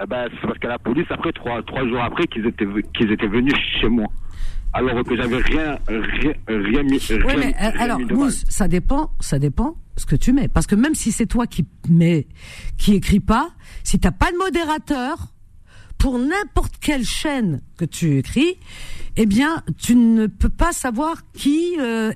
Eh 0.02 0.06
ben, 0.06 0.28
c'est 0.30 0.46
parce 0.46 0.58
qu'à 0.58 0.68
la 0.68 0.78
police, 0.78 1.06
après, 1.08 1.32
trois, 1.32 1.62
trois 1.62 1.86
jours 1.88 2.02
après, 2.02 2.26
qu'ils 2.26 2.46
étaient, 2.46 2.66
qu'ils 2.94 3.12
étaient 3.12 3.26
venus 3.26 3.54
chez 3.80 3.88
moi. 3.88 4.06
Alors 4.74 5.04
que 5.04 5.16
j'avais 5.16 5.36
rien, 5.38 5.78
rien, 5.88 6.32
rien 6.48 6.82
mis, 6.82 6.98
rien, 6.98 7.18
Oui, 7.24 7.34
mais 7.38 7.54
euh, 7.54 7.70
rien 7.70 7.80
alors, 7.80 7.98
mis 7.98 8.06
de 8.06 8.14
mal. 8.14 8.24
Mousse, 8.24 8.44
ça 8.48 8.66
dépend, 8.66 9.12
ça 9.20 9.38
dépend 9.38 9.76
ce 9.96 10.04
que 10.04 10.16
tu 10.16 10.32
mets. 10.32 10.48
Parce 10.48 10.66
que 10.66 10.74
même 10.74 10.94
si 10.96 11.12
c'est 11.12 11.26
toi 11.26 11.46
qui 11.46 11.64
mets, 11.88 12.26
qui 12.76 12.94
écris 12.94 13.20
pas, 13.20 13.50
si 13.84 14.00
t'as 14.00 14.10
pas 14.10 14.32
de 14.32 14.36
modérateur, 14.36 15.32
pour 15.98 16.18
n'importe 16.18 16.74
quelle 16.80 17.04
chaîne 17.04 17.62
que 17.76 17.84
tu 17.84 18.18
écris, 18.18 18.58
eh 19.16 19.26
bien, 19.26 19.62
tu 19.78 19.94
ne 19.94 20.26
peux 20.26 20.48
pas 20.48 20.72
savoir 20.72 21.18
qui 21.34 21.76
euh, 21.78 22.12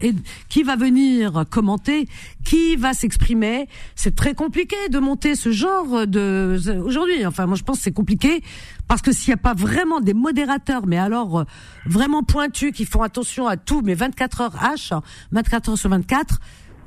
qui 0.49 0.63
va 0.63 0.77
venir 0.77 1.45
commenter, 1.49 2.09
qui 2.45 2.77
va 2.77 2.93
s'exprimer. 2.93 3.69
C'est 3.95 4.17
très 4.17 4.35
compliqué 4.35 4.77
de 4.91 4.99
monter 4.99 5.37
ce 5.37 5.53
genre 5.53 6.07
de 6.07 6.59
aujourd'hui. 6.85 7.25
Enfin, 7.25 7.47
moi, 7.47 7.57
je 7.57 7.63
pense 7.63 7.79
que 7.79 7.85
c'est 7.85 7.93
compliqué 7.93 8.43
parce 8.89 9.03
que 9.03 9.13
s'il 9.13 9.31
n'y 9.31 9.35
a 9.35 9.43
pas 9.43 9.55
vraiment 9.55 10.01
des 10.01 10.15
modérateurs, 10.15 10.87
mais 10.87 10.99
alors 10.99 11.41
euh, 11.41 11.45
vraiment 11.87 12.25
pointus 12.25 12.73
qui 12.73 12.85
font 12.85 13.03
attention 13.03 13.47
à 13.47 13.57
tout, 13.57 13.83
mais 13.85 13.95
24 13.95 14.41
heures 14.41 14.57
H, 14.57 15.01
24 15.31 15.71
heures 15.71 15.79
sur 15.79 15.91
24. 15.91 16.41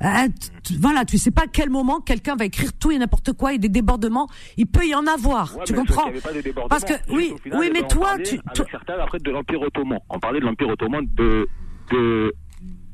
Euh, 0.04 0.28
tu- 0.64 0.76
voilà, 0.76 1.04
tu 1.04 1.18
sais 1.18 1.30
pas 1.30 1.42
à 1.42 1.46
quel 1.46 1.70
moment 1.70 2.00
quelqu'un 2.00 2.34
va 2.36 2.44
écrire 2.44 2.72
tout 2.72 2.90
et 2.90 2.98
n'importe 2.98 3.32
quoi 3.32 3.52
et 3.54 3.58
des 3.58 3.68
débordements. 3.68 4.28
Il 4.56 4.66
peut 4.66 4.86
y 4.86 4.94
en 4.94 5.06
avoir, 5.06 5.56
Ouais, 5.56 5.64
tu 5.64 5.74
comprends. 5.74 6.10
Parce 6.68 6.84
que 6.84 6.94
oui, 7.10 7.34
final, 7.42 7.58
oui, 7.60 7.66
eh 7.68 7.72
mais 7.72 7.80
ben, 7.82 7.88
toi, 7.88 8.16
tu, 8.24 8.38
toi- 8.54 8.66
certains 8.70 8.94
après 9.00 9.18
de 9.18 9.30
l'Empire 9.30 9.60
ottoman. 9.62 9.98
On 10.08 10.18
parlait 10.18 10.40
de 10.40 10.44
l'Empire 10.46 10.68
ottoman 10.68 11.06
de 11.14 11.46
de 11.90 12.32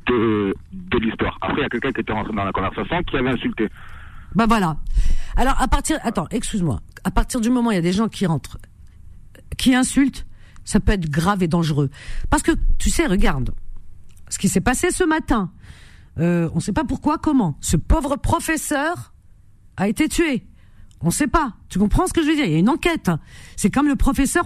de, 0.07 0.55
de 0.73 0.99
l'histoire. 0.99 1.37
Après, 1.43 1.59
il 1.59 1.63
y 1.63 1.67
a 1.67 1.69
quelqu'un 1.69 1.93
qui 1.93 2.01
était 2.01 2.13
rentré 2.13 2.33
dans 2.35 2.45
la 2.45 2.53
conversation 2.53 3.03
qui 3.03 3.17
avait 3.17 3.29
insulté. 3.31 3.69
Bah 4.35 4.47
voilà. 4.49 4.77
Alors 5.37 5.61
à 5.61 5.69
partir, 5.69 5.99
attends, 6.03 6.27
excuse-moi. 6.31 6.81
À 7.05 7.11
partir 7.11 7.41
du 7.41 7.51
moment 7.51 7.69
où 7.69 7.73
il 7.73 7.77
y 7.77 7.79
a 7.79 7.83
des 7.83 7.93
gens 7.93 8.09
qui 8.09 8.25
rentrent, 8.27 8.59
qui 9.59 9.75
insultent, 9.75 10.27
ça 10.65 10.81
peut 10.81 10.93
être 10.93 11.09
grave 11.11 11.43
et 11.43 11.49
dangereux. 11.49 11.91
Parce 12.31 12.43
que 12.43 12.53
tu 12.79 12.91
sais, 12.91 13.07
regarde, 13.07 13.51
ce 14.29 14.39
qui 14.39 14.49
s'est 14.49 14.61
passé 14.61 14.91
ce 14.91 15.05
matin. 15.05 15.51
Euh, 16.19 16.49
on 16.53 16.57
ne 16.57 16.61
sait 16.61 16.73
pas 16.73 16.85
pourquoi, 16.85 17.19
comment. 17.19 17.57
Ce 17.61 17.77
pauvre 17.77 18.17
professeur 18.17 19.15
a 19.77 19.89
été 19.89 20.09
tué. 20.09 20.47
On 21.01 21.07
ne 21.07 21.13
sait 21.13 21.29
pas. 21.29 21.55
Tu 21.69 21.79
comprends 21.79 22.07
ce 22.07 22.13
que 22.13 22.23
je 22.23 22.29
veux 22.29 22.35
dire? 22.35 22.45
Il 22.45 22.53
y 22.53 22.57
a 22.57 22.59
une 22.59 22.69
enquête. 22.69 23.11
C'est 23.57 23.71
comme 23.71 23.87
le 23.87 23.97
professeur, 23.97 24.45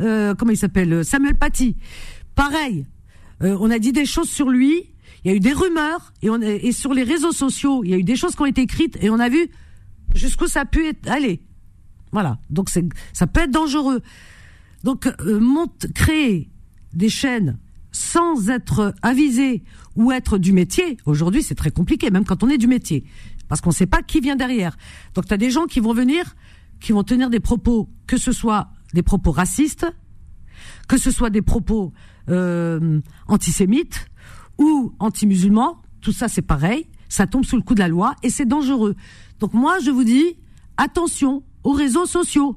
euh, 0.00 0.34
comment 0.34 0.50
il 0.50 0.56
s'appelle? 0.56 1.04
Samuel 1.04 1.36
Paty. 1.36 1.76
Pareil. 2.34 2.86
Euh, 3.42 3.56
on 3.60 3.70
a 3.70 3.78
dit 3.78 3.92
des 3.92 4.06
choses 4.06 4.28
sur 4.28 4.48
lui. 4.48 4.90
Il 5.24 5.30
y 5.30 5.34
a 5.34 5.36
eu 5.36 5.40
des 5.40 5.52
rumeurs 5.52 6.12
et, 6.22 6.28
on, 6.28 6.40
et 6.40 6.72
sur 6.72 6.92
les 6.92 7.02
réseaux 7.02 7.32
sociaux, 7.32 7.82
il 7.82 7.90
y 7.90 7.94
a 7.94 7.96
eu 7.96 8.04
des 8.04 8.16
choses 8.16 8.34
qui 8.34 8.42
ont 8.42 8.46
été 8.46 8.60
écrites 8.60 8.98
et 9.02 9.08
on 9.08 9.18
a 9.18 9.30
vu 9.30 9.48
jusqu'où 10.14 10.46
ça 10.46 10.62
a 10.62 10.64
pu 10.66 10.86
être, 10.86 11.08
aller. 11.08 11.40
Voilà. 12.12 12.38
Donc 12.50 12.68
c'est, 12.68 12.84
ça 13.14 13.26
peut 13.26 13.40
être 13.40 13.50
dangereux. 13.50 14.02
Donc 14.82 15.06
euh, 15.06 15.40
monte, 15.40 15.86
créer 15.94 16.50
des 16.92 17.08
chaînes 17.08 17.58
sans 17.94 18.50
être 18.50 18.92
avisé 19.02 19.62
ou 19.94 20.10
être 20.10 20.36
du 20.36 20.52
métier. 20.52 20.96
Aujourd'hui, 21.06 21.44
c'est 21.44 21.54
très 21.54 21.70
compliqué, 21.70 22.10
même 22.10 22.24
quand 22.24 22.42
on 22.42 22.48
est 22.48 22.58
du 22.58 22.66
métier, 22.66 23.04
parce 23.48 23.60
qu'on 23.60 23.70
ne 23.70 23.74
sait 23.74 23.86
pas 23.86 24.02
qui 24.02 24.20
vient 24.20 24.34
derrière. 24.34 24.76
Donc, 25.14 25.26
tu 25.26 25.32
as 25.32 25.36
des 25.36 25.50
gens 25.50 25.66
qui 25.66 25.78
vont 25.78 25.94
venir, 25.94 26.34
qui 26.80 26.90
vont 26.90 27.04
tenir 27.04 27.30
des 27.30 27.38
propos, 27.38 27.88
que 28.08 28.16
ce 28.16 28.32
soit 28.32 28.68
des 28.94 29.04
propos 29.04 29.30
racistes, 29.30 29.86
que 30.88 30.98
ce 30.98 31.12
soit 31.12 31.30
des 31.30 31.40
propos 31.40 31.92
euh, 32.28 33.00
antisémites 33.28 34.06
ou 34.58 34.92
anti-musulmans. 34.98 35.80
Tout 36.00 36.12
ça, 36.12 36.26
c'est 36.26 36.42
pareil. 36.42 36.88
ça 37.08 37.28
tombe 37.28 37.44
sous 37.44 37.56
le 37.56 37.62
coup 37.62 37.74
de 37.74 37.80
la 37.80 37.88
loi 37.88 38.16
et 38.24 38.28
c'est 38.28 38.44
dangereux. 38.44 38.96
Donc 39.38 39.54
moi, 39.54 39.78
je 39.78 39.92
vous 39.92 40.04
dis, 40.04 40.36
attention 40.78 41.44
aux 41.62 41.72
réseaux 41.72 42.06
sociaux. 42.06 42.56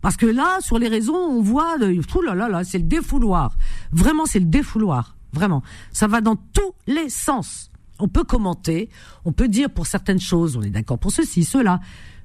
Parce 0.00 0.16
que 0.16 0.26
là, 0.26 0.58
sur 0.60 0.78
les 0.78 0.88
réseaux, 0.88 1.16
on 1.16 1.42
voit, 1.42 1.76
Ouh 1.76 2.22
là 2.22 2.34
là 2.34 2.48
là, 2.48 2.64
c'est 2.64 2.78
le 2.78 2.84
défouloir. 2.84 3.56
Vraiment, 3.92 4.26
c'est 4.26 4.38
le 4.38 4.46
défouloir. 4.46 5.16
Vraiment. 5.32 5.62
Ça 5.92 6.06
va 6.06 6.20
dans 6.20 6.36
tous 6.36 6.74
les 6.86 7.08
sens. 7.08 7.70
On 7.98 8.08
peut 8.08 8.24
commenter, 8.24 8.88
on 9.24 9.32
peut 9.32 9.48
dire 9.48 9.70
pour 9.70 9.86
certaines 9.86 10.20
choses, 10.20 10.56
on 10.56 10.62
est 10.62 10.70
d'accord 10.70 10.98
pour 10.98 11.10
ceci, 11.10 11.44
cela. 11.44 11.80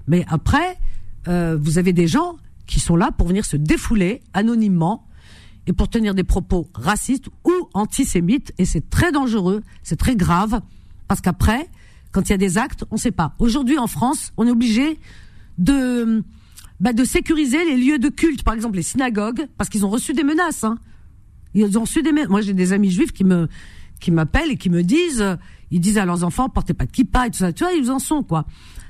Mais 0.08 0.24
après, 0.30 0.78
euh, 1.28 1.58
vous 1.60 1.78
avez 1.78 1.94
des 1.94 2.08
gens 2.08 2.38
qui 2.68 2.80
sont 2.80 2.96
là 2.96 3.12
pour 3.12 3.28
venir 3.28 3.44
se 3.44 3.58
défouler 3.58 4.22
anonymement 4.34 5.08
et 5.66 5.74
pour 5.74 5.90
tenir 5.90 6.14
des 6.14 6.24
propos 6.24 6.68
racistes 6.74 7.28
ou 7.44 7.70
antisémites. 7.74 8.54
Et 8.58 8.66
c'est 8.66 8.90
très 8.90 9.12
dangereux, 9.12 9.64
c'est 9.82 9.96
très 9.96 10.16
grave, 10.16 10.62
parce 11.08 11.22
qu'après, 11.22 11.70
quand 12.12 12.30
il 12.30 12.32
y 12.32 12.36
a 12.36 12.38
des 12.38 12.58
actes, 12.58 12.86
on 12.92 12.96
ne 12.96 13.00
sait 13.00 13.12
pas. 13.12 13.34
Aujourd'hui, 13.40 13.78
en 13.78 13.88
France, 13.88 14.32
on 14.38 14.46
est 14.46 14.52
obligé 14.52 15.00
de, 15.58 16.24
bah, 16.80 16.94
de 16.94 17.04
sécuriser 17.04 17.64
les 17.66 17.78
lieux 17.78 18.00
de 18.00 18.10
culte, 18.10 18.44
par 18.44 18.54
exemple 18.54 18.76
les 18.76 18.84
synagogues, 18.84 19.48
parce 19.58 19.70
qu'ils 19.70 19.86
ont 19.86 19.90
reçu 19.90 20.14
des 20.14 20.24
menaces. 20.24 20.64
Hein. 20.64 20.78
Ils 21.54 21.78
ont 21.78 21.82
reçu 21.82 22.02
des 22.02 22.12
menaces. 22.12 22.30
Moi, 22.30 22.42
j'ai 22.42 22.54
des 22.54 22.74
amis 22.74 22.92
juifs 22.92 23.12
qui 23.12 23.24
me 23.24 23.48
qui 24.00 24.12
m'appellent 24.12 24.52
et 24.52 24.58
qui 24.58 24.70
me 24.70 24.84
disent, 24.84 25.38
ils 25.72 25.80
disent 25.80 25.98
à 25.98 26.04
leurs 26.04 26.26
enfants, 26.26 26.50
portez 26.50 26.74
pas 26.74 26.86
de 26.86 26.92
kippa 26.92 27.28
et 27.28 27.32
tout 27.32 27.38
ça. 27.38 27.54
Tu 27.54 27.64
vois, 27.64 27.72
ils 27.72 27.90
en 27.90 28.00
sont 28.00 28.22
quoi. 28.22 28.46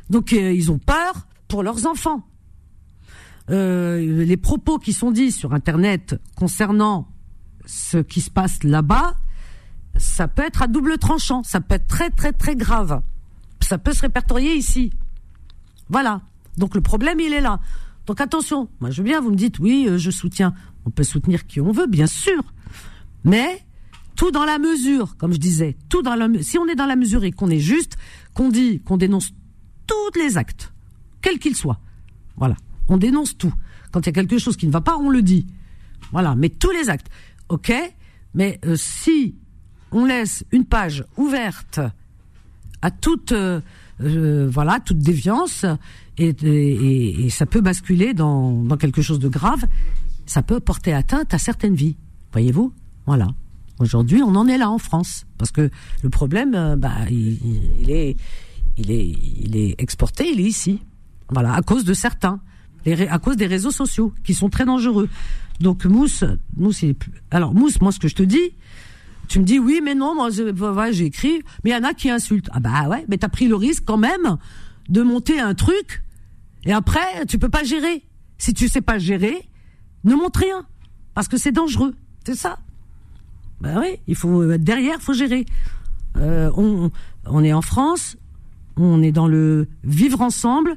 Donc, 0.09 0.33
euh, 0.33 0.51
ils 0.51 0.71
ont 0.71 0.79
peur 0.79 1.27
pour 1.47 1.61
leurs 1.61 1.85
enfants. 1.85 2.27
Euh, 3.49 4.23
les 4.23 4.37
propos 4.37 4.79
qui 4.79 4.91
sont 4.91 5.11
dits 5.11 5.31
sur 5.31 5.53
Internet 5.53 6.19
concernant 6.35 7.07
ce 7.65 7.97
qui 7.97 8.21
se 8.21 8.31
passe 8.31 8.63
là-bas, 8.63 9.15
ça 9.97 10.27
peut 10.27 10.43
être 10.43 10.63
à 10.63 10.67
double 10.67 10.97
tranchant, 10.97 11.43
ça 11.43 11.61
peut 11.61 11.75
être 11.75 11.87
très 11.87 12.09
très 12.09 12.31
très 12.31 12.55
grave. 12.55 13.01
Ça 13.61 13.77
peut 13.77 13.93
se 13.93 14.01
répertorier 14.01 14.55
ici. 14.55 14.91
Voilà. 15.89 16.21
Donc 16.57 16.75
le 16.75 16.81
problème, 16.81 17.19
il 17.19 17.33
est 17.33 17.41
là. 17.41 17.59
Donc 18.05 18.19
attention, 18.21 18.69
moi 18.79 18.89
je 18.91 18.97
veux 19.01 19.05
bien, 19.07 19.21
vous 19.21 19.31
me 19.31 19.35
dites, 19.35 19.59
oui, 19.59 19.85
euh, 19.87 19.97
je 19.97 20.11
soutiens. 20.11 20.53
On 20.85 20.89
peut 20.89 21.03
soutenir 21.03 21.47
qui 21.47 21.61
on 21.61 21.71
veut, 21.71 21.87
bien 21.87 22.07
sûr. 22.07 22.43
Mais 23.23 23.63
tout 24.15 24.31
dans 24.31 24.43
la 24.45 24.59
mesure, 24.59 25.15
comme 25.17 25.31
je 25.33 25.37
disais, 25.39 25.77
tout 25.89 26.01
dans 26.01 26.15
la 26.15 26.27
me- 26.27 26.41
si 26.41 26.57
on 26.57 26.67
est 26.67 26.75
dans 26.75 26.85
la 26.85 26.95
mesure 26.97 27.23
et 27.23 27.31
qu'on 27.31 27.49
est 27.49 27.59
juste, 27.59 27.95
qu'on 28.33 28.49
dit, 28.49 28.81
qu'on 28.81 28.97
dénonce 28.97 29.31
tous 29.87 30.19
les 30.19 30.37
actes, 30.37 30.73
quels 31.21 31.39
qu'ils 31.39 31.55
soient. 31.55 31.79
Voilà. 32.35 32.55
On 32.89 32.97
dénonce 32.97 33.37
tout. 33.37 33.53
Quand 33.91 34.01
il 34.01 34.07
y 34.07 34.09
a 34.09 34.13
quelque 34.13 34.37
chose 34.37 34.57
qui 34.57 34.67
ne 34.67 34.71
va 34.71 34.81
pas, 34.81 34.97
on 34.97 35.09
le 35.09 35.21
dit. 35.21 35.47
Voilà. 36.11 36.35
Mais 36.35 36.49
tous 36.49 36.71
les 36.71 36.89
actes. 36.89 37.07
OK 37.49 37.71
Mais 38.33 38.59
euh, 38.65 38.75
si 38.75 39.35
on 39.91 40.05
laisse 40.05 40.43
une 40.51 40.65
page 40.65 41.05
ouverte 41.17 41.79
à 42.81 42.91
toute, 42.91 43.31
euh, 43.31 43.61
euh, 44.01 44.47
voilà, 44.51 44.79
toute 44.79 44.99
déviance, 44.99 45.65
et, 46.17 46.29
et- 46.43 47.29
ça 47.29 47.45
peut 47.45 47.61
basculer 47.61 48.13
dans, 48.13 48.63
dans 48.63 48.77
quelque 48.77 49.01
chose 49.01 49.19
de 49.19 49.27
grave, 49.29 49.65
ça 50.25 50.41
peut 50.41 50.59
porter 50.59 50.93
atteinte 50.93 51.33
à 51.33 51.37
certaines 51.37 51.75
vies. 51.75 51.95
Voyez-vous? 52.31 52.73
Voilà. 53.05 53.27
Aujourd'hui, 53.79 54.21
on 54.21 54.35
en 54.35 54.47
est 54.47 54.57
là 54.57 54.69
en 54.69 54.77
France, 54.77 55.25
parce 55.37 55.51
que 55.51 55.69
le 56.03 56.09
problème, 56.09 56.53
euh, 56.55 56.75
bah, 56.75 56.91
il, 57.09 57.89
est, 57.89 58.15
il 58.77 58.91
est, 58.91 59.07
il 59.07 59.55
est 59.57 59.75
exporté, 59.79 60.31
il 60.31 60.39
est 60.39 60.43
ici. 60.49 60.79
Voilà, 61.29 61.53
à 61.53 61.61
cause 61.61 61.83
de 61.83 61.93
certains, 61.93 62.39
les 62.85 63.07
à 63.07 63.17
cause 63.17 63.37
des 63.37 63.47
réseaux 63.47 63.71
sociaux 63.71 64.13
qui 64.23 64.33
sont 64.33 64.49
très 64.49 64.65
dangereux. 64.65 65.09
Donc 65.59 65.85
Mousse, 65.85 66.23
Mousse, 66.57 66.83
il 66.83 66.95
alors 67.31 67.53
Mousse, 67.53 67.79
moi 67.81 67.91
ce 67.91 67.99
que 67.99 68.07
je 68.07 68.15
te 68.15 68.23
dis, 68.23 68.51
tu 69.33 69.39
me 69.39 69.45
dis 69.45 69.57
oui, 69.57 69.81
mais 69.83 69.95
non, 69.95 70.13
moi 70.13 70.29
je- 70.29 70.43
ouais, 70.43 70.69
ouais, 70.69 70.93
j'ai 70.93 71.05
écrit, 71.05 71.41
mais 71.63 71.71
il 71.71 71.73
y 71.73 71.75
en 71.75 71.83
a 71.83 71.95
qui 71.95 72.07
insultent. 72.11 72.49
Ah 72.53 72.59
bah 72.59 72.87
ouais, 72.87 73.03
mais 73.07 73.17
t'as 73.17 73.29
pris 73.29 73.47
le 73.47 73.55
risque 73.55 73.83
quand 73.83 73.97
même 73.97 74.37
de 74.89 75.01
monter 75.01 75.39
un 75.39 75.55
truc 75.55 76.03
et 76.65 76.71
après 76.71 77.25
tu 77.27 77.39
peux 77.39 77.49
pas 77.49 77.63
gérer. 77.63 78.03
Si 78.37 78.53
tu 78.53 78.67
sais 78.67 78.81
pas 78.81 78.99
gérer, 78.99 79.49
ne 80.03 80.13
monte 80.13 80.37
rien 80.37 80.67
parce 81.15 81.27
que 81.27 81.37
c'est 81.37 81.51
dangereux. 81.51 81.95
C'est 82.27 82.35
ça. 82.35 82.59
Ben 83.59 83.79
oui, 83.79 83.97
il 84.05 84.15
faut 84.15 84.43
être 84.51 84.63
derrière, 84.63 85.01
faut 85.01 85.13
gérer. 85.13 85.45
Euh, 86.17 86.51
on, 86.55 86.91
on 87.25 87.43
est 87.43 87.53
en 87.53 87.63
France, 87.63 88.17
on 88.75 89.01
est 89.01 89.11
dans 89.11 89.27
le 89.27 89.67
vivre 89.83 90.21
ensemble. 90.21 90.75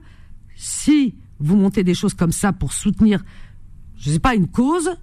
Si 0.55 1.15
vous 1.41 1.57
montez 1.57 1.85
des 1.85 1.93
choses 1.95 2.15
comme 2.15 2.33
ça 2.33 2.55
pour 2.55 2.73
soutenir, 2.73 3.23
je 3.99 4.11
sais 4.13 4.19
pas, 4.19 4.35
une 4.35 4.49
cause, 4.49 4.97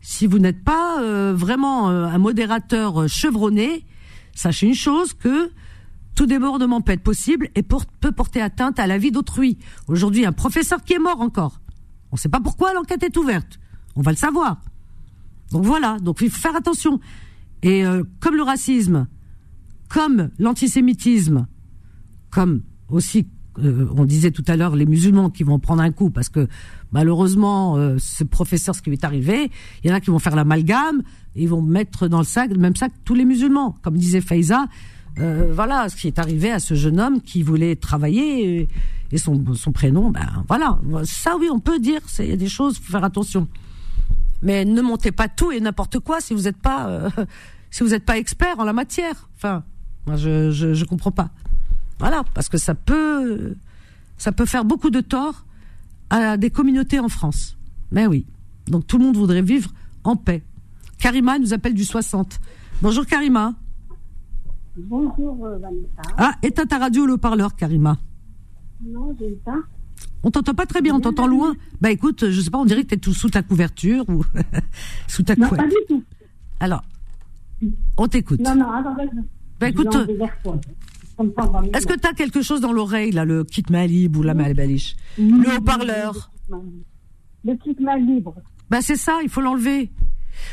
si 0.00 0.26
vous 0.26 0.38
n'êtes 0.38 0.64
pas 0.64 1.00
euh, 1.00 1.34
vraiment 1.34 1.90
euh, 1.90 2.06
un 2.06 2.18
modérateur 2.18 3.02
euh, 3.02 3.08
chevronné, 3.08 3.84
sachez 4.34 4.66
une 4.66 4.74
chose 4.74 5.12
que 5.14 5.50
tout 6.14 6.26
débordement 6.26 6.80
peut 6.80 6.92
être 6.92 7.02
possible 7.02 7.48
et 7.54 7.62
peut 7.62 8.12
porter 8.12 8.42
atteinte 8.42 8.78
à 8.78 8.86
la 8.86 8.98
vie 8.98 9.10
d'autrui. 9.10 9.58
Aujourd'hui, 9.88 10.26
un 10.26 10.32
professeur 10.32 10.82
qui 10.84 10.94
est 10.94 10.98
mort 10.98 11.20
encore. 11.20 11.60
On 12.12 12.16
ne 12.16 12.18
sait 12.18 12.28
pas 12.28 12.40
pourquoi 12.40 12.74
l'enquête 12.74 13.02
est 13.02 13.16
ouverte. 13.16 13.60
On 13.96 14.02
va 14.02 14.10
le 14.10 14.16
savoir. 14.16 14.60
Donc 15.50 15.64
voilà, 15.64 15.98
donc 15.98 16.18
il 16.20 16.30
faut 16.30 16.40
faire 16.40 16.56
attention. 16.56 17.00
Et 17.62 17.84
euh, 17.84 18.02
comme 18.20 18.36
le 18.36 18.42
racisme, 18.42 19.06
comme 19.88 20.30
l'antisémitisme, 20.38 21.46
comme 22.30 22.62
aussi, 22.88 23.28
euh, 23.62 23.88
on 23.96 24.04
disait 24.04 24.30
tout 24.30 24.44
à 24.46 24.56
l'heure, 24.56 24.76
les 24.76 24.86
musulmans 24.86 25.30
qui 25.30 25.42
vont 25.42 25.58
prendre 25.58 25.82
un 25.82 25.92
coup, 25.92 26.10
parce 26.10 26.28
que 26.28 26.48
malheureusement, 26.92 27.76
euh, 27.76 27.96
ce 27.98 28.24
professeur, 28.24 28.74
ce 28.74 28.82
qui 28.82 28.90
lui 28.90 28.96
est 28.96 29.04
arrivé, 29.04 29.50
il 29.82 29.90
y 29.90 29.92
en 29.92 29.96
a 29.96 30.00
qui 30.00 30.10
vont 30.10 30.18
faire 30.18 30.36
l'amalgame, 30.36 31.02
ils 31.36 31.48
vont 31.48 31.62
mettre 31.62 32.08
dans 32.08 32.18
le 32.18 32.24
sac, 32.24 32.50
le 32.50 32.58
même 32.58 32.76
sac, 32.76 32.92
tous 33.04 33.14
les 33.14 33.24
musulmans. 33.24 33.76
Comme 33.82 33.96
disait 33.96 34.20
Faiza, 34.20 34.66
euh, 35.18 35.52
voilà 35.54 35.88
ce 35.88 35.96
qui 35.96 36.06
est 36.06 36.18
arrivé 36.18 36.50
à 36.50 36.58
ce 36.58 36.74
jeune 36.74 37.00
homme 37.00 37.20
qui 37.20 37.42
voulait 37.42 37.76
travailler, 37.76 38.68
et, 39.12 39.18
son, 39.18 39.54
son 39.54 39.72
prénom, 39.72 40.10
ben 40.10 40.44
voilà. 40.48 40.78
Ça 41.04 41.36
oui, 41.38 41.48
on 41.52 41.58
peut 41.58 41.80
dire, 41.80 42.00
il 42.20 42.26
y 42.26 42.32
a 42.32 42.36
des 42.36 42.48
choses, 42.48 42.78
faut 42.78 42.92
faire 42.92 43.04
attention. 43.04 43.48
Mais 44.42 44.64
ne 44.64 44.80
montez 44.80 45.12
pas 45.12 45.28
tout 45.28 45.52
et 45.52 45.60
n'importe 45.60 45.98
quoi 45.98 46.20
si 46.20 46.32
vous 46.32 46.42
n'êtes 46.42 46.56
pas, 46.56 47.08
si 47.70 47.82
vous 47.82 47.90
n'êtes 47.90 48.04
pas 48.04 48.18
expert 48.18 48.58
en 48.58 48.64
la 48.64 48.72
matière. 48.72 49.28
Enfin, 49.36 49.64
moi 50.06 50.16
je, 50.16 50.50
je 50.50 50.74
je 50.74 50.84
comprends 50.84 51.10
pas. 51.10 51.30
Voilà, 52.00 52.24
parce 52.34 52.48
que 52.48 52.58
ça 52.58 52.74
peut 52.74 53.54
ça 54.16 54.32
peut 54.32 54.46
faire 54.46 54.64
beaucoup 54.64 54.90
de 54.90 55.00
tort 55.00 55.44
à 56.10 56.36
des 56.36 56.50
communautés 56.50 56.98
en 56.98 57.08
France. 57.08 57.56
Mais 57.92 58.06
oui. 58.06 58.26
Donc 58.66 58.86
tout 58.86 58.98
le 58.98 59.04
monde 59.04 59.16
voudrait 59.16 59.42
vivre 59.42 59.70
en 60.04 60.16
paix. 60.16 60.42
Karima 60.98 61.38
nous 61.38 61.54
appelle 61.54 61.74
du 61.74 61.84
60. 61.84 62.40
Bonjour 62.82 63.06
Karima. 63.06 63.54
Bonjour 64.76 65.44
euh, 65.46 65.58
Vanessa. 65.58 66.02
Ah, 66.16 66.32
éteins 66.42 66.66
ta 66.66 66.78
radio 66.78 67.06
le 67.06 67.16
parleur 67.16 67.54
Karima. 67.54 67.98
Non, 68.84 69.14
j'ai 69.18 69.30
pas. 69.44 69.56
On 70.22 70.30
t'entend 70.30 70.54
pas 70.54 70.66
très 70.66 70.80
bien, 70.82 70.94
on 70.94 71.00
t'entend 71.00 71.26
loin. 71.26 71.54
Bah 71.80 71.90
écoute, 71.90 72.30
je 72.30 72.40
sais 72.40 72.50
pas, 72.50 72.58
on 72.58 72.64
dirait 72.64 72.82
que 72.82 72.88
t'es 72.88 72.96
tout 72.96 73.12
sous 73.14 73.28
ta 73.30 73.42
couverture 73.42 74.04
ou 74.08 74.24
sous 75.06 75.22
ta 75.22 75.36
Non, 75.36 75.48
couette. 75.48 75.60
pas 75.60 75.66
du 75.66 75.74
tout. 75.88 76.02
Alors, 76.60 76.82
on 77.98 78.06
t'écoute. 78.08 78.40
Non, 78.40 78.54
non, 78.54 78.70
attendez. 78.72 79.04
je- 79.12 79.20
Bah, 79.60 79.66
je 79.66 79.72
écoute, 79.72 79.96
Est-ce 81.74 81.86
que 81.86 81.98
tu 81.98 82.06
as 82.06 82.12
quelque 82.12 82.42
chose 82.42 82.60
dans 82.60 82.72
l'oreille, 82.72 83.10
là, 83.12 83.24
le 83.24 83.44
kit 83.44 83.64
Malib 83.70 84.16
ou 84.16 84.22
la 84.22 84.34
Malbaliche 84.34 84.96
Le 85.18 85.56
haut-parleur 85.56 86.30
Le 87.44 87.54
kit 87.56 87.76
mal 87.80 88.04
libre. 88.04 88.34
Bah 88.70 88.80
c'est 88.82 88.96
ça, 88.96 89.18
il 89.22 89.28
faut 89.28 89.40
l'enlever. 89.40 89.90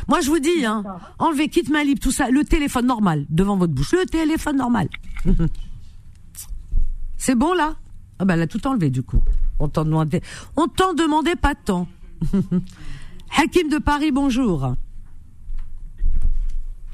Moi 0.08 0.22
je 0.22 0.30
vous 0.30 0.40
dis, 0.40 0.66
hein, 0.66 0.84
enlevez 1.20 1.50
kit 1.50 1.64
Malib, 1.72 2.00
tout 2.00 2.12
ça, 2.12 2.30
le 2.30 2.44
téléphone 2.44 2.88
normal, 2.88 3.26
devant 3.30 3.58
votre 3.58 3.74
bouche, 3.74 3.94
le 3.94 4.06
téléphone 4.06 4.58
normal. 4.58 4.90
c'est 7.18 7.36
bon 7.36 7.54
là? 7.54 7.76
Ah 8.20 8.26
bah 8.26 8.34
elle 8.34 8.42
a 8.42 8.48
tout 8.48 8.66
enlevé 8.68 8.90
du 8.90 9.04
coup. 9.04 9.22
On 9.60 9.68
t'en 9.68 9.86
demandait, 9.86 10.22
on 10.56 10.68
t'en 10.68 10.94
demandait 10.94 11.36
pas 11.36 11.56
tant. 11.56 11.88
Hakim 13.38 13.70
de 13.70 13.78
Paris, 13.78 14.12
bonjour. 14.12 14.74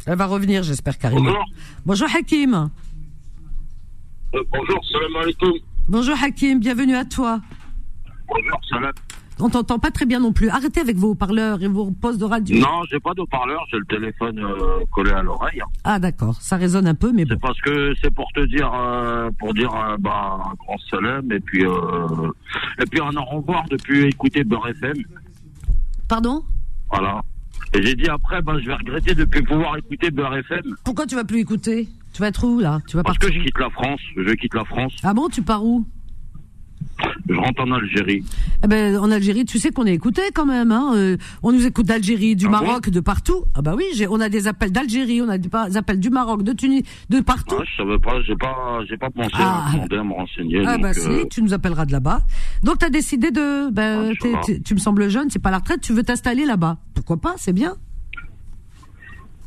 Elle 0.05 0.17
va 0.17 0.25
revenir, 0.25 0.63
j'espère, 0.63 0.97
Karima. 0.97 1.21
Bonjour. 1.21 1.45
Bonjour 1.85 2.07
Hakim. 2.13 2.69
Euh, 4.33 4.43
bonjour, 4.51 4.83
salam 4.91 5.15
alaikum. 5.21 5.51
Bonjour 5.89 6.15
Hakim, 6.23 6.59
bienvenue 6.59 6.95
à 6.95 7.05
toi. 7.05 7.39
Bonjour, 8.27 8.59
salam. 8.69 8.91
On 9.39 9.49
t'entend 9.49 9.79
pas 9.79 9.89
très 9.91 10.05
bien 10.05 10.19
non 10.19 10.31
plus. 10.31 10.49
Arrêtez 10.49 10.79
avec 10.79 10.95
vos 10.95 11.09
haut-parleurs 11.11 11.61
et 11.63 11.67
vos 11.67 11.91
postes 11.91 12.19
de 12.19 12.25
radio. 12.25 12.59
Non, 12.59 12.83
j'ai 12.89 12.99
pas 12.99 13.13
de 13.15 13.23
parleur, 13.29 13.65
j'ai 13.71 13.77
le 13.77 13.85
téléphone 13.85 14.39
euh, 14.39 14.85
collé 14.91 15.11
à 15.11 15.23
l'oreille. 15.23 15.59
hein. 15.61 15.65
Ah 15.83 15.99
d'accord, 15.99 16.35
ça 16.39 16.55
résonne 16.55 16.87
un 16.87 16.93
peu, 16.95 17.11
mais 17.11 17.25
bon. 17.25 17.33
C'est 17.33 17.41
parce 17.41 17.59
que 17.61 17.93
c'est 18.01 18.13
pour 18.13 18.31
te 18.33 18.45
dire, 18.45 18.71
euh, 18.73 19.29
pour 19.39 19.53
dire 19.53 19.73
euh, 19.75 19.97
bah, 19.99 20.39
un 20.51 20.53
grand 20.55 20.77
salam 20.89 21.31
et 21.31 21.39
puis 21.39 21.65
euh, 21.65 22.31
et 22.81 22.85
puis 22.89 23.01
un 23.01 23.15
au 23.17 23.25
revoir 23.25 23.65
depuis 23.69 24.03
écouter 24.05 24.43
Beurre 24.43 24.67
FM. 24.69 24.93
Pardon? 26.07 26.43
Voilà. 26.91 27.21
Et 27.73 27.81
j'ai 27.81 27.95
dit 27.95 28.07
après, 28.07 28.41
bah, 28.43 28.53
je 28.61 28.67
vais 28.67 28.75
regretter 28.75 29.15
de 29.15 29.25
plus 29.25 29.43
pouvoir 29.43 29.75
écouter 29.77 30.11
Beurre 30.11 30.35
FM 30.37 30.61
Pourquoi 30.85 31.07
tu 31.07 31.15
vas 31.15 31.23
plus 31.23 31.39
écouter? 31.39 31.89
Tu 32.13 32.21
vas 32.21 32.27
être 32.27 32.43
où 32.45 32.59
là? 32.59 32.79
Tu 32.87 32.95
vas 32.95 33.03
parce 33.03 33.17
partir 33.17 33.33
que 33.35 33.39
je 33.41 33.45
quitte 33.45 33.59
la 33.59 33.69
France. 33.71 33.99
Je 34.15 34.33
quitte 34.33 34.53
la 34.53 34.63
France. 34.65 34.93
Ah 35.03 35.13
bon, 35.13 35.29
tu 35.29 35.41
pars 35.41 35.65
où? 35.65 35.85
Je 37.27 37.33
rentre 37.33 37.61
en 37.63 37.71
Algérie. 37.71 38.23
Eh 38.63 38.67
ben, 38.67 38.97
en 38.97 39.09
Algérie, 39.09 39.45
tu 39.45 39.57
sais 39.57 39.71
qu'on 39.71 39.85
est 39.85 39.93
écouté 39.93 40.21
quand 40.33 40.45
même. 40.45 40.71
Hein 40.71 40.91
euh, 40.95 41.17
on 41.41 41.51
nous 41.51 41.65
écoute 41.65 41.85
d'Algérie, 41.87 42.35
du 42.35 42.45
Ah 42.47 42.51
Maroc, 42.51 42.89
de 42.89 42.99
partout. 42.99 43.45
Ah 43.55 43.61
bah 43.61 43.73
oui, 43.75 43.85
on 44.09 44.19
a 44.19 44.29
des 44.29 44.47
appels 44.47 44.71
d'Algérie, 44.71 45.21
on 45.21 45.29
a 45.29 45.37
des 45.37 45.49
appels 45.77 45.99
du 45.99 46.09
Maroc, 46.11 46.43
de 46.43 46.53
Tunis, 46.53 46.83
de 47.09 47.21
partout. 47.21 47.55
Ah, 47.59 47.63
je 47.65 47.77
savais 47.83 47.97
pas, 47.97 48.21
j'ai 48.27 48.35
pas, 48.35 48.79
j'ai 48.87 48.97
pas 48.97 49.09
pensé 49.09 49.31
Ah. 49.33 49.65
à 49.69 49.71
demander 49.73 49.95
à 49.97 50.03
me 50.03 50.13
renseigner. 50.13 50.63
Ah 50.67 50.73
donc, 50.73 50.81
bah 50.83 50.89
euh, 50.89 51.19
si, 51.21 51.29
tu 51.29 51.41
nous 51.41 51.53
appelleras 51.53 51.85
de 51.85 51.93
là-bas. 51.93 52.21
Donc 52.63 52.77
tu 52.79 52.85
as 52.85 52.89
décidé 52.89 53.31
de, 53.31 53.71
ben, 53.71 54.13
Ah, 54.35 54.41
tu 54.63 54.73
me 54.73 54.79
sembles 54.79 55.09
jeune, 55.09 55.29
c'est 55.29 55.41
pas 55.41 55.51
la 55.51 55.57
retraite, 55.59 55.81
tu 55.81 55.93
veux 55.93 56.03
t'installer 56.03 56.45
là-bas. 56.45 56.77
Pourquoi 56.93 57.17
pas, 57.17 57.33
c'est 57.37 57.53
bien. 57.53 57.75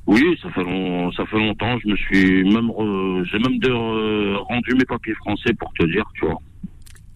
Oui, 0.07 0.39
ça 0.43 0.51
fait 0.51 0.63
long, 0.63 1.11
ça 1.13 1.27
fait 1.27 1.39
longtemps. 1.39 1.79
Je 1.85 1.89
me 1.89 1.97
suis 1.97 2.45
même, 2.45 2.69
re- 2.71 3.25
j'ai 3.31 3.39
même 3.39 3.59
de- 3.59 3.71
euh, 3.71 4.37
rendu 4.39 4.73
mes 4.75 4.85
papiers 4.85 5.15
français 5.15 5.53
pour 5.59 5.73
te 5.75 5.85
dire, 5.87 6.05
tu 6.15 6.27
vois. 6.27 6.39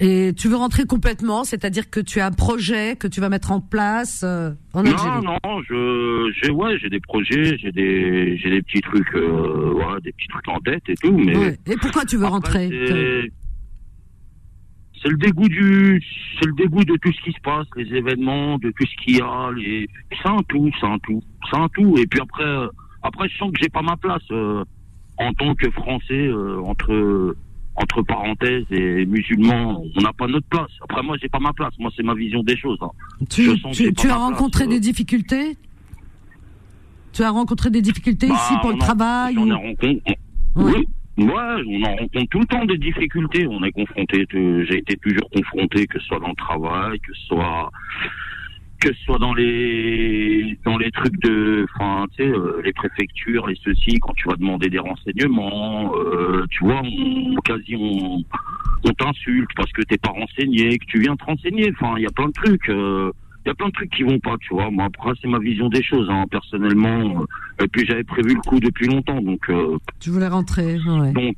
Et 0.02 0.32
tu 0.34 0.48
veux 0.48 0.56
rentrer 0.56 0.86
complètement, 0.86 1.44
c'est-à-dire 1.44 1.90
que 1.90 2.00
tu 2.00 2.20
as 2.20 2.26
un 2.26 2.30
projet 2.32 2.96
que 2.96 3.06
tu 3.06 3.20
vas 3.20 3.28
mettre 3.28 3.52
en 3.52 3.60
place 3.60 4.22
euh, 4.24 4.50
en 4.72 4.82
non, 4.82 4.92
Algérie? 4.92 5.24
non, 5.44 5.62
je, 5.68 6.32
j'ai, 6.42 6.50
ouais, 6.50 6.78
j'ai 6.78 6.88
des 6.88 7.00
projets, 7.00 7.58
j'ai 7.58 7.70
des, 7.70 8.38
j'ai 8.38 8.48
des 8.48 8.62
petits 8.62 8.80
trucs, 8.80 9.14
euh, 9.14 9.70
voilà, 9.74 10.00
des 10.00 10.12
petits 10.12 10.28
trucs 10.28 10.48
en 10.48 10.58
tête 10.60 10.82
et 10.88 10.94
tout, 10.96 11.12
mais. 11.18 11.36
Ouais. 11.36 11.56
Et 11.66 11.76
pourquoi 11.76 12.04
tu 12.06 12.16
veux 12.16 12.24
Après, 12.24 12.66
rentrer? 12.66 13.30
C'est- 15.02 15.08
le 15.08 15.16
dégoût 15.16 15.48
du, 15.48 16.02
c'est 16.38 16.46
le 16.46 16.52
dégoût 16.54 16.84
de 16.84 16.96
tout 16.96 17.12
ce 17.12 17.20
qui 17.22 17.32
se 17.32 17.40
passe, 17.40 17.66
les 17.76 17.86
événements, 17.94 18.58
de 18.58 18.70
tout 18.70 18.84
ce 18.86 19.04
qu'il 19.04 19.16
y 19.16 19.20
a, 19.20 19.50
les, 19.56 19.88
c'est 20.10 20.28
un 20.28 20.42
tout, 20.48 20.70
c'est 20.80 20.86
un 20.86 20.98
tout, 20.98 21.22
c'est 21.50 21.56
un 21.58 21.68
tout. 21.68 21.96
Et 21.98 22.06
puis 22.06 22.20
après, 22.20 22.44
euh, 22.44 22.68
après, 23.02 23.28
je 23.28 23.36
sens 23.38 23.50
que 23.52 23.58
j'ai 23.62 23.68
pas 23.68 23.82
ma 23.82 23.96
place 23.96 24.22
euh, 24.30 24.64
en 25.18 25.32
tant 25.34 25.54
que 25.54 25.70
Français 25.70 26.26
euh, 26.26 26.60
entre 26.62 27.36
entre 27.76 28.02
parenthèses 28.02 28.66
et 28.72 29.06
musulmans, 29.06 29.82
on 29.96 30.00
n'a 30.02 30.12
pas 30.12 30.26
notre 30.26 30.46
place. 30.48 30.70
Après, 30.82 31.02
moi, 31.02 31.16
j'ai 31.22 31.28
pas 31.30 31.38
ma 31.38 31.52
place. 31.54 31.72
Moi, 31.78 31.90
c'est 31.96 32.02
ma 32.02 32.12
vision 32.14 32.42
des 32.42 32.56
choses. 32.56 32.76
hein. 32.82 32.90
Tu, 33.30 33.44
Je 33.44 33.56
sens 33.56 33.78
que 33.78 33.84
tu- 33.84 33.94
tu 33.94 34.06
as 34.08 34.14
place, 34.14 34.18
rencontré 34.18 34.64
euh. 34.64 34.66
des 34.66 34.80
difficultés? 34.80 35.56
Tu 37.12 37.22
as 37.22 37.30
rencontré 37.30 37.70
des 37.70 37.80
difficultés 37.80 38.28
Bah, 38.28 38.34
ici 38.34 38.54
pour 38.60 38.70
le 38.70 38.76
on 38.76 38.78
travail 38.78 39.34
J'en 39.34 39.46
ai 39.46 39.52
ou- 39.52 39.56
rencontré. 39.56 40.02
Oui. 40.56 40.84
Ouais, 41.18 41.26
on 41.66 41.82
en 41.82 41.96
rencontre 41.96 42.28
tout 42.30 42.38
le 42.40 42.46
temps 42.46 42.64
des 42.64 42.78
difficultés. 42.78 43.46
On 43.46 43.62
est 43.62 43.72
confronté. 43.72 44.26
de- 44.32 44.64
J'ai 44.64 44.78
été 44.78 44.96
toujours 44.96 45.28
confronté, 45.30 45.86
que 45.86 45.98
ce 46.00 46.06
soit 46.06 46.20
dans 46.20 46.28
le 46.28 46.34
travail, 46.34 46.98
que 47.00 47.12
ce 47.14 47.26
soit 47.26 47.70
que 48.80 48.94
soit 49.04 49.18
dans 49.18 49.34
les 49.34 50.58
dans 50.64 50.78
les 50.78 50.90
trucs 50.90 51.18
de, 51.20 51.66
enfin, 51.74 52.06
tu 52.16 52.22
sais, 52.24 52.30
euh, 52.30 52.62
les 52.64 52.72
préfectures, 52.72 53.46
les 53.46 53.56
ceci, 53.62 53.98
quand 54.00 54.14
tu 54.14 54.26
vas 54.26 54.36
demander 54.36 54.70
des 54.70 54.78
renseignements, 54.78 55.92
euh, 55.96 56.46
tu 56.50 56.64
vois, 56.64 56.80
on, 56.82 57.34
quasi 57.44 57.76
on, 57.76 58.22
t'insulte 58.98 59.50
parce 59.54 59.70
que 59.72 59.82
t'es 59.82 59.98
pas 59.98 60.10
renseigné, 60.10 60.78
que 60.78 60.86
tu 60.86 60.98
viens 61.00 61.14
te 61.16 61.24
renseigner. 61.24 61.70
Enfin, 61.78 61.94
il 61.98 62.04
y 62.04 62.06
a 62.06 62.10
plein 62.10 62.28
de 62.28 62.32
trucs. 62.32 62.68
euh, 62.70 63.12
il 63.44 63.48
y 63.48 63.50
a 63.50 63.54
plein 63.54 63.68
de 63.68 63.72
trucs 63.72 63.90
qui 63.90 64.02
vont 64.02 64.18
pas, 64.18 64.36
tu 64.40 64.54
vois. 64.54 64.70
Moi, 64.70 64.84
après, 64.84 65.12
c'est 65.20 65.28
ma 65.28 65.38
vision 65.38 65.68
des 65.68 65.82
choses, 65.82 66.08
hein, 66.10 66.24
personnellement. 66.30 67.24
Et 67.62 67.68
puis, 67.68 67.86
j'avais 67.86 68.04
prévu 68.04 68.34
le 68.34 68.40
coup 68.40 68.60
depuis 68.60 68.86
longtemps, 68.86 69.20
donc. 69.20 69.48
euh, 69.48 69.78
Tu 69.98 70.10
voulais 70.10 70.28
rentrer, 70.28 70.76
ouais. 70.78 71.12
donc, 71.12 71.36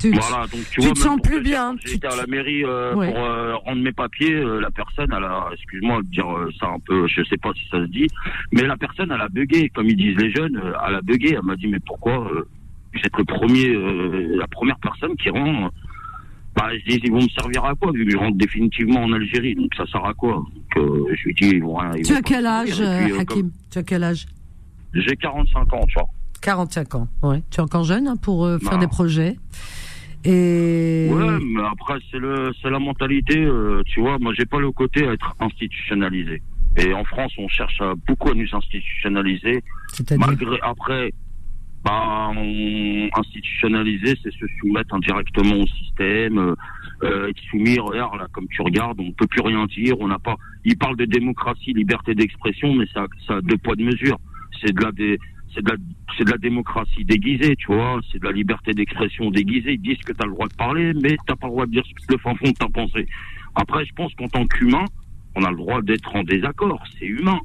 Tu- 0.00 0.10
voilà, 0.10 0.46
donc 0.48 0.60
tu, 0.70 0.80
tu 0.80 0.80
vois, 0.80 0.92
te 0.94 0.98
sens 0.98 1.20
plus 1.22 1.40
bien, 1.42 1.76
J'étais 1.84 2.06
à 2.08 2.16
la 2.16 2.26
mairie 2.26 2.64
euh, 2.64 2.94
Ouais. 2.96 3.12
pour 3.12 3.22
euh, 3.22 3.54
rendre 3.56 3.82
mes 3.82 3.92
papiers. 3.92 4.34
euh, 4.34 4.60
la 4.60 4.70
personne, 4.70 5.08
elle 5.16 5.22
a, 5.24 5.48
excuse-moi 5.52 6.02
de 6.02 6.08
dire 6.08 6.28
euh, 6.28 6.50
ça 6.58 6.66
un 6.68 6.78
peu, 6.84 7.06
je 7.06 7.22
sais 7.24 7.36
pas 7.36 7.50
si 7.54 7.68
ça 7.70 7.78
se 7.78 7.90
dit, 7.90 8.08
mais 8.52 8.62
la 8.62 8.76
personne, 8.76 9.12
elle 9.14 9.20
a 9.20 9.28
bugué, 9.28 9.68
comme 9.68 9.86
ils 9.88 9.96
disent 9.96 10.16
les 10.16 10.32
jeunes, 10.32 10.56
euh, 10.56 10.72
elle 10.88 10.94
a 10.96 11.02
bugué. 11.02 11.34
Elle 11.36 11.44
m'a 11.44 11.54
dit, 11.56 11.68
mais 11.68 11.78
pourquoi 11.86 12.14
euh, 12.32 12.42
vous 12.94 13.00
êtes 13.04 13.16
le 13.16 13.24
premier, 13.24 13.68
euh, 13.68 14.36
la 14.36 14.46
première 14.48 14.78
personne 14.80 15.14
qui 15.16 15.30
rend. 15.30 15.70
Bah, 16.56 16.68
je 16.72 16.84
dis, 16.90 17.00
ils 17.04 17.10
vont 17.10 17.22
me 17.22 17.28
servir 17.28 17.64
à 17.64 17.74
quoi, 17.74 17.92
vu 17.92 18.04
que 18.04 18.10
je 18.10 18.16
rentre 18.16 18.36
définitivement 18.36 19.00
en 19.04 19.12
Algérie, 19.12 19.54
donc 19.54 19.70
ça 19.76 19.86
sert 19.86 20.04
à 20.04 20.12
quoi 20.14 20.32
Donc, 20.54 20.76
euh, 20.76 21.06
je 21.14 21.24
lui 21.24 21.34
dis, 21.34 21.48
ils 21.48 21.62
vont 21.62 21.76
rien. 21.76 21.92
ils 21.96 22.04
Tu 22.04 22.12
vont 22.12 22.18
as 22.18 22.22
quel 22.22 22.46
âge, 22.46 22.70
puis, 22.72 22.82
euh, 22.82 23.16
euh, 23.16 23.20
Hakim 23.20 23.50
Tu 23.70 23.78
as 23.78 23.82
quel 23.82 24.04
âge? 24.04 24.26
J'ai 24.94 25.16
45 25.16 25.72
ans, 25.72 25.86
tu 25.88 25.94
vois. 25.94 26.08
45 26.42 26.94
ans, 26.96 27.08
ouais. 27.22 27.42
Tu 27.50 27.58
es 27.58 27.60
encore 27.62 27.84
jeune 27.84 28.06
hein, 28.08 28.16
pour 28.16 28.44
euh, 28.44 28.58
faire 28.58 28.72
Non. 28.72 28.78
des 28.80 28.86
projets. 28.88 29.36
Et 30.24 31.08
Ouais, 31.10 31.38
mais 31.44 31.62
après 31.64 31.94
c'est 32.10 32.18
le 32.18 32.52
c'est 32.62 32.70
la 32.70 32.78
mentalité, 32.78 33.44
tu 33.86 34.00
vois. 34.00 34.18
Moi, 34.20 34.32
j'ai 34.38 34.44
pas 34.46 34.60
le 34.60 34.70
côté 34.70 35.06
à 35.08 35.12
être 35.12 35.34
institutionnalisé. 35.40 36.40
Et 36.76 36.94
en 36.94 37.04
France, 37.04 37.32
on 37.38 37.48
cherche 37.48 37.80
beaucoup 38.06 38.30
à 38.30 38.34
nous 38.34 38.46
institutionnaliser. 38.52 39.62
Malgré 40.16 40.58
après, 40.62 41.12
on, 41.90 43.08
institutionnaliser, 43.14 44.14
c'est 44.22 44.32
se 44.32 44.46
soumettre 44.60 44.94
indirectement 44.94 45.56
au 45.56 45.66
système, 45.66 46.38
euh, 46.38 46.54
euh, 47.02 47.28
être 47.28 47.40
soumis. 47.50 47.78
Regarde 47.78 48.18
là, 48.18 48.26
comme 48.32 48.48
tu 48.48 48.62
regardes, 48.62 49.00
on 49.00 49.12
peut 49.12 49.26
plus 49.26 49.42
rien 49.42 49.66
dire. 49.66 49.94
On 50.00 50.08
n'a 50.08 50.18
pas. 50.18 50.36
Ils 50.64 50.76
parlent 50.76 50.96
de 50.96 51.04
démocratie, 51.04 51.72
liberté 51.72 52.14
d'expression, 52.14 52.74
mais 52.74 52.86
ça, 52.94 53.06
ça 53.26 53.36
a 53.36 53.40
deux 53.40 53.58
poids 53.58 53.76
de 53.76 53.84
mesure. 53.84 54.18
C'est 54.60 54.72
de 54.72 54.82
la 54.82 54.90
c'est 55.54 55.62
de 55.62 55.70
la, 55.70 55.76
c'est 56.16 56.24
de 56.24 56.30
la 56.30 56.38
démocratie 56.38 57.04
déguisée, 57.04 57.56
tu 57.56 57.66
vois. 57.66 58.00
C'est 58.10 58.18
de 58.18 58.24
la 58.24 58.32
liberté 58.32 58.72
d'expression 58.72 59.30
déguisée. 59.30 59.74
Ils 59.74 59.82
disent 59.82 59.98
que 59.98 60.12
tu 60.12 60.22
as 60.22 60.26
le 60.26 60.32
droit 60.32 60.48
de 60.48 60.54
parler, 60.54 60.92
mais 60.94 61.16
t'as 61.26 61.36
pas 61.36 61.46
le 61.46 61.52
droit 61.52 61.66
de 61.66 61.72
dire 61.72 61.82
le 62.08 62.18
fin 62.18 62.34
fond 62.36 62.48
de 62.48 62.54
ta 62.54 62.68
pensée. 62.68 63.06
Après, 63.54 63.84
je 63.84 63.92
pense 63.94 64.14
qu'en 64.14 64.28
tant 64.28 64.46
qu'humain, 64.46 64.84
on 65.34 65.44
a 65.44 65.50
le 65.50 65.56
droit 65.56 65.82
d'être 65.82 66.14
en 66.14 66.22
désaccord. 66.22 66.82
C'est 66.98 67.06
humain. 67.06 67.38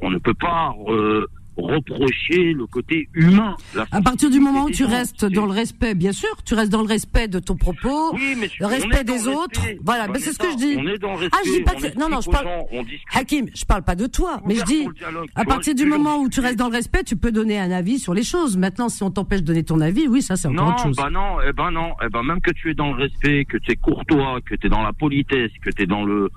On 0.00 0.10
ne 0.10 0.18
peut 0.18 0.34
pas 0.34 0.74
euh, 0.88 1.26
reprocher 1.56 2.52
le 2.52 2.66
côté 2.66 3.08
humain. 3.14 3.56
À 3.90 4.00
partir 4.00 4.30
du 4.30 4.40
moment 4.40 4.64
où 4.64 4.70
tu 4.70 4.84
restes 4.84 5.24
dans 5.24 5.46
le 5.46 5.52
respect, 5.52 5.94
bien 5.94 6.12
sûr, 6.12 6.28
tu 6.44 6.54
restes 6.54 6.72
dans 6.72 6.82
le 6.82 6.88
respect 6.88 7.28
de 7.28 7.38
ton 7.38 7.56
propos, 7.56 8.12
mais 8.14 8.48
le 8.60 8.66
respect 8.66 9.04
des 9.04 9.26
autres. 9.28 9.60
respect. 9.60 9.78
Voilà, 9.84 10.08
mais 10.08 10.18
c'est 10.18 10.32
ce 10.32 10.38
que 10.38 10.50
je 10.50 10.56
dis. 10.56 10.76
On 10.78 10.86
est 10.86 10.98
dans 10.98 11.16
le 11.16 11.28
ah, 11.32 11.38
je 11.44 11.50
dis 11.50 11.56
respect, 11.58 11.64
pas 11.64 11.90
que- 11.94 11.98
non, 11.98 12.08
non, 12.08 12.20
je 12.20 12.30
parle. 12.30 12.46
gens. 12.46 12.66
Hakim, 13.14 13.46
je 13.54 13.64
parle 13.64 13.82
pas 13.82 13.94
de 13.94 14.06
toi, 14.06 14.40
mais 14.46 14.54
je 14.54 14.64
dis, 14.64 14.86
à 15.34 15.44
partir 15.44 15.74
du 15.74 15.84
moment 15.86 16.18
où 16.18 16.28
tu 16.28 16.40
restes 16.40 16.58
dans 16.58 16.68
le 16.68 16.74
respect, 16.76 17.04
tu 17.04 17.16
peux 17.16 17.32
donner 17.32 17.58
un 17.58 17.70
avis 17.70 17.98
sur 17.98 18.14
les 18.14 18.24
choses. 18.24 18.56
Maintenant, 18.56 18.88
si 18.88 19.02
on 19.02 19.10
t'empêche 19.10 19.40
de 19.42 19.46
donner 19.46 19.64
ton 19.64 19.80
avis, 19.80 20.08
oui, 20.08 20.22
ça 20.22 20.36
c'est 20.36 20.48
encore 20.48 20.66
Non, 20.66 20.72
autre 20.72 20.82
chose. 20.84 20.96
bah 20.96 21.10
non, 21.10 21.36
eh 21.46 21.52
ben 21.52 21.70
non, 21.70 21.92
eh 22.04 22.08
ben 22.08 22.22
même 22.22 22.40
que 22.40 22.50
tu 22.52 22.70
es 22.70 22.74
dans 22.74 22.92
le 22.92 23.02
respect, 23.02 23.44
que 23.44 23.58
tu 23.58 23.72
es 23.72 23.76
courtois, 23.76 24.40
que 24.44 24.54
tu 24.54 24.66
es 24.66 24.70
dans 24.70 24.82
la 24.82 24.92
politesse, 24.92 25.50
que 25.62 25.70
tu 25.70 25.82
es 25.82 25.86
dans 25.86 26.04
le 26.04 26.30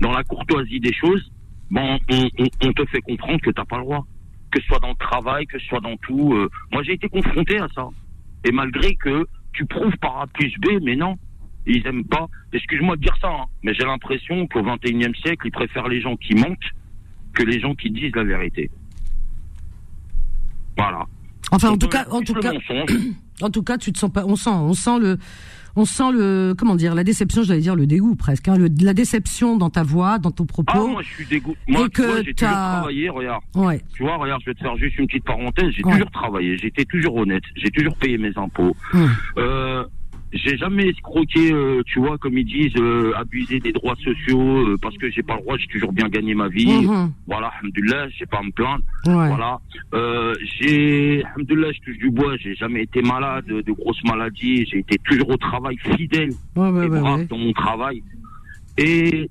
dans 0.00 0.12
la 0.12 0.22
courtoisie 0.24 0.80
des 0.80 0.92
choses, 0.92 1.30
bon, 1.70 1.98
on, 2.10 2.28
on, 2.38 2.46
on 2.64 2.72
te 2.72 2.84
fait 2.86 3.00
comprendre 3.00 3.40
que 3.40 3.50
t'as 3.50 3.64
pas 3.64 3.76
le 3.78 3.84
droit, 3.84 4.06
que 4.52 4.60
ce 4.60 4.66
soit 4.66 4.78
dans 4.78 4.90
le 4.90 4.94
travail, 4.94 5.46
que 5.46 5.58
ce 5.58 5.66
soit 5.66 5.80
dans 5.80 5.96
tout. 5.96 6.34
euh, 6.34 6.48
moi, 6.70 6.82
j'ai 6.84 6.92
été 6.92 7.08
confronté 7.08 7.58
à 7.58 7.66
ça, 7.74 7.88
et 8.44 8.52
malgré 8.52 8.94
que 8.94 9.26
tu 9.52 9.66
prouves 9.66 9.96
par 9.98 10.20
A 10.20 10.26
plus 10.28 10.52
B, 10.60 10.82
mais 10.82 10.94
non, 10.94 11.16
ils 11.66 11.86
aiment 11.86 12.04
pas. 12.04 12.28
Excuse-moi 12.52 12.96
de 12.96 13.02
dire 13.02 13.16
ça, 13.20 13.28
hein, 13.28 13.46
mais 13.62 13.74
j'ai 13.74 13.84
l'impression 13.84 14.46
qu'au 14.46 14.62
21e 14.62 15.14
siècle, 15.22 15.46
ils 15.46 15.52
préfèrent 15.52 15.88
les 15.88 16.00
gens 16.00 16.16
qui 16.16 16.34
mentent 16.34 16.58
que 17.34 17.42
les 17.42 17.60
gens 17.60 17.74
qui 17.74 17.90
disent 17.90 18.14
la 18.14 18.24
vérité. 18.24 18.70
Voilà. 20.76 21.06
Enfin, 21.50 21.70
en 21.70 21.76
tout 21.76 21.86
on 21.86 21.90
cas, 21.90 22.06
en 22.10 22.20
tout 22.22 22.34
cas, 22.34 22.52
en 23.42 23.50
tout 23.50 23.62
cas, 23.62 23.78
tu 23.78 23.92
te 23.92 23.98
sens 23.98 24.10
pas. 24.10 24.24
On 24.26 24.36
sent, 24.36 24.50
on 24.50 24.74
sent 24.74 24.98
le, 24.98 25.18
on 25.76 25.84
sent 25.84 26.12
le, 26.12 26.54
comment 26.56 26.74
dire, 26.74 26.94
la 26.94 27.04
déception. 27.04 27.42
J'allais 27.42 27.60
dire 27.60 27.76
le 27.76 27.86
dégoût 27.86 28.14
presque. 28.14 28.48
Hein, 28.48 28.56
le- 28.56 28.68
la 28.82 28.94
déception 28.94 29.56
dans 29.56 29.70
ta 29.70 29.82
voix, 29.82 30.18
dans 30.18 30.30
ton 30.30 30.44
propos. 30.46 30.72
Ah, 30.74 30.86
moi, 30.90 31.02
je 31.02 31.08
suis 31.08 31.26
dégoûté. 31.26 31.58
Moi, 31.68 31.88
j'ai 31.94 32.34
toujours 32.34 32.50
travaillé, 32.52 33.08
regarde. 33.08 33.42
Ouais. 33.54 33.80
Tu 33.94 34.02
vois, 34.02 34.16
regarde, 34.16 34.40
je 34.44 34.50
vais 34.50 34.54
te 34.54 34.60
faire 34.60 34.76
juste 34.76 34.98
une 34.98 35.06
petite 35.06 35.24
parenthèse. 35.24 35.70
J'ai 35.76 35.84
Ouais. 35.84 35.92
toujours 35.92 36.10
travaillé, 36.10 36.56
j'étais 36.58 36.84
toujours 36.84 37.16
honnête, 37.16 37.42
j'ai 37.56 37.70
toujours 37.70 37.96
payé 37.96 38.18
mes 38.18 38.32
impôts. 38.36 38.76
Hum. 38.94 39.10
Euh, 39.38 39.84
j'ai 40.32 40.56
jamais 40.56 40.88
escroqué, 40.88 41.52
euh, 41.52 41.82
tu 41.86 41.98
vois, 41.98 42.16
comme 42.16 42.38
ils 42.38 42.44
disent, 42.44 42.76
euh, 42.76 43.12
abusé 43.16 43.60
des 43.60 43.72
droits 43.72 43.96
sociaux 43.96 44.40
euh, 44.40 44.78
parce 44.80 44.96
que 44.96 45.10
j'ai 45.10 45.22
pas 45.22 45.36
le 45.36 45.42
droit, 45.42 45.56
j'ai 45.58 45.66
toujours 45.66 45.92
bien 45.92 46.08
gagné 46.08 46.34
ma 46.34 46.48
vie. 46.48 46.86
Mhm. 46.86 47.12
Voilà, 47.26 47.52
alhamdoulilah, 47.60 48.08
j'ai 48.10 48.26
pas 48.26 48.38
à 48.38 48.42
me 48.42 48.50
plaindre. 48.50 48.82
Ouais. 49.06 49.28
Voilà. 49.28 49.60
Euh, 49.94 50.34
j'ai, 50.58 51.22
alhamdoulilah, 51.24 51.72
je 51.72 51.80
touche 51.80 51.98
du 51.98 52.10
bois, 52.10 52.36
j'ai 52.38 52.54
jamais 52.54 52.82
été 52.82 53.02
malade 53.02 53.44
de, 53.46 53.72
grosses 53.72 54.02
maladies, 54.04 54.66
j'ai 54.70 54.78
été 54.78 54.98
toujours 55.04 55.30
au 55.30 55.36
travail 55.36 55.76
fidèle 55.96 56.30
Ouais, 56.56 56.68
ouais, 56.70 56.86
et 56.86 56.88
brave 56.88 57.26
dans 57.26 57.38
mon 57.38 57.52
travail. 57.52 58.02
Et 58.78 59.28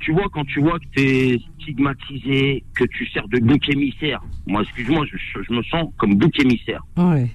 tu 0.00 0.12
vois, 0.12 0.26
quand 0.32 0.44
tu 0.44 0.60
vois 0.60 0.78
que 0.78 0.84
tu 0.96 1.00
es 1.00 1.40
stigmatisé, 1.60 2.64
que 2.74 2.84
tu 2.84 3.06
sers 3.06 3.26
de 3.28 3.38
bouc 3.38 3.68
émissaire, 3.68 4.20
moi, 4.46 4.62
excuse-moi, 4.62 5.06
je, 5.10 5.42
je 5.42 5.52
me 5.52 5.62
sens 5.62 5.90
comme 5.96 6.16
bouc 6.16 6.38
émissaire. 6.40 6.82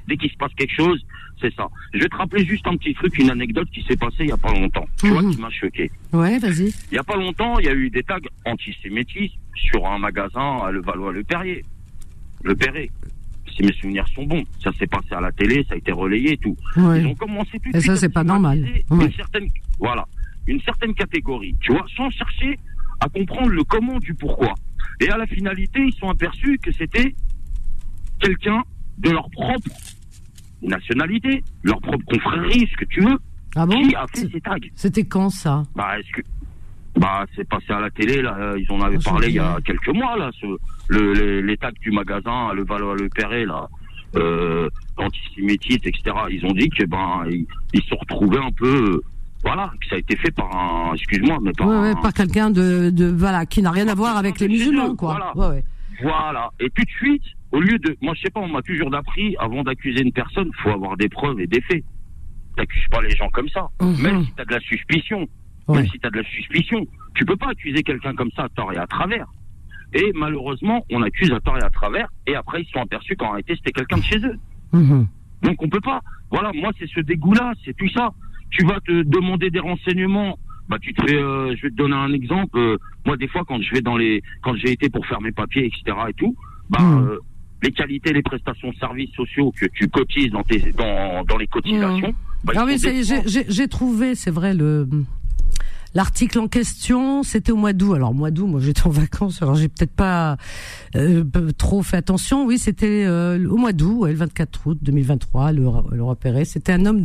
Dès 0.08 0.18
qu'il 0.18 0.30
se 0.30 0.38
passe 0.38 0.54
quelque 0.56 0.76
chose, 0.76 1.04
c'est 1.42 1.54
ça. 1.56 1.68
Je 1.94 2.00
vais 2.00 2.08
te 2.10 2.16
rappeler 2.16 2.46
juste 2.46 2.66
un 2.68 2.76
petit 2.78 2.94
truc, 2.94 3.18
une 3.18 3.30
anecdote 3.32 3.68
qui 3.74 3.84
s'est 3.84 3.96
passée 3.98 4.18
il 4.22 4.28
y 4.28 4.32
a 4.32 4.38
pas 4.38 4.52
longtemps, 4.54 4.86
tu 5.00 5.08
vois, 5.10 5.22
Mhm. 5.22 5.32
qui 5.36 5.42
m'a 5.42 5.50
choqué. 5.50 5.92
Ouais, 6.14 6.38
vas-y. 6.40 6.74
Il 6.92 6.96
y 6.96 6.98
a 6.98 7.04
pas 7.04 7.16
longtemps, 7.16 7.60
il 7.60 7.66
y 7.66 7.70
a 7.70 7.74
eu 7.74 7.90
des 7.90 8.04
tags 8.04 8.18
antisémitistes 8.46 9.36
sur 9.56 9.86
un 9.88 9.98
magasin 10.00 10.58
à 10.66 10.72
Levallois-le-Perrier. 10.72 11.64
Le 12.44 12.56
Perret. 12.56 12.90
Si 13.56 13.64
mes 13.64 13.74
souvenirs 13.74 14.08
sont 14.16 14.24
bons, 14.24 14.44
ça 14.64 14.72
s'est 14.74 14.88
passé 14.88 15.08
à 15.12 15.20
la 15.20 15.32
télé, 15.34 15.66
ça 15.68 15.74
a 15.74 15.78
été 15.78 15.92
relayé 15.92 16.34
et 16.34 16.38
tout. 16.38 16.56
Ouais. 16.78 17.02
Ils 17.02 17.08
ont 17.08 17.16
commencé 17.16 17.60
tout 17.60 17.72
de 17.72 17.78
Et 17.78 17.82
suite 17.82 17.92
ça, 17.94 17.98
c'est 17.98 18.14
pas 18.14 18.24
normal. 18.24 18.66
Ouais. 18.90 19.06
Une 19.06 19.14
certaine, 19.14 19.48
voilà, 19.80 20.06
une 20.48 20.62
certaine 20.62 20.94
catégorie, 20.94 21.56
tu 21.60 21.74
vois, 21.74 21.86
sans 21.98 22.10
chercher 22.12 22.58
à 23.02 23.10
comprendre 23.10 23.50
le 23.50 23.64
comment 23.66 23.98
du 24.00 24.14
pourquoi. 24.14 24.54
Et 25.02 25.10
à 25.10 25.18
la 25.18 25.26
finalité, 25.28 25.80
ils 25.86 25.94
sont 25.94 26.10
aperçus 26.10 26.58
que 26.60 26.72
c'était 26.72 27.14
quelqu'un 28.20 28.62
de 28.98 29.10
leur 29.10 29.30
propre 29.32 29.70
nationalité, 30.62 31.44
leur 31.64 31.80
propre 31.82 32.04
confrérie, 32.06 32.68
ce 32.72 32.78
que 32.78 32.86
tu 32.86 33.02
veux, 33.02 33.18
Ah 33.56 33.66
bon 33.66 33.82
qui 33.88 33.96
a 33.96 34.06
fait 34.08 34.30
ces 34.32 34.42
tags. 34.42 34.56
C'était 34.76 35.04
quand 35.06 35.30
ça 35.30 35.64
Bah, 35.76 35.98
est-ce 36.00 36.12
que 36.12 36.22
Bah, 37.00 37.26
c'est 37.36 37.48
passé 37.48 37.72
à 37.72 37.80
la 37.80 37.90
télé, 37.90 38.22
là. 38.22 38.54
Ils 38.58 38.72
en 38.72 38.82
avaient 38.82 38.98
Ah, 39.06 39.10
parlé 39.10 39.28
il 39.30 39.36
y 39.36 39.40
a 39.40 39.58
quelques 39.64 39.90
mois, 39.90 40.18
là. 40.18 40.32
Ce, 40.40 40.46
le, 40.90 41.14
les, 41.14 41.42
les 41.42 41.58
tags 41.58 41.72
du 41.82 41.92
magasin, 41.92 42.54
le 42.54 42.64
Valois 42.66 42.96
le 42.96 43.10
Perret, 43.10 43.46
là. 43.46 43.68
Euh, 44.16 44.68
antisémitisme, 44.98 45.88
etc. 45.88 46.16
Ils 46.32 46.44
ont 46.46 46.52
dit 46.54 46.68
que, 46.70 46.84
ben, 46.86 47.24
ils 47.30 47.46
ils 47.74 47.82
se 47.84 47.90
sont 47.90 47.98
retrouvés 47.98 48.40
un 48.40 48.52
peu. 48.52 49.02
voilà, 49.44 49.72
que 49.80 49.88
ça 49.88 49.96
a 49.96 50.00
été 50.00 50.16
fait 50.18 50.32
par 50.32 50.50
un. 50.56 50.94
Excuse-moi, 50.96 51.38
mais 51.42 51.52
par 51.58 51.68
Ouais, 51.68 51.90
un. 51.92 51.96
par 51.96 52.12
quelqu'un 52.14 52.50
de, 52.50 52.90
de, 52.90 53.06
voilà, 53.06 53.46
qui 53.46 53.62
n'a 53.62 53.70
rien 53.72 53.88
à 53.88 53.94
voir 53.96 54.18
avec 54.18 54.40
les 54.40 54.48
musulmans, 54.48 54.96
quoi. 54.96 55.12
Voilà. 55.34 55.38
Ouais, 55.50 55.56
ouais. 55.58 55.64
Voilà. 56.02 56.50
Et 56.60 56.70
tout 56.72 56.82
de 56.84 56.90
suite, 56.90 57.24
au 57.52 57.60
lieu 57.60 57.80
de, 57.80 57.96
moi 58.02 58.14
je 58.16 58.22
sais 58.22 58.30
pas, 58.30 58.42
on 58.42 58.48
m'a 58.48 58.62
toujours 58.62 58.94
appris, 58.94 59.36
avant 59.40 59.64
d'accuser 59.64 60.02
une 60.02 60.12
personne, 60.12 60.50
faut 60.62 60.70
avoir 60.70 60.98
des 60.98 61.10
preuves 61.10 61.40
et 61.40 61.48
des 61.48 61.62
faits. 61.62 61.84
T'accuses 62.56 62.88
pas 62.92 63.02
les 63.02 63.16
gens 63.16 63.30
comme 63.30 63.50
ça. 63.50 63.68
Mhm. 63.82 64.02
Même 64.02 64.24
si 64.26 64.34
t'as 64.36 64.46
de 64.46 64.52
la 64.52 64.60
suspicion, 64.60 65.28
même 65.68 65.88
si 65.88 66.00
t'as 66.00 66.10
de 66.10 66.18
la 66.18 66.24
suspicion, 66.24 66.86
tu 67.16 67.26
peux 67.26 67.36
pas 67.36 67.50
accuser 67.50 67.84
quelqu'un 67.84 68.14
comme 68.14 68.32
ça 68.36 68.44
à 68.44 68.50
tort 68.50 68.74
et 68.74 68.78
à 68.78 68.88
travers. 68.88 69.28
Et 69.94 70.12
malheureusement, 70.14 70.86
on 70.92 71.02
accuse 71.02 71.32
à 71.32 71.40
tort 71.40 71.58
et 71.58 71.64
à 71.64 71.70
travers, 71.70 72.10
et 72.28 72.36
après 72.36 72.62
ils 72.62 72.66
se 72.66 72.72
sont 72.72 72.82
aperçus 72.82 73.16
qu'en 73.16 73.32
réalité 73.32 73.56
c'était 73.56 73.72
quelqu'un 73.72 73.98
de 73.98 74.04
chez 74.04 74.20
eux. 74.20 74.38
Mhm. 74.74 75.08
Donc 75.42 75.62
on 75.64 75.70
peut 75.70 75.82
pas. 75.82 76.02
Voilà, 76.32 76.52
moi 76.54 76.72
c'est 76.78 76.88
ce 76.88 77.00
dégoût-là, 77.00 77.54
c'est 77.66 77.76
tout 77.76 77.90
ça. 77.90 78.12
Tu 78.52 78.66
vas 78.66 78.80
te 78.82 79.04
demander 79.04 79.50
des 79.50 79.60
renseignements. 79.60 80.38
Bah 80.68 80.78
tu 80.80 80.94
te 80.94 81.04
fais, 81.04 81.16
euh, 81.16 81.56
je 81.56 81.64
vais 81.64 81.70
te 81.70 81.76
donner 81.76 81.96
un 81.96 82.14
exemple. 82.14 82.58
Euh, 82.60 82.78
moi 83.06 83.18
des 83.18 83.28
fois 83.28 83.44
quand 83.48 83.60
je 83.62 83.74
vais 83.74 83.82
dans 83.82 83.98
les, 83.98 84.22
quand 84.44 84.56
j'ai 84.56 84.72
été 84.72 84.90
pour 84.90 85.06
faire 85.08 85.22
mes 85.22 85.32
papiers, 85.32 85.66
etc. 85.66 85.98
et 86.10 86.14
tout, 86.14 86.36
bah 86.70 86.80
euh, 86.82 87.18
les 87.62 87.72
qualités, 87.72 88.14
les 88.14 88.22
prestations 88.24 88.70
de 88.72 88.76
services 88.76 89.12
sociaux 89.16 89.52
que 89.60 89.66
tu 89.68 89.88
cotises 89.90 90.32
dans 90.32 90.44
tes, 90.44 90.72
dans, 90.78 91.24
dans 91.26 91.38
les 91.38 91.48
cotisations. 91.48 92.14
bah, 92.44 92.54
ah 92.56 92.60
sont 92.62 92.78
ça 92.78 92.92
y 92.92 93.00
est, 93.00 93.04
j'ai- 93.04 93.68
trouvé, 93.68 94.16
c'est 94.16 94.32
vrai, 94.32 94.54
le 94.54 94.88
l'article 95.96 96.38
en 96.40 96.48
question, 96.48 97.24
c'était 97.24 97.52
au 97.52 97.56
mois 97.58 97.74
d'août. 97.74 97.96
Alors 97.96 98.14
mois 98.14 98.30
d'août, 98.32 98.46
moi 98.48 98.60
j'étais 98.60 98.86
en 98.86 98.92
vacances, 98.92 99.42
alors 99.42 99.56
j'ai 99.56 99.68
peut-être 99.70 99.96
pas 99.96 100.38
euh, 100.96 101.24
trop 101.58 101.82
fait 101.82 101.98
attention. 101.98 102.46
Oui, 102.46 102.60
c'était 102.60 103.06
euh, 103.08 103.44
au 103.50 103.58
mois 103.58 103.74
d'août, 103.74 104.02
ouais, 104.02 104.12
le 104.12 104.18
24 104.18 104.68
août 104.68 104.78
2023, 104.82 105.52
le, 105.52 105.62
le 105.92 106.04
repéré. 106.04 106.46
C'était 106.46 106.74
un 106.74 106.86
homme 106.86 107.04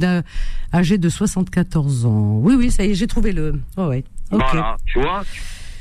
âgé 0.73 0.99
de 0.99 1.09
74 1.09 2.05
ans. 2.07 2.39
Oui, 2.43 2.55
oui, 2.59 2.71
ça 2.71 2.85
y 2.85 2.91
est, 2.91 2.95
j'ai 2.95 3.07
trouvé 3.07 3.33
le. 3.33 3.59
Oh, 3.79 3.87
ouais. 3.87 4.05
Ok. 4.31 4.43
Voilà, 4.51 4.77
tu 4.87 5.01
vois. 5.01 5.23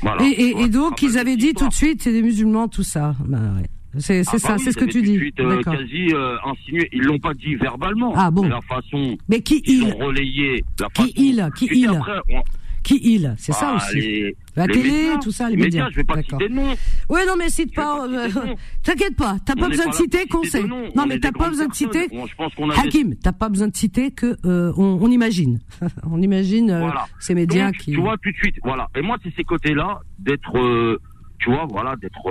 voilà, 0.00 0.24
et, 0.24 0.28
et- 0.30 0.36
tu 0.36 0.52
vois, 0.54 0.64
et 0.64 0.68
donc, 0.70 1.02
ils 1.02 1.18
avaient 1.18 1.36
dit 1.36 1.52
tout 1.54 1.68
de 1.68 1.74
suite, 1.74 2.02
c'est 2.02 2.12
des 2.12 2.22
musulmans, 2.22 2.68
tout 2.68 2.82
ça. 2.84 3.14
Bah, 3.26 3.38
ouais. 3.60 3.68
C'est 3.98 4.22
Ah 4.26 4.38
ça, 4.38 4.48
bah 4.48 4.54
oui, 4.58 4.62
c'est 4.64 4.72
ce 4.72 4.78
que 4.78 4.84
ils 4.84 4.90
tu 4.92 5.02
dis. 5.02 5.16
suite, 5.16 5.40
euh, 5.40 5.62
quasi 5.62 6.08
euh, 6.12 6.36
insinué. 6.46 6.88
Ils 6.92 7.02
l'ont 7.02 7.18
pas 7.18 7.34
dit 7.34 7.54
verbalement. 7.54 8.12
Ah 8.16 8.30
bon. 8.30 8.48
La 8.48 8.60
façon. 8.62 9.16
Mais 9.28 9.40
qui 9.40 9.62
ils 9.66 9.82
il 9.84 9.92
ont 9.92 9.96
relayé 10.06 10.64
la 10.80 10.88
Qui 10.88 11.02
façon. 11.02 11.12
il 11.16 11.50
Qui 11.56 11.66
Tu 11.68 11.74
sais, 11.74 11.80
il 11.80 11.88
après, 11.88 12.12
on- 12.30 12.42
Qui 12.82 13.00
il 13.02 13.34
C'est 13.38 13.52
ça 13.52 13.70
Ah, 13.72 13.76
aussi. 13.76 13.96
les- 13.98 14.36
La 14.56 14.66
les 14.66 14.74
télé, 14.74 14.90
médias. 14.90 15.18
tout 15.18 15.30
ça, 15.30 15.48
les, 15.48 15.56
Les 15.56 15.62
médias. 15.62 15.84
médias, 15.84 15.90
je 15.90 15.96
vais 15.96 16.04
pas 16.04 16.16
D'accord. 16.16 16.38
citer 16.38 16.50
de 16.52 16.54
nom. 16.54 16.74
Ouais, 17.08 17.24
non, 17.26 17.32
mais 17.38 17.48
cite 17.48 17.74
pas. 17.74 18.06
euh, 18.06 18.28
T'inquiète 18.82 19.16
pas, 19.16 19.36
t'as 19.44 19.54
pas 19.56 19.68
besoin 19.70 19.86
pas 19.86 19.90
de 19.92 19.96
citer 19.96 20.26
qu'on 20.26 20.42
sait. 20.42 20.62
Non, 20.64 20.90
On 20.94 21.06
mais 21.06 21.18
t'as 21.18 21.32
pas 21.32 21.48
besoin 21.48 21.66
de 21.68 21.74
citer. 21.74 22.08
Bon, 22.08 22.26
je 22.26 22.34
pense 22.34 22.54
qu'on 22.54 22.68
a 22.68 22.74
des- 22.74 22.80
Hakim, 22.80 23.14
t'as 23.16 23.32
pas 23.32 23.48
besoin 23.48 23.68
de 23.68 23.76
citer 23.76 24.10
que 24.10 24.36
on, 24.44 25.10
imagine. 25.10 25.60
on 26.10 26.20
imagine 26.20 26.92
ces 27.20 27.34
médias 27.34 27.72
qui. 27.72 27.92
Tu 27.92 28.00
vois 28.00 28.16
tout 28.18 28.30
de 28.30 28.36
suite, 28.36 28.56
voilà. 28.62 28.86
Et 28.96 29.00
moi, 29.00 29.16
c'est 29.22 29.32
ces 29.34 29.44
côtés-là 29.44 30.00
d'être, 30.18 30.98
tu 31.38 31.48
vois, 31.50 31.66
voilà, 31.70 31.96
d'être 31.96 32.28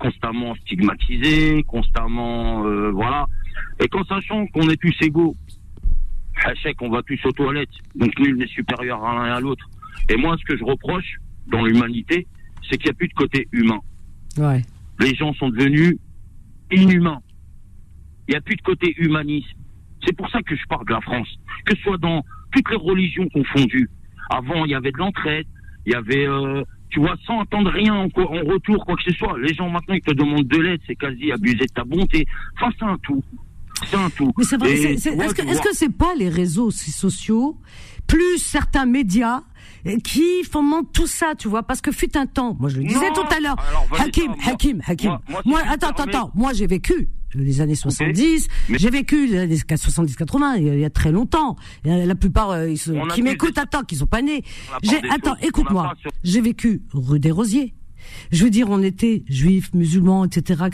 constamment 0.00 0.54
stigmatisé, 0.56 1.62
constamment, 1.64 2.64
euh, 2.64 2.90
voilà. 2.90 3.26
Et 3.78 3.88
qu'en 3.88 4.04
sachant 4.04 4.46
qu'on 4.48 4.68
est 4.68 4.80
tous 4.80 4.96
égaux, 5.02 5.36
sachez 6.42 6.74
qu'on 6.74 6.90
va 6.90 7.02
tous 7.02 7.20
aux 7.24 7.32
toilettes, 7.32 7.68
donc 7.94 8.18
nul 8.18 8.36
n'est 8.36 8.46
supérieur 8.48 9.04
à 9.04 9.14
l'un 9.14 9.26
et 9.26 9.30
à 9.30 9.40
l'autre. 9.40 9.68
Et 10.08 10.16
moi, 10.16 10.36
ce 10.38 10.44
que 10.44 10.56
je 10.56 10.64
reproche 10.64 11.18
dans 11.46 11.64
l'humanité, 11.64 12.26
c'est 12.68 12.78
qu'il 12.78 12.86
n'y 12.86 12.90
a 12.90 12.94
plus 12.94 13.08
de 13.08 13.14
côté 13.14 13.46
humain. 13.52 13.80
Ouais. 14.38 14.62
Les 14.98 15.14
gens 15.14 15.32
sont 15.34 15.50
devenus 15.50 15.96
inhumains. 16.72 17.20
Il 18.26 18.32
n'y 18.32 18.36
a 18.36 18.40
plus 18.40 18.56
de 18.56 18.62
côté 18.62 18.94
humaniste. 18.98 19.48
C'est 20.04 20.16
pour 20.16 20.30
ça 20.30 20.40
que 20.42 20.56
je 20.56 20.64
parle 20.68 20.86
de 20.86 20.92
la 20.92 21.00
France. 21.00 21.28
Que 21.66 21.76
ce 21.76 21.82
soit 21.82 21.98
dans 21.98 22.24
toutes 22.52 22.70
les 22.70 22.76
religions 22.76 23.28
confondues. 23.28 23.90
Avant, 24.30 24.64
il 24.64 24.70
y 24.70 24.74
avait 24.74 24.92
de 24.92 24.98
l'entraide, 24.98 25.46
il 25.86 25.92
y 25.92 25.94
avait, 25.96 26.26
euh, 26.26 26.62
tu 26.90 27.00
vois, 27.00 27.16
sans 27.26 27.40
attendre 27.40 27.70
rien 27.70 27.94
en, 27.94 28.04
retour, 28.04 28.84
quoi 28.84 28.96
que 28.96 29.02
ce 29.10 29.12
soit. 29.16 29.38
Les 29.38 29.54
gens 29.54 29.68
maintenant, 29.70 29.94
ils 29.94 30.00
te 30.02 30.12
demandent 30.12 30.46
de 30.48 30.58
l'aide, 30.58 30.80
c'est 30.86 30.96
quasi 30.96 31.32
abuser 31.32 31.56
de 31.56 31.72
ta 31.74 31.84
bonté. 31.84 32.26
Enfin, 32.56 32.70
c'est 32.78 32.84
un 32.84 32.98
tout. 33.02 33.22
C'est 33.88 33.96
un 33.96 34.10
tout. 34.10 34.32
Mais 34.36 34.44
c'est 34.44 34.56
vrai. 34.58 34.72
Est-ce 34.72 35.08
que 35.34 35.42
tu 35.42 35.48
est-ce 35.48 35.54
vois- 35.62 35.70
que 35.70 35.74
c'est 35.76 35.96
pas 35.96 36.14
les 36.18 36.28
réseaux 36.28 36.70
sociaux 36.70 37.56
plus 38.06 38.38
certains 38.38 38.84
médias 38.86 39.40
euh, 39.86 39.96
qui 40.04 40.42
fomentent 40.44 40.92
tout 40.92 41.06
ça, 41.06 41.34
tu 41.38 41.48
vois? 41.48 41.62
Parce 41.62 41.80
que 41.80 41.90
fut 41.92 42.14
un 42.16 42.26
temps, 42.26 42.56
moi 42.60 42.68
je 42.68 42.76
le 42.78 42.84
disais 42.84 43.08
Non. 43.08 43.14
tout 43.14 43.34
à 43.34 43.40
l'heure, 43.40 43.56
Hakim, 43.98 44.34
Hakim, 44.46 44.82
Hakim. 44.86 45.18
moi- 45.46 45.60
attends, 45.66 45.88
attends, 45.88 46.02
attends. 46.04 46.30
Moi, 46.34 46.52
j'ai 46.52 46.66
vécu 46.66 47.08
les 47.34 47.60
années 47.60 47.74
70, 47.74 48.48
j'ai 48.70 48.90
vécu 48.90 49.26
les 49.26 49.38
années 49.38 49.56
70-80, 49.56 50.56
il 50.58 50.78
y 50.80 50.84
a- 50.84 50.90
très 50.90 51.12
longtemps. 51.12 51.56
La 51.84 52.14
plupart 52.14 52.50
euh, 52.50 52.68
ils 52.70 52.78
sont- 52.78 52.94
qui 53.14 53.22
m'écoutent, 53.22 53.58
attends, 53.58 53.82
qui 53.84 53.96
sont 53.96 54.06
pas 54.06 54.22
nés. 54.22 54.42
Des 54.82 55.00
attends, 55.10 55.36
écoute-moi. 55.42 55.94
sur- 56.00 56.10
J'ai 56.24 56.40
vécu 56.40 56.82
rue 56.92 57.20
des 57.20 57.30
Rosiers. 57.30 57.74
Je 58.32 58.42
veux 58.44 58.50
dire, 58.50 58.68
on 58.70 58.82
était 58.82 59.22
juifs, 59.28 59.72
musulmans, 59.74 60.24
etc. 60.24 60.64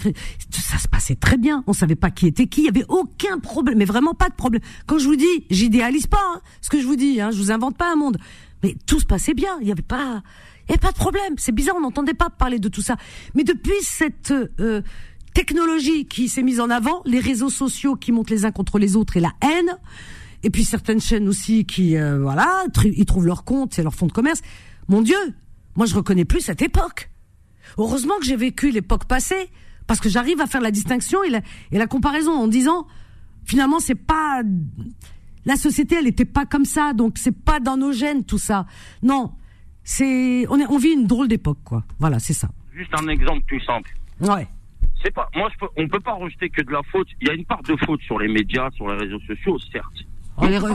Ça 0.50 0.78
se 0.78 0.88
passait 0.88 1.16
très 1.16 1.36
bien. 1.36 1.64
On 1.66 1.72
savait 1.72 1.96
pas 1.96 2.10
qui 2.10 2.26
était 2.28 2.46
qui. 2.46 2.62
Il 2.62 2.64
y 2.64 2.68
avait 2.68 2.86
aucun 2.88 3.38
problème, 3.38 3.78
mais 3.78 3.84
vraiment 3.84 4.14
pas 4.14 4.28
de 4.28 4.34
problème. 4.34 4.62
Quand 4.86 4.98
je 4.98 5.06
vous 5.06 5.16
dis, 5.16 5.44
j'idéalise 5.50 6.06
pas 6.06 6.22
hein, 6.34 6.40
ce 6.62 6.70
que 6.70 6.80
je 6.80 6.86
vous 6.86 6.96
dis. 6.96 7.20
Hein, 7.20 7.30
je 7.32 7.36
vous 7.38 7.50
invente 7.50 7.76
pas 7.76 7.92
un 7.92 7.96
monde. 7.96 8.16
Mais 8.62 8.74
tout 8.86 9.00
se 9.00 9.04
passait 9.06 9.34
bien. 9.34 9.50
Il 9.60 9.68
y 9.68 9.72
avait 9.72 9.82
pas, 9.82 10.22
il 10.66 10.70
y 10.70 10.72
avait 10.72 10.80
pas 10.80 10.92
de 10.92 10.96
problème. 10.96 11.34
C'est 11.36 11.52
bizarre, 11.52 11.74
on 11.76 11.80
n'entendait 11.82 12.14
pas 12.14 12.30
parler 12.30 12.58
de 12.58 12.68
tout 12.68 12.80
ça. 12.82 12.96
Mais 13.34 13.44
depuis 13.44 13.72
cette 13.82 14.32
euh, 14.60 14.80
technologie 15.36 16.06
qui 16.06 16.30
s'est 16.30 16.42
mise 16.42 16.60
en 16.60 16.70
avant, 16.70 17.02
les 17.04 17.20
réseaux 17.20 17.50
sociaux 17.50 17.94
qui 17.94 18.10
montent 18.10 18.30
les 18.30 18.46
uns 18.46 18.52
contre 18.52 18.78
les 18.78 18.96
autres 18.96 19.18
et 19.18 19.20
la 19.20 19.32
haine, 19.42 19.76
et 20.42 20.48
puis 20.48 20.64
certaines 20.64 20.98
chaînes 21.00 21.28
aussi 21.28 21.66
qui, 21.66 21.98
euh, 21.98 22.18
voilà, 22.18 22.64
tr- 22.72 22.90
ils 22.96 23.04
trouvent 23.04 23.26
leur 23.26 23.44
compte, 23.44 23.74
c'est 23.74 23.82
leur 23.82 23.94
fonds 23.94 24.06
de 24.06 24.12
commerce. 24.12 24.40
Mon 24.88 25.02
Dieu, 25.02 25.18
moi 25.74 25.84
je 25.84 25.94
reconnais 25.94 26.24
plus 26.24 26.40
cette 26.40 26.62
époque. 26.62 27.10
Heureusement 27.76 28.14
que 28.18 28.24
j'ai 28.24 28.36
vécu 28.36 28.70
l'époque 28.70 29.04
passée, 29.04 29.50
parce 29.86 30.00
que 30.00 30.08
j'arrive 30.08 30.40
à 30.40 30.46
faire 30.46 30.62
la 30.62 30.70
distinction 30.70 31.22
et 31.22 31.28
la, 31.28 31.40
et 31.70 31.76
la 31.76 31.86
comparaison 31.86 32.32
en 32.32 32.48
disant, 32.48 32.86
finalement 33.44 33.78
c'est 33.78 33.94
pas, 33.94 34.40
la 35.44 35.56
société 35.56 35.96
elle 35.96 36.04
n'était 36.04 36.24
pas 36.24 36.46
comme 36.46 36.64
ça, 36.64 36.94
donc 36.94 37.18
c'est 37.18 37.38
pas 37.44 37.60
dans 37.60 37.76
nos 37.76 37.92
gènes 37.92 38.24
tout 38.24 38.38
ça. 38.38 38.64
Non, 39.02 39.32
c'est, 39.84 40.46
on, 40.48 40.58
est, 40.58 40.66
on 40.70 40.78
vit 40.78 40.92
une 40.94 41.06
drôle 41.06 41.28
d'époque 41.28 41.58
quoi. 41.62 41.84
Voilà, 41.98 42.20
c'est 42.20 42.32
ça. 42.32 42.48
Juste 42.74 42.94
un 42.98 43.06
exemple 43.08 43.42
tout 43.46 43.60
simple. 43.66 43.90
Ouais. 44.22 44.48
C'est 45.02 45.12
pas, 45.14 45.28
moi, 45.34 45.48
je 45.52 45.58
peux, 45.58 45.66
on 45.76 45.88
peut 45.88 46.00
pas 46.00 46.14
rejeter 46.14 46.48
que 46.50 46.62
de 46.62 46.70
la 46.72 46.80
faute. 46.90 47.08
Il 47.20 47.28
y 47.28 47.30
a 47.30 47.34
une 47.34 47.44
part 47.44 47.62
de 47.62 47.76
faute 47.84 48.00
sur 48.02 48.18
les 48.18 48.28
médias, 48.28 48.70
sur 48.72 48.88
les 48.88 48.96
réseaux 48.96 49.20
sociaux, 49.20 49.58
certes. 49.72 49.86
Oh, 50.38 50.44
les, 50.46 50.58
oh, 50.58 50.66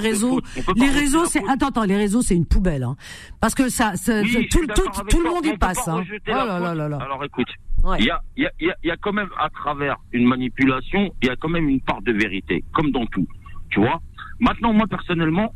réseaux, 0.00 0.40
les 0.74 0.88
réseaux, 0.90 1.24
c'est 1.24 1.42
attends, 1.48 1.68
attends, 1.68 1.84
les 1.84 1.96
réseaux, 1.96 2.22
c'est 2.22 2.34
une 2.34 2.46
poubelle, 2.46 2.82
hein. 2.82 2.96
Parce 3.40 3.54
que 3.54 3.68
ça, 3.68 3.92
Oui, 4.08 4.48
tout, 4.48 4.60
le 4.62 5.30
monde 5.30 5.46
y 5.46 5.56
passe, 5.56 5.86
hein. 5.86 6.02
Oh 6.26 6.32
là 6.32 6.74
là 6.74 6.88
là. 6.88 6.98
Alors 7.00 7.24
écoute, 7.24 7.46
Ouais. 7.84 7.98
il 8.00 8.06
y, 8.06 8.10
a, 8.10 8.20
y, 8.36 8.46
a, 8.46 8.50
y 8.60 8.68
a- 8.68 8.74
il 8.82 8.88
y 8.88 8.90
a 8.90 8.96
quand 8.96 9.12
même 9.12 9.28
à 9.38 9.48
travers 9.48 9.96
une 10.12 10.26
manipulation, 10.26 11.14
il 11.22 11.28
y 11.28 11.30
a 11.30 11.36
quand 11.36 11.48
même 11.48 11.68
une 11.68 11.80
part 11.80 12.02
de 12.02 12.12
vérité, 12.12 12.64
comme 12.72 12.90
dans 12.90 13.06
tout. 13.06 13.26
Tu 13.70 13.78
vois? 13.80 14.00
Maintenant, 14.40 14.72
moi 14.72 14.86
personnellement, 14.88 15.52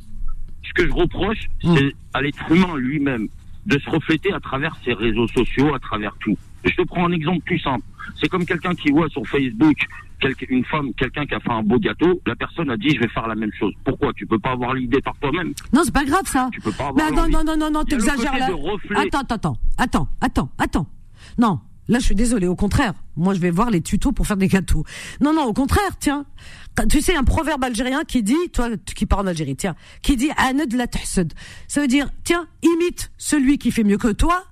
ce 0.62 0.72
que 0.72 0.86
je 0.88 0.92
reproche, 0.92 1.48
Mm. 1.64 1.74
c'est 1.76 1.92
à 2.14 2.22
l'être 2.22 2.50
humain 2.52 2.76
lui-même 2.76 3.26
de 3.66 3.78
se 3.80 3.90
refléter 3.90 4.32
à 4.32 4.38
travers 4.40 4.76
ses 4.84 4.92
réseaux 4.94 5.26
sociaux, 5.28 5.74
à 5.74 5.78
travers 5.80 6.14
tout. 6.20 6.36
Je 6.64 6.74
te 6.74 6.82
prends 6.82 7.06
un 7.06 7.12
exemple 7.12 7.40
plus 7.44 7.58
simple. 7.58 7.84
C'est 8.20 8.28
comme 8.28 8.44
quelqu'un 8.44 8.74
qui 8.74 8.90
voit 8.90 9.08
sur 9.08 9.26
Facebook 9.26 9.76
une 10.48 10.64
femme, 10.64 10.92
quelqu'un 10.94 11.26
qui 11.26 11.34
a 11.34 11.40
fait 11.40 11.50
un 11.50 11.62
beau 11.62 11.78
gâteau, 11.78 12.20
la 12.26 12.36
personne 12.36 12.70
a 12.70 12.76
dit 12.76 12.90
je 12.90 13.00
vais 13.00 13.08
faire 13.08 13.26
la 13.26 13.34
même 13.34 13.52
chose. 13.58 13.72
Pourquoi? 13.84 14.12
Tu 14.14 14.26
peux 14.26 14.38
pas 14.38 14.52
avoir 14.52 14.74
l'idée 14.74 15.00
par 15.00 15.14
toi-même. 15.20 15.52
Non, 15.72 15.82
c'est 15.84 15.94
pas 15.94 16.04
grave 16.04 16.26
ça. 16.26 16.48
Tu 16.52 16.60
peux 16.60 16.72
pas 16.72 16.88
avoir 16.88 17.10
non, 17.10 17.16
l'envie. 17.16 17.32
non, 17.32 17.44
non, 17.44 17.56
non, 17.56 17.70
non, 17.70 17.80
le 17.80 17.86
t'exagères 17.86 18.36
là. 18.38 18.48
de. 18.48 19.06
Attends, 19.06 19.34
attends, 19.34 19.56
attends, 19.78 20.08
attends, 20.20 20.50
attends. 20.58 20.86
Non, 21.38 21.60
là 21.88 21.98
je 21.98 22.04
suis 22.04 22.14
désolée, 22.14 22.46
au 22.46 22.56
contraire. 22.56 22.94
Moi 23.16 23.34
je 23.34 23.40
vais 23.40 23.50
voir 23.50 23.70
les 23.70 23.80
tutos 23.80 24.12
pour 24.12 24.26
faire 24.26 24.36
des 24.36 24.48
gâteaux. 24.48 24.84
Non, 25.20 25.32
non, 25.32 25.44
au 25.44 25.52
contraire, 25.52 25.96
tiens. 25.98 26.24
Tu 26.90 27.00
sais, 27.00 27.14
un 27.14 27.24
proverbe 27.24 27.62
algérien 27.62 28.02
qui 28.04 28.22
dit, 28.22 28.50
toi 28.52 28.68
qui 28.84 29.06
parles 29.06 29.26
en 29.26 29.28
Algérie, 29.28 29.56
tiens, 29.56 29.76
qui 30.02 30.16
dit 30.16 30.30
Anad 30.36 30.72
la. 30.72 30.86
Ça 31.68 31.80
veut 31.80 31.86
dire, 31.86 32.08
tiens, 32.24 32.46
imite 32.62 33.12
celui 33.16 33.58
qui 33.58 33.70
fait 33.70 33.84
mieux 33.84 33.98
que 33.98 34.08
toi 34.08 34.44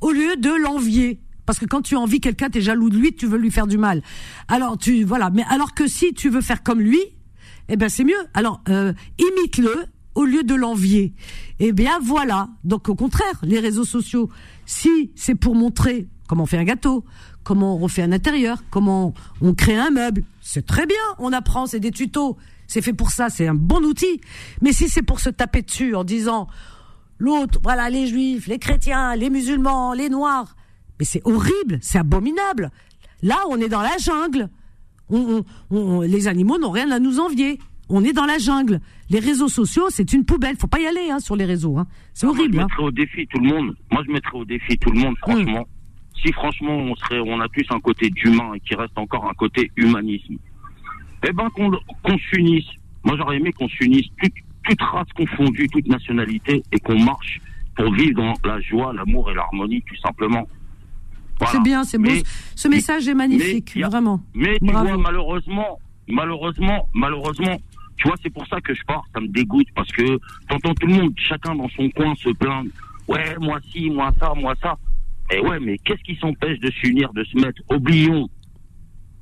au 0.00 0.10
lieu 0.10 0.36
de 0.36 0.50
l'envier. 0.50 1.20
Parce 1.46 1.58
que 1.58 1.64
quand 1.64 1.82
tu 1.82 1.96
envies 1.96 2.20
quelqu'un, 2.20 2.50
t'es 2.50 2.60
jaloux 2.60 2.90
de 2.90 2.98
lui, 2.98 3.14
tu 3.14 3.26
veux 3.26 3.38
lui 3.38 3.50
faire 3.50 3.66
du 3.66 3.78
mal. 3.78 4.02
Alors 4.48 4.76
tu 4.76 5.04
voilà, 5.04 5.30
mais 5.30 5.44
alors 5.48 5.74
que 5.74 5.86
si 5.86 6.12
tu 6.12 6.28
veux 6.28 6.40
faire 6.40 6.62
comme 6.62 6.80
lui, 6.80 7.00
eh 7.68 7.76
ben 7.76 7.88
c'est 7.88 8.04
mieux. 8.04 8.14
Alors 8.34 8.60
euh, 8.68 8.92
imite-le 9.18 9.86
au 10.14 10.24
lieu 10.24 10.42
de 10.42 10.54
l'envier. 10.54 11.14
Eh 11.60 11.72
bien 11.72 11.98
voilà. 12.02 12.48
Donc 12.64 12.88
au 12.88 12.94
contraire, 12.94 13.40
les 13.42 13.60
réseaux 13.60 13.84
sociaux, 13.84 14.28
si 14.64 15.12
c'est 15.14 15.34
pour 15.34 15.54
montrer 15.54 16.08
comment 16.28 16.42
on 16.42 16.46
fait 16.46 16.58
un 16.58 16.64
gâteau, 16.64 17.04
comment 17.44 17.76
on 17.76 17.78
refait 17.78 18.02
un 18.02 18.12
intérieur, 18.12 18.64
comment 18.70 19.14
on 19.40 19.54
crée 19.54 19.76
un 19.76 19.90
meuble, 19.90 20.24
c'est 20.40 20.66
très 20.66 20.86
bien. 20.86 20.96
On 21.18 21.32
apprend, 21.32 21.66
c'est 21.66 21.80
des 21.80 21.92
tutos. 21.92 22.36
C'est 22.66 22.82
fait 22.82 22.92
pour 22.92 23.10
ça, 23.10 23.30
c'est 23.30 23.46
un 23.46 23.54
bon 23.54 23.84
outil. 23.84 24.20
Mais 24.60 24.72
si 24.72 24.88
c'est 24.88 25.02
pour 25.02 25.20
se 25.20 25.30
taper 25.30 25.62
dessus 25.62 25.94
en 25.94 26.02
disant 26.02 26.48
l'autre, 27.18 27.60
voilà, 27.62 27.88
les 27.90 28.08
juifs, 28.08 28.48
les 28.48 28.58
chrétiens, 28.58 29.14
les 29.14 29.30
musulmans, 29.30 29.92
les 29.92 30.08
noirs. 30.08 30.56
Mais 30.98 31.04
c'est 31.04 31.20
horrible, 31.24 31.78
c'est 31.80 31.98
abominable. 31.98 32.70
Là, 33.22 33.36
on 33.50 33.58
est 33.60 33.68
dans 33.68 33.82
la 33.82 33.96
jungle. 33.98 34.48
On, 35.08 35.42
on- 35.70 35.76
on- 35.76 36.00
les 36.00 36.26
animaux 36.28 36.58
n'ont 36.58 36.70
rien 36.70 36.90
à 36.90 36.98
nous 36.98 37.18
envier. 37.20 37.58
On 37.88 38.02
est 38.02 38.12
dans 38.12 38.24
la 38.26 38.38
jungle. 38.38 38.80
Les 39.10 39.20
réseaux 39.20 39.48
sociaux, 39.48 39.86
c'est 39.90 40.12
une 40.12 40.24
poubelle. 40.24 40.56
Faut 40.56 40.66
pas 40.66 40.80
y 40.80 40.86
aller 40.86 41.08
hein, 41.10 41.20
sur 41.20 41.36
les 41.36 41.44
réseaux. 41.44 41.78
Hein. 41.78 41.86
C'est 42.14 42.26
Moi, 42.26 42.34
je 42.34 42.40
horrible. 42.40 42.58
hein. 42.60 42.66
mettrais 42.68 42.82
au 42.82 42.90
défi 42.90 43.26
tout 43.28 43.38
le 43.40 43.48
monde. 43.48 43.76
Moi, 43.92 44.02
je 44.06 44.12
mettrais 44.12 44.36
au 44.38 44.44
défi 44.44 44.76
tout 44.78 44.90
le 44.90 44.98
monde, 45.00 45.14
franchement. 45.18 45.66
Si 46.24 46.32
franchement, 46.32 46.76
on 46.76 46.96
serait, 46.96 47.20
on 47.20 47.40
a 47.40 47.48
tous 47.48 47.64
un 47.70 47.78
côté 47.78 48.10
d'humain 48.10 48.54
et 48.54 48.60
qu'il 48.60 48.76
reste 48.76 48.96
encore 48.98 49.28
un 49.28 49.34
côté 49.34 49.70
humanisme. 49.76 50.36
Eh 51.28 51.32
ben, 51.32 51.48
qu'on 51.50 52.18
s'unisse. 52.30 52.64
Moi, 53.04 53.16
j'aurais 53.16 53.36
aimé 53.36 53.52
qu'on 53.52 53.68
s'unisse, 53.68 54.06
toute, 54.20 54.32
toute 54.64 54.82
race 54.82 55.08
confondue, 55.14 55.68
toute 55.68 55.86
nationalité, 55.86 56.62
et 56.72 56.80
qu'on 56.80 56.98
marche 56.98 57.40
pour 57.76 57.92
vivre 57.92 58.14
dans 58.16 58.34
la 58.48 58.60
joie, 58.60 58.92
l'amour 58.92 59.30
et 59.30 59.34
l'harmonie, 59.34 59.82
tout 59.82 59.96
simplement. 60.02 60.48
Voilà. 61.38 61.52
C'est 61.52 61.62
bien, 61.62 61.84
c'est 61.84 61.98
beau. 61.98 62.10
Mais- 62.10 62.22
Ce 62.54 62.68
message 62.68 63.08
est 63.08 63.14
magnifique, 63.14 63.72
mais 63.76 63.82
vraiment. 63.82 64.20
Mais 64.34 64.56
tu 64.58 64.66
Bravo. 64.66 64.88
vois, 64.88 64.96
malheureusement, 64.98 65.78
malheureusement, 66.08 66.88
malheureusement, 66.94 67.56
tu 67.96 68.08
vois, 68.08 68.16
c'est 68.22 68.30
pour 68.32 68.46
ça 68.46 68.60
que 68.60 68.74
je 68.74 68.82
pars, 68.86 69.04
ça 69.14 69.20
me 69.20 69.28
dégoûte, 69.28 69.66
parce 69.74 69.90
que 69.92 70.18
t'entends 70.48 70.74
tout 70.74 70.86
le 70.86 70.94
monde, 70.94 71.12
chacun 71.16 71.54
dans 71.54 71.68
son 71.70 71.88
coin 71.90 72.14
se 72.16 72.30
plaindre. 72.30 72.70
Ouais, 73.08 73.36
moi 73.40 73.58
ci, 73.70 73.90
moi 73.90 74.12
ça, 74.20 74.32
moi 74.34 74.54
ça. 74.62 74.76
Et 75.32 75.40
ouais, 75.40 75.58
mais 75.60 75.76
qu'est-ce 75.78 76.02
qui 76.02 76.16
s'empêche 76.16 76.58
de 76.60 76.70
s'unir, 76.70 77.12
de 77.12 77.24
se 77.24 77.36
mettre? 77.36 77.60
Oublions. 77.70 78.28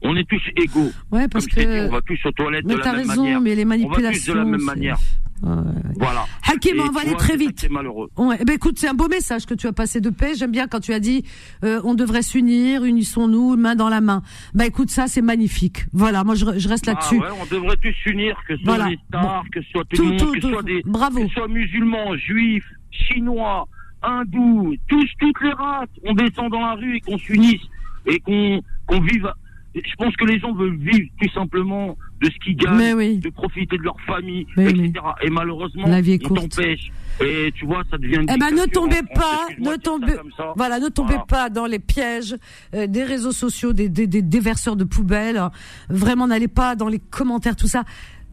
On 0.02 0.14
est 0.16 0.28
tous 0.28 0.42
égaux. 0.56 0.90
Ouais, 1.10 1.28
parce 1.28 1.46
Comme 1.46 1.64
que- 1.64 1.80
dit, 1.84 1.88
on 1.88 1.92
va 1.92 2.00
tous 2.02 2.18
aux 2.26 2.32
toilettes 2.32 2.64
Mais 2.66 2.74
de 2.74 2.78
la 2.78 2.92
même 2.92 3.08
raison, 3.08 3.22
manière. 3.22 3.40
mais 3.40 3.54
les 3.54 3.64
On 3.64 3.68
va 3.68 3.74
tous 3.76 3.80
de 3.80 3.86
manipulations, 3.88 4.34
la 4.34 4.44
même 4.44 4.60
manière. 4.62 4.98
Voilà. 5.42 6.24
Hakim, 6.50 6.80
on 6.80 6.90
va 6.92 7.00
aller 7.02 7.14
très 7.14 7.32
c'est 7.32 7.38
vite. 7.38 7.58
qui 7.58 7.66
est 7.66 7.68
malheureux. 7.68 8.08
Ouais, 8.16 8.36
eh 8.40 8.44
ben 8.44 8.54
écoute, 8.54 8.78
c'est 8.78 8.88
un 8.88 8.94
beau 8.94 9.08
message 9.08 9.46
que 9.46 9.54
tu 9.54 9.66
as 9.66 9.72
passé 9.72 10.00
de 10.00 10.10
paix. 10.10 10.32
J'aime 10.36 10.50
bien 10.52 10.66
quand 10.68 10.80
tu 10.80 10.92
as 10.92 11.00
dit 11.00 11.24
euh, 11.64 11.80
on 11.84 11.94
devrait 11.94 12.22
s'unir, 12.22 12.84
unissons-nous, 12.84 13.56
main 13.56 13.74
dans 13.74 13.88
la 13.88 14.00
main. 14.00 14.22
Bah 14.54 14.66
écoute, 14.66 14.90
ça 14.90 15.06
c'est 15.06 15.22
magnifique. 15.22 15.84
Voilà, 15.92 16.24
moi 16.24 16.34
je, 16.34 16.44
je 16.58 16.68
reste 16.68 16.88
Ah 16.88 16.92
là-dessus. 16.92 17.18
ouais, 17.18 17.28
on 17.40 17.46
devrait 17.54 17.76
tous 17.82 17.92
s'unir, 18.02 18.36
que 18.48 18.56
ce 18.56 18.62
soit 18.62 18.74
Voilà. 18.76 18.90
les 18.90 18.98
stars, 19.08 19.44
que 19.52 19.60
ce 19.62 19.70
soit 19.70 19.84
tout, 19.90 19.96
Tout, 19.96 20.02
le 20.04 20.08
monde, 20.10 20.18
tout, 20.20 20.32
que 20.32 20.40
ce 20.40 20.50
soit 20.50 20.62
des, 20.62 20.82
Bravo. 20.86 21.20
que 21.22 21.28
ce 21.28 21.34
soit 21.34 21.48
musulmans, 21.48 22.16
juifs, 22.16 22.68
chinois, 22.90 23.66
hindous, 24.02 24.74
tous, 24.88 25.08
toutes 25.18 25.40
les 25.42 25.52
races. 25.52 25.88
On 26.04 26.14
descend 26.14 26.50
dans 26.50 26.60
la 26.60 26.74
rue 26.74 26.96
et 26.96 27.00
qu'on 27.00 27.18
s'unisse 27.18 27.60
et 28.06 28.18
qu'on 28.20 28.62
qu'on 28.86 29.00
vive. 29.00 29.30
Je 29.74 29.94
pense 29.98 30.14
que 30.16 30.24
les 30.24 30.38
gens 30.38 30.52
veulent 30.54 30.76
vivre 30.76 31.08
tout 31.20 31.28
simplement 31.30 31.96
de 32.24 32.30
ce 32.30 32.38
qu'ils 32.44 32.56
gagnent, 32.56 32.94
oui. 32.94 33.18
de 33.18 33.30
profiter 33.30 33.76
de 33.76 33.82
leur 33.82 33.96
famille, 34.06 34.46
Mais 34.56 34.70
etc. 34.70 34.92
Et 35.22 35.30
malheureusement, 35.30 35.86
La 35.86 36.00
vie 36.00 36.12
est 36.12 36.18
t'empêche. 36.18 36.90
Et 37.20 37.52
tu 37.54 37.64
vois, 37.66 37.82
ça 37.90 37.96
devient. 37.98 38.16
une 38.16 38.26
Eh 38.34 38.38
ben 38.38 38.50
ne 38.50 38.64
tombez 38.66 39.02
pas, 39.14 39.46
ne 39.58 39.76
tombez, 39.76 40.14
voilà, 40.56 40.80
ne 40.80 40.88
tombez 40.88 41.12
Voilà. 41.14 41.26
pas 41.26 41.50
dans 41.50 41.66
les 41.66 41.78
pièges 41.78 42.34
euh, 42.74 42.86
des 42.88 43.04
réseaux 43.04 43.30
sociaux, 43.32 43.72
des, 43.72 43.88
des, 43.88 44.06
des 44.08 44.22
déverseurs 44.22 44.74
de 44.76 44.84
poubelles. 44.84 45.40
Vraiment, 45.88 46.26
n'allez 46.26 46.48
pas 46.48 46.74
dans 46.74 46.88
les 46.88 46.98
commentaires, 46.98 47.54
tout 47.56 47.68
ça. 47.68 47.84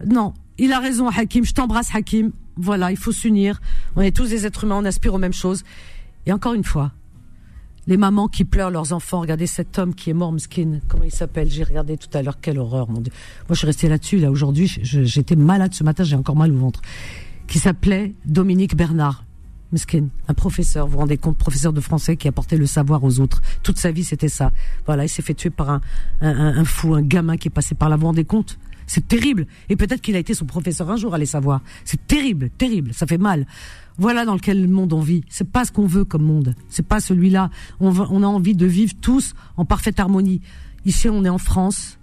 Non, 0.06 0.34
il 0.58 0.74
a 0.74 0.80
raison, 0.80 1.10
Hakim. 1.10 1.46
Je 1.46 1.54
t'embrasse, 1.54 1.94
Hakim. 1.94 2.32
Voilà, 2.58 2.92
il 2.92 2.98
faut 2.98 3.12
s'unir. 3.12 3.60
On 3.96 4.02
est 4.02 4.16
tous 4.16 4.30
des 4.30 4.46
êtres 4.48 4.64
humains, 4.64 4.78
on 4.82 4.86
aspire 4.86 5.14
aux 5.14 5.20
mêmes 5.20 5.34
choses. 5.34 5.64
Et 6.26 6.32
encore 6.34 6.54
une 6.54 6.64
fois, 6.64 6.92
les 7.88 7.98
mamans 7.98 8.28
qui 8.28 8.46
pleurent 8.46 8.72
leurs 8.72 8.94
enfants. 8.94 9.22
Regardez 9.22 9.48
cet 9.48 9.80
homme 9.80 9.96
qui 9.96 10.10
est 10.10 10.14
mort, 10.14 10.32
Mskin. 10.32 10.80
Comment 10.88 11.04
il 11.04 11.12
s'appelle? 11.12 11.50
J'ai 11.50 11.64
regardé 11.64 11.98
tout 11.98 12.10
à 12.14 12.22
l'heure. 12.22 12.40
Quelle 12.40 12.60
horreur, 12.60 12.90
mon 12.90 13.02
Dieu. 13.02 13.12
Moi, 13.50 13.56
je 13.56 13.56
suis 13.56 13.68
restée 13.68 13.90
là-dessus. 13.90 14.18
Là, 14.18 14.32
aujourd'hui, 14.32 14.68
j'étais 14.84 15.36
malade 15.36 15.74
ce 15.74 15.84
matin. 15.84 16.04
J'ai 16.04 16.16
encore 16.16 16.36
mal 16.36 16.52
au 16.52 16.58
ventre. 16.58 16.82
Qui 17.48 17.60
s'appelait 17.60 18.14
Dominique 18.26 18.76
Bernard. 18.76 19.26
Meskin, 19.72 20.10
un 20.28 20.34
professeur, 20.34 20.86
vous 20.86 20.94
vous 20.94 20.98
rendez 20.98 21.18
compte, 21.18 21.38
professeur 21.38 21.72
de 21.72 21.80
français 21.80 22.18
qui 22.18 22.28
apportait 22.28 22.58
le 22.58 22.66
savoir 22.66 23.06
aux 23.06 23.22
autres. 23.22 23.42
Toute 23.64 23.78
sa 23.78 23.92
vie, 23.92 24.04
c'était 24.04 24.28
ça. 24.28 24.52
Voilà, 24.86 25.06
il 25.06 25.10
s'est 25.10 25.22
fait 25.22 25.34
tuer 25.34 25.50
par 25.50 25.80
un 26.20 26.66
fou, 26.66 26.94
un 26.94 27.02
gamin 27.02 27.38
qui 27.38 27.48
est 27.48 27.52
passé 27.52 27.74
par 27.74 27.88
là. 27.88 27.96
Vous 27.96 28.02
vous 28.02 28.08
rendez 28.08 28.26
compte? 28.26 28.60
C'est 28.86 29.08
terrible. 29.08 29.48
Et 29.70 29.78
peut-être 29.78 30.02
qu'il 30.02 30.18
a 30.18 30.20
été 30.20 30.34
son 30.34 30.46
professeur 30.46 30.92
un 30.92 30.98
jour, 30.98 31.14
allez 31.14 31.26
savoir. 31.26 31.62
C'est 31.86 32.06
terrible, 32.06 32.50
terrible. 32.50 32.94
Ça 32.94 33.08
fait 33.08 33.18
mal. 33.18 33.48
Voilà 33.98 34.26
dans 34.26 34.36
lequel 34.36 34.68
monde 34.68 34.94
on 34.94 35.02
vit. 35.02 35.24
C'est 35.30 35.50
pas 35.50 35.66
ce 35.66 35.72
qu'on 35.72 35.86
veut 35.86 36.06
comme 36.06 36.24
monde. 36.24 36.56
C'est 36.70 36.86
pas 36.86 37.00
celui-là. 37.00 37.50
On, 37.80 37.94
on 37.98 38.24
a 38.24 38.28
envie 38.28 38.56
de 38.56 38.66
vivre 38.66 38.94
tous 39.00 39.34
en 39.58 39.66
parfaite 39.66 40.00
harmonie. 40.00 40.42
Ici, 40.86 41.10
on 41.10 41.24
est 41.24 41.30
en 41.30 41.38
France. 41.38 42.00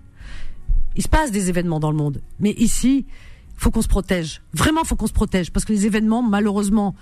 Il 0.97 1.03
se 1.03 1.09
passe 1.09 1.31
des 1.31 1.49
événements 1.49 1.81
dans 1.81 1.91
le 1.91 1.97
monde. 1.97 2.23
Mais 2.41 2.53
ici, 2.53 3.07
faut 3.57 3.71
qu'on 3.71 3.83
se 3.83 3.89
protège. 3.89 4.43
Vraiment, 4.53 4.85
faut 4.85 4.97
qu'on 4.97 5.07
se 5.07 5.13
protège. 5.13 5.51
Parce 5.51 5.65
que 5.65 5.73
les 5.73 5.87
événements, 5.87 6.23
malheureusement, 6.23 6.95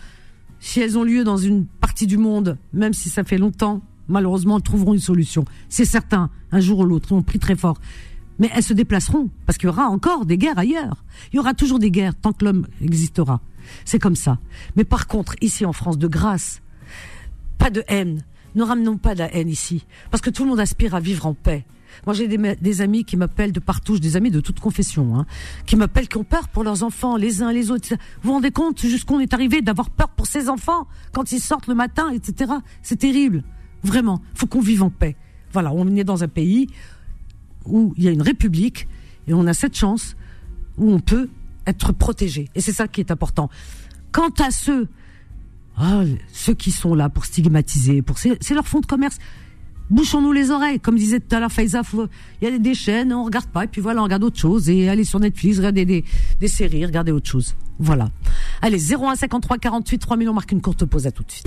si 0.59 0.81
elles 0.81 0.97
ont 0.99 1.05
lieu 1.05 1.25
dans 1.25 1.37
une 1.37 1.67
partie 1.67 2.07
du 2.07 2.17
monde, 2.17 2.59
même 2.73 2.95
si 2.95 3.09
ça 3.09 3.25
fait 3.25 3.39
longtemps, 3.39 3.83
malheureusement, 4.09 4.57
elles 4.57 4.63
trouveront 4.63 4.95
une 4.95 5.01
solution. 5.01 5.45
C'est 5.69 5.85
certain, 5.85 6.31
un 6.53 6.61
jour 6.61 6.81
ou 6.81 6.85
l'autre, 6.85 7.09
ils 7.11 7.15
ont 7.15 7.23
pris 7.23 7.39
très 7.39 7.57
fort. 7.57 7.79
Mais 8.39 8.51
elles 8.55 8.63
se 8.63 8.75
déplaceront, 8.75 9.31
parce 9.47 9.59
qu'il 9.59 9.67
y 9.67 9.71
aura 9.71 9.89
encore 9.89 10.27
des 10.27 10.37
guerres 10.37 10.59
ailleurs. 10.59 11.05
Il 11.33 11.37
y 11.37 11.39
aura 11.39 11.55
toujours 11.55 11.79
des 11.79 11.91
guerres 11.91 12.15
tant 12.15 12.33
que 12.33 12.45
l'homme 12.45 12.67
existera. 12.83 13.41
C'est 13.85 13.99
comme 13.99 14.17
ça. 14.17 14.39
Mais 14.77 14.85
par 14.85 15.07
contre, 15.07 15.35
ici 15.41 15.65
en 15.65 15.73
France, 15.73 15.99
de 15.99 16.09
grâce, 16.09 16.63
pas 17.59 17.71
de 17.71 17.85
haine. 17.89 18.23
Ne 18.55 18.63
ramenons 18.63 18.97
pas 18.97 19.15
de 19.15 19.21
la 19.21 19.35
haine 19.35 19.49
ici. 19.49 19.87
Parce 20.11 20.23
que 20.23 20.31
tout 20.31 20.45
le 20.45 20.51
monde 20.51 20.61
aspire 20.61 20.95
à 20.95 21.01
vivre 21.01 21.27
en 21.27 21.35
paix. 21.35 21.67
Moi, 22.05 22.15
j'ai 22.15 22.29
des, 22.29 22.81
amis 22.81 23.05
qui 23.05 23.17
m'appellent 23.17 23.53
de 23.53 23.61
partout, 23.61 23.99
des 23.99 24.17
amis 24.17 24.31
de 24.31 24.41
toute 24.41 24.61
confession, 24.61 25.17
hein, 25.17 25.27
qui 25.65 25.77
m'appellent, 25.77 26.09
qui 26.09 26.19
ont 26.19 26.25
peur 26.25 26.49
pour 26.49 26.63
leurs 26.63 26.83
enfants, 26.83 27.17
les 27.17 27.43
uns 27.43 27.53
les 27.53 27.71
autres. 27.71 27.89
Vous 27.91 27.97
vous 28.23 28.33
rendez 28.33 28.51
compte 28.51 28.81
jusqu'où 28.81 29.15
on 29.15 29.21
est 29.21 29.33
arrivé 29.33 29.63
d'avoir 29.63 29.91
peur 29.91 30.11
pour 30.11 30.27
ses 30.27 30.49
enfants 30.49 30.87
quand 31.13 31.33
ils 31.33 31.41
sortent 31.41 31.69
le 31.69 31.75
matin, 31.75 32.11
etc. 32.11 32.53
C'est 32.83 32.97
terrible. 32.97 33.45
Vraiment. 33.83 34.21
Faut 34.35 34.47
qu'on 34.47 34.61
vive 34.61 34.83
en 34.83 34.91
paix. 34.91 35.17
Voilà. 35.53 35.73
On 35.73 35.87
est 35.97 36.05
dans 36.05 36.23
un 36.23 36.29
pays 36.29 36.69
où 37.65 37.95
il 37.97 38.05
y 38.05 38.09
a 38.09 38.11
une 38.11 38.23
république 38.23 38.89
et 39.27 39.35
on 39.35 39.47
a 39.47 39.55
cette 39.55 39.77
chance 39.77 40.17
où 40.77 40.93
on 40.93 41.01
peut 41.01 41.29
être 41.67 41.93
protégé. 41.93 42.49
Et 42.55 42.61
c'est 42.61 42.73
ça 42.73 42.89
qui 42.89 43.01
est 43.01 43.11
important. 43.11 43.49
Quant 44.13 44.31
à 44.39 44.51
ceux, 44.51 44.89
ah, 45.77 46.03
ceux 46.33 46.55
qui 46.55 46.71
sont 46.71 46.95
là 46.95 47.09
pour 47.09 47.25
stigmatiser, 47.25 48.03
pour 48.03 48.19
c'est 48.19 48.55
leur 48.55 48.67
fond 48.67 48.81
de 48.81 48.87
commerce. 48.87 49.19
Bouchons-nous 49.89 50.33
les 50.33 50.51
oreilles, 50.51 50.81
comme 50.81 50.97
disait 50.97 51.21
tout 51.21 51.37
à 51.37 51.39
l'heure 51.39 51.53
Faiza. 51.53 51.83
Il 52.41 52.45
y 52.45 52.49
a 52.49 52.51
des, 52.51 52.59
des 52.59 52.75
chaînes, 52.75 53.13
on 53.13 53.23
regarde 53.23 53.47
pas, 53.47 53.65
et 53.65 53.69
puis 53.69 53.81
voilà, 53.81 54.01
on 54.01 54.05
regarde 54.05 54.25
autre 54.25 54.39
chose. 54.39 54.69
Et 54.69 54.89
allez 54.89 55.05
sur 55.05 55.21
Netflix, 55.21 55.59
regardez 55.59 55.85
des, 55.85 56.05
des 56.41 56.49
séries, 56.49 56.85
regardez 56.85 57.13
autre 57.13 57.29
chose. 57.29 57.55
Voilà. 57.79 58.09
Allez, 58.63 58.79
0153 58.79 59.59
48 59.59 59.99
3000, 59.99 60.29
on 60.29 60.33
marque 60.33 60.51
une 60.51 60.61
courte 60.61 60.85
pause 60.87 61.07
à 61.07 61.13
tout 61.13 61.23
de 61.23 61.31
suite. 61.31 61.47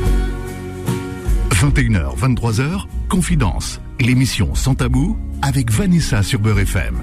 21h, 1.50 2.18
23h, 2.18 2.86
Confidence, 3.10 3.82
l'émission 4.00 4.56
Sans 4.56 4.76
Tabou 4.76 5.18
avec 5.42 5.70
Vanessa 5.72 6.24
sur 6.24 6.40
Beurre 6.40 6.60
FM. 6.60 6.96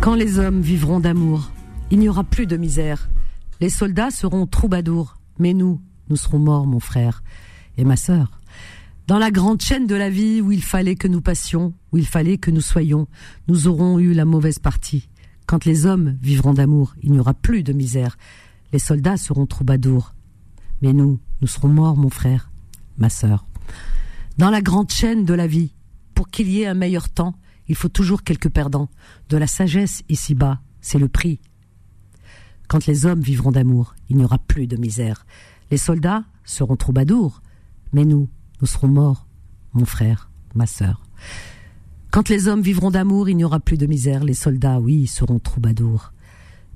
Quand 0.00 0.14
les 0.14 0.38
hommes 0.38 0.62
vivront 0.62 1.00
d'amour, 1.00 1.50
il 1.90 1.98
n'y 1.98 2.08
aura 2.08 2.24
plus 2.24 2.46
de 2.46 2.56
misère. 2.56 3.08
Les 3.60 3.70
soldats 3.70 4.10
seront 4.10 4.46
troubadours, 4.46 5.18
mais 5.38 5.54
nous, 5.54 5.80
nous 6.08 6.16
serons 6.16 6.38
morts, 6.38 6.66
mon 6.66 6.80
frère 6.80 7.22
et 7.76 7.84
ma 7.84 7.96
sœur. 7.96 8.40
Dans 9.06 9.18
la 9.18 9.30
grande 9.30 9.60
chaîne 9.60 9.86
de 9.86 9.94
la 9.94 10.10
vie 10.10 10.40
où 10.40 10.50
il 10.50 10.62
fallait 10.62 10.96
que 10.96 11.06
nous 11.06 11.20
passions, 11.20 11.74
où 11.92 11.98
il 11.98 12.06
fallait 12.06 12.38
que 12.38 12.50
nous 12.50 12.60
soyons, 12.60 13.06
nous 13.46 13.68
aurons 13.68 13.98
eu 14.00 14.12
la 14.12 14.24
mauvaise 14.24 14.58
partie. 14.58 15.08
Quand 15.46 15.64
les 15.64 15.86
hommes 15.86 16.18
vivront 16.20 16.54
d'amour, 16.54 16.94
il 17.02 17.12
n'y 17.12 17.20
aura 17.20 17.34
plus 17.34 17.62
de 17.62 17.72
misère. 17.72 18.18
Les 18.72 18.80
soldats 18.80 19.16
seront 19.16 19.46
troubadours, 19.46 20.14
mais 20.82 20.92
nous, 20.92 21.20
nous 21.40 21.46
serons 21.46 21.68
morts, 21.68 21.96
mon 21.96 22.10
frère, 22.10 22.50
ma 22.98 23.08
sœur. 23.08 23.46
Dans 24.38 24.50
la 24.50 24.60
grande 24.60 24.90
chaîne 24.90 25.24
de 25.24 25.34
la 25.34 25.46
vie, 25.46 25.72
pour 26.14 26.28
qu'il 26.28 26.48
y 26.48 26.62
ait 26.62 26.66
un 26.66 26.74
meilleur 26.74 27.08
temps, 27.08 27.36
il 27.68 27.76
faut 27.76 27.88
toujours 27.88 28.24
quelques 28.24 28.50
perdants. 28.50 28.88
De 29.28 29.36
la 29.36 29.46
sagesse 29.46 30.02
ici-bas, 30.08 30.60
c'est 30.80 30.98
le 30.98 31.08
prix. 31.08 31.40
Quand 32.68 32.86
les 32.86 33.06
hommes 33.06 33.20
vivront 33.20 33.52
d'amour, 33.52 33.94
il 34.08 34.16
n'y 34.16 34.24
aura 34.24 34.38
plus 34.38 34.66
de 34.66 34.76
misère. 34.76 35.26
Les 35.70 35.76
soldats 35.76 36.24
seront 36.44 36.76
troubadours, 36.76 37.42
mais 37.92 38.04
nous, 38.04 38.28
nous 38.60 38.66
serons 38.66 38.88
morts, 38.88 39.26
mon 39.72 39.84
frère, 39.84 40.30
ma 40.54 40.66
sœur. 40.66 41.02
Quand 42.10 42.28
les 42.28 42.48
hommes 42.48 42.62
vivront 42.62 42.90
d'amour, 42.90 43.28
il 43.28 43.36
n'y 43.36 43.44
aura 43.44 43.60
plus 43.60 43.76
de 43.76 43.86
misère. 43.86 44.24
Les 44.24 44.34
soldats, 44.34 44.80
oui, 44.80 45.06
seront 45.06 45.38
troubadours, 45.38 46.12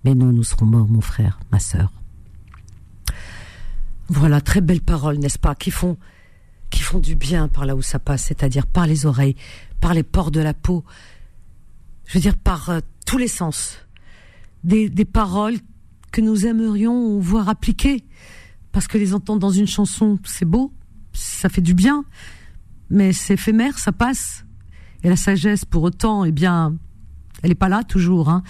mais 0.05 0.15
nous, 0.15 0.33
nous 0.33 0.45
serons 0.45 0.67
morts, 0.67 0.89
mon 0.89 1.01
frère, 1.01 1.41
ma 1.51 1.59
sœur. 1.59 1.93
Voilà, 4.09 4.41
très 4.41 4.61
belles 4.61 4.81
paroles, 4.81 5.19
n'est-ce 5.19 5.39
pas, 5.39 5.55
qui 5.55 5.71
font, 5.71 5.97
qui 6.69 6.83
font 6.83 6.99
du 6.99 7.15
bien 7.15 7.49
par 7.49 7.65
là 7.65 7.77
où 7.77 7.83
ça 7.83 7.99
passe, 7.99 8.25
c'est-à-dire 8.25 8.67
par 8.67 8.87
les 8.87 9.07
oreilles, 9.07 9.37
par 9.81 9.95
les 9.95 10.03
pores 10.03 10.31
de 10.31 10.41
la 10.41 10.53
peau, 10.53 10.85
je 12.07 12.15
veux 12.15 12.21
dire 12.21 12.37
par 12.37 12.71
euh, 12.71 12.81
tous 13.07 13.19
les 13.19 13.29
sens. 13.29 13.79
Des, 14.65 14.91
des 14.91 15.05
paroles 15.05 15.57
que 16.13 16.21
nous 16.21 16.47
aimerions 16.47 17.19
voir 17.19 17.49
appliquées, 17.49 18.05
parce 18.73 18.87
que 18.87 18.99
les 18.99 19.15
entendre 19.15 19.41
dans 19.41 19.51
une 19.51 19.67
chanson, 19.67 20.19
c'est 20.25 20.45
beau, 20.45 20.73
ça 21.13 21.49
fait 21.49 21.61
du 21.61 21.75
bien, 21.75 22.05
mais 22.89 23.13
c'est 23.13 23.35
éphémère, 23.35 23.79
ça 23.79 23.93
passe. 23.93 24.45
Et 25.03 25.09
la 25.09 25.17
sagesse, 25.17 25.65
pour 25.65 25.83
autant, 25.83 26.25
eh 26.25 26.33
bien, 26.33 26.75
elle 27.43 27.51
n'est 27.51 27.55
pas 27.55 27.69
là 27.69 27.85
toujours. 27.85 28.29
Hein. 28.29 28.43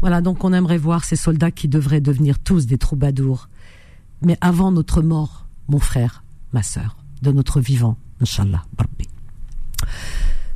Voilà, 0.00 0.20
donc 0.20 0.44
on 0.44 0.52
aimerait 0.52 0.78
voir 0.78 1.04
ces 1.04 1.16
soldats 1.16 1.50
qui 1.50 1.68
devraient 1.68 2.00
devenir 2.00 2.38
tous 2.38 2.66
des 2.66 2.78
troubadours. 2.78 3.48
mais 4.22 4.38
avant 4.40 4.72
notre 4.72 5.02
mort, 5.02 5.46
mon 5.68 5.78
frère, 5.78 6.24
ma 6.52 6.62
sœur, 6.62 6.96
de 7.22 7.30
notre 7.30 7.60
vivant, 7.60 7.98
Inch'Allah. 8.20 8.64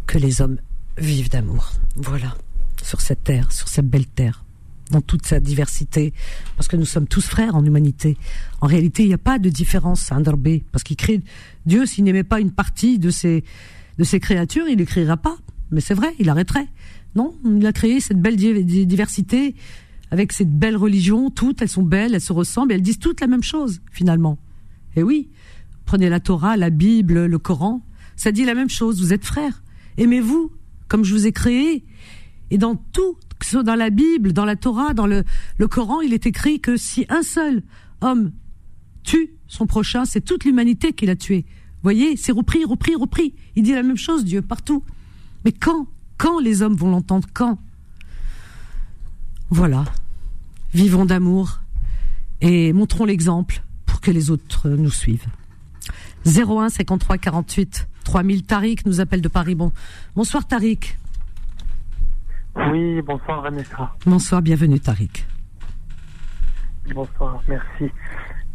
Que 0.06 0.18
les 0.18 0.40
hommes 0.40 0.58
vivent 0.96 1.30
d'amour. 1.30 1.72
Voilà. 1.96 2.34
Sur 2.82 3.00
cette 3.00 3.24
terre, 3.24 3.52
sur 3.52 3.68
cette 3.68 3.88
belle 3.88 4.06
terre, 4.06 4.44
dans 4.90 5.00
toute 5.00 5.26
sa 5.26 5.40
diversité. 5.40 6.12
Parce 6.56 6.68
que 6.68 6.76
nous 6.76 6.84
sommes 6.86 7.06
tous 7.06 7.26
frères 7.26 7.54
en 7.54 7.64
humanité. 7.64 8.16
En 8.60 8.66
réalité, 8.66 9.02
il 9.04 9.08
n'y 9.08 9.14
a 9.14 9.18
pas 9.18 9.38
de 9.38 9.48
différence, 9.48 10.12
hein, 10.12 10.20
Darbé. 10.20 10.64
Parce 10.72 10.84
qu'il 10.84 10.96
crée, 10.96 11.20
Dieu, 11.66 11.86
s'il 11.86 12.04
n'aimait 12.04 12.24
pas 12.24 12.40
une 12.40 12.50
partie 12.52 12.98
de 12.98 13.10
ses, 13.10 13.44
de 13.98 14.04
ses 14.04 14.20
créatures, 14.20 14.68
il 14.68 14.78
n'écrira 14.78 15.16
pas. 15.16 15.36
Mais 15.70 15.80
c'est 15.80 15.94
vrai, 15.94 16.14
il 16.18 16.28
arrêterait. 16.30 16.68
Non, 17.14 17.34
il 17.44 17.66
a 17.66 17.72
créé 17.72 18.00
cette 18.00 18.20
belle 18.20 18.36
di- 18.36 18.64
di- 18.64 18.86
diversité 18.86 19.54
avec 20.10 20.32
cette 20.32 20.50
belle 20.50 20.76
religion, 20.76 21.28
toutes, 21.30 21.60
elles 21.60 21.68
sont 21.68 21.82
belles, 21.82 22.14
elles 22.14 22.20
se 22.20 22.32
ressemblent, 22.32 22.72
et 22.72 22.76
elles 22.76 22.82
disent 22.82 22.98
toutes 22.98 23.20
la 23.20 23.26
même 23.26 23.42
chose, 23.42 23.80
finalement. 23.92 24.38
Et 24.96 25.02
oui, 25.02 25.28
prenez 25.84 26.08
la 26.08 26.18
Torah, 26.18 26.56
la 26.56 26.70
Bible, 26.70 27.26
le 27.26 27.38
Coran, 27.38 27.82
ça 28.16 28.32
dit 28.32 28.46
la 28.46 28.54
même 28.54 28.70
chose, 28.70 29.00
vous 29.00 29.12
êtes 29.12 29.24
frères. 29.26 29.62
Aimez-vous, 29.98 30.50
comme 30.88 31.04
je 31.04 31.12
vous 31.12 31.26
ai 31.26 31.32
créé. 31.32 31.84
Et 32.50 32.56
dans 32.56 32.74
tout, 32.76 33.18
que 33.38 33.46
ce 33.46 33.52
soit 33.52 33.62
dans 33.62 33.74
la 33.74 33.90
Bible, 33.90 34.32
dans 34.32 34.44
la 34.44 34.56
Torah, 34.56 34.94
dans 34.94 35.06
le, 35.06 35.24
Coran, 35.68 36.00
il 36.00 36.12
est 36.12 36.26
écrit 36.26 36.60
que 36.60 36.76
si 36.76 37.06
un 37.08 37.22
seul 37.22 37.62
homme 38.00 38.32
tue 39.04 39.30
son 39.46 39.66
prochain, 39.66 40.04
c'est 40.04 40.20
toute 40.20 40.44
l'humanité 40.44 40.92
qui 40.92 41.06
l'a 41.06 41.16
tué. 41.16 41.46
Voyez, 41.82 42.16
c'est 42.16 42.32
repris, 42.32 42.64
repris, 42.64 42.94
repris. 42.94 43.34
Il 43.56 43.62
dit 43.62 43.72
la 43.72 43.82
même 43.82 43.96
chose, 43.96 44.24
Dieu, 44.24 44.42
partout. 44.42 44.82
Mais 45.44 45.52
quand 45.52 45.86
Quand 46.16 46.40
les 46.40 46.62
hommes 46.62 46.74
vont 46.74 46.90
l'entendre 46.90 47.28
Quand 47.32 47.58
Voilà. 49.50 49.84
Vivons 50.74 51.04
d'amour 51.04 51.60
et 52.40 52.72
montrons 52.72 53.04
l'exemple 53.04 53.62
pour 53.86 54.00
que 54.00 54.10
les 54.10 54.30
autres 54.30 54.68
nous 54.68 54.90
suivent. 54.90 55.26
01 56.26 56.68
53 56.68 57.18
48 57.18 57.88
3000 58.04 58.42
Tariq 58.44 58.86
nous 58.86 59.00
appelle 59.00 59.20
de 59.20 59.28
Paris. 59.28 59.54
Bon, 59.54 59.72
bonsoir 60.14 60.46
Tariq. 60.46 60.98
Oui, 62.58 63.00
bonsoir 63.02 63.42
Vanessa. 63.42 63.92
Bonsoir, 64.04 64.42
bienvenue 64.42 64.80
Tariq. 64.80 65.26
Bonsoir, 66.94 67.40
merci. 67.48 67.92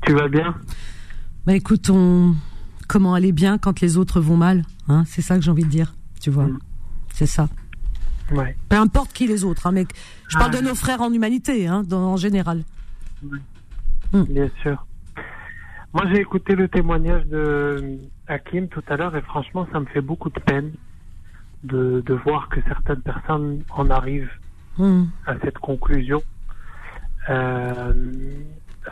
Tu 0.06 0.14
vas 0.14 0.28
bien? 0.28 0.56
Bah 1.46 1.54
écoute, 1.56 1.90
on 1.90 2.36
comment 2.88 3.14
aller 3.14 3.32
bien 3.32 3.58
quand 3.58 3.80
les 3.80 3.98
autres 3.98 4.20
vont 4.20 4.38
mal, 4.38 4.64
hein? 4.88 5.04
C'est 5.06 5.22
ça 5.22 5.36
que 5.38 5.42
j'ai 5.42 5.52
envie 5.52 5.64
de 5.64 5.70
dire, 5.70 5.94
tu 6.20 6.30
vois. 6.30 6.48
C'est 7.14 7.26
ça. 7.26 7.48
Ouais. 8.32 8.56
Peu 8.70 8.78
importe 8.78 9.14
qui 9.14 9.28
les 9.28 9.44
autres, 9.44 9.68
hein, 9.68 9.72
mais 9.72 9.86
je 10.28 10.38
parle 10.38 10.52
Ah. 10.54 10.62
de 10.62 10.66
nos 10.66 10.76
frères 10.76 11.02
en 11.02 11.12
humanité, 11.12 11.68
hein, 11.68 11.84
dans- 11.84 12.14
en 12.14 12.18
général. 12.18 12.64
Bien 14.14 14.50
sûr. 14.62 14.86
Moi, 15.94 16.04
j'ai 16.12 16.22
écouté 16.22 16.56
le 16.56 16.68
témoignage 16.68 17.26
de 17.28 18.00
Hakim 18.28 18.68
tout 18.68 18.84
à 18.88 18.96
l'heure 18.98 19.16
et 19.16 19.22
franchement, 19.22 19.68
ça 19.72 19.80
me 19.80 19.86
fait 19.86 20.02
beaucoup 20.02 20.30
de 20.30 20.40
peine 20.40 20.72
de, 21.64 22.02
de 22.06 22.14
voir 22.14 22.50
que 22.50 22.62
certaines 22.68 23.02
personnes 23.02 23.64
en 23.70 23.90
arrivent 23.90 24.32
Hmm. 24.78 25.04
à 25.28 25.36
cette 25.44 25.60
conclusion. 25.60 26.24
Euh, 27.30 27.94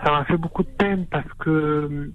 ça 0.03 0.11
m'a 0.11 0.26
fait 0.26 0.38
beaucoup 0.38 0.61
de 0.61 0.69
peine 0.69 1.07
parce 1.07 1.27
que 1.39 2.11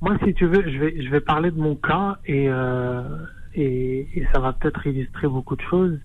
moi, 0.00 0.16
si 0.24 0.32
tu 0.32 0.46
veux, 0.46 0.66
je 0.66 0.78
vais, 0.78 1.02
je 1.02 1.10
vais 1.10 1.20
parler 1.20 1.50
de 1.50 1.60
mon 1.60 1.76
cas 1.76 2.16
et, 2.24 2.48
euh, 2.48 3.02
et, 3.54 4.08
et 4.18 4.26
ça 4.32 4.40
va 4.40 4.54
peut-être 4.54 4.86
illustrer 4.86 5.28
beaucoup 5.28 5.56
de 5.56 5.60
choses. 5.60 5.98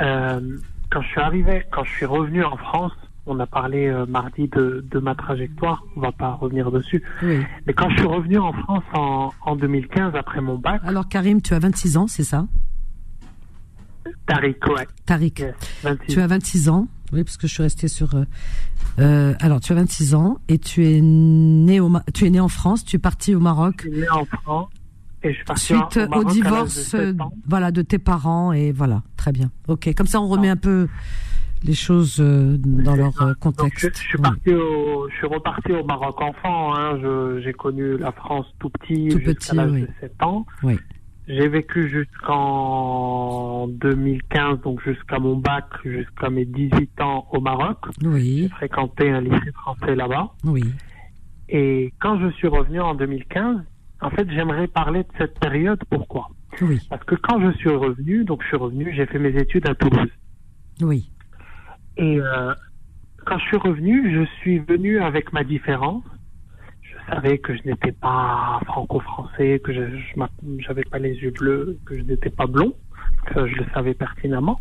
Euh, 0.00 0.56
quand 0.90 1.02
je 1.02 1.08
suis 1.08 1.20
arrivé, 1.20 1.64
quand 1.70 1.84
je 1.84 1.92
suis 1.92 2.06
revenu 2.06 2.42
en 2.42 2.56
France, 2.56 2.96
on 3.28 3.38
a 3.40 3.46
parlé 3.46 3.86
euh, 3.88 4.06
mardi 4.06 4.48
de, 4.48 4.84
de 4.90 4.98
ma 4.98 5.14
trajectoire, 5.14 5.84
on 5.96 6.00
va 6.00 6.12
pas 6.12 6.32
revenir 6.34 6.70
dessus. 6.70 7.02
Oui. 7.22 7.38
Mais 7.66 7.72
quand 7.74 7.88
je 7.90 7.96
suis 7.98 8.06
revenu 8.06 8.38
en 8.38 8.52
France 8.52 8.84
en, 8.94 9.32
en 9.44 9.56
2015 9.56 10.14
après 10.14 10.40
mon 10.40 10.56
bac, 10.56 10.80
Alors 10.84 11.08
Karim, 11.08 11.40
tu 11.42 11.54
as 11.54 11.58
26 11.58 11.96
ans, 11.96 12.06
c'est 12.06 12.24
ça? 12.24 12.46
Tariq, 14.26 14.58
ouais. 14.68 14.86
Tariq, 15.06 15.44
26. 15.82 16.12
tu 16.14 16.20
as 16.20 16.26
26 16.26 16.68
ans. 16.68 16.88
Oui, 17.12 17.24
parce 17.24 17.36
que 17.36 17.46
je 17.46 17.54
suis 17.54 17.62
restée 17.62 17.88
sur. 17.88 18.14
euh, 18.14 18.24
euh, 18.98 19.34
alors, 19.40 19.60
tu 19.60 19.72
as 19.72 19.76
26 19.76 20.14
ans 20.14 20.38
et 20.48 20.58
tu 20.58 20.86
es 20.86 21.00
né 21.00 21.80
au, 21.80 21.90
tu 22.12 22.26
es 22.26 22.30
né 22.30 22.40
en 22.40 22.48
France. 22.48 22.84
Tu 22.84 22.96
es 22.96 22.98
parti 22.98 23.34
au 23.34 23.40
Maroc 23.40 23.82
Je 23.84 23.90
suis 23.90 24.00
né 24.00 24.08
en 24.10 24.24
France 24.24 24.68
et 25.22 25.32
je 25.32 25.38
suis 25.38 25.74
suite 25.74 25.96
au, 25.96 26.00
au, 26.04 26.08
Maroc 26.08 26.26
de 26.28 26.32
divorce, 26.32 26.72
7 26.74 27.20
ans. 27.20 27.32
voilà, 27.48 27.70
de 27.70 27.82
tes 27.82 27.98
parents 27.98 28.52
et 28.52 28.72
voilà, 28.72 29.02
très 29.16 29.32
bien. 29.32 29.50
Ok, 29.68 29.92
comme 29.96 30.06
ça, 30.06 30.20
on 30.20 30.28
remet 30.28 30.48
un 30.50 30.56
peu 30.56 30.88
les 31.64 31.74
choses 31.74 32.18
euh, 32.20 32.56
dans 32.58 32.96
leur 32.96 33.20
euh, 33.22 33.28
Donc, 33.28 33.38
contexte. 33.38 33.96
je, 34.00 34.16
je 34.18 34.40
suis 34.42 34.54
au, 34.54 35.08
je 35.10 35.14
suis 35.16 35.26
reparti 35.26 35.72
au 35.72 35.84
Maroc 35.84 36.20
enfant. 36.20 36.74
Hein. 36.74 36.98
J'ai 37.42 37.52
connu 37.52 37.96
la 37.98 38.12
France 38.12 38.46
tout 38.58 38.70
petit 38.70 39.08
Tout 39.08 39.20
petit, 39.20 39.54
l'âge 39.56 39.70
oui. 39.72 39.82
de 39.82 39.88
7 40.00 40.22
ans. 40.22 40.46
Oui. 40.62 40.76
J'ai 41.26 41.48
vécu 41.48 41.90
jusqu'en 41.90 43.68
2015, 43.68 44.60
donc 44.62 44.82
jusqu'à 44.82 45.18
mon 45.18 45.36
bac, 45.36 45.66
jusqu'à 45.84 46.30
mes 46.30 46.44
18 46.46 47.00
ans 47.02 47.26
au 47.32 47.40
Maroc. 47.40 47.78
Oui. 48.02 48.42
J'ai 48.42 48.48
fréquenté 48.48 49.10
un 49.10 49.20
lycée 49.20 49.52
français 49.52 49.94
là-bas. 49.94 50.30
Oui. 50.44 50.64
Et 51.50 51.92
quand 52.00 52.18
je 52.20 52.30
suis 52.32 52.48
revenu 52.48 52.80
en 52.80 52.94
2015, 52.94 53.56
en 54.00 54.10
fait, 54.10 54.26
j'aimerais 54.30 54.68
parler 54.68 55.00
de 55.02 55.08
cette 55.18 55.38
période. 55.38 55.80
Pourquoi? 55.90 56.28
Oui. 56.62 56.78
Parce 56.88 57.04
que 57.04 57.14
quand 57.16 57.40
je 57.40 57.50
suis 57.58 57.70
revenu, 57.70 58.24
donc 58.24 58.42
je 58.42 58.48
suis 58.48 58.56
revenu, 58.56 58.92
j'ai 58.94 59.06
fait 59.06 59.18
mes 59.18 59.36
études 59.38 59.68
à 59.68 59.74
Toulouse. 59.74 60.10
Oui. 60.80 61.10
Et 61.98 62.20
euh, 62.20 62.54
quand 63.26 63.38
je 63.38 63.44
suis 63.46 63.56
revenu, 63.56 64.14
je 64.14 64.24
suis 64.40 64.60
venu 64.60 65.00
avec 65.00 65.32
ma 65.32 65.44
différence. 65.44 66.04
Je 66.80 66.94
savais 67.12 67.38
que 67.38 67.56
je 67.56 67.62
n'étais 67.64 67.92
pas 67.92 68.60
franco-français, 68.66 69.60
que 69.62 69.72
je 69.72 69.98
je 69.98 70.60
j'avais 70.60 70.84
pas 70.84 70.98
les 70.98 71.14
yeux 71.14 71.32
bleus, 71.32 71.78
que 71.84 71.98
je 71.98 72.02
n'étais 72.02 72.30
pas 72.30 72.46
blond. 72.46 72.72
Ça, 73.34 73.46
je 73.46 73.54
le 73.54 73.66
savais 73.74 73.94
pertinemment. 73.94 74.58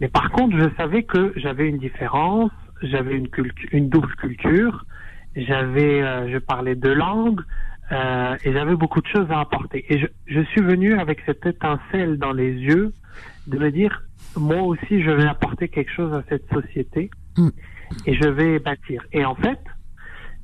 Mais 0.00 0.08
par 0.08 0.30
contre, 0.30 0.58
je 0.58 0.68
savais 0.76 1.04
que 1.04 1.32
j'avais 1.36 1.68
une 1.68 1.78
différence, 1.78 2.50
j'avais 2.82 3.16
une, 3.16 3.28
une 3.72 3.88
double 3.88 4.14
culture, 4.16 4.84
j'avais, 5.36 6.02
euh, 6.02 6.30
je 6.30 6.38
parlais 6.38 6.74
deux 6.74 6.94
langues, 6.94 7.40
euh, 7.92 8.36
et 8.44 8.52
j'avais 8.52 8.74
beaucoup 8.74 9.00
de 9.00 9.06
choses 9.06 9.30
à 9.30 9.40
apporter. 9.40 9.84
Et 9.88 9.98
je, 9.98 10.06
je 10.26 10.40
suis 10.40 10.60
venu 10.60 10.98
avec 10.98 11.20
cette 11.24 11.46
étincelle 11.46 12.18
dans 12.18 12.32
les 12.32 12.52
yeux 12.52 12.92
de 13.46 13.58
me 13.58 13.70
dire, 13.70 14.02
moi 14.36 14.62
aussi, 14.62 15.02
je 15.02 15.10
vais 15.10 15.26
apporter 15.26 15.68
quelque 15.68 15.90
chose 15.92 16.12
à 16.12 16.22
cette 16.28 16.46
société 16.52 17.10
et 18.06 18.14
je 18.14 18.28
vais 18.28 18.58
bâtir. 18.58 19.02
Et 19.12 19.24
en 19.24 19.34
fait, 19.34 19.60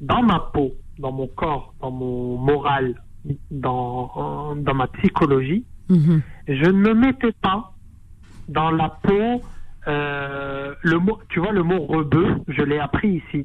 dans 0.01 0.23
ma 0.23 0.40
peau, 0.52 0.73
dans 0.98 1.12
mon 1.12 1.27
corps, 1.28 1.74
dans 1.81 1.90
mon 1.90 2.36
moral, 2.39 3.02
dans, 3.51 4.55
dans 4.56 4.74
ma 4.74 4.86
psychologie, 4.89 5.64
Mhm. 5.89 6.23
je 6.48 6.66
ne 6.70 6.73
me 6.89 6.94
mettais 6.94 7.32
pas 7.32 7.73
dans 8.48 8.70
la 8.70 8.89
peau. 8.89 9.43
euh, 9.89 10.74
le 10.82 10.98
mot, 11.01 11.19
tu 11.28 11.40
vois, 11.40 11.51
le 11.51 11.64
mot 11.64 11.81
rebeu, 11.86 12.36
je 12.47 12.62
l'ai 12.62 12.78
appris 12.78 13.20
ici. 13.27 13.44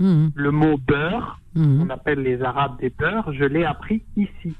Mhm. 0.00 0.32
Le 0.34 0.50
mot 0.50 0.76
beurre, 0.78 1.38
on 1.54 1.88
appelle 1.90 2.22
les 2.22 2.42
Arabes 2.42 2.80
des 2.80 2.90
beurres, 2.90 3.32
je 3.32 3.44
l'ai 3.44 3.64
appris 3.64 4.02
ici. 4.16 4.56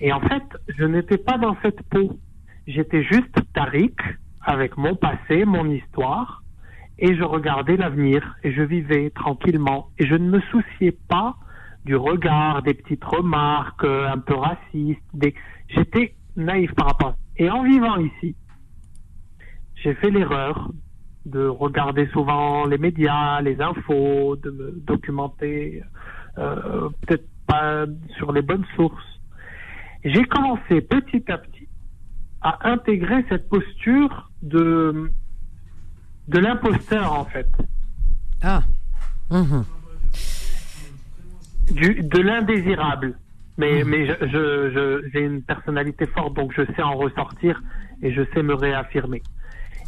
Et 0.00 0.12
en 0.12 0.20
fait, 0.20 0.42
je 0.76 0.84
n'étais 0.84 1.18
pas 1.18 1.38
dans 1.38 1.56
cette 1.62 1.80
peau. 1.82 2.18
J'étais 2.66 3.04
juste 3.04 3.36
Tariq, 3.54 3.94
avec 4.40 4.76
mon 4.76 4.96
passé, 4.96 5.44
mon 5.44 5.70
histoire, 5.70 6.42
et 6.98 7.14
je 7.14 7.22
regardais 7.22 7.76
l'avenir, 7.76 8.36
et 8.42 8.52
je 8.52 8.62
vivais 8.62 9.10
tranquillement. 9.10 9.90
Et 9.98 10.06
je 10.06 10.14
ne 10.14 10.28
me 10.30 10.40
souciais 10.50 10.96
pas 11.08 11.36
du 11.84 11.94
regard, 11.94 12.62
des 12.62 12.74
petites 12.74 13.04
remarques 13.04 13.84
euh, 13.84 14.08
un 14.08 14.18
peu 14.18 14.34
racistes. 14.34 15.00
J'étais 15.68 16.14
naïf 16.36 16.74
par 16.74 16.88
rapport. 16.88 17.14
Et 17.36 17.48
en 17.48 17.62
vivant 17.62 17.96
ici, 17.98 18.34
j'ai 19.76 19.94
fait 19.94 20.10
l'erreur 20.10 20.72
de 21.24 21.46
regarder 21.46 22.08
souvent 22.08 22.66
les 22.66 22.78
médias, 22.78 23.40
les 23.42 23.60
infos, 23.60 24.36
de 24.36 24.50
me 24.50 24.72
documenter, 24.72 25.82
euh, 26.38 26.88
peut-être 27.02 27.28
pas 27.46 27.84
sur 28.16 28.32
les 28.32 28.42
bonnes 28.42 28.66
sources. 28.74 29.20
J'ai 30.04 30.24
commencé 30.24 30.80
petit 30.80 31.30
à 31.30 31.38
petit 31.38 31.55
à 32.42 32.68
intégrer 32.70 33.24
cette 33.28 33.48
posture 33.48 34.30
de 34.42 35.10
de 36.28 36.38
l'imposteur 36.38 37.12
en 37.12 37.24
fait, 37.24 37.48
Ah. 38.42 38.62
Mhm. 39.30 39.64
du, 41.70 41.94
de 42.02 42.18
l'indésirable. 42.20 43.18
Mais, 43.58 43.84
mais 43.84 44.06
je, 44.06 44.12
je, 44.26 44.70
je- 44.74 45.08
j'ai 45.12 45.20
une 45.20 45.42
personnalité 45.42 46.06
forte, 46.06 46.34
donc 46.34 46.52
je 46.54 46.62
sais 46.74 46.82
en 46.82 46.94
ressortir 46.96 47.62
et 48.02 48.12
je 48.12 48.22
sais 48.34 48.42
me 48.42 48.54
réaffirmer. 48.54 49.22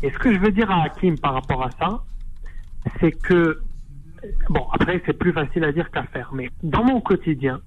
Et 0.02 0.10
ce 0.10 0.18
que 0.18 0.32
je 0.32 0.38
veux 0.38 0.52
dire 0.52 0.70
à 0.70 0.84
Hakim 0.84 1.18
par 1.18 1.34
rapport 1.34 1.62
à 1.64 1.70
ça, 1.72 2.02
c'est 3.00 3.12
que, 3.12 3.60
bon, 4.48 4.66
après, 4.72 5.02
c'est 5.04 5.12
plus 5.12 5.32
facile 5.32 5.64
à 5.64 5.72
dire 5.72 5.90
qu'à 5.90 6.04
faire, 6.04 6.30
mais 6.32 6.48
dans 6.62 6.84
mon 6.84 7.00
quotidien, 7.00 7.60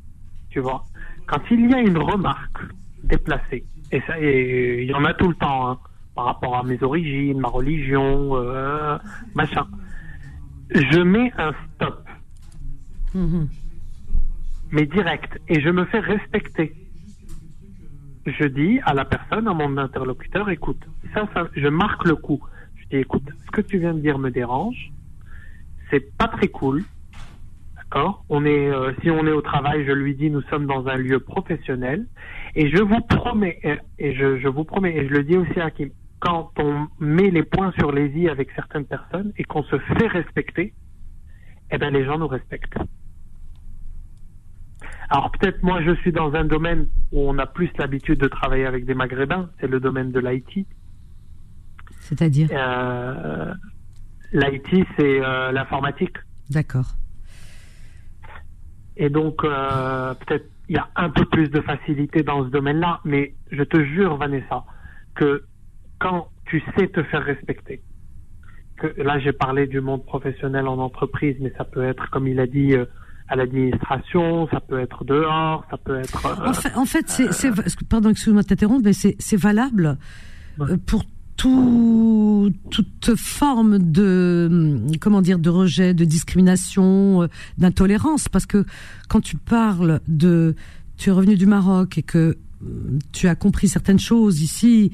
tu 0.50 0.60
vois, 0.60 0.84
quand 1.28 1.42
il 1.52 1.70
y 1.70 1.74
a 1.74 1.80
une 1.80 1.98
remarque 2.00 2.62
déplacée, 3.04 3.66
et 3.92 4.02
ça, 4.08 4.20
et 4.20 4.84
il 4.84 4.90
y 4.90 4.94
en 4.94 5.06
a 5.06 5.14
tout 5.14 5.28
le 5.28 5.36
temps, 5.36 5.70
hein, 5.70 5.80
par 6.16 6.26
rapport 6.26 6.58
à 6.58 6.64
mes 6.64 6.82
origines, 6.84 7.40
ma 7.40 7.48
religion, 7.50 8.36
euh, 8.36 8.98
machin, 9.36 9.66
je 10.74 11.00
mets 11.00 11.32
un 11.38 11.54
stop, 11.76 12.08
Mhm. 13.14 13.48
mais 14.72 14.86
direct, 14.86 15.40
et 15.48 15.62
je 15.62 15.70
me 15.70 15.86
fais 15.86 16.00
respecter. 16.00 16.74
Je 18.26 18.46
dis 18.46 18.80
à 18.86 18.94
la 18.94 19.04
personne, 19.06 19.48
à 19.48 19.54
mon 19.54 19.78
interlocuteur, 19.78 20.50
écoute, 20.50 20.82
ça, 21.14 21.28
ça, 21.34 21.48
je 21.56 21.68
marque 21.68 22.06
le 22.06 22.16
coup. 22.16 22.42
Je 22.76 22.86
dis, 22.90 22.98
écoute, 22.98 23.28
ce 23.46 23.52
que 23.52 23.62
tu 23.62 23.80
viens 23.80 23.94
de 23.94 24.00
dire 24.00 24.20
me 24.20 24.30
dérange, 24.30 24.92
c'est 25.90 26.16
pas 26.18 26.28
très 26.28 26.48
cool. 26.48 26.84
D'accord 27.92 28.24
On 28.30 28.46
est, 28.46 28.70
euh, 28.70 28.94
si 29.02 29.10
on 29.12 29.28
est 29.28 29.32
au 29.32 29.42
travail, 29.42 29.86
je 29.86 29.92
lui 29.92 30.16
dis, 30.16 30.30
nous 30.30 30.42
sommes 30.44 30.66
dans 30.66 30.88
un 30.88 30.96
lieu 30.96 31.20
professionnel, 31.20 32.08
et 32.56 32.70
je 32.70 32.82
vous 32.82 33.02
promets, 33.02 33.60
et, 33.64 33.76
et 34.00 34.16
je, 34.16 34.40
je 34.40 34.48
vous 34.48 34.64
promets, 34.64 34.96
et 34.96 35.08
je 35.10 35.14
le 35.14 35.24
dis 35.24 35.36
aussi 35.36 35.60
à 35.60 35.72
Kim, 35.72 35.90
quand 36.20 36.52
on 36.58 36.88
met 37.00 37.32
les 37.32 37.44
points 37.44 37.74
sur 37.80 37.92
les 37.92 38.08
i 38.18 38.30
avec 38.30 38.50
certaines 38.56 38.86
personnes 38.86 39.34
et 39.38 39.44
qu'on 39.44 39.64
se 39.64 39.78
fait 39.78 40.08
respecter, 40.08 40.74
eh 41.72 41.78
ben 41.78 41.92
les 41.92 42.06
gens 42.06 42.18
nous 42.20 42.28
respectent. 42.28 42.78
Alors 45.10 45.32
peut-être 45.32 45.64
moi 45.64 45.82
je 45.82 45.96
suis 45.96 46.12
dans 46.12 46.34
un 46.36 46.46
domaine 46.46 46.88
où 47.12 47.28
on 47.28 47.38
a 47.40 47.48
plus 47.48 47.70
l'habitude 47.78 48.20
de 48.20 48.28
travailler 48.28 48.66
avec 48.66 48.86
des 48.86 48.94
Maghrébins, 48.94 49.50
c'est 49.60 49.68
le 49.68 49.80
domaine 49.80 50.12
de 50.12 50.20
l'IT. 50.20 50.68
C'est-à-dire? 52.00 52.50
Euh, 52.52 53.54
L'IT 54.32 54.88
c'est 54.98 55.26
euh, 55.26 55.52
l'informatique. 55.52 56.18
D'accord. 56.52 56.96
Et 58.98 59.10
donc, 59.10 59.44
euh, 59.44 60.14
peut-être 60.16 60.46
il 60.70 60.76
y 60.76 60.78
a 60.80 60.88
un 60.96 61.10
peu 61.10 61.26
plus 61.26 61.50
de 61.50 61.60
facilité 61.62 62.24
dans 62.24 62.46
ce 62.46 62.50
domaine-là, 62.50 63.00
mais 63.04 63.34
je 63.52 63.64
te 63.64 63.84
jure, 63.84 64.16
Vanessa, 64.18 64.64
que 65.16 65.44
quand 66.00 66.28
tu 66.46 66.62
sais 66.78 66.88
te 66.88 67.04
faire 67.04 67.24
respecter, 67.24 67.82
que 68.78 68.88
là 69.02 69.20
j'ai 69.20 69.34
parlé 69.34 69.68
du 69.68 69.82
monde 69.82 70.06
professionnel 70.06 70.68
en 70.68 70.78
entreprise, 70.78 71.36
mais 71.42 71.52
ça 71.58 71.66
peut 71.66 71.84
être, 71.84 72.10
comme 72.10 72.28
il 72.28 72.40
a 72.40 72.48
dit, 72.48 72.74
euh, 72.74 72.86
à 73.28 73.36
l'administration, 73.36 74.48
ça 74.50 74.60
peut 74.60 74.80
être 74.80 75.04
dehors, 75.06 75.66
ça 75.70 75.78
peut 75.78 75.98
être. 76.00 76.26
euh, 76.26 76.48
En 76.48 76.54
fait, 76.54 76.76
en 76.76 76.86
fait, 76.86 77.10
c'est, 77.10 77.50
pardon, 77.90 78.10
excuse-moi 78.10 78.42
de 78.44 78.48
t'interrompre, 78.48 78.82
mais 78.86 78.94
c'est, 78.94 79.16
c'est 79.20 79.38
valable 79.40 79.98
euh, 80.60 80.78
pour 80.86 81.04
tout, 81.42 82.54
toute 82.70 83.16
forme 83.16 83.80
de, 83.80 84.80
comment 85.00 85.24
dire, 85.24 85.40
de 85.40 85.50
rejet, 85.50 85.96
de 85.96 86.06
discrimination, 86.06 87.24
euh, 87.24 87.28
d'intolérance, 87.58 88.30
parce 88.30 88.46
que 88.46 88.64
quand 89.10 89.22
tu 89.22 89.38
parles 89.38 90.02
de, 90.08 90.56
tu 90.98 91.10
es 91.10 91.12
revenu 91.12 91.38
du 91.38 91.48
Maroc 91.48 91.98
et 91.98 92.04
que 92.04 92.38
hum, 92.62 93.00
tu 93.12 93.28
as 93.28 93.34
compris 93.34 93.70
certaines 93.70 94.00
choses 94.00 94.44
ici 94.44 94.92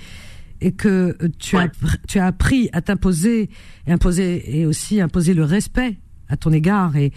et 0.61 0.71
que 0.71 1.17
euh, 1.21 1.27
tu 1.37 1.57
as 1.57 1.67
tu 2.07 2.17
as 2.17 2.27
appris 2.27 2.69
à 2.71 2.81
t'imposer 2.81 3.49
et 3.85 3.91
imposer 3.91 4.59
et 4.59 4.65
aussi 4.65 5.01
imposer 5.01 5.33
le 5.33 5.43
respect 5.43 5.97
à 6.29 6.37
ton 6.37 6.53
égard 6.53 6.95
et 6.95 7.11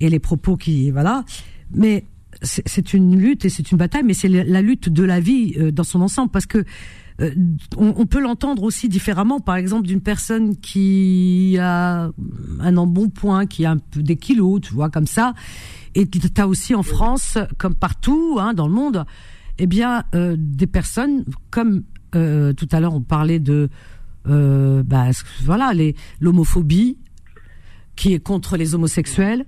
et 0.00 0.10
les 0.10 0.18
propos 0.18 0.58
qui 0.58 0.90
voilà. 0.90 1.24
Mais 1.72 2.04
c'est 2.42 2.92
une 2.92 3.18
lutte 3.18 3.46
et 3.46 3.48
c'est 3.48 3.72
une 3.72 3.78
bataille 3.78 4.02
mais 4.04 4.12
c'est 4.12 4.28
la 4.28 4.60
lutte 4.60 4.90
de 4.90 5.04
la 5.04 5.20
vie 5.20 5.54
euh, 5.56 5.70
dans 5.70 5.84
son 5.84 6.02
ensemble. 6.02 6.30
Parce 6.30 6.44
que 6.44 6.66
euh, 7.20 7.30
on, 7.76 8.06
peut 8.06 8.20
l'entendre 8.20 8.64
aussi 8.64 8.88
différemment 8.88 9.38
par 9.38 9.54
exemple 9.54 9.86
d'une 9.86 10.00
personne 10.00 10.56
qui 10.56 11.56
a 11.60 12.10
un 12.58 12.76
embonpoint 12.76 13.46
qui 13.46 13.64
a 13.64 13.70
un 13.70 13.78
peu 13.78 14.02
des 14.02 14.16
kilos 14.16 14.60
tu 14.60 14.74
vois 14.74 14.90
comme 14.90 15.06
ça 15.06 15.32
et 15.94 16.08
tu 16.08 16.18
as 16.36 16.48
aussi 16.48 16.74
en 16.74 16.82
France 16.82 17.38
comme 17.56 17.76
partout 17.76 18.38
hein, 18.40 18.52
dans 18.52 18.66
le 18.66 18.74
monde 18.74 19.04
eh 19.58 19.66
bien 19.68 20.02
euh, 20.16 20.34
des 20.36 20.66
personnes 20.66 21.24
comme 21.50 21.84
euh, 22.16 22.52
tout 22.52 22.68
à 22.72 22.80
l'heure 22.80 22.94
on 22.94 23.00
parlait 23.00 23.38
de 23.38 23.68
euh, 24.26 24.82
bah, 24.82 25.10
voilà 25.44 25.72
l'homophobie 26.20 26.98
qui 27.94 28.12
est 28.12 28.20
contre 28.20 28.56
les 28.56 28.74
homosexuels 28.74 29.46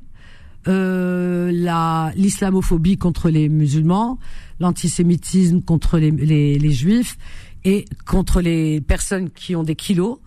euh, 0.69 1.51
la 1.53 2.13
l'islamophobie 2.17 2.97
contre 2.97 3.29
les 3.29 3.49
musulmans 3.49 4.19
l'antisémitisme 4.61 5.63
contre 5.63 5.99
les, 5.99 6.11
les 6.59 6.71
juifs 6.73 7.19
et 7.67 7.85
contre 8.07 8.41
les 8.41 8.81
personnes 8.81 9.29
qui 9.29 9.57
ont 9.57 9.65
des 9.65 9.75
kilos, 9.75 10.19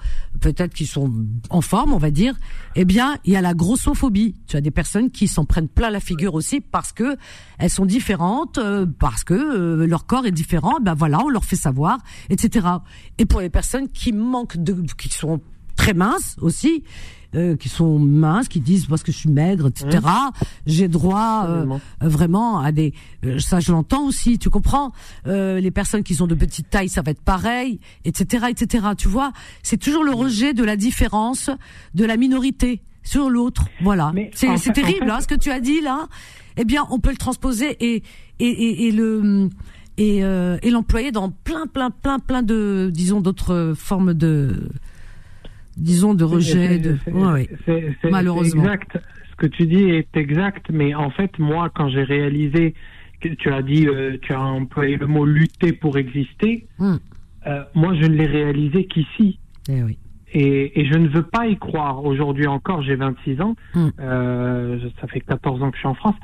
peut-être 0.41 0.73
qui 0.73 0.85
sont 0.85 1.09
en 1.49 1.61
forme, 1.61 1.93
on 1.93 1.97
va 1.97 2.11
dire, 2.11 2.35
eh 2.75 2.83
bien, 2.83 3.17
il 3.23 3.31
y 3.31 3.37
a 3.37 3.41
la 3.41 3.53
grossophobie. 3.53 4.35
Tu 4.45 4.57
as 4.57 4.61
des 4.61 4.71
personnes 4.71 5.09
qui 5.09 5.29
s'en 5.29 5.45
prennent 5.45 5.69
plein 5.69 5.89
la 5.89 6.01
figure 6.01 6.33
aussi 6.33 6.59
parce 6.59 6.91
que 6.91 7.15
elles 7.57 7.69
sont 7.69 7.85
différentes, 7.85 8.57
euh, 8.57 8.85
parce 8.85 9.23
que 9.23 9.33
euh, 9.33 9.87
leur 9.87 10.05
corps 10.05 10.25
est 10.25 10.33
différent. 10.33 10.79
Ben 10.81 10.95
voilà, 10.95 11.19
on 11.23 11.29
leur 11.29 11.45
fait 11.45 11.55
savoir, 11.55 11.99
etc. 12.29 12.67
Et 13.19 13.25
pour 13.25 13.39
les 13.39 13.49
personnes 13.49 13.87
qui 13.87 14.11
manquent 14.11 14.57
de, 14.57 14.75
qui 14.97 15.07
sont 15.07 15.39
très 15.79 15.93
minces 15.93 16.35
aussi, 16.41 16.83
euh, 17.35 17.55
qui 17.55 17.69
sont 17.69 17.99
minces, 17.99 18.47
qui 18.47 18.59
disent 18.59 18.87
parce 18.87 19.03
que 19.03 19.11
je 19.11 19.17
suis 19.17 19.29
maigre, 19.29 19.67
etc. 19.67 19.99
J'ai 20.65 20.87
droit 20.87 21.45
euh, 21.47 21.65
euh, 22.03 22.07
vraiment 22.09 22.59
à 22.59 22.71
des. 22.71 22.93
euh, 23.25 23.39
ça, 23.39 23.59
je 23.59 23.71
l'entends 23.71 24.05
aussi. 24.07 24.39
Tu 24.39 24.49
comprends 24.49 24.91
Euh, 25.27 25.59
Les 25.59 25.71
personnes 25.71 26.03
qui 26.03 26.15
sont 26.15 26.27
de 26.27 26.35
petite 26.35 26.69
taille, 26.69 26.89
ça 26.89 27.01
va 27.01 27.11
être 27.11 27.21
pareil, 27.21 27.79
etc., 28.03 28.45
etc. 28.49 28.87
Tu 28.97 29.07
vois 29.07 29.31
C'est 29.63 29.77
toujours 29.77 30.03
le 30.03 30.11
rejet 30.13 30.53
de 30.53 30.63
la 30.63 30.75
différence 30.75 31.49
de 31.93 32.03
la 32.05 32.17
minorité 32.17 32.81
sur 33.03 33.29
l'autre. 33.29 33.63
Voilà. 33.81 34.11
C'est 34.33 34.47
en 34.69 34.73
terrible, 34.73 35.05
fait- 35.05 35.11
hein, 35.11 35.21
ce 35.21 35.27
que 35.27 35.35
tu 35.35 35.49
as 35.51 35.59
dit 35.61 35.81
là. 35.81 36.07
Eh 36.57 36.65
bien, 36.65 36.83
on 36.89 36.99
peut 36.99 37.11
le 37.11 37.17
transposer 37.17 37.77
et 37.79 38.03
et, 38.39 38.47
et, 38.47 38.87
et 38.87 38.91
le 38.91 39.49
et, 39.97 40.23
euh, 40.23 40.57
et 40.63 40.71
l'employer 40.71 41.11
dans 41.11 41.29
plein, 41.29 41.67
plein, 41.67 41.91
plein, 41.91 42.19
plein 42.19 42.41
de, 42.41 42.89
disons, 42.91 43.19
d'autres 43.21 43.73
formes 43.77 44.13
de, 44.13 44.69
disons, 45.79 46.13
de 46.13 46.23
rejet. 46.23 46.77
De, 46.79 46.97
ouais, 47.11 47.49
ouais. 47.67 47.95
Malheureusement. 48.11 48.63
exact. 48.63 48.97
Ce 49.31 49.35
que 49.37 49.47
tu 49.47 49.65
dis 49.67 49.83
est 49.89 50.15
exact, 50.17 50.65
mais 50.71 50.93
en 50.95 51.09
fait, 51.11 51.37
moi, 51.39 51.69
quand 51.73 51.89
j'ai 51.89 52.03
réalisé 52.03 52.73
que 53.21 53.29
tu 53.29 53.49
as 53.51 53.61
dit, 53.61 53.87
euh, 53.87 54.17
tu 54.21 54.33
as 54.33 54.41
employé 54.41 54.97
le 54.97 55.07
mot 55.07 55.25
lutter 55.25 55.73
pour 55.73 55.97
exister, 55.97 56.67
Hum. 56.79 56.99
euh, 57.47 57.63
moi, 57.73 57.93
je 57.95 58.05
ne 58.05 58.15
l'ai 58.15 58.25
réalisé 58.25 58.85
qu'ici. 58.85 59.39
Eh 59.69 59.83
oui. 59.83 59.97
Et, 60.31 60.79
et 60.81 60.85
je 60.85 60.97
ne 60.97 61.07
veux 61.07 61.23
pas 61.23 61.47
y 61.47 61.57
croire. 61.57 62.03
Aujourd'hui 62.05 62.47
encore, 62.47 62.81
j'ai 62.83 62.95
26 62.95 63.41
ans. 63.41 63.55
Hum. 63.75 63.91
Euh, 63.99 64.77
ça 65.01 65.07
fait 65.07 65.21
14 65.21 65.63
ans 65.63 65.69
que 65.71 65.75
je 65.77 65.79
suis 65.79 65.87
en 65.87 65.95
France. 65.95 66.15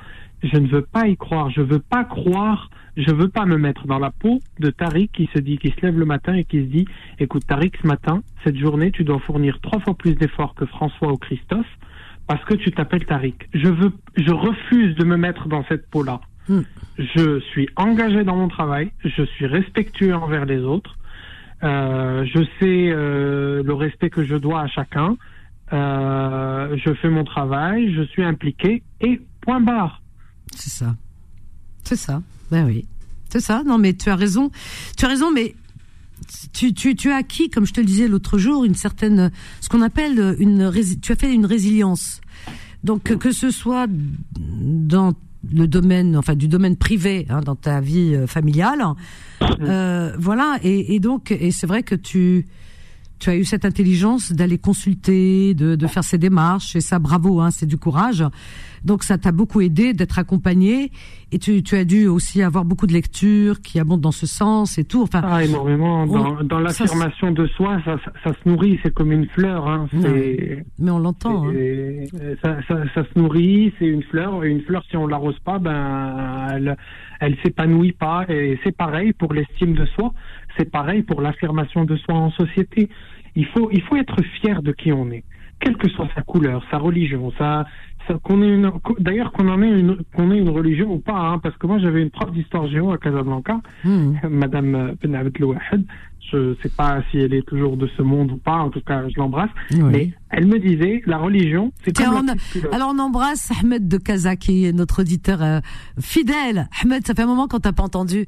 Je 0.46 0.58
ne 0.58 0.68
veux 0.68 0.84
pas 0.84 1.08
y 1.08 1.18
croire. 1.18 1.50
Je 1.50 1.62
veux 1.62 1.80
pas 1.80 2.04
croire. 2.04 2.70
Je 2.98 3.14
veux 3.14 3.28
pas 3.28 3.46
me 3.46 3.58
mettre 3.58 3.88
dans 3.88 4.00
la 4.00 4.12
peau 4.12 4.40
de 4.60 4.70
Tariq 4.70 5.12
qui 5.12 5.30
se 5.34 5.40
dit, 5.40 5.58
qui 5.58 5.72
se 5.72 5.82
lève 5.82 6.00
le 6.00 6.06
matin 6.06 6.34
et 6.34 6.46
qui 6.46 6.60
se 6.62 6.68
dit, 6.68 6.86
écoute, 7.20 7.46
Tariq, 7.46 7.78
ce 7.82 7.88
matin, 7.88 8.22
cette 8.44 8.58
journée, 8.58 8.92
tu 8.92 9.04
dois 9.04 9.20
fournir 9.20 9.60
trois 9.62 9.80
fois 9.82 9.96
plus 9.96 10.16
d'efforts 10.16 10.56
que 10.56 10.66
François 10.66 11.12
ou 11.12 11.18
Christophe 11.18 11.68
parce 12.28 12.44
que 12.46 12.54
tu 12.54 12.72
t'appelles 12.72 13.06
Tariq. 13.06 13.36
Je 13.54 13.68
veux, 13.68 13.92
je 14.16 14.32
refuse 14.32 14.96
de 14.96 15.04
me 15.04 15.18
mettre 15.18 15.48
dans 15.48 15.66
cette 15.66 15.90
peau-là. 15.90 16.22
Je 16.98 17.40
suis 17.52 17.68
engagé 17.76 18.24
dans 18.24 18.36
mon 18.36 18.48
travail. 18.48 18.92
Je 19.04 19.24
suis 19.24 19.48
respectueux 19.48 20.16
envers 20.16 20.46
les 20.46 20.60
autres. 20.60 20.96
Euh, 21.64 22.26
je 22.26 22.44
sais 22.60 22.90
euh, 22.92 23.64
le 23.64 23.74
respect 23.74 24.10
que 24.10 24.24
je 24.24 24.36
dois 24.36 24.62
à 24.62 24.68
chacun. 24.68 25.18
Euh, 25.74 26.78
je 26.78 26.94
fais 26.94 27.10
mon 27.10 27.24
travail, 27.24 27.92
je 27.94 28.04
suis 28.04 28.24
impliqué 28.24 28.84
et 29.02 29.20
point 29.42 29.60
barre. 29.60 30.02
C'est 30.56 30.70
ça. 30.70 30.96
C'est 31.84 31.96
ça. 31.96 32.22
Ben 32.52 32.66
oui. 32.66 32.86
C'est 33.30 33.40
ça. 33.40 33.64
Non, 33.66 33.78
mais 33.78 33.94
tu 33.94 34.10
as 34.10 34.16
raison. 34.16 34.52
Tu 34.98 35.06
as 35.06 35.08
raison, 35.08 35.32
mais 35.32 35.56
tu, 36.54 36.74
tu, 36.74 36.96
tu 36.96 37.12
as 37.12 37.18
acquis, 37.18 37.50
comme 37.50 37.66
je 37.66 37.74
te 37.74 37.80
le 37.82 37.86
disais 37.86 38.08
l'autre 38.08 38.38
jour, 38.38 38.64
une 38.66 38.76
certaine, 38.76 39.32
ce 39.62 39.70
qu'on 39.70 39.82
appelle 39.82 40.36
une, 40.40 40.72
tu 41.02 41.12
as 41.12 41.16
fait 41.16 41.34
une 41.34 41.46
résilience. 41.46 42.22
Donc, 42.84 43.04
que- 43.04 43.14
que 43.16 43.32
ce 43.32 43.50
soit 43.52 43.88
dans 43.90 45.14
le 45.54 45.68
domaine, 45.68 46.16
enfin, 46.18 46.36
du 46.36 46.48
domaine 46.48 46.76
privé, 46.76 47.26
hein, 47.30 47.42
dans 47.42 47.56
ta 47.56 47.82
vie 47.82 48.16
euh, 48.16 48.26
familiale, 48.28 48.84
euh, 49.62 50.16
voilà. 50.18 50.58
Et, 50.64 50.96
et 50.96 51.00
donc, 51.00 51.32
et 51.32 51.52
c'est 51.52 51.68
vrai 51.68 51.84
que 51.84 51.94
tu, 51.96 52.48
tu 53.20 53.30
as 53.30 53.36
eu 53.36 53.46
cette 53.46 53.66
intelligence 53.66 54.32
d'aller 54.32 54.58
consulter, 54.58 55.54
de, 55.54 55.76
de 55.76 55.88
faire 55.88 56.04
ces 56.04 56.18
démarches, 56.18 56.76
et 56.76 56.82
ça, 56.82 56.98
bravo, 57.00 57.42
hein, 57.42 57.52
c'est 57.52 57.66
du 57.68 57.78
courage. 57.78 58.24
Donc 58.86 59.04
ça 59.04 59.18
t'a 59.18 59.32
beaucoup 59.32 59.62
aidé 59.62 59.94
d'être 59.94 60.20
accompagné, 60.20 60.92
et 61.32 61.40
tu, 61.40 61.64
tu 61.64 61.76
as 61.76 61.86
dû 61.86 62.08
aussi 62.08 62.42
avoir 62.44 62.66
beaucoup 62.66 62.86
de 62.88 62.94
lectures 62.94 63.62
qui 63.62 63.80
abondent 63.80 64.02
dans 64.02 64.12
ce 64.12 64.28
sens 64.28 64.78
et 64.78 64.84
tout. 64.84 65.02
Enfin, 65.02 65.22
Ah, 65.24 65.44
énormément. 65.44 66.06
Dans, 66.44 66.60
l'affirmation 66.60 67.32
de 67.32 67.48
soi, 67.48 67.82
ça, 67.84 67.98
ça, 68.06 68.12
ça 68.24 68.32
se 68.34 68.48
nourrit, 68.48 68.80
c'est 68.84 68.94
comme 68.94 69.12
une 69.12 69.26
fleur. 69.28 69.68
Hein. 69.68 69.88
Mais 70.80 70.92
on 70.92 71.00
l'entend. 71.00 71.48
hein. 71.48 71.54
ça, 72.44 73.04
se 73.04 73.20
nourrit, 73.20 73.74
c'est 73.80 73.88
une 73.88 74.04
fleur. 74.04 74.44
Et 74.46 74.50
une 74.52 74.62
fleur, 74.62 74.84
si 74.90 74.96
on 74.98 75.08
l'arrose 75.08 75.40
pas, 75.40 75.60
ben, 75.60 76.48
elle, 76.54 76.78
elle 77.20 77.36
s'épanouit 77.44 77.94
pas. 77.94 78.26
Et 78.30 78.60
c'est 78.64 78.76
pareil 78.76 79.14
pour 79.14 79.34
l'estime 79.34 79.74
de 79.74 79.86
soi. 79.88 80.14
C'est 80.58 80.70
pareil 80.72 81.04
pour 81.04 81.22
l'affirmation 81.22 81.86
de 81.86 81.96
soi 81.98 82.16
en 82.16 82.32
société. 82.32 82.90
Il 83.36 83.46
faut, 83.48 83.70
il 83.72 83.82
faut 83.82 83.98
être 83.98 84.16
fier 84.40 84.62
de 84.62 84.72
qui 84.72 84.94
on 84.94 85.12
est, 85.12 85.24
quelle 85.60 85.78
que 85.78 85.90
soit 85.90 86.08
sa 86.16 86.22
couleur, 86.22 86.64
sa 86.70 86.78
religion, 86.78 87.32
sa, 87.38 87.66
ça- 88.08 88.20
qu'on 88.24 88.42
ait 88.44 88.54
une, 88.54 88.72
d'ailleurs 89.00 89.32
qu'on 89.32 89.48
en 89.48 89.62
ait 89.62 89.70
une, 89.80 89.98
qu'on 90.16 90.32
ait 90.32 90.38
une 90.38 90.50
religion 90.50 90.92
ou 90.94 91.00
pas, 91.00 91.18
hein, 91.18 91.40
parce 91.40 91.58
que 91.58 91.66
moi 91.68 91.80
j'avais 91.80 92.02
une 92.04 92.12
prof 92.12 92.32
d'histoire 92.32 92.68
géo 92.68 92.92
à 92.92 92.98
Casablanca, 92.98 93.62
Madame 94.30 94.76
euh, 94.76 94.94
Ben 95.02 95.16
Abed 95.16 95.38
Louahed. 95.40 95.86
Je 96.32 96.56
sais 96.64 96.70
pas 96.70 97.04
si 97.12 97.18
elle 97.20 97.34
est 97.34 97.46
toujours 97.46 97.78
de 97.78 97.88
ce 97.96 98.02
monde 98.02 98.32
ou 98.32 98.38
pas, 98.38 98.58
en 98.58 98.70
tout 98.70 98.82
cas 98.82 99.04
je 99.08 99.20
l'embrasse. 99.20 99.50
Oui. 99.72 99.80
Mais 99.84 100.14
elle 100.30 100.48
me 100.48 100.60
disait, 100.60 101.02
la 101.06 101.18
religion, 101.18 101.72
c'est 101.84 101.96
comme 101.96 102.28
on 102.30 102.72
alors 102.74 102.92
on 102.94 103.00
embrasse 103.00 103.52
Ahmed 103.62 103.88
de 103.88 103.98
Casa, 103.98 104.36
qui 104.36 104.66
est 104.66 104.74
notre 104.74 105.02
auditeur 105.02 105.42
euh, 105.42 105.60
fidèle. 106.00 106.68
Ahmed, 106.82 107.06
ça 107.06 107.14
fait 107.14 107.22
un 107.22 107.28
moment 107.28 107.48
qu'on 107.48 107.60
t'a 107.60 107.74
pas 107.74 107.84
entendu. 107.84 108.26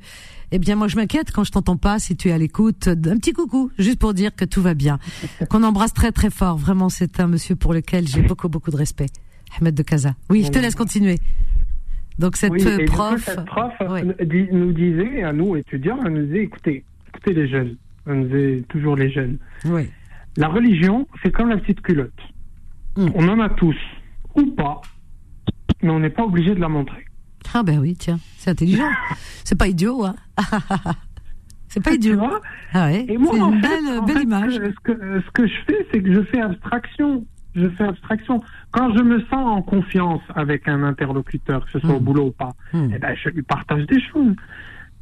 Eh 0.51 0.59
bien, 0.59 0.75
moi, 0.75 0.87
je 0.87 0.95
m'inquiète 0.95 1.31
quand 1.31 1.43
je 1.43 1.51
t'entends 1.51 1.75
pas, 1.75 1.99
si 1.99 2.15
tu 2.15 2.29
es 2.29 2.31
à 2.31 2.37
l'écoute. 2.37 2.87
Un 2.87 3.17
petit 3.17 3.33
coucou, 3.33 3.69
juste 3.77 3.99
pour 3.99 4.13
dire 4.13 4.33
que 4.35 4.45
tout 4.45 4.61
va 4.61 4.73
bien. 4.73 4.97
Qu'on 5.49 5.63
embrasse 5.63 5.93
très 5.93 6.11
très 6.11 6.29
fort. 6.29 6.57
Vraiment, 6.57 6.89
c'est 6.89 7.19
un 7.19 7.27
monsieur 7.27 7.55
pour 7.55 7.73
lequel 7.73 8.07
j'ai 8.07 8.21
beaucoup 8.21 8.47
beaucoup 8.47 8.71
de 8.71 8.77
respect. 8.77 9.07
Ahmed 9.59 9.75
de 9.75 9.83
Casa. 9.83 10.13
Oui, 10.29 10.43
je 10.43 10.51
te 10.51 10.59
laisse 10.59 10.75
continuer. 10.75 11.17
Donc 12.19 12.35
cette 12.35 12.51
Oui, 12.51 12.65
euh, 12.65 12.79
coup, 12.79 12.85
prof. 12.85 13.23
cette 13.23 13.45
prof 13.45 13.73
nous 14.51 14.73
disait, 14.73 15.23
à 15.23 15.33
nous 15.33 15.55
étudiants, 15.55 15.99
elle 16.05 16.13
nous 16.13 16.25
disait, 16.25 16.43
écoutez, 16.43 16.83
écoutez 17.09 17.33
les 17.33 17.47
jeunes. 17.47 17.75
Disait 18.07 18.63
toujours 18.69 18.95
les 18.95 19.11
jeunes. 19.11 19.37
Oui. 19.65 19.89
La 20.37 20.47
religion, 20.47 21.07
c'est 21.23 21.31
comme 21.31 21.49
la 21.49 21.57
petite 21.57 21.81
culotte. 21.81 22.13
Hmm. 22.95 23.09
On 23.15 23.27
en 23.27 23.39
a 23.39 23.49
tous, 23.49 23.75
ou 24.35 24.45
pas, 24.51 24.81
mais 25.83 25.89
on 25.89 25.99
n'est 25.99 26.09
pas 26.09 26.23
obligé 26.23 26.55
de 26.55 26.59
la 26.59 26.69
montrer. 26.69 27.05
Ah 27.53 27.63
ben 27.63 27.79
oui, 27.79 27.95
tiens, 27.97 28.19
c'est 28.37 28.51
intelligent. 28.51 28.89
c'est 29.43 29.57
pas 29.57 29.67
idiot, 29.67 30.05
hein. 30.05 30.15
c'est 31.67 31.83
pas 31.83 31.93
idiot. 31.93 32.19
Ah 32.73 32.85
ouais, 32.87 33.05
Et 33.07 33.17
moi, 33.17 33.31
c'est 33.33 33.39
une 33.39 33.61
fait, 33.61 33.67
belle, 33.67 33.99
en 33.99 34.03
belle 34.05 34.17
fait, 34.17 34.23
image. 34.23 34.53
Ce 34.53 34.59
que, 34.83 35.21
ce 35.25 35.31
que- 35.31 35.47
je 35.47 35.53
fais, 35.67 35.87
c'est 35.91 36.01
que 36.01 36.13
je 36.13 36.21
fais 36.23 36.41
abstraction. 36.41 37.25
Je 37.55 37.67
fais 37.69 37.85
abstraction. 37.85 38.41
Quand 38.71 38.95
je 38.95 39.01
me 39.01 39.19
sens 39.21 39.33
en 39.33 39.61
confiance 39.63 40.21
avec 40.35 40.67
un 40.67 40.83
interlocuteur, 40.83 41.65
que 41.65 41.71
ce 41.71 41.79
soit 41.79 41.95
au 41.95 41.99
boulot 41.99 42.27
ou 42.27 42.31
pas, 42.31 42.51
Hmm. 42.73 42.89
eh 42.95 42.99
ben, 42.99 43.15
je 43.21 43.29
lui 43.29 43.41
partage 43.43 43.85
des 43.87 43.99
choses. 44.01 44.35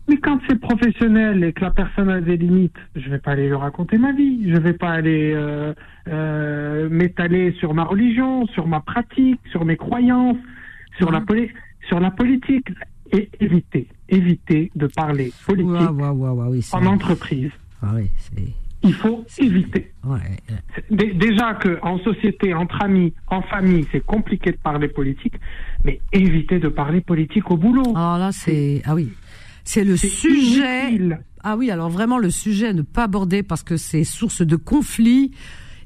Mais 0.08 0.18
quand 0.18 0.40
c'est 0.48 0.60
professionnel 0.60 1.44
et 1.44 1.52
que 1.54 1.62
la 1.62 1.72
personne 1.72 2.10
a 2.10 2.22
des 2.22 2.38
limites, 2.38 2.76
je 2.96 3.10
vais 3.10 3.18
pas 3.18 3.32
aller 3.32 3.48
lui 3.48 3.56
raconter 3.56 3.98
ma 3.98 4.12
vie. 4.12 4.52
Je 4.52 4.58
vais 4.60 4.74
pas 4.74 4.92
aller 4.92 5.34
euh, 5.34 5.74
euh, 6.08 6.88
m'étaler 6.90 7.54
sur 7.60 7.74
ma 7.74 7.84
religion, 7.86 8.46
sur 8.48 8.68
ma 8.68 8.82
pratique, 8.82 9.40
sur 9.52 9.66
mes 9.66 9.78
croyances, 9.78 10.38
sur 10.98 11.12
la 11.12 11.22
poli- 11.22 11.50
sur 11.88 12.00
la 12.00 12.12
politique. 12.12 12.68
Et 13.14 13.30
éviter, 13.40 13.88
éviter 14.10 14.72
de 14.76 14.88
parler 14.88 15.32
politique 15.46 15.90
oui, 15.92 16.64
en 16.74 16.86
entreprise. 16.88 17.52
Ah 17.82 17.92
oui. 17.96 18.10
Il 18.84 18.94
faut 18.94 19.24
éviter. 19.40 19.92
Ouais. 20.04 20.18
Déjà 20.92 21.54
que 21.56 21.80
en 21.82 21.98
société, 22.00 22.54
entre 22.54 22.82
amis, 22.84 23.14
en 23.28 23.42
famille, 23.42 23.86
c'est 23.92 24.04
compliqué 24.06 24.52
de 24.52 24.58
parler 24.58 24.88
politique, 24.88 25.34
mais 25.84 26.02
éviter 26.12 26.60
de 26.60 26.68
parler 26.68 27.02
politique 27.02 27.50
au 27.52 27.58
boulot. 27.58 27.96
Alors 27.96 28.18
là, 28.18 28.32
c'est 28.32 28.82
ah 28.86 28.96
oui, 28.96 29.10
c'est 29.66 29.84
le 29.84 29.98
sujet. 29.98 30.90
inutile. 30.90 31.20
Ah 31.44 31.58
oui, 31.58 31.70
alors 31.70 31.90
vraiment 31.90 32.18
le 32.18 32.30
sujet 32.30 32.68
à 32.70 32.74
ne 32.74 32.82
pas 32.82 33.04
aborder 33.04 33.44
parce 33.44 33.62
que 33.64 33.76
c'est 33.78 34.04
source 34.04 34.42
de 34.42 34.56
conflits 34.56 35.32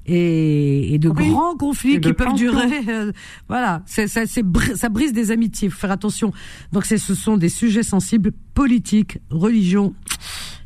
et, 0.05 0.93
et 0.93 0.99
de 0.99 1.09
Oui. 1.09 1.29
grands 1.29 1.55
conflits 1.55 1.95
Et 1.95 1.99
qui 2.01 2.13
peuvent 2.13 2.33
durer. 2.33 2.65
euh, 2.87 3.11
voilà, 3.47 3.81
c'est 3.85 4.07
ça, 4.07 4.25
ça 4.25 4.89
brise 4.89 5.13
des 5.13 5.31
amitiés. 5.31 5.69
Faut 5.69 5.79
faire 5.79 5.91
attention. 5.91 6.31
Donc 6.71 6.85
ce 6.85 6.97
sont 6.97 7.37
des 7.37 7.49
sujets 7.49 7.83
sensibles, 7.83 8.31
politique, 8.53 9.17
religion. 9.29 9.93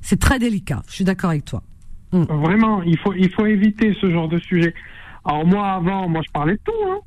C'est 0.02 0.20
très 0.20 0.38
délicat. 0.40 0.82
Je 0.88 0.94
suis 0.94 1.04
d'accord 1.06 1.32
avec 1.32 1.46
toi. 1.46 1.64
Vraiment, 2.12 2.84
il 2.84 2.98
faut, 3.00 3.14
il 3.14 3.32
faut 3.32 3.48
éviter 3.48 3.96
ce 4.00 4.12
genre 4.12 4.28
de 4.30 4.38
sujet. 4.38 4.74
Alors 5.26 5.48
moi, 5.48 5.68
avant, 5.72 6.08
moi, 6.08 6.22
je 6.24 6.32
parlais 6.32 6.54
de 6.54 6.60
tout. 6.64 6.72
hein. 6.92 7.00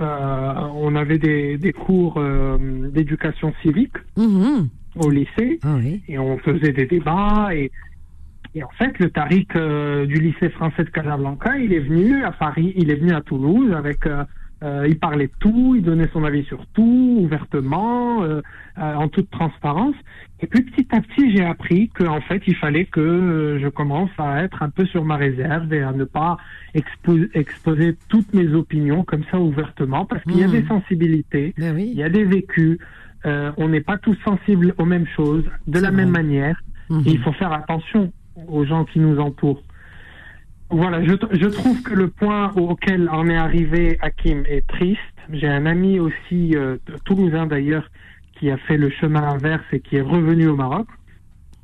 Euh, 0.00 0.68
on 0.74 0.96
avait 0.96 1.18
des, 1.18 1.58
des 1.58 1.72
cours 1.72 2.14
euh, 2.16 2.88
d'éducation 2.90 3.52
civique 3.62 3.92
Mhm. 4.16 4.68
Au 4.96 5.10
lycée 5.10 5.58
Ah 5.62 5.78
et 6.08 6.18
on 6.18 6.38
faisait 6.38 6.72
des 6.72 6.86
débats 6.86 7.48
et, 7.52 7.70
et 8.54 8.64
en 8.64 8.70
fait 8.78 8.98
le 8.98 9.10
Tariq 9.10 9.46
euh, 9.56 10.06
du 10.06 10.14
lycée 10.20 10.50
français 10.50 10.84
de 10.84 10.90
Casablanca 10.90 11.56
il 11.58 11.72
est 11.72 11.80
venu 11.80 12.24
à 12.24 12.32
Paris 12.32 12.72
il 12.76 12.90
est 12.90 12.96
venu 12.96 13.12
à 13.12 13.20
Toulouse 13.20 13.72
avec 13.72 14.06
euh, 14.06 14.24
euh, 14.62 14.86
il 14.88 14.98
parlait 14.98 15.28
de 15.28 15.32
tout 15.38 15.74
il 15.76 15.82
donnait 15.82 16.08
son 16.12 16.24
avis 16.24 16.44
sur 16.44 16.66
tout 16.74 17.18
ouvertement 17.20 18.22
en 18.76 19.08
toute 19.08 19.30
transparence. 19.30 19.94
Et 20.42 20.46
puis 20.46 20.62
petit 20.62 20.86
à 20.94 21.00
petit 21.00 21.34
j'ai 21.36 21.44
appris 21.44 21.88
qu'en 21.90 22.20
fait 22.22 22.42
il 22.46 22.54
fallait 22.56 22.84
que 22.86 23.58
je 23.60 23.68
commence 23.68 24.10
à 24.18 24.42
être 24.42 24.62
un 24.62 24.70
peu 24.70 24.86
sur 24.86 25.04
ma 25.04 25.16
réserve 25.16 25.72
et 25.72 25.82
à 25.82 25.92
ne 25.92 26.04
pas 26.04 26.36
expo- 26.74 27.28
exposer 27.34 27.96
toutes 28.08 28.32
mes 28.34 28.48
opinions 28.54 29.02
comme 29.04 29.24
ça 29.30 29.38
ouvertement 29.38 30.04
parce 30.06 30.22
qu'il 30.24 30.38
y 30.38 30.44
a 30.44 30.46
Mhm. 30.46 30.52
des 30.60 30.66
sensibilités 30.66 31.54
il 31.58 31.94
y 31.98 32.02
a 32.02 32.08
des 32.10 32.24
vécus 32.24 32.78
euh, 33.26 33.52
on 33.56 33.68
n'est 33.68 33.80
pas 33.80 33.98
tous 33.98 34.16
sensibles 34.24 34.74
aux 34.78 34.84
mêmes 34.84 35.06
choses 35.16 35.44
de 35.66 35.78
la 35.78 35.90
même 35.90 36.10
manière. 36.10 36.60
Mhm. 36.88 37.02
Et 37.06 37.10
il 37.10 37.20
faut 37.20 37.32
faire 37.32 37.52
attention 37.52 38.12
aux 38.48 38.64
gens 38.64 38.84
qui 38.84 38.98
nous 38.98 39.18
entourent. 39.18 39.62
Voilà, 40.70 41.04
je, 41.04 41.14
je 41.32 41.46
trouve 41.46 41.82
que 41.82 41.94
le 41.94 42.08
point 42.08 42.52
auquel 42.54 43.08
en 43.10 43.28
est 43.28 43.36
arrivé 43.36 43.98
Hakim 44.00 44.44
est 44.46 44.66
triste. 44.68 45.00
J'ai 45.32 45.48
un 45.48 45.66
ami 45.66 45.98
aussi, 45.98 46.54
euh, 46.54 46.76
toulousain 47.04 47.46
d'ailleurs, 47.46 47.90
qui 48.38 48.50
a 48.50 48.56
fait 48.56 48.76
le 48.76 48.88
chemin 48.90 49.22
inverse 49.22 49.64
et 49.72 49.80
qui 49.80 49.96
est 49.96 50.00
revenu 50.00 50.46
au 50.46 50.56
Maroc. 50.56 50.86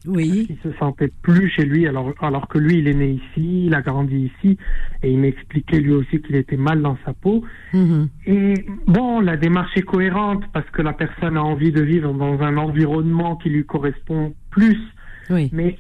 Oui. 0.07 0.47
Il 0.49 0.57
se 0.63 0.77
sentait 0.79 1.11
plus 1.23 1.49
chez 1.51 1.65
lui, 1.65 1.87
alors, 1.87 2.13
alors 2.21 2.49
que 2.49 2.59
lui, 2.59 2.79
il 2.79 2.89
est 2.89 2.95
né 2.95 3.11
ici, 3.11 3.67
il 3.67 3.75
a 3.75 3.83
grandi 3.83 4.31
ici, 4.33 4.57
et 5.03 5.11
il 5.11 5.19
m'expliquait 5.19 5.81
lui 5.81 5.93
aussi 5.93 6.21
qu'il 6.21 6.37
était 6.37 6.57
mal 6.57 6.83
dans 6.83 6.97
sa 7.05 7.13
peau. 7.13 7.45
Mhm. 7.73 8.09
Et 8.27 8.55
bon, 8.87 9.21
la 9.21 9.37
démarche 9.37 9.77
est 9.77 9.83
cohérente 9.83 10.45
parce 10.53 10.69
que 10.71 10.83
la 10.83 10.93
personne 10.93 11.37
a 11.37 11.43
envie 11.43 11.73
de 11.73 11.83
vivre 11.83 12.13
dans 12.13 12.41
un 12.41 12.57
environnement 12.57 13.37
qui 13.37 13.51
lui 13.51 13.65
correspond 13.65 14.35
plus. 14.51 14.79
Oui. 15.31 15.51
Mais 15.53 15.79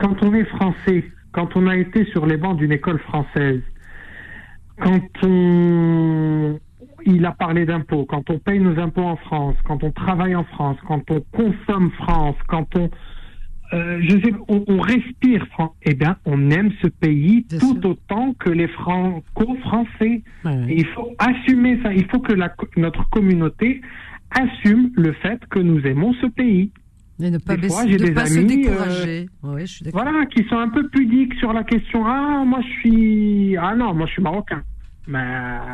quand 0.00 0.22
on 0.22 0.34
est 0.34 0.44
français, 0.44 1.04
quand 1.32 1.56
on 1.56 1.66
a 1.66 1.76
été 1.76 2.04
sur 2.06 2.26
les 2.26 2.36
bancs 2.36 2.56
d'une 2.56 2.72
école 2.72 2.98
française, 2.98 3.62
quand 4.80 5.02
on 5.22 6.58
il 7.06 7.24
a 7.24 7.32
parlé 7.32 7.64
d'impôts, 7.64 8.04
quand 8.04 8.28
on 8.30 8.38
paye 8.38 8.60
nos 8.60 8.78
impôts 8.78 9.04
en 9.04 9.16
France, 9.16 9.54
quand 9.64 9.82
on 9.82 9.90
travaille 9.90 10.34
en 10.34 10.44
France, 10.44 10.76
quand 10.86 11.02
on 11.10 11.20
consomme 11.32 11.90
France, 11.92 12.36
quand 12.48 12.66
on 12.76 12.90
euh, 13.72 13.98
je 14.02 14.10
sais, 14.20 14.32
on, 14.48 14.64
on 14.66 14.80
respire 14.80 15.46
France, 15.48 15.72
eh 15.82 15.94
bien, 15.94 16.16
on 16.24 16.50
aime 16.50 16.70
ce 16.82 16.86
pays 16.88 17.44
tout 17.60 17.86
autant 17.86 18.34
que 18.38 18.50
les 18.50 18.68
franco-français. 18.68 20.22
Il 20.68 20.86
faut 20.94 21.10
assumer 21.18 21.78
ça. 21.82 21.92
Il 21.92 22.06
faut 22.06 22.20
que 22.20 22.32
la, 22.32 22.54
notre 22.76 23.08
communauté 23.10 23.80
assume 24.30 24.90
le 24.96 25.12
fait 25.12 25.40
que 25.50 25.58
nous 25.58 25.80
aimons 25.86 26.12
ce 26.20 26.26
pays. 26.26 26.70
Et 27.20 27.30
ne 27.30 27.38
pas, 27.38 27.56
Des 27.56 27.68
fois, 27.68 27.84
baisser- 27.84 27.96
de 27.98 28.04
des 28.04 28.12
pas 28.12 28.26
se 28.26 28.38
amis, 28.38 28.56
décourager. 28.62 29.28
Ouais, 29.42 29.62
je 29.66 29.72
suis 29.72 29.84
d'accord. 29.84 30.02
Voilà, 30.04 30.24
qui 30.26 30.44
sont 30.44 30.56
un 30.58 30.68
peu 30.68 30.88
pudiques 30.88 31.34
sur 31.34 31.52
la 31.52 31.64
question. 31.64 32.04
Ah, 32.06 32.44
moi 32.46 32.60
je 32.62 32.68
suis. 32.80 33.56
Ah 33.56 33.74
non, 33.74 33.92
moi 33.92 34.06
je 34.06 34.12
suis 34.12 34.22
marocain. 34.22 34.62
Mais 35.10 35.24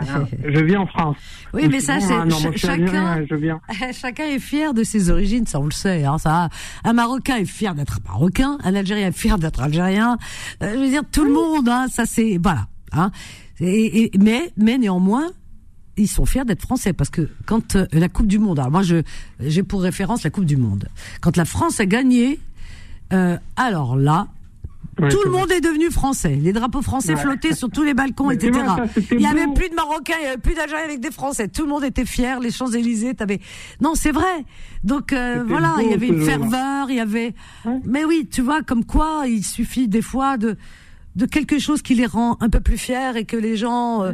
non, 0.06 0.26
je 0.44 0.60
vis 0.64 0.76
en 0.76 0.86
France. 0.86 1.16
Oui, 1.52 1.66
Ou 1.66 1.70
mais 1.70 1.80
ça, 1.80 1.98
c'est 1.98 2.56
chacun. 2.56 3.24
je 3.28 3.34
viens. 3.34 3.60
Chacun 3.92 4.26
est 4.26 4.38
fier 4.38 4.72
de 4.74 4.84
ses 4.84 5.10
origines, 5.10 5.44
ça 5.44 5.58
on 5.58 5.64
le 5.64 5.72
sait. 5.72 6.04
Hein, 6.04 6.18
ça, 6.18 6.48
un 6.84 6.92
Marocain 6.92 7.36
est 7.38 7.44
fier 7.44 7.74
d'être 7.74 7.98
Marocain, 8.06 8.58
un 8.62 8.74
Algérien 8.76 9.08
est 9.08 9.12
fier 9.18 9.36
d'être 9.36 9.60
Algérien. 9.60 10.18
Euh, 10.62 10.74
je 10.74 10.78
veux 10.78 10.88
dire, 10.88 11.02
tout 11.10 11.24
le 11.24 11.32
monde, 11.32 11.68
hein, 11.68 11.86
ça 11.90 12.06
c'est 12.06 12.38
voilà. 12.40 12.68
Hein, 12.92 13.10
et, 13.58 14.04
et- 14.04 14.10
mais 14.20 14.52
mais 14.56 14.78
néanmoins, 14.78 15.26
ils 15.96 16.06
sont 16.08 16.26
fiers 16.26 16.44
d'être 16.44 16.62
français 16.62 16.92
parce 16.92 17.10
que 17.10 17.28
quand 17.44 17.74
euh, 17.74 17.86
la 17.92 18.08
Coupe 18.08 18.28
du 18.28 18.38
Monde, 18.38 18.60
alors 18.60 18.70
moi 18.70 18.82
je 18.82 19.02
j'ai 19.40 19.64
pour 19.64 19.82
référence 19.82 20.22
la 20.22 20.30
Coupe 20.30 20.44
du 20.46 20.56
Monde. 20.56 20.88
Quand 21.20 21.36
la 21.36 21.44
France 21.44 21.80
a 21.80 21.86
gagné, 21.86 22.38
euh, 23.12 23.36
alors 23.56 23.96
là. 23.96 24.28
Ouais, 25.00 25.08
tout 25.08 25.18
le 25.24 25.30
vrai. 25.30 25.40
monde 25.40 25.50
est 25.52 25.60
devenu 25.60 25.90
français. 25.90 26.36
Les 26.40 26.52
drapeaux 26.52 26.82
français 26.82 27.14
Ouais. 27.14 27.20
flottaient 27.20 27.54
sur 27.54 27.68
tous 27.70 27.82
les 27.82 27.94
balcons, 27.94 28.28
Mais 28.28 28.34
etc. 28.34 28.52
ça, 28.64 28.76
il 29.12 29.20
y 29.20 29.26
avait 29.26 29.46
plus 29.54 29.68
de 29.68 29.74
Marocains, 29.74 30.14
il 30.20 30.24
y 30.24 30.28
avait 30.28 30.38
plus 30.38 30.54
d'Algériens 30.54 30.84
avec 30.84 31.00
des 31.00 31.10
Français. 31.10 31.48
Tout 31.48 31.62
le 31.62 31.68
monde 31.68 31.84
était 31.84 32.04
fier. 32.04 32.38
Les 32.40 32.50
Champs 32.50 32.70
Élysées, 32.70 33.14
t'avais. 33.14 33.40
Non, 33.80 33.94
c'est 33.94 34.12
vrai. 34.12 34.44
Donc 34.84 35.12
euh, 35.12 35.42
voilà, 35.46 35.74
il 35.82 35.90
y 35.90 35.94
avait 35.94 36.08
une 36.08 36.22
ferveur, 36.22 36.90
il 36.90 36.96
y 36.96 37.00
avait. 37.00 37.34
Mais 37.84 38.04
oui, 38.04 38.28
tu 38.30 38.40
vois, 38.42 38.62
comme 38.62 38.84
quoi, 38.84 39.24
il 39.26 39.44
suffit 39.44 39.88
des 39.88 40.02
fois 40.02 40.36
de 40.36 40.56
de 41.16 41.26
quelque 41.26 41.58
chose 41.60 41.80
qui 41.80 41.94
les 41.94 42.06
rend 42.06 42.36
un 42.40 42.48
peu 42.48 42.60
plus 42.60 42.76
fiers 42.76 43.12
et 43.16 43.24
que 43.24 43.36
les 43.36 43.56
gens, 43.56 44.02
euh, 44.02 44.10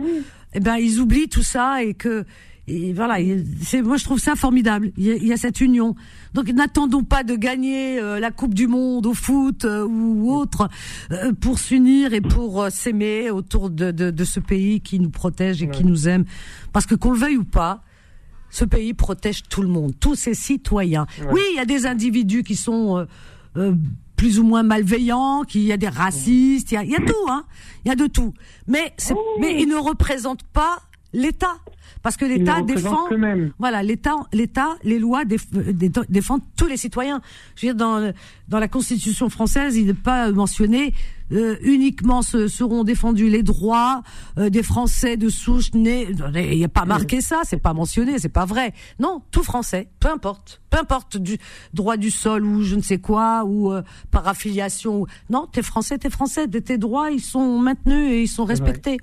eh 0.52 0.60
ben, 0.60 0.76
ils 0.76 1.00
oublient 1.00 1.28
tout 1.28 1.42
ça 1.42 1.82
et 1.82 1.94
que. 1.94 2.24
Et 2.72 2.92
voilà, 2.92 3.18
il- 3.20 3.44
c'est 3.62 3.82
moi 3.82 3.96
je 3.96 4.04
trouve 4.04 4.18
ça 4.20 4.36
formidable. 4.36 4.92
Il 4.96 5.04
y 5.04 5.10
a, 5.10 5.14
il 5.16 5.26
y 5.26 5.32
a 5.32 5.36
cette 5.36 5.60
union. 5.60 5.94
Donc 6.34 6.48
n'attendons 6.52 7.02
pas 7.04 7.24
de 7.24 7.34
gagner 7.34 7.98
euh, 8.00 8.20
la 8.20 8.30
Coupe 8.30 8.54
du 8.54 8.66
Monde 8.68 9.06
au 9.06 9.14
foot 9.14 9.64
euh, 9.64 9.84
ou 9.84 10.32
autre 10.32 10.68
euh, 11.10 11.32
pour 11.32 11.58
s'unir 11.58 12.12
et 12.14 12.20
pour 12.20 12.68
s'aimer 12.70 13.30
autour 13.30 13.70
de, 13.70 13.90
de, 13.90 14.10
de 14.10 14.24
ce 14.24 14.38
pays 14.40 14.80
qui 14.80 15.00
nous 15.00 15.10
protège 15.10 15.62
et 15.62 15.66
qui 15.68 15.84
nous 15.84 16.08
aime. 16.08 16.24
Parce 16.72 16.86
que 16.86 16.94
qu'on 16.94 17.10
le 17.10 17.18
veuille 17.18 17.36
ou 17.38 17.44
pas, 17.44 17.82
ce 18.50 18.64
pays 18.64 18.94
protège 18.94 19.42
tout 19.48 19.62
le 19.62 19.68
monde, 19.68 19.92
tous 19.98 20.14
ses 20.14 20.34
citoyens. 20.34 21.06
Oui, 21.32 21.40
il 21.52 21.56
y 21.56 21.60
a 21.60 21.64
des 21.64 21.86
individus 21.86 22.42
qui 22.44 22.56
sont 22.56 22.98
euh, 22.98 23.04
euh, 23.56 23.74
plus 24.16 24.38
ou 24.38 24.44
moins 24.44 24.62
malveillants, 24.62 25.42
qui 25.42 25.60
il 25.60 25.66
y 25.66 25.72
a 25.72 25.76
des 25.76 25.88
racistes, 25.88 26.70
il 26.72 26.74
y 26.74 26.76
a, 26.76 26.84
il 26.84 26.90
y 26.90 26.94
a 26.96 27.00
tout, 27.00 27.26
hein. 27.28 27.44
Il 27.84 27.88
y 27.88 27.90
a 27.90 27.96
de 27.96 28.06
tout. 28.06 28.34
Mais 28.68 28.92
c'est- 28.98 29.14
mais 29.40 29.60
ils 29.60 29.68
ne 29.68 29.76
représentent 29.76 30.44
pas 30.52 30.78
L'État. 31.12 31.56
Parce 32.02 32.16
que 32.16 32.24
l'État 32.24 32.54
défend. 32.66 33.08
Voilà, 33.58 33.82
l'État, 33.82 34.16
l'État, 34.32 34.76
les 34.84 34.98
lois 34.98 35.24
déf- 35.24 35.50
dé- 35.52 35.90
défendent 36.08 36.40
tous 36.56 36.66
les 36.66 36.78
citoyens. 36.78 37.20
Je 37.56 37.66
veux 37.66 37.74
dire, 37.74 37.76
dans, 37.76 38.12
dans 38.48 38.58
la 38.58 38.68
Constitution 38.68 39.28
française, 39.28 39.76
il 39.76 39.86
n'est 39.86 39.92
pas 39.94 40.32
mentionné 40.32 40.94
euh, 41.32 41.56
uniquement 41.62 42.22
se, 42.22 42.48
seront 42.48 42.84
défendus 42.84 43.28
les 43.28 43.42
droits 43.42 44.02
euh, 44.38 44.48
des 44.48 44.62
Français 44.62 45.18
de 45.18 45.28
souche 45.28 45.74
nés. 45.74 46.08
Il 46.36 46.56
n'y 46.56 46.64
a 46.64 46.68
pas 46.68 46.86
marqué 46.86 47.20
ça, 47.20 47.40
c'est 47.44 47.60
pas 47.60 47.74
mentionné, 47.74 48.18
c'est 48.18 48.30
pas 48.30 48.46
vrai. 48.46 48.72
Non, 48.98 49.20
tout 49.30 49.42
Français, 49.42 49.88
peu 50.00 50.08
importe, 50.08 50.62
peu 50.70 50.78
importe 50.78 51.18
du 51.18 51.36
droit 51.74 51.98
du 51.98 52.10
sol 52.10 52.46
ou 52.46 52.62
je 52.62 52.76
ne 52.76 52.82
sais 52.82 52.98
quoi 52.98 53.44
ou 53.44 53.72
euh, 53.72 53.82
par 54.10 54.26
affiliation. 54.26 55.06
Non, 55.28 55.46
t'es 55.52 55.62
Français, 55.62 55.98
t'es 55.98 56.08
Français, 56.10 56.48
tes 56.48 56.78
droits 56.78 57.10
ils 57.10 57.20
sont 57.20 57.58
maintenus 57.58 58.10
et 58.10 58.22
ils 58.22 58.26
sont 58.28 58.44
respectés. 58.46 58.96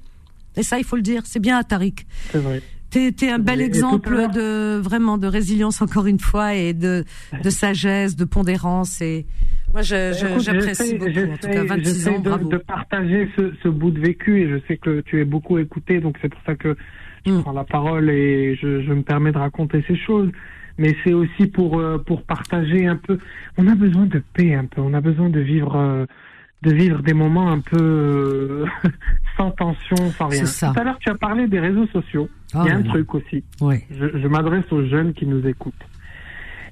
Et 0.55 0.63
ça, 0.63 0.79
il 0.79 0.83
faut 0.83 0.95
le 0.95 1.03
dire, 1.03 1.21
c'est 1.25 1.39
bien, 1.39 1.61
Tariq. 1.61 2.07
C'est 2.31 2.39
vrai. 2.39 2.63
T'es 2.89 3.11
t'es 3.11 3.29
un 3.29 3.39
bel 3.39 3.59
Et- 3.61 3.65
exemple 3.65 4.27
de 4.33 4.77
vraiment 4.77 5.17
de 5.17 5.27
résilience 5.27 5.81
encore 5.81 6.07
une 6.07 6.19
fois 6.19 6.55
et 6.55 6.73
de 6.73 7.03
de 7.43 7.49
sagesse, 7.49 8.15
de 8.15 8.25
pondérance 8.25 9.01
et 9.01 9.25
moi 9.73 9.81
j'apprécie 9.81 10.95
beaucoup. 10.95 11.09
En 11.09 11.37
tout 11.37 11.47
cas, 11.47 11.51
j'essaie- 11.51 11.65
26 11.65 11.83
j'essaie 11.95 12.09
ans, 12.09 12.19
de, 12.19 12.29
bravo. 12.29 12.49
de 12.49 12.57
partager 12.57 13.29
ce, 13.37 13.51
ce 13.61 13.67
bout 13.67 13.91
de 13.91 13.99
vécu 13.99 14.41
et 14.41 14.49
je 14.49 14.57
sais 14.67 14.77
que 14.77 15.01
tu 15.01 15.19
es 15.19 15.25
beaucoup 15.25 15.57
écouté, 15.57 15.99
donc 15.99 16.17
c'est 16.21 16.29
pour 16.29 16.41
ça 16.45 16.55
que 16.55 16.75
je 17.25 17.31
Mm. 17.33 17.41
prends 17.41 17.51
la 17.51 17.65
parole 17.65 18.09
et 18.09 18.55
je, 18.55 18.81
je 18.83 18.93
me 18.93 19.01
permets 19.01 19.33
de 19.33 19.37
raconter 19.37 19.83
ces 19.87 19.97
choses. 19.97 20.29
Mais 20.77 20.95
c'est 21.03 21.11
aussi 21.13 21.47
pour 21.47 21.79
euh, 21.79 21.97
pour 21.97 22.21
partager 22.23 22.85
un 22.87 22.95
peu. 22.95 23.17
On 23.57 23.67
a 23.67 23.75
besoin 23.75 24.05
de 24.05 24.21
paix 24.33 24.53
un 24.53 24.65
peu. 24.65 24.79
On 24.79 24.93
a 24.93 25.01
besoin 25.01 25.27
de 25.29 25.39
vivre 25.39 25.75
euh, 25.75 26.05
de 26.61 26.71
vivre 26.73 27.01
des 27.01 27.13
moments 27.13 27.51
un 27.51 27.59
peu 27.59 27.77
euh, 27.81 28.65
sans 29.37 29.51
tension, 29.51 29.97
sans 30.17 30.27
rien. 30.27 30.45
Ça. 30.45 30.71
Tout 30.73 30.79
à 30.79 30.83
l'heure, 30.83 30.99
tu 30.99 31.09
as 31.09 31.15
parlé 31.15 31.47
des 31.47 31.59
réseaux 31.59 31.87
sociaux. 31.87 32.29
Ah 32.53 32.63
Il 32.65 32.69
y 32.69 32.71
a 32.71 32.77
un 32.77 32.83
truc 32.83 33.13
aussi. 33.15 33.43
Je, 33.61 34.19
je 34.19 34.27
m'adresse 34.27 34.71
aux 34.71 34.85
jeunes 34.85 35.13
qui 35.13 35.25
nous 35.25 35.45
écoutent. 35.47 35.73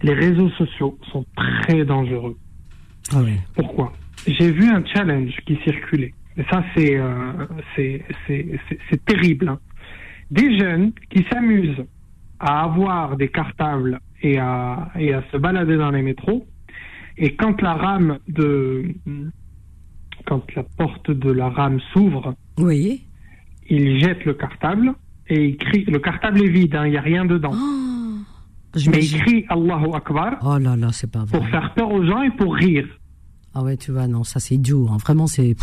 Les 0.03 0.13
réseaux 0.13 0.49
sociaux 0.51 0.97
sont 1.11 1.25
très 1.35 1.83
dangereux. 1.85 2.37
Ah. 3.13 3.21
Pourquoi? 3.55 3.93
J'ai 4.27 4.51
vu 4.51 4.67
un 4.69 4.83
challenge 4.85 5.35
qui 5.45 5.57
circulait. 5.63 6.13
Et 6.37 6.43
ça, 6.51 6.63
c'est 6.75 6.97
euh, 6.97 7.45
c'est 7.75 9.05
terrible. 9.05 9.49
hein. 9.49 9.59
Des 10.31 10.57
jeunes 10.57 10.91
qui 11.11 11.25
s'amusent 11.31 11.85
à 12.39 12.63
avoir 12.63 13.15
des 13.15 13.29
cartables 13.29 13.99
et 14.21 14.37
à, 14.39 14.91
et 14.99 15.13
à 15.13 15.23
se 15.31 15.37
balader 15.37 15.77
dans 15.77 15.91
les 15.91 16.01
métros. 16.01 16.45
Et 17.17 17.35
quand 17.35 17.61
la 17.61 17.73
rame 17.73 18.19
de. 18.27 18.85
Quand 20.25 20.43
la 20.55 20.63
porte 20.63 21.11
de 21.11 21.31
la 21.31 21.49
rame 21.49 21.79
s'ouvre, 21.93 22.33
Oui. 22.57 23.03
ils 23.69 23.99
jettent 24.03 24.25
le 24.25 24.33
cartable 24.33 24.93
et 25.29 25.57
il. 25.73 25.85
Le 25.91 25.99
cartable 25.99 26.41
est 26.41 26.49
vide, 26.49 26.75
hein, 26.75 26.85
il 26.85 26.91
n'y 26.91 26.97
a 26.97 27.01
rien 27.01 27.25
dedans. 27.25 27.51
Oh, 27.53 28.79
mais 28.91 29.05
il 29.05 29.19
crie 29.19 29.45
Allahu 29.49 29.93
Akbar. 29.93 30.37
Oh 30.41 30.57
pour 31.31 31.47
faire 31.47 31.73
peur 31.73 31.91
aux 31.91 32.05
gens 32.05 32.21
et 32.23 32.31
pour 32.31 32.55
rire. 32.55 32.87
Ah 33.53 33.63
ouais, 33.63 33.77
tu 33.77 33.91
vois, 33.91 34.07
non, 34.07 34.23
ça 34.23 34.39
c'est 34.39 34.57
dur. 34.57 34.91
Hein. 34.91 34.97
Vraiment, 34.97 35.27
c'est. 35.27 35.55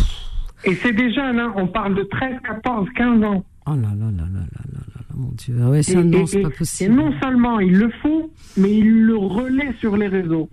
Et 0.64 0.74
c'est 0.76 0.92
des 0.92 1.12
jeunes, 1.12 1.38
hein. 1.38 1.52
on 1.56 1.66
parle 1.66 1.94
de 1.94 2.04
13, 2.04 2.36
14, 2.44 2.88
15 2.96 3.24
ans. 3.24 3.44
Oh 3.66 3.74
là 3.74 3.88
là 3.94 4.10
là 4.10 4.10
là 4.10 4.40
là 4.40 4.62
là 4.72 4.80
là, 4.94 5.02
mon 5.14 5.30
Dieu. 5.32 5.56
Ah 5.62 5.70
ouais, 5.70 5.82
ça, 5.82 6.00
et, 6.00 6.04
non, 6.04 6.26
c'est 6.26 6.40
pas 6.40 6.50
possible. 6.50 6.92
Et 6.92 6.96
non 6.96 7.12
seulement 7.20 7.60
il 7.60 7.76
le 7.76 7.90
font, 8.02 8.30
mais 8.56 8.72
il 8.72 9.04
le 9.04 9.16
relaie 9.16 9.72
sur 9.78 9.96
les 9.96 10.08
réseaux. 10.08 10.48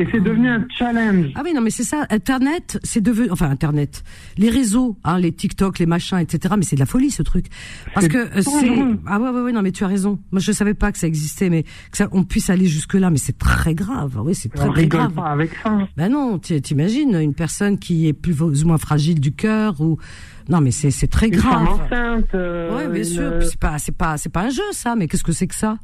Et 0.00 0.06
c'est 0.12 0.20
devenu 0.20 0.48
un 0.48 0.64
challenge. 0.76 1.32
Ah 1.34 1.42
oui, 1.44 1.52
non, 1.54 1.60
mais 1.60 1.70
c'est 1.70 1.82
ça. 1.82 2.06
Internet, 2.10 2.78
c'est 2.84 3.00
devenu, 3.00 3.30
enfin 3.30 3.50
Internet, 3.50 4.04
les 4.36 4.48
réseaux, 4.48 4.96
hein, 5.04 5.18
les 5.18 5.32
TikTok, 5.32 5.78
les 5.80 5.86
machins, 5.86 6.18
etc. 6.18 6.54
Mais 6.56 6.62
c'est 6.64 6.76
de 6.76 6.80
la 6.80 6.86
folie 6.86 7.10
ce 7.10 7.22
truc, 7.22 7.46
parce 7.94 8.06
que 8.06 8.16
euh, 8.18 8.40
c'est. 8.42 8.70
Ah 9.06 9.18
ouais, 9.18 9.30
ouais, 9.30 9.40
ouais, 9.42 9.52
non, 9.52 9.62
mais 9.62 9.72
tu 9.72 9.82
as 9.84 9.88
raison. 9.88 10.18
Moi, 10.30 10.40
je 10.40 10.52
savais 10.52 10.74
pas 10.74 10.92
que 10.92 10.98
ça 10.98 11.06
existait, 11.08 11.50
mais 11.50 11.64
que 11.64 11.96
ça, 11.96 12.08
on 12.12 12.22
puisse 12.24 12.48
aller 12.50 12.66
jusque 12.66 12.94
là, 12.94 13.10
mais 13.10 13.18
c'est 13.18 13.36
très 13.38 13.74
grave. 13.74 14.14
Ah 14.18 14.22
Oui, 14.22 14.34
c'est 14.34 14.48
très 14.50 14.66
on 14.68 14.72
très 14.72 14.82
rigole 14.82 15.00
grave. 15.00 15.12
pas 15.14 15.30
avec 15.30 15.50
ça. 15.62 15.76
Ben 15.96 16.08
non, 16.12 16.38
t'imagines 16.38 17.16
une 17.16 17.34
personne 17.34 17.76
qui 17.78 18.06
est 18.06 18.12
plus 18.12 18.40
ou 18.40 18.66
moins 18.66 18.78
fragile 18.78 19.20
du 19.20 19.32
cœur 19.32 19.80
ou 19.80 19.98
non, 20.48 20.60
mais 20.60 20.70
c'est 20.70 20.90
c'est 20.92 21.08
très 21.08 21.26
Une 21.28 21.36
grave. 21.36 21.66
femme 21.88 22.14
enceinte. 22.18 22.34
euh, 22.34 22.76
Ouais, 22.76 22.86
bien 22.88 23.02
une- 23.02 23.04
sûr. 23.04 23.38
Puis 23.40 23.48
C'est 23.50 23.58
pas, 23.60 23.78
c'est 23.78 23.96
pas, 23.96 24.16
c'est 24.16 24.28
pas 24.28 24.42
un 24.42 24.50
jeu, 24.50 24.62
ça. 24.72 24.94
Mais 24.96 25.08
qu'est-ce 25.08 25.24
que 25.24 25.32
c'est 25.32 25.46
que 25.48 25.54
ça? 25.56 25.76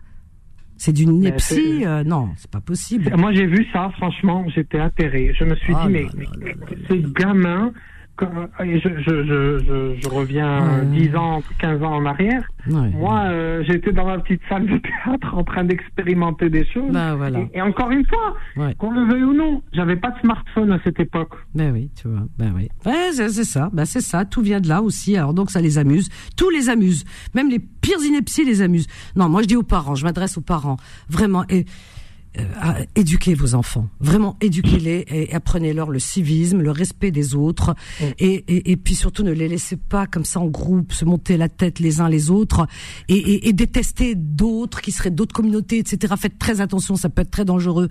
C'est 0.77 0.93
d'une 0.93 1.39
c'est- 1.39 1.87
euh, 1.87 2.03
Non, 2.05 2.31
c'est 2.37 2.51
pas 2.51 2.61
possible. 2.61 3.13
Moi, 3.17 3.33
j'ai 3.33 3.47
vu 3.47 3.67
ça, 3.73 3.91
franchement, 3.97 4.45
j'étais 4.55 4.79
atterré. 4.81 5.33
Je 5.39 5.45
me 5.45 5.55
suis 5.57 5.73
Ah 5.77 5.87
dit, 5.87 5.93
là 5.95 6.01
mais, 6.15 6.25
là 6.25 6.31
mais 6.41 6.47
là 6.47 6.53
là 6.53 6.77
ces 6.89 7.05
gamins, 7.19 7.73
quand- 8.17 8.31
et 8.65 8.79
je, 8.81 8.89
je, 8.89 9.25
je, 9.25 9.59
je, 9.59 10.01
je 10.03 10.09
reviens 10.09 10.81
Ouais. 10.81 10.87
10 10.87 11.17
ans, 11.17 11.43
15 11.59 11.83
ans 11.83 11.95
en 11.97 12.07
arrière. 12.07 12.43
Ouais. 12.71 12.91
Moi, 12.91 13.21
euh, 13.27 13.63
j'étais 13.67 13.93
dans 13.93 14.07
ma 14.07 14.19
petite 14.19 14.41
salle 14.49 14.67
de 14.67 14.79
théâtre 14.79 15.35
en 15.35 15.45
train 15.45 15.65
d'expérimenter 15.65 16.49
des 16.51 16.65
choses. 16.67 16.93
Ben 16.93 17.15
voilà. 17.17 17.41
Et, 17.41 17.59
et 17.59 17.63
encore 17.63 17.91
une 17.91 18.05
fois, 18.07 18.35
Ouais. 18.57 18.75
qu'on 18.79 18.91
le 18.91 19.05
veuille 19.07 19.25
ou 19.25 19.35
non, 19.35 19.63
j'avais 19.73 19.97
pas 19.97 20.11
de 20.11 20.19
smartphone 20.21 20.73
à 20.73 20.79
cette 20.85 20.99
époque. 21.01 21.33
Ben 21.55 21.73
oui, 21.73 21.91
tu 22.01 22.09
vois. 22.09 22.27
Ben 22.39 22.53
oui. 22.57 22.69
Ouais, 22.87 23.13
c'est 23.13 23.45
ça. 23.45 23.69
Ben 23.73 23.85
c'est 23.85 24.01
ça. 24.01 24.25
Tout 24.25 24.41
vient 24.43 24.61
de 24.61 24.69
là 24.69 24.81
aussi. 24.83 25.17
Alors 25.17 25.35
donc 25.35 25.51
ça 25.51 25.61
les 25.61 25.79
amuse. 25.79 26.09
Tout 26.37 26.51
les 26.51 26.69
amuse. 26.71 27.05
Même 27.35 27.51
les 27.51 27.59
pires 27.59 28.03
inepties 28.05 28.45
les 28.45 28.63
amusent. 28.63 28.87
Non, 29.17 29.29
moi 29.29 29.43
je 29.43 29.49
dis 29.49 29.57
aux 29.57 29.63
parents. 29.63 29.95
Je 29.95 30.05
m'adresse 30.05 30.39
aux 30.39 30.43
parents. 30.43 30.77
Vraiment. 31.09 31.45
Et 31.49 31.61
euh, 31.61 31.63
à- 32.61 32.79
éduquez 32.97 33.35
vos 33.35 33.55
enfants. 33.55 33.89
Vraiment, 34.01 34.37
éduquez-les 34.41 35.05
et 35.09 35.33
apprenez-leur 35.35 35.91
le 35.91 35.99
civisme, 35.99 36.61
le 36.61 36.71
respect 36.71 37.11
des 37.11 37.35
autres. 37.35 37.75
Et, 38.19 38.45
et, 38.49 38.73
et 38.73 38.77
puis 38.77 38.95
surtout, 38.95 39.23
ne 39.23 39.31
les 39.33 39.49
laissez 39.49 39.77
pas 39.77 40.07
comme 40.07 40.25
ça 40.25 40.41
en 40.41 40.47
groupe 40.47 40.93
se 40.93 41.05
monter 41.05 41.37
la 41.37 41.49
tête 41.49 41.79
les 41.79 42.01
uns 42.01 42.09
les 42.09 42.31
autres 42.31 42.67
et, 43.09 43.17
et, 43.17 43.49
et 43.49 43.53
détester 43.53 44.15
d'autres 44.17 44.81
qui 44.81 44.91
seraient 44.93 45.11
d'autres 45.11 45.35
communautés, 45.35 45.79
etc. 45.79 46.15
Faites 46.19 46.39
très 46.39 46.61
attention, 46.61 46.97
ça 46.97 47.09
peut 47.09 47.23
être 47.23 47.31
très 47.31 47.45
dangereux. 47.45 47.89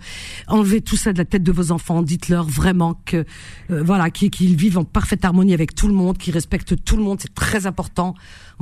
Enlevez 0.47 0.81
tout 0.81 0.97
ça 0.97 1.13
de 1.13 1.17
la 1.17 1.25
tête 1.25 1.43
de 1.43 1.51
vos 1.51 1.71
enfants. 1.71 2.01
Dites-leur 2.01 2.45
vraiment 2.47 2.99
que 3.05 3.25
euh, 3.71 3.83
voilà, 3.83 4.09
qu'ils 4.09 4.29
qu'ils 4.29 4.55
vivent 4.55 4.77
en 4.77 4.83
parfaite 4.83 5.23
harmonie 5.25 5.53
avec 5.53 5.75
tout 5.75 5.87
le 5.87 5.93
monde, 5.93 6.17
qu'ils 6.17 6.33
respectent 6.33 6.83
tout 6.83 6.97
le 6.97 7.03
monde. 7.03 7.19
C'est 7.21 7.33
très 7.33 7.65
important. 7.65 8.13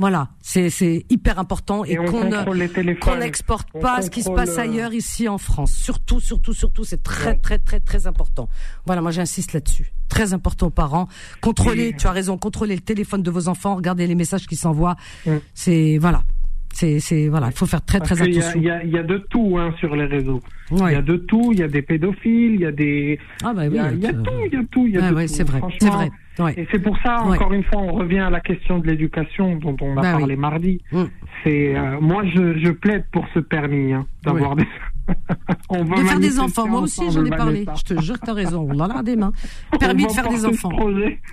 Voilà, 0.02 0.30
c'est 0.40 1.06
hyper 1.10 1.38
important 1.38 1.84
et, 1.84 1.92
Et 1.92 1.98
on 2.00 2.06
qu'on 2.06 3.16
n'exporte 3.18 3.68
pas 3.80 4.02
ce 4.02 4.10
qui 4.10 4.24
se 4.24 4.30
passe 4.30 4.58
euh, 4.58 4.62
ailleurs 4.62 4.92
ici 4.92 5.28
en 5.28 5.38
France. 5.38 5.70
Surtout, 5.70 6.18
surtout, 6.18 6.52
surtout, 6.52 6.82
c'est 6.82 7.04
très, 7.04 7.36
très, 7.36 7.58
très, 7.58 7.78
très 7.78 8.08
important. 8.08 8.48
Voilà, 8.84 9.00
moi 9.00 9.12
j'insiste 9.12 9.52
là-dessus. 9.52 9.92
Très 10.08 10.32
important 10.32 10.66
aux 10.66 10.70
parents. 10.70 11.06
Contrôlez, 11.40 11.94
tu 11.96 12.08
as 12.08 12.10
raison, 12.10 12.36
contrôlez 12.36 12.74
le 12.74 12.80
téléphone 12.80 13.22
de 13.22 13.30
vos 13.30 13.46
enfants, 13.46 13.76
regardez 13.76 14.08
les 14.08 14.16
messages 14.16 14.48
qui 14.48 14.56
s'envoient. 14.56 14.96
Mm. 15.24 15.36
C'est 15.54 15.98
voilà, 15.98 16.24
c'est 16.72 17.00
c'est 17.00 17.28
voilà, 17.28 17.48
il 17.48 17.52
faut 17.52 17.66
faire 17.66 17.84
très, 17.84 17.98
Parce 17.98 18.10
très 18.12 18.30
y 18.30 18.36
a- 18.36 18.40
attention. 18.40 18.60
Il 18.60 18.66
y, 18.66 18.70
a, 18.70 18.82
il 18.84 18.90
y 18.90 18.98
a 18.98 19.02
de 19.02 19.18
tout 19.30 19.56
hein, 19.58 19.72
sur 19.78 19.94
les 19.94 20.04
réseaux. 20.06 20.40
Il 20.70 20.82
Ouais. 20.82 20.92
y 20.92 20.96
a 20.96 21.02
de 21.02 21.16
tout, 21.16 21.50
il 21.52 21.58
y 21.60 21.62
a 21.62 21.68
des 21.68 21.82
pédophiles, 21.82 22.54
il 22.54 22.60
y 22.60 22.66
a 22.66 22.72
des... 22.72 23.18
Ah 23.44 23.52
bah 23.54 23.66
Il 23.66 23.70
oui, 23.72 23.76
y 23.76 23.80
a, 23.80 23.92
il 23.92 24.00
y 24.00 24.06
a 24.06 24.10
euh, 24.10 24.22
tout, 24.22 24.30
il 24.46 24.52
y 24.52 24.56
a 24.56 24.64
tout, 24.70 24.86
il 24.86 24.94
y 24.94 24.98
a 24.98 25.10
de 25.10 25.14
ouais, 25.14 25.26
tout. 25.26 25.32
c'est 25.34 25.44
vrai, 25.46 25.60
c'est 25.78 25.90
vrai. 25.90 26.10
Ouais. 26.38 26.54
Et 26.56 26.66
c'est 26.72 26.78
pour 26.82 26.96
ça, 27.04 27.20
encore 27.20 27.52
une 27.52 27.62
fois, 27.64 27.82
on 27.82 27.92
revient 27.92 28.20
à 28.20 28.30
la 28.30 28.40
question 28.40 28.78
de 28.78 28.86
l'éducation 28.86 29.56
dont 29.56 29.76
on 29.82 29.92
a 29.98 30.02
Bah 30.02 30.12
parlé 30.12 30.34
oui. 30.34 30.40
mardi. 30.40 30.80
Mm. 30.90 31.02
C'est 31.44 31.76
euh, 31.76 32.00
moi, 32.00 32.22
je, 32.34 32.58
je 32.58 32.70
plaide 32.70 33.04
pour 33.12 33.26
ce 33.34 33.40
permis 33.40 33.92
hein, 33.92 34.06
d'avoir 34.24 34.56
des. 34.56 34.64
on 35.68 35.84
De 35.84 36.04
faire 36.04 36.20
des 36.20 36.38
enfants, 36.38 36.68
moi 36.68 36.80
aussi 36.80 37.10
j'en 37.10 37.24
ai 37.24 37.30
parlé. 37.30 37.66
Je 37.76 37.94
te 37.94 38.00
jure 38.00 38.18
que 38.20 38.26
t'as 38.26 38.32
raison. 38.32 38.68
On 38.70 38.78
en 38.80 38.88
a 38.88 39.02
des 39.02 39.16
mains. 39.16 39.32
Permis 39.80 40.06
de 40.06 40.12
faire 40.12 40.28
des 40.28 40.44
enfants. 40.46 40.70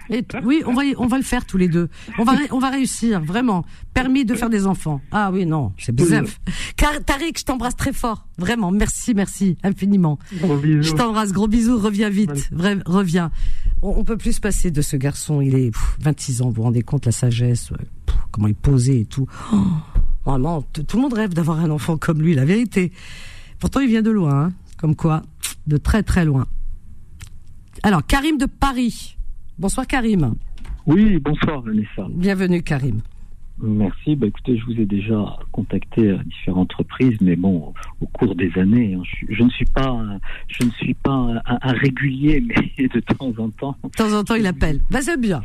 Et 0.09 0.25
oui, 0.43 0.63
on 0.65 0.73
va, 0.73 0.83
on 0.97 1.07
va 1.07 1.17
le 1.17 1.23
faire 1.23 1.45
tous 1.45 1.57
les 1.57 1.67
deux. 1.67 1.89
On 2.17 2.23
va, 2.23 2.33
on 2.51 2.59
va 2.59 2.69
réussir, 2.69 3.21
vraiment. 3.21 3.65
Permis 3.93 4.25
de 4.25 4.35
faire 4.35 4.49
des 4.49 4.65
enfants. 4.67 5.01
Ah 5.11 5.29
oui, 5.31 5.45
non, 5.45 5.73
c'est 5.77 5.93
bizarre. 5.93 6.23
Car 6.75 6.93
Tariq, 7.03 7.39
je 7.39 7.45
t'embrasse 7.45 7.75
très 7.75 7.93
fort. 7.93 8.27
Vraiment, 8.37 8.71
merci, 8.71 9.13
merci, 9.13 9.57
infiniment. 9.63 10.17
Gros 10.41 10.57
bisous. 10.57 10.83
Je 10.83 10.93
t'embrasse, 10.93 11.31
gros 11.31 11.47
bisous, 11.47 11.77
reviens 11.77 12.09
vite. 12.09 12.49
Vrai, 12.51 12.77
reviens. 12.85 13.31
On, 13.81 13.89
on 13.97 14.03
peut 14.03 14.17
plus 14.17 14.33
se 14.33 14.41
passer 14.41 14.71
de 14.71 14.81
ce 14.81 14.95
garçon. 14.95 15.41
Il 15.41 15.55
est 15.55 15.71
pff, 15.71 15.97
26 16.01 16.41
ans, 16.41 16.45
vous 16.47 16.55
vous 16.55 16.63
rendez 16.63 16.81
compte 16.81 17.05
la 17.05 17.11
sagesse, 17.11 17.71
pff, 18.05 18.17
comment 18.31 18.47
il 18.47 18.55
posait 18.55 19.01
et 19.01 19.05
tout. 19.05 19.27
Oh, 19.53 19.57
vraiment, 20.25 20.61
tout 20.61 20.95
le 20.95 21.01
monde 21.01 21.13
rêve 21.13 21.33
d'avoir 21.33 21.59
un 21.59 21.69
enfant 21.69 21.97
comme 21.97 22.21
lui, 22.21 22.33
la 22.35 22.45
vérité. 22.45 22.91
Pourtant, 23.59 23.81
il 23.81 23.89
vient 23.89 24.01
de 24.01 24.11
loin, 24.11 24.45
hein. 24.45 24.53
comme 24.77 24.95
quoi, 24.95 25.21
de 25.67 25.77
très 25.77 26.01
très 26.01 26.23
loin. 26.23 26.45
Alors, 27.83 28.05
Karim 28.05 28.37
de 28.37 28.45
Paris. 28.45 29.17
Bonsoir 29.57 29.85
Karim. 29.85 30.35
Oui, 30.85 31.19
bonsoir 31.19 31.61
Vanessa. 31.61 32.07
Bienvenue 32.09 32.63
Karim. 32.63 33.01
Merci. 33.61 34.15
Bah, 34.15 34.27
écoutez, 34.27 34.57
je 34.57 34.65
vous 34.65 34.79
ai 34.79 34.85
déjà 34.85 35.37
contacté 35.51 36.11
à 36.11 36.17
différentes 36.23 36.71
reprises, 36.73 37.17
mais 37.21 37.35
bon, 37.35 37.73
au 38.01 38.05
cours 38.07 38.35
des 38.35 38.51
années, 38.57 38.93
hein, 38.93 39.01
je, 39.29 39.43
ne 39.43 39.49
suis 39.49 39.65
pas, 39.65 39.87
un- 39.89 40.19
je 40.47 40.65
ne 40.65 40.71
suis 40.71 40.93
pas 40.93 41.11
un, 41.11 41.41
un 41.45 41.73
régulier, 41.73 42.41
mais 42.77 42.87
de 42.87 42.99
temps 43.01 43.33
en 43.37 43.49
temps. 43.49 43.75
De 43.83 43.89
temps 43.89 44.13
en 44.17 44.23
temps, 44.23 44.35
il 44.35 44.47
appelle. 44.47 44.79
Bah, 44.89 45.01
c'est 45.01 45.19
bien. 45.19 45.41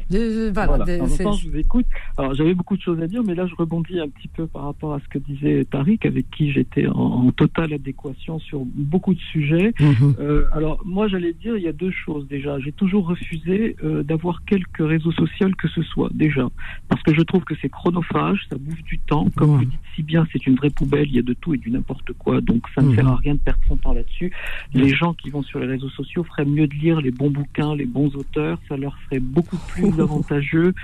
Voilà, 0.52 0.84
de 0.84 0.98
temps 0.98 1.04
en 1.04 1.16
temps, 1.24 1.32
je 1.32 1.48
vous 1.50 1.56
écoute. 1.56 1.86
Alors, 2.16 2.34
j'avais 2.34 2.54
beaucoup 2.54 2.76
de 2.76 2.82
choses 2.82 3.00
à 3.00 3.06
dire, 3.08 3.22
mais 3.26 3.34
là, 3.34 3.46
je 3.46 3.54
rebondis 3.56 3.98
un 3.98 4.08
petit 4.08 4.28
peu 4.28 4.46
par 4.46 4.64
rapport 4.64 4.94
à 4.94 5.00
ce 5.00 5.08
que 5.08 5.18
disait 5.18 5.64
Tariq, 5.64 6.06
avec 6.06 6.30
qui 6.30 6.52
j'étais 6.52 6.86
en, 6.86 6.92
en 7.26 7.32
totale 7.32 7.72
adéquation 7.72 8.38
sur 8.38 8.60
beaucoup 8.64 9.14
de 9.14 9.20
sujets. 9.32 9.72
Mhm. 9.80 10.14
Euh, 10.20 10.44
alors, 10.52 10.80
moi, 10.84 11.08
j'allais 11.08 11.32
dire, 11.32 11.56
il 11.56 11.64
y 11.64 11.68
a 11.68 11.72
deux 11.72 11.90
choses 11.90 12.28
déjà. 12.28 12.58
J'ai 12.60 12.72
toujours 12.72 13.08
refusé 13.08 13.74
euh, 13.82 14.02
d'avoir 14.04 14.44
quelques 14.44 14.78
réseaux 14.78 15.10
sociaux 15.12 15.48
que 15.58 15.68
ce 15.68 15.82
soit, 15.82 16.10
déjà. 16.14 16.48
Parce 16.88 17.02
que 17.02 17.12
je 17.14 17.20
trouve 17.22 17.42
que 17.44 17.54
c'est 17.60 17.68
chronophage 17.68 18.03
chronophage, 18.04 18.46
ça 18.48 18.56
bouffe 18.58 18.82
du 18.84 18.98
temps. 18.98 19.28
Comme 19.36 19.58
vous 19.58 19.64
dites 19.64 19.80
si 19.94 20.02
bien, 20.02 20.26
c'est 20.32 20.46
une 20.46 20.56
vraie 20.56 20.70
poubelle, 20.70 21.06
il 21.08 21.14
y 21.14 21.18
a 21.18 21.22
de 21.22 21.34
tout 21.34 21.54
et 21.54 21.58
du 21.58 21.70
n'importe 21.70 22.12
quoi, 22.14 22.40
donc 22.40 22.66
ça 22.74 22.82
ne 22.82 22.94
sert 22.94 23.06
à 23.06 23.16
rien 23.16 23.34
de 23.34 23.38
perdre 23.38 23.60
son 23.68 23.76
temps 23.76 23.92
là-dessus. 23.92 24.32
Les 24.72 24.88
gens 24.88 25.14
qui 25.14 25.30
vont 25.30 25.42
sur 25.42 25.60
les 25.60 25.66
réseaux 25.66 25.90
sociaux 25.90 26.24
feraient 26.24 26.44
mieux 26.44 26.66
de 26.66 26.74
lire 26.74 27.00
les 27.00 27.10
bons 27.10 27.30
bouquins, 27.30 27.74
les 27.74 27.86
bons 27.86 28.14
auteurs, 28.16 28.58
ça 28.68 28.76
leur 28.76 28.96
serait 29.04 29.20
beaucoup 29.20 29.58
plus 29.68 29.92
avantageux 30.00 30.74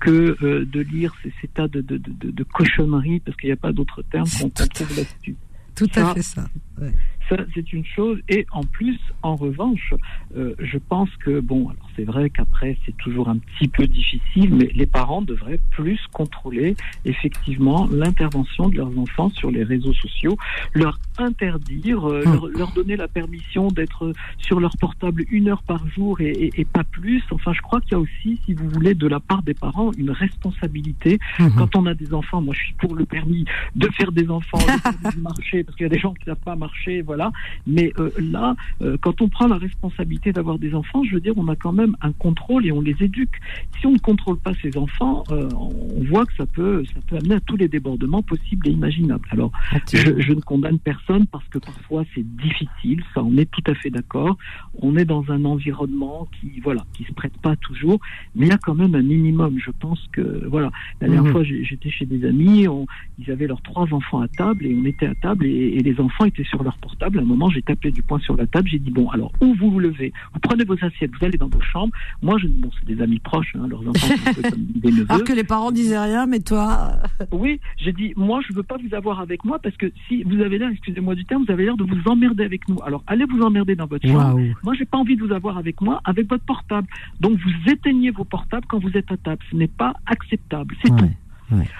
que 0.00 0.36
euh, 0.42 0.64
de 0.64 0.80
lire 0.80 1.14
ces, 1.22 1.32
ces 1.40 1.48
tas 1.48 1.68
de, 1.68 1.80
de, 1.80 1.96
de, 1.98 2.30
de 2.30 2.44
cochonneries, 2.44 3.20
parce 3.20 3.36
qu'il 3.36 3.48
n'y 3.48 3.54
a 3.54 3.56
pas 3.56 3.72
d'autre 3.72 4.02
terme 4.02 4.28
qu'on 4.40 4.50
trouve 4.50 4.96
là-dessus. 4.96 5.36
Tout 5.74 5.88
à 5.96 6.14
fait 6.14 6.22
ça. 6.22 6.44
ouais. 6.80 6.92
ça, 7.28 7.36
c'est 7.54 7.72
une 7.72 7.84
chose. 7.84 8.18
Et 8.28 8.46
en 8.52 8.62
plus, 8.64 8.98
en 9.22 9.36
revanche, 9.36 9.94
euh, 10.36 10.54
je 10.58 10.78
pense 10.78 11.08
que, 11.24 11.40
bon, 11.40 11.68
alors 11.70 11.89
c'est 11.96 12.04
vrai 12.04 12.30
qu'après, 12.30 12.76
c'est 12.86 12.96
toujours 12.96 13.28
un 13.28 13.38
petit 13.38 13.68
peu 13.68 13.86
difficile, 13.86 14.54
mais 14.54 14.70
les 14.74 14.86
parents 14.86 15.22
devraient 15.22 15.60
plus 15.70 16.00
contrôler, 16.12 16.76
effectivement, 17.04 17.88
l'intervention 17.92 18.68
de 18.68 18.76
leurs 18.76 18.96
enfants 18.98 19.30
sur 19.30 19.50
les 19.50 19.62
réseaux 19.64 19.92
sociaux, 19.94 20.36
leur 20.74 20.98
interdire, 21.18 22.08
euh, 22.08 22.22
leur, 22.24 22.46
leur 22.48 22.72
donner 22.72 22.96
la 22.96 23.08
permission 23.08 23.68
d'être 23.68 24.12
sur 24.38 24.60
leur 24.60 24.76
portable 24.78 25.24
une 25.30 25.48
heure 25.48 25.62
par 25.62 25.86
jour 25.88 26.20
et, 26.20 26.30
et- 26.30 26.60
et 26.60 26.64
pas 26.64 26.84
plus. 26.84 27.22
Enfin, 27.30 27.52
je 27.52 27.60
crois 27.60 27.80
qu'il 27.80 27.92
y 27.92 27.94
a 27.94 27.98
aussi, 28.00 28.38
si 28.44 28.54
vous 28.54 28.68
voulez, 28.70 28.94
de 28.94 29.06
la 29.06 29.20
part 29.20 29.42
des 29.42 29.54
parents, 29.54 29.92
une 29.98 30.10
responsabilité. 30.10 31.18
Quand 31.56 31.76
on 31.76 31.86
a 31.86 31.94
des 31.94 32.12
enfants, 32.14 32.40
moi, 32.42 32.54
je 32.56 32.60
suis 32.64 32.74
pour 32.74 32.94
le 32.94 33.04
permis 33.04 33.44
de 33.76 33.88
faire 33.96 34.12
des 34.12 34.28
enfants, 34.30 34.58
de 34.58 35.20
marcher, 35.20 35.64
parce 35.64 35.76
qu'il 35.76 35.84
y 35.84 35.90
a 35.90 35.92
des 35.92 35.98
gens 35.98 36.12
qui 36.14 36.20
ne 36.28 36.34
savent 36.34 36.44
pas 36.44 36.56
marcher, 36.56 37.02
voilà. 37.02 37.32
Mais 37.66 37.92
euh, 37.98 38.10
là, 38.18 38.54
euh, 38.82 38.96
quand 39.00 39.20
on 39.22 39.28
prend 39.28 39.46
la 39.46 39.56
responsabilité 39.58 40.32
d'avoir 40.32 40.58
des 40.58 40.74
enfants, 40.74 41.02
je 41.04 41.14
veux 41.14 41.20
dire, 41.20 41.32
on 41.36 41.48
a 41.48 41.56
quand 41.56 41.72
même 41.72 41.79
un 42.00 42.12
contrôle 42.12 42.66
et 42.66 42.72
on 42.72 42.80
les 42.80 42.96
éduque. 43.00 43.36
Si 43.80 43.86
on 43.86 43.92
ne 43.92 43.98
contrôle 43.98 44.38
pas 44.38 44.52
ces 44.62 44.76
enfants, 44.76 45.24
euh, 45.30 45.48
on 45.56 46.04
voit 46.04 46.26
que 46.26 46.34
ça 46.34 46.46
peut, 46.46 46.82
ça 46.94 47.00
peut 47.06 47.16
amener 47.16 47.34
à 47.36 47.40
tous 47.40 47.56
les 47.56 47.68
débordements 47.68 48.22
possibles 48.22 48.68
et 48.68 48.72
imaginables. 48.72 49.26
Alors, 49.30 49.52
je, 49.92 50.20
je 50.20 50.32
ne 50.32 50.40
condamne 50.40 50.78
personne 50.78 51.26
parce 51.26 51.46
que 51.48 51.58
parfois 51.58 52.04
c'est 52.14 52.24
difficile, 52.36 53.02
ça, 53.14 53.22
on 53.22 53.36
est 53.36 53.50
tout 53.50 53.62
à 53.66 53.74
fait 53.74 53.90
d'accord. 53.90 54.36
On 54.82 54.96
est 54.96 55.04
dans 55.04 55.24
un 55.30 55.44
environnement 55.44 56.28
qui, 56.40 56.60
voilà, 56.60 56.84
qui 56.94 57.04
se 57.04 57.12
prête 57.12 57.36
pas 57.38 57.56
toujours, 57.56 57.98
mais 58.34 58.46
il 58.46 58.48
y 58.50 58.52
a 58.52 58.58
quand 58.58 58.74
même 58.74 58.94
un 58.94 59.02
minimum. 59.02 59.58
Je 59.64 59.70
pense 59.70 60.00
que, 60.12 60.46
voilà, 60.48 60.70
la 61.00 61.08
dernière 61.08 61.24
Mhm. 61.24 61.32
fois, 61.32 61.42
j'étais 61.44 61.90
chez 61.90 62.06
des 62.06 62.26
amis, 62.26 62.68
on- 62.68 62.86
ils 63.18 63.30
avaient 63.30 63.46
leurs 63.46 63.62
trois 63.62 63.92
enfants 63.92 64.20
à 64.20 64.28
table 64.28 64.66
et 64.66 64.74
on 64.74 64.84
était 64.84 65.06
à 65.06 65.14
table 65.14 65.46
et, 65.46 65.74
et 65.76 65.80
les 65.82 66.00
enfants 66.00 66.24
étaient 66.24 66.44
sur 66.44 66.62
leur 66.62 66.76
portable. 66.78 67.18
À 67.18 67.22
un 67.22 67.24
moment, 67.24 67.50
j'ai 67.50 67.62
tapé 67.62 67.90
du 67.90 68.02
poing 68.02 68.18
sur 68.20 68.36
la 68.36 68.46
table, 68.46 68.68
j'ai 68.68 68.78
dit 68.78 68.90
bon, 68.90 69.08
alors 69.10 69.32
où 69.40 69.54
vous 69.54 69.70
vous 69.70 69.78
levez, 69.80 70.12
vous 70.32 70.40
prenez 70.40 70.64
vos 70.64 70.76
assiettes, 70.84 71.10
vous 71.18 71.24
allez 71.26 71.38
dans 71.38 71.48
vos 71.48 71.60
chambres. 71.70 71.92
Moi, 72.22 72.38
je, 72.38 72.46
bon, 72.48 72.70
c'est 72.78 72.94
des 72.94 73.02
amis 73.02 73.18
proches, 73.18 73.54
hein, 73.56 73.66
leurs 73.68 73.80
enfants 73.80 74.06
sont 74.06 74.28
un 74.28 74.32
peu 74.34 74.42
comme 74.42 74.64
des 74.76 74.90
neveux. 74.90 75.06
Alors 75.08 75.24
que 75.24 75.32
les 75.32 75.44
parents 75.44 75.72
disaient 75.72 75.98
rien, 75.98 76.26
mais 76.26 76.40
toi. 76.40 76.92
Oui, 77.32 77.60
j'ai 77.76 77.92
dit, 77.92 78.12
moi, 78.16 78.40
je 78.46 78.54
veux 78.54 78.62
pas 78.62 78.76
vous 78.76 78.94
avoir 78.94 79.20
avec 79.20 79.44
moi 79.44 79.58
parce 79.58 79.76
que 79.76 79.92
si 80.08 80.22
vous 80.24 80.40
avez 80.40 80.58
l'air, 80.58 80.70
excusez-moi 80.70 81.14
du 81.14 81.24
terme, 81.24 81.44
vous 81.44 81.52
avez 81.52 81.64
l'air 81.64 81.76
de 81.76 81.84
vous 81.84 82.10
emmerder 82.10 82.44
avec 82.44 82.68
nous. 82.68 82.78
Alors, 82.84 83.02
allez 83.06 83.24
vous 83.24 83.40
emmerder 83.42 83.76
dans 83.76 83.86
votre 83.86 84.06
chambre. 84.06 84.36
Waouh. 84.36 84.54
Moi, 84.62 84.74
j'ai 84.74 84.84
pas 84.84 84.98
envie 84.98 85.16
de 85.16 85.24
vous 85.24 85.32
avoir 85.32 85.58
avec 85.58 85.80
moi, 85.80 86.00
avec 86.04 86.28
votre 86.28 86.44
portable. 86.44 86.88
Donc, 87.20 87.38
vous 87.38 87.72
éteignez 87.72 88.10
vos 88.10 88.24
portables 88.24 88.66
quand 88.68 88.78
vous 88.78 88.96
êtes 88.96 89.10
à 89.10 89.16
table. 89.16 89.42
Ce 89.50 89.56
n'est 89.56 89.68
pas 89.68 89.94
acceptable. 90.06 90.74
C'est 90.82 90.96
tout. 90.96 91.10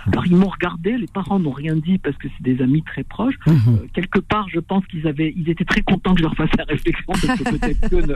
Alors, 0.07 0.27
ils 0.27 0.37
m'ont 0.37 0.49
regardé, 0.49 0.97
les 0.99 1.07
parents 1.07 1.39
n'ont 1.39 1.51
rien 1.53 1.77
dit 1.77 1.99
parce 1.99 2.17
que 2.17 2.29
c'est 2.29 2.43
des 2.55 2.63
amis 2.63 2.83
très 2.83 3.05
proches. 3.05 3.35
Mhm. 3.47 3.55
Euh, 3.69 3.87
quelque 3.93 4.19
part, 4.19 4.49
je 4.49 4.61
pense 4.61 4.85
qu'ils 4.87 5.07
avaient, 5.07 5.33
ils 5.37 5.49
étaient 5.49 5.65
très 5.65 5.83
contents 5.83 6.13
que 6.15 6.19
je 6.19 6.25
leur 6.25 6.35
fasse 6.35 6.51
la 6.59 6.65
réflexion 6.65 7.05
parce 7.13 7.39
que 7.39 7.57
peut-être 7.57 7.89
qu'eux 7.91 7.97
ne, 8.07 8.15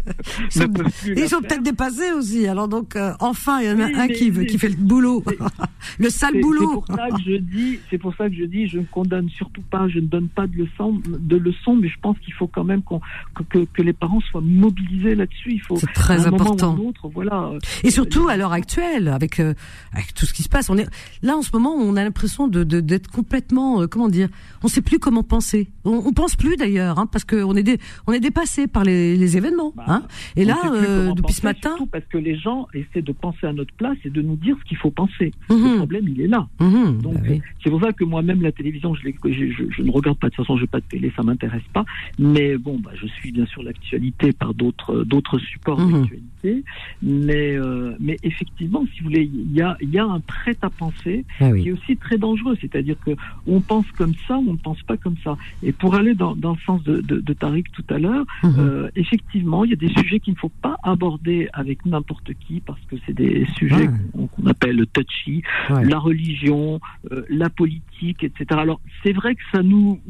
Ils 0.55 0.60
ne 0.60 1.26
sont, 1.26 1.39
plus 1.39 1.43
ils 1.43 1.47
peut-être 1.48 1.62
dépassés 1.62 2.12
aussi. 2.12 2.47
Alors 2.47 2.68
donc, 2.68 2.97
euh, 2.97 3.12
enfin, 3.20 3.60
il 3.60 3.66
y 3.66 3.70
en 3.70 3.81
a 3.81 3.86
Oui, 3.86 3.94
un 3.94 4.06
mais 4.09 4.12
qui, 4.14 4.32
c'est- 4.32 4.47
qui 4.47 4.59
fait 4.59 4.68
le 4.68 4.76
boulot. 4.76 5.22
le 5.98 6.10
sale 6.10 6.40
boulot. 6.40 6.85
C'est 6.86 6.94
pour 6.94 6.97
ça 6.97 7.09
que 7.10 7.22
je 7.24 7.36
dis, 7.36 7.78
c'est 7.90 7.98
pour 7.98 8.14
ça 8.16 8.28
que 8.28 8.35
je 8.35 8.44
dis, 8.44 8.68
je 8.68 8.78
ne 8.78 8.85
condamne 8.85 9.28
surtout 9.31 9.62
pas, 9.62 9.89
je 9.89 9.98
ne 10.01 10.06
donne 10.06 10.28
pas 10.28 10.47
de 10.47 10.56
leçons, 10.56 11.01
de 11.06 11.36
leçons, 11.36 11.76
mais 11.76 11.89
je 11.89 11.98
pense 12.01 12.18
qu'il 12.20 12.32
faut 12.35 12.47
quand 12.47 12.64
même 12.64 12.82
que, 12.82 13.43
que, 13.51 13.64
que 13.72 13.82
les 13.82 13.93
parents 13.93 14.20
soient 14.20 14.40
mobilisés 14.43 15.14
là-dessus. 15.14 15.52
Il 15.52 15.60
faut 15.60 15.76
C'est 15.76 15.93
très 15.93 16.16
moment 16.18 16.31
ou 16.31 16.35
important. 16.35 16.74
un 16.74 16.78
autre, 16.89 17.09
voilà. 17.09 17.51
Et 17.82 17.90
surtout 17.90 18.28
à 18.28 18.36
l'heure 18.36 18.52
actuelle, 18.52 19.09
avec 19.09 19.40
euh, 19.40 19.55
avec 19.93 20.14
tout 20.14 20.26
ce 20.26 20.32
qui 20.32 20.43
se 20.43 20.48
passe, 20.48 20.70
on 20.70 20.78
est 20.78 20.89
là 21.22 21.36
en 21.36 21.43
ce 21.44 21.52
moment, 21.52 21.74
on 21.74 21.94
a 21.96 22.02
l'impression 22.02 22.48
de 22.48 22.64
d'être 22.64 23.08
complètement, 23.10 23.80
euh, 23.82 23.86
comment 23.86 24.08
dire, 24.08 24.28
on 24.64 24.68
sait 24.68 24.82
plus 24.82 24.98
comment 24.98 25.22
penser. 25.22 25.68
On, 25.84 26.02
on 26.04 26.12
pense 26.12 26.34
plus 26.34 26.56
d'ailleurs, 26.56 26.98
hein, 26.98 27.06
parce 27.06 27.24
qu'on 27.24 27.54
est 27.54 27.62
dé- 27.62 27.78
on 28.08 28.12
est 28.12 28.18
dépassé 28.20 28.66
par 28.66 28.82
les, 28.82 29.16
les 29.16 29.36
événements. 29.36 29.72
hein. 29.86 30.02
Et 30.34 30.44
Bah, 30.44 30.52
là, 30.64 30.72
euh, 30.74 31.12
depuis 31.14 31.34
ce 31.34 31.42
matin, 31.44 31.70
surtout 31.76 31.86
parce 31.86 32.04
que 32.06 32.18
les 32.18 32.36
gens 32.36 32.66
essaient 32.74 33.02
de 33.02 33.12
penser 33.12 33.46
à 33.46 33.52
notre 33.52 33.72
place 33.74 33.96
et 34.04 34.10
de 34.10 34.20
nous 34.22 34.36
dire 34.36 34.56
ce 34.60 34.64
qu'il 34.68 34.76
faut 34.78 34.90
penser. 34.90 35.30
Mhm. 35.50 35.58
Le 35.72 35.76
problème, 35.76 36.08
il 36.08 36.20
est 36.20 36.26
là. 36.26 36.48
Mhm, 36.60 37.00
Donc, 37.02 37.14
bah 37.14 37.20
oui. 37.28 37.40
c'est 37.62 37.70
pour 37.70 37.80
ça 37.80 37.92
que 37.92 38.02
moi-même, 38.04 38.42
la 38.42 38.50
télévision, 38.52 38.94
je, 38.94 39.04
l'ai- 39.04 39.16
je, 39.24 39.50
je- 39.52 39.70
je 39.70 39.82
ne 39.82 39.90
regarde 39.92 40.18
pas. 40.18 40.28
De 40.28 40.34
toute 40.34 40.44
façon, 40.44 40.56
je 40.56 40.62
n'ai 40.62 40.66
pas 40.68 40.80
de 40.80 40.86
télé, 40.86 41.12
ça 41.14 41.22
m'intéresse 41.22 41.62
pas. 41.72 41.84
Mais 42.18 42.56
bon, 42.56 42.78
bah, 42.78 42.90
je 43.00 43.06
suis 43.06 43.30
bien 43.32 43.46
sûr 43.46 43.62
l'actualité 43.62 44.32
par 44.32 44.54
d'autres 44.54 45.04
d'autres 45.04 45.38
supports 45.38 45.78
Mhm. 45.80 45.92
d'actualité. 46.00 46.64
Mais, 47.02 47.56
euh, 47.56 47.94
mais 48.00 48.16
effectivement, 48.22 48.84
si 48.94 49.00
vous 49.00 49.04
voulez, 49.10 49.30
il 49.32 49.52
y 49.52 49.60
a, 49.62 49.76
il 49.80 49.90
y 49.90 49.98
a 49.98 50.04
un 50.04 50.20
prêt 50.20 50.56
à 50.62 50.70
penser 50.70 51.24
Ah 51.40 51.48
oui. 51.51 51.62
qui 51.62 51.69
est 51.69 51.73
aussi 51.73 51.97
très 51.97 52.19
dangereux. 52.19 52.56
C'est-à-dire 52.61 52.97
que 53.05 53.12
on 53.47 53.61
pense 53.61 53.90
comme 53.93 54.15
ça 54.28 54.36
on 54.39 54.52
ne 54.52 54.59
pense 54.59 54.82
pas 54.82 54.97
comme 54.97 55.16
ça. 55.24 55.36
Et 55.62 55.73
pour 55.73 55.94
aller 55.94 56.15
dans, 56.15 56.35
dans 56.36 56.52
le 56.52 56.59
sens 56.66 56.82
de, 56.85 57.01
de, 57.01 57.20
de 57.20 57.32
Tariq 57.32 57.65
tout 57.73 57.85
à 57.90 57.98
l'heure, 57.98 58.24
Mhm. 58.43 58.55
euh, 58.59 58.90
effectivement, 58.97 59.65
il 59.65 59.70
y 59.70 59.73
a 59.73 59.77
des 59.77 59.89
sujets 59.89 60.20
qu'il 60.20 60.35
ne 60.35 60.39
faut 60.39 60.48
pas 60.62 60.77
aborder 60.82 61.48
avec 61.52 61.85
n'importe 61.86 62.32
qui 62.47 62.61
parce 62.61 62.81
que 62.89 62.97
c'est 63.06 63.15
des 63.15 63.47
sujets 63.56 63.74
Ouais. 63.89 63.90
qu'on 64.12 64.27
qu'on 64.28 64.47
appelle 64.47 64.85
touchy, 64.93 65.43
Ouais. 65.70 65.85
la 65.85 65.98
religion, 65.98 66.81
euh, 67.12 67.24
la 67.28 67.48
politique, 67.51 68.23
etc. 68.24 68.44
Alors 68.51 68.81
c'est 69.02 69.12
vrai 69.12 69.35
que 69.35 69.43
ça 69.52 69.62
nous, 69.62 70.01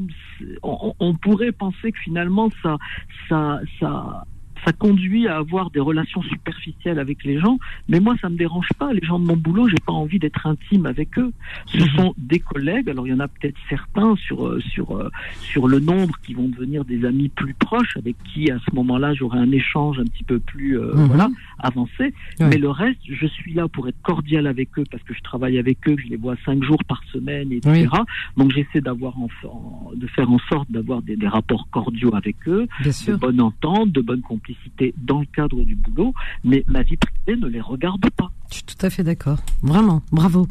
on, 0.63 0.95
on 0.99 1.15
pourrait 1.15 1.53
penser 1.53 1.93
que 1.93 1.99
finalement 2.01 2.51
ça, 2.63 2.77
ça, 3.29 3.61
ça, 3.81 4.25
ça 4.65 4.73
conduit 4.73 5.27
à 5.29 5.37
avoir 5.37 5.71
des 5.71 5.81
relations 5.81 6.23
superficielles 6.23 6.99
avec 6.99 7.25
les 7.25 7.39
gens, 7.39 7.59
mais 7.89 8.01
moi 8.01 8.15
ça 8.21 8.29
me 8.29 8.37
dérange 8.37 8.69
pas. 8.79 8.93
Les 8.93 9.05
gens 9.07 9.19
de 9.19 9.25
mon 9.27 9.37
boulot, 9.37 9.69
j'ai 9.69 9.81
pas 9.85 9.93
envie 9.93 10.19
d'être 10.19 10.47
intime 10.47 10.87
avec 10.87 11.19
eux. 11.19 11.33
Ce 11.67 11.81
sont 11.97 12.15
des 12.19 12.39
collègues. 12.39 12.89
Alors 12.89 13.07
il 13.07 13.11
y 13.11 13.15
en 13.15 13.21
a 13.21 13.29
peut-être 13.29 13.57
certains 13.69 14.15
sur 14.17 14.47
euh, 14.47 14.61
sur 14.61 14.97
euh, 14.97 15.11
sur 15.41 15.69
le 15.69 15.81
nombre 15.81 16.15
qui 16.25 16.35
vont 16.35 16.49
devenir 16.49 16.85
des 16.85 17.05
amis 17.05 17.29
plus 17.29 17.55
proches, 17.55 17.97
avec 17.97 18.17
qui 18.33 18.51
à 18.51 18.59
ce 18.59 18.75
moment-là 18.75 19.15
j'aurai 19.15 19.39
un 19.39 19.51
échange 19.53 19.99
un 19.99 20.05
petit 20.05 20.25
peu 20.25 20.39
plus 20.39 20.79
euh, 20.79 20.93
Mhm. 20.95 21.07
voilà 21.07 21.29
avancé. 21.59 22.05
Ouais. 22.41 22.49
Mais 22.49 22.59
le 22.59 22.69
reste, 22.71 23.01
je 23.09 23.27
suis 23.27 23.53
là 23.55 23.69
pour 23.69 23.89
être 23.89 24.01
cordial 24.03 24.47
avec 24.47 24.79
eux 24.79 24.85
parce 24.91 25.03
que 25.03 25.15
je 25.15 25.21
travaille 25.23 25.59
avec 25.59 25.79
eux, 25.89 25.97
je 26.03 26.09
les 26.09 26.17
vois 26.17 26.37
cinq 26.45 26.63
jours 26.63 26.83
par 26.87 27.03
semaine, 27.13 27.53
etc. 27.53 27.87
Donc 28.37 28.53
j'essaie 28.53 28.81
d'avoir 28.81 29.19
en, 29.19 29.29
en- 29.45 29.91
de 29.95 30.07
faire 30.09 30.31
en 30.31 30.39
sorte 30.51 30.71
d'avoir 30.71 31.03
des, 31.03 31.17
des 31.17 31.29
rapports 31.29 31.69
cordiaux 31.71 32.15
avec 32.15 32.37
eux, 32.49 32.67
de 33.13 33.17
bonne 33.17 33.41
entente, 33.41 33.91
de 33.93 34.01
bonne 34.01 34.21
complicité 34.21 34.54
dans 35.03 35.21
le 35.21 35.27
cadre 35.27 35.63
du 35.63 35.75
boulot. 35.75 36.15
Mais 36.45 36.65
ma 36.67 36.83
vie 36.83 36.97
privée 36.97 37.41
ne 37.41 37.47
les 37.49 37.61
regarde 37.61 38.09
pas. 38.11 38.31
Je 38.51 38.57
suis 38.57 38.65
tout 38.65 38.87
à 38.87 38.91
fait 38.91 39.03
d'accord. 39.03 39.39
Vraiment, 39.63 40.03
bravo. 40.13 40.47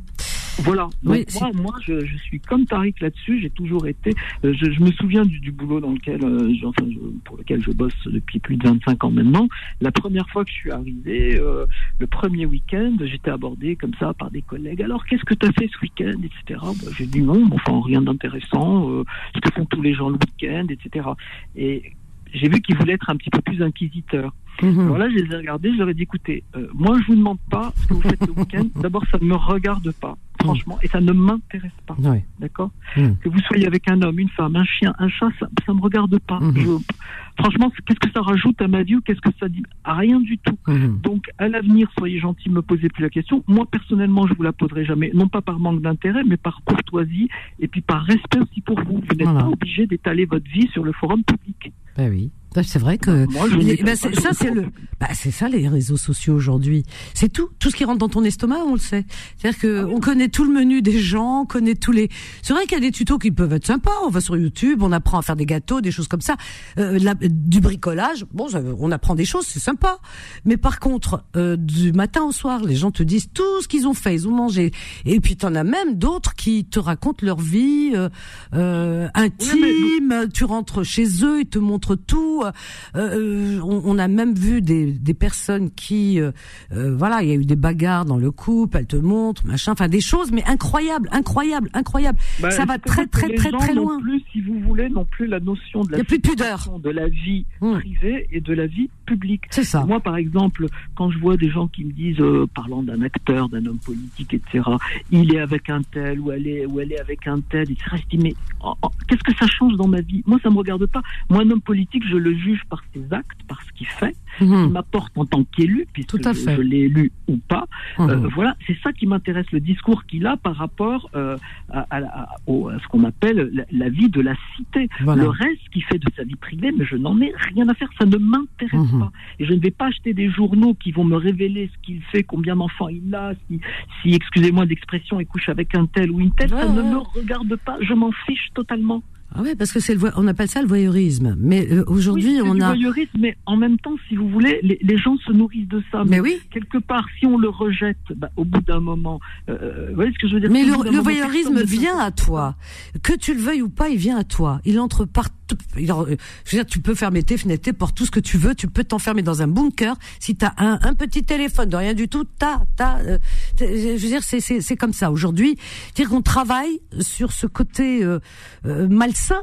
Voilà. 0.60 0.84
Donc 1.02 1.14
Oui, 1.16 1.26
moi, 1.40 1.50
moi 1.56 1.74
je, 1.84 2.06
je 2.06 2.16
suis 2.18 2.40
comme 2.40 2.66
Tariq 2.68 2.94
là-dessus. 3.02 3.40
J'ai 3.42 3.50
toujours 3.50 3.88
été. 3.88 4.12
euh, 4.46 4.54
je, 4.54 4.70
je 4.72 4.82
me 4.82 4.92
souviens 4.92 5.26
du, 5.26 5.40
du 5.40 5.52
boulot 5.52 5.80
dans 5.80 5.92
lequel, 5.92 6.24
euh, 6.24 6.54
je- 6.60 6.66
enfin, 6.68 6.86
je- 6.92 7.00
pour 7.26 7.38
lequel 7.38 7.64
je 7.64 7.72
bosse 7.72 7.94
depuis 8.06 8.38
plus 8.40 8.58
de 8.58 8.68
25 8.68 9.04
ans 9.04 9.10
maintenant. 9.10 9.48
La 9.82 9.92
première 9.92 10.30
fois 10.30 10.44
que 10.46 10.52
je 10.52 10.56
suis 10.56 10.72
arrivé, 10.72 11.40
euh, 11.40 11.66
le 11.98 12.06
premier 12.06 12.46
week-end, 12.46 12.96
j'étais 13.04 13.32
abordé 13.32 13.76
comme 13.76 13.94
ça 14.00 14.14
par 14.14 14.30
des 14.30 14.44
collègues. 14.44 14.84
Alors, 14.84 15.06
qu'est-ce 15.08 15.24
que 15.26 15.34
tu 15.34 15.48
as 15.48 15.52
fait 15.54 15.68
ce 15.74 15.80
week-end, 15.82 16.20
etc. 16.24 16.60
Bah, 16.62 16.92
j'ai 16.98 17.08
dit 17.08 17.22
non, 17.22 17.46
mais 17.48 17.56
enfin 17.56 17.82
rien 17.84 18.02
d'intéressant. 18.02 19.04
ce 19.34 19.40
que 19.40 19.52
font 19.56 19.66
tous 19.66 19.82
les 19.82 19.96
gens 19.96 20.10
le 20.10 20.16
week-end, 20.18 20.68
etc. 20.70 21.08
Et 21.56 21.94
j'ai 22.34 22.49
vu 22.49 22.61
qu'ils 22.61 22.76
voulaient 22.77 22.93
être 22.93 23.10
un 23.10 23.15
petit 23.15 23.30
peu 23.30 23.41
plus 23.41 23.61
inquisiteurs. 23.61 24.34
Mhm. 24.61 24.80
Alors 24.81 24.97
là, 24.99 25.10
je 25.10 25.15
les 25.15 25.31
ai 25.34 25.38
regardés, 25.38 25.72
je 25.73 25.77
leur 25.80 25.89
ai 25.89 25.93
dit, 25.95 26.03
écoutez, 26.03 26.43
euh, 26.55 26.68
moi, 26.76 26.95
je 27.01 27.07
vous 27.07 27.15
demande 27.15 27.39
pas 27.49 27.73
ce 27.76 27.88
que 27.88 27.93
vous 27.95 28.01
faites 28.01 28.22
le 28.27 28.34
week-end. 28.34 28.65
D'abord, 28.81 29.03
ça 29.11 29.18
ne 29.19 29.26
me 29.26 29.34
regarde 29.35 29.91
pas, 29.93 30.15
franchement, 30.41 30.77
et 30.84 30.88
ça 30.88 31.01
ne 31.01 31.11
m'intéresse 31.11 31.72
pas. 31.88 31.95
D'accord 32.39 32.69
Mhm. 32.95 33.18
Que 33.18 33.30
vous 33.30 33.39
soyez 33.39 33.65
avec 33.65 33.89
un 33.89 33.99
homme, 34.03 34.19
une 34.19 34.30
femme, 34.30 34.55
un 34.55 34.64
chien, 34.64 34.93
un 34.99 35.07
chat, 35.10 35.30
ça 35.39 35.47
ne 35.69 35.73
me 35.73 35.81
regarde 35.81 36.19
pas. 36.19 36.39
Mhm. 36.39 36.53
Je- 36.55 36.93
franchement, 37.39 37.72
qu'est-ce 37.88 37.99
que 37.99 38.11
ça 38.11 38.22
rajoute 38.22 38.61
à 38.61 38.68
ma 38.68 38.84
vie 38.84 38.95
ou 38.97 39.01
qu'est-ce 39.01 39.22
que 39.22 39.31
ça 39.39 39.49
dit? 39.49 39.64
Rien 39.85 40.19
du 40.19 40.38
tout. 40.38 40.57
Mhm. 40.68 40.99
Donc, 41.01 41.26
à 41.39 41.47
l'avenir, 41.47 41.89
soyez 41.97 42.19
gentil, 42.19 42.51
me 42.51 42.61
posez 42.61 42.89
plus 42.89 43.01
la 43.01 43.10
question. 43.10 43.43
Moi, 43.47 43.65
personnellement, 43.72 44.27
je 44.27 44.35
vous 44.35 44.43
la 44.43 44.53
poserai 44.53 44.85
jamais, 44.85 45.10
non 45.15 45.27
pas 45.27 45.41
par 45.41 45.57
manque 45.57 45.81
d'intérêt, 45.81 46.23
mais 46.27 46.38
par 46.38 46.61
courtoisie 46.64 47.27
et 47.60 47.68
puis 47.68 47.81
par 47.81 48.03
respect 48.03 48.39
aussi 48.39 48.61
pour 48.61 48.80
vous. 48.81 49.01
Vous 49.10 49.15
n'êtes 49.15 49.23
Voilà. 49.27 49.39
pas 49.41 49.47
obligé 49.49 49.88
d'étaler 49.88 50.26
votre 50.26 50.47
vie 50.51 50.68
sur 50.73 50.84
le 50.84 50.91
forum 50.91 51.23
public. 51.23 51.73
Ben 51.98 52.10
oui. 52.10 52.32
Bah, 52.56 52.61
c'est 52.64 52.78
vrai 52.78 52.99
que 52.99 53.26
Moi, 53.32 53.48
les- 53.48 53.78
bah, 53.78 53.95
ça 53.95 54.10
c'est 54.34 54.52
le 54.52 54.65
bah, 55.02 55.07
c'est 55.15 55.32
ça 55.32 55.49
les 55.49 55.68
réseaux 55.68 55.98
sociaux 55.98 56.36
aujourd'hui. 56.36 56.84
C'est 57.15 57.34
tout 57.34 57.49
tout 57.57 57.72
ce 57.72 57.76
qui 57.76 57.84
rentre 57.84 57.98
dans 57.98 58.10
ton 58.10 58.24
estomac, 58.24 58.60
on 58.68 58.74
le 58.74 58.80
sait. 58.80 59.06
C'est-à-dire 59.38 59.60
que 59.60 59.86
on 59.86 59.99
connaît 59.99 60.30
tout 60.30 60.44
le 60.45 60.53
menu 60.53 60.84
des 60.84 60.99
gens, 60.99 61.41
on 61.41 61.45
connaît 61.48 61.74
tous 61.74 61.91
les 61.91 62.10
C'est 62.44 62.53
vrai 62.53 62.65
qu'il 62.65 62.74
y 62.74 62.76
a 62.78 62.80
des 62.80 62.91
tutos 62.91 63.18
qui 63.18 63.32
peuvent 63.32 63.53
être 63.53 63.65
sympas, 63.65 63.90
on 64.06 64.10
va 64.11 64.22
sur 64.22 64.38
YouTube, 64.38 64.84
on 64.84 64.91
apprend 64.91 65.18
à 65.18 65.24
faire 65.24 65.36
des 65.36 65.48
gâteaux, 65.48 65.82
des 65.82 65.90
choses 65.90 66.07
comme 66.07 66.22
ça, 66.22 66.36
Euh, 66.78 66.99
la- 67.02 67.15
du 67.15 67.60
bricolage. 67.60 68.24
Bon, 68.32 68.48
ça- 68.48 68.61
on 68.78 68.91
apprend 68.91 69.15
des 69.15 69.26
choses, 69.26 69.45
c'est 69.48 69.60
sympa. 69.60 69.98
Mais 70.45 70.56
par 70.57 70.80
contre, 70.80 71.24
euh, 71.36 71.56
du 71.57 71.91
matin 71.91 72.22
au 72.22 72.32
soir, 72.32 72.64
les 72.64 72.76
gens 72.76 72.91
te 72.91 73.02
disent 73.02 73.30
tout 73.34 73.61
ce 73.64 73.68
qu'ils 73.68 73.88
ont 73.88 73.95
fait, 73.95 74.14
ils 74.14 74.28
ont 74.28 74.32
mangé. 74.36 74.70
Et 75.06 75.20
puis 75.22 75.38
t'en 75.38 75.56
as 75.56 75.64
même 75.64 75.95
d'autres 75.95 76.36
qui 76.36 76.65
te 76.65 76.78
racontent 76.78 77.26
leur 77.26 77.40
vie 77.40 77.94
euh, 77.95 78.10
euh, 78.53 79.07
intime. 79.15 80.30
Tu 80.32 80.44
rentres 80.45 80.84
chez 80.86 81.07
eux, 81.24 81.40
ils 81.41 81.48
te 81.48 81.57
montrent 81.57 81.82
tout. 81.95 82.43
Euh, 82.43 82.51
euh, 82.95 83.60
on, 83.64 83.81
on 83.85 83.99
a 83.99 84.07
même 84.07 84.34
vu 84.34 84.61
des, 84.61 84.91
des 84.91 85.14
personnes 85.14 85.72
qui, 85.72 86.19
euh, 86.19 86.31
voilà, 86.72 87.23
il 87.23 87.30
y 87.30 87.31
a 87.31 87.35
eu 87.35 87.45
des 87.45 87.55
bagarres 87.55 88.05
dans 88.05 88.18
le 88.18 88.31
couple. 88.31 88.77
Elles 88.77 88.88
te 88.88 88.95
montrent, 88.95 89.45
machin, 89.45 89.73
enfin 89.73 89.88
des 89.88 90.01
choses, 90.01 90.31
mais 90.31 90.43
incroyables, 90.45 91.10
incroyables, 91.11 91.69
incroyables. 91.73 92.18
Bah, 92.39 92.51
ça 92.51 92.65
va 92.65 92.77
très, 92.77 93.07
très, 93.07 93.27
les 93.27 93.35
très, 93.35 93.51
gens 93.51 93.57
très 93.57 93.73
loin. 93.73 93.99
Plus, 93.99 94.22
si 94.31 94.41
vous 94.41 94.60
voulez, 94.60 94.89
non 94.89 95.05
plus 95.05 95.27
la 95.27 95.39
notion 95.39 95.84
de 95.84 95.91
la 95.91 95.97
Y 95.99 96.01
a 96.01 96.03
plus 96.03 96.19
de 96.19 96.27
séparation 96.27 96.80
de 96.80 96.89
la 96.89 97.07
vie 97.07 97.45
privée 97.60 98.27
et 98.31 98.41
de 98.41 98.53
la 98.53 98.68
vie 98.68 98.89
publique. 99.05 99.43
C'est 99.49 99.64
ça. 99.64 99.85
Moi, 99.85 99.99
par 99.99 100.18
exemple, 100.18 100.68
quand 100.95 101.11
je 101.11 101.19
vois 101.19 101.38
des 101.38 101.49
gens 101.49 101.68
qui 101.68 101.85
me 101.85 101.91
disent, 101.91 102.19
euh, 102.19 102.47
parlant 102.53 102.84
d'un 102.84 103.01
acteur, 103.01 103.49
d'un 103.49 103.65
homme 103.65 103.80
politique, 103.80 104.34
etc., 104.34 104.64
il 105.11 105.34
est 105.34 105.39
avec 105.39 105.69
un 105.69 105.81
tel 105.81 106.19
ou 106.19 106.31
elle 106.31 106.47
est 106.47 106.65
ou 106.65 106.80
elle 106.80 106.91
est 106.91 106.99
avec 106.99 107.27
un 107.27 107.39
tel, 107.41 107.64
etc. 107.72 107.95
Je 107.95 108.18
dis 108.18 108.23
mais 108.23 108.34
oh, 108.64 108.73
oh, 108.81 108.89
qu'est-ce 109.07 109.23
que 109.23 109.35
ça 109.38 109.47
change 109.47 109.76
dans 109.76 109.88
ma 109.88 110.01
vie? 110.01 110.23
Moi, 110.26 110.39
ça 110.43 110.49
me 110.49 110.57
regarde 110.57 110.85
pas. 110.88 111.01
Moi, 111.30 111.43
un 111.43 111.49
homme 111.49 111.61
politique, 111.61 111.73
je 111.74 112.18
le 112.18 112.34
juge 112.36 112.62
par 112.70 112.84
ses 112.94 113.02
actes, 113.12 113.40
par 113.48 113.62
ce 113.64 113.72
qu'il 113.74 113.88
fait, 113.88 114.16
ce 114.40 114.44
qu'il 114.45 114.70
m'apporte 114.72 115.18
en 115.18 115.26
tant 115.26 115.44
qu'élu, 115.44 115.88
puisque. 115.94 116.10
Tout 116.10 116.22
à 116.26 116.34
je- 116.34 116.40
fait. 116.40 116.56
je 116.56 116.62
l'ai 116.62 116.80
élu 116.82 117.12
ou 117.28 117.38
pas. 117.38 117.66
Mhm. 118.00 118.10
Euh, 118.10 118.28
voilà, 118.36 118.56
c'est 118.68 118.78
ça 118.84 118.91
qui 118.94 119.08
m'intéresse, 119.08 119.45
le 119.52 119.60
discours 119.60 120.06
qu'il 120.06 120.26
a 120.28 120.38
par 120.38 120.56
rapport 120.56 121.10
euh, 121.16 121.38
à, 121.72 121.86
à- 121.90 122.22
à- 122.24 122.36
au- 122.48 122.70
à 122.70 122.80
ce 122.80 122.88
qu'on 122.88 123.04
appelle 123.04 123.50
la, 123.54 123.64
la 123.72 123.90
vie 123.90 124.10
de 124.10 124.22
la 124.22 124.36
cité. 124.56 124.90
Voilà. 125.02 125.24
Le 125.24 125.30
reste 125.30 125.70
qu'il 125.72 125.84
fait 125.84 126.00
de 126.00 126.08
sa 126.16 126.24
vie 126.24 126.36
privée, 126.36 126.72
mais 126.78 126.86
je 126.86 126.95
n'en 126.95 127.20
ai 127.22 127.32
rien 127.54 127.68
à 127.70 127.74
faire, 127.74 127.90
ça 128.00 128.06
ne 128.06 128.18
m'intéresse 128.18 128.91
Mhm. 128.91 129.00
pas. 129.00 129.12
Et 129.40 129.45
je 129.45 129.54
ne 129.54 129.60
vais 129.60 129.72
pas 129.72 129.88
acheter 129.88 130.14
des 130.14 130.30
journaux 130.30 130.74
qui 130.76 130.91
vont 130.91 131.04
me 131.04 131.16
révéler 131.18 131.70
ce 131.74 131.86
qu'il 131.86 132.02
fait, 132.12 132.24
combien 132.24 132.56
d'enfants 132.56 132.90
il 132.90 133.14
a, 133.16 133.34
si, 133.48 133.60
si 134.02 134.14
excusez-moi 134.14 134.66
d'expression, 134.66 135.20
il 135.20 135.26
couche 135.26 135.50
avec 135.50 135.74
un 135.76 135.86
tel 135.86 136.12
ou 136.12 136.20
une 136.20 136.32
telle, 136.32 136.50
ça 136.50 136.68
Ouais, 136.68 136.74
ne 136.74 136.82
me 136.82 136.98
regarde 136.98 137.56
pas, 137.66 137.78
je 137.82 137.94
m'en 137.94 138.12
fiche 138.26 138.50
totalement. 138.54 139.02
Ah 139.35 139.41
ouais, 139.41 139.55
parce 139.55 139.72
que 139.72 139.80
c'est 139.80 139.95
le 139.95 140.11
on 140.15 140.27
appelle 140.27 140.47
ça 140.47 140.61
le 140.61 140.68
voyeurisme. 140.68 141.35
Mais 141.39 141.68
euh, 141.72 141.84
aujourd'hui, 141.88 142.41
Oui, 142.41 142.49
on 142.49 142.55
du 142.55 142.61
a 142.61 142.68
voyeurisme, 142.68 143.18
mais 143.19 143.35
en 143.45 143.57
même 143.57 143.80
temps, 143.80 143.95
si 144.07 144.15
vous 144.15 144.30
voulez, 144.30 144.60
les, 144.61 144.77
les 144.81 144.97
gens 144.97 145.18
se 145.26 145.31
nourrissent 145.31 145.68
de 145.68 145.81
ça. 145.91 146.03
Mais 146.05 146.19
oui. 146.19 146.39
Quelque 146.51 146.77
part, 146.77 147.05
si 147.19 147.26
on 147.26 147.38
le 147.38 147.49
rejette, 147.49 147.97
bah, 148.15 148.30
au 148.35 148.45
bout 148.45 148.61
d'un 148.61 148.80
moment, 148.80 149.19
euh, 149.49 149.88
vous 149.89 149.95
voyez 149.95 150.11
ce 150.14 150.19
que 150.19 150.27
je 150.27 150.35
veux 150.35 150.39
dire? 150.39 150.51
Mais 150.51 150.64
le, 150.64 150.72
moment, 150.72 151.01
voyeurisme 151.01 151.64
vient 151.64 151.97
à 151.97 152.11
toi. 152.11 152.55
Que 153.01 153.14
tu 153.14 153.34
le 153.34 153.39
veuilles 153.39 153.61
ou 153.61 153.69
pas, 153.69 153.89
il 153.89 153.97
vient 153.97 154.18
à 154.18 154.23
toi. 154.23 154.60
Il 154.65 154.80
entre 154.80 155.05
partout. 155.05 155.43
Euh, 155.78 156.16
je 156.46 156.52
veux 156.52 156.64
dire, 156.64 156.66
tu 156.66 156.80
peux 156.80 156.96
fermer 156.96 157.24
tes 157.24 157.38
fenêtres, 157.38 157.64
tes 157.64 157.74
portes, 157.74 157.96
tout 157.96 158.06
ce 158.06 158.12
que 158.12 158.20
tu 158.20 158.38
veux. 158.38 158.56
Tu 158.56 158.68
peux 158.68 158.84
t'enfermer 158.84 159.22
dans 159.22 159.42
un 159.42 159.48
bunker. 159.48 159.96
Si 160.20 160.36
tu 160.36 160.46
as 160.46 160.54
un, 160.58 160.80
un 160.82 160.94
petit 160.94 161.24
téléphone 161.24 161.70
de 161.70 161.76
rien 161.76 161.94
du 161.94 162.08
tout, 162.08 162.26
t'as, 162.38 162.62
t'as, 162.76 163.00
euh, 163.00 163.18
je 163.60 163.92
veux 163.92 164.08
dire, 164.08 164.24
c'est, 164.24 164.40
c'est, 164.40 164.62
c'est 164.62 164.76
comme 164.76 164.94
ça. 164.94 165.12
Aujourd'hui, 165.12 165.58
dire 165.96 166.10
qu'on 166.10 166.22
travaille 166.22 166.82
sur 167.00 167.32
ce 167.32 167.48
côté 167.48 168.04
euh, 168.04 168.20
malsain 168.64 169.42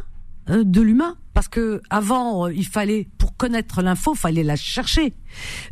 euh, 0.48 0.64
de 0.64 0.80
l'humain 0.80 1.16
parce 1.34 1.48
que 1.48 1.80
avant 1.90 2.46
euh, 2.46 2.52
il 2.52 2.66
fallait 2.66 3.08
pour 3.18 3.36
connaître 3.36 3.82
l'info 3.82 4.14
fallait 4.14 4.42
la 4.42 4.56
chercher. 4.56 5.14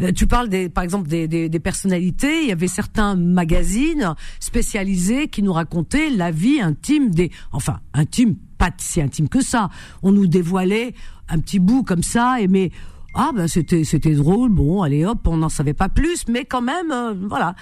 Euh, 0.00 0.12
tu 0.12 0.26
parles 0.26 0.48
des 0.48 0.68
par 0.68 0.84
exemple 0.84 1.08
des, 1.08 1.28
des, 1.28 1.48
des 1.48 1.60
personnalités. 1.60 2.42
Il 2.42 2.48
y 2.48 2.52
avait 2.52 2.68
certains 2.68 3.16
magazines 3.16 4.14
spécialisés 4.40 5.28
qui 5.28 5.42
nous 5.42 5.52
racontaient 5.52 6.10
la 6.10 6.30
vie 6.30 6.60
intime 6.60 7.10
des 7.10 7.30
enfin 7.52 7.80
intime 7.94 8.36
pas 8.58 8.70
si 8.78 9.00
intime 9.00 9.28
que 9.28 9.42
ça. 9.42 9.70
On 10.02 10.12
nous 10.12 10.26
dévoilait 10.26 10.94
un 11.28 11.38
petit 11.38 11.58
bout 11.58 11.82
comme 11.82 12.02
ça 12.02 12.40
et 12.40 12.48
mais 12.48 12.70
ah 13.14 13.30
ben 13.34 13.48
c'était 13.48 13.84
c'était 13.84 14.14
drôle. 14.14 14.50
Bon 14.50 14.82
allez 14.82 15.04
hop 15.04 15.26
on 15.26 15.38
n'en 15.38 15.48
savait 15.48 15.74
pas 15.74 15.88
plus 15.88 16.26
mais 16.28 16.44
quand 16.44 16.62
même 16.62 16.90
euh, 16.92 17.14
voilà. 17.28 17.54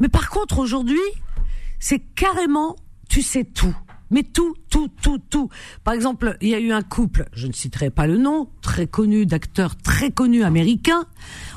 Mais 0.00 0.08
par 0.08 0.30
contre 0.30 0.58
aujourd'hui 0.58 0.98
c'est 1.78 2.00
carrément, 2.00 2.76
tu 3.08 3.20
sais 3.20 3.44
tout. 3.44 3.74
Mais 4.10 4.22
tout, 4.22 4.54
tout, 4.70 4.88
tout, 5.02 5.18
tout. 5.30 5.48
Par 5.82 5.94
exemple, 5.94 6.36
il 6.40 6.48
y 6.48 6.54
a 6.54 6.60
eu 6.60 6.72
un 6.72 6.82
couple, 6.82 7.26
je 7.32 7.46
ne 7.46 7.52
citerai 7.52 7.90
pas 7.90 8.06
le 8.06 8.16
nom, 8.16 8.48
très 8.60 8.86
connu, 8.86 9.26
d'acteurs 9.26 9.76
très 9.76 10.10
connus 10.10 10.44
américains. 10.44 11.04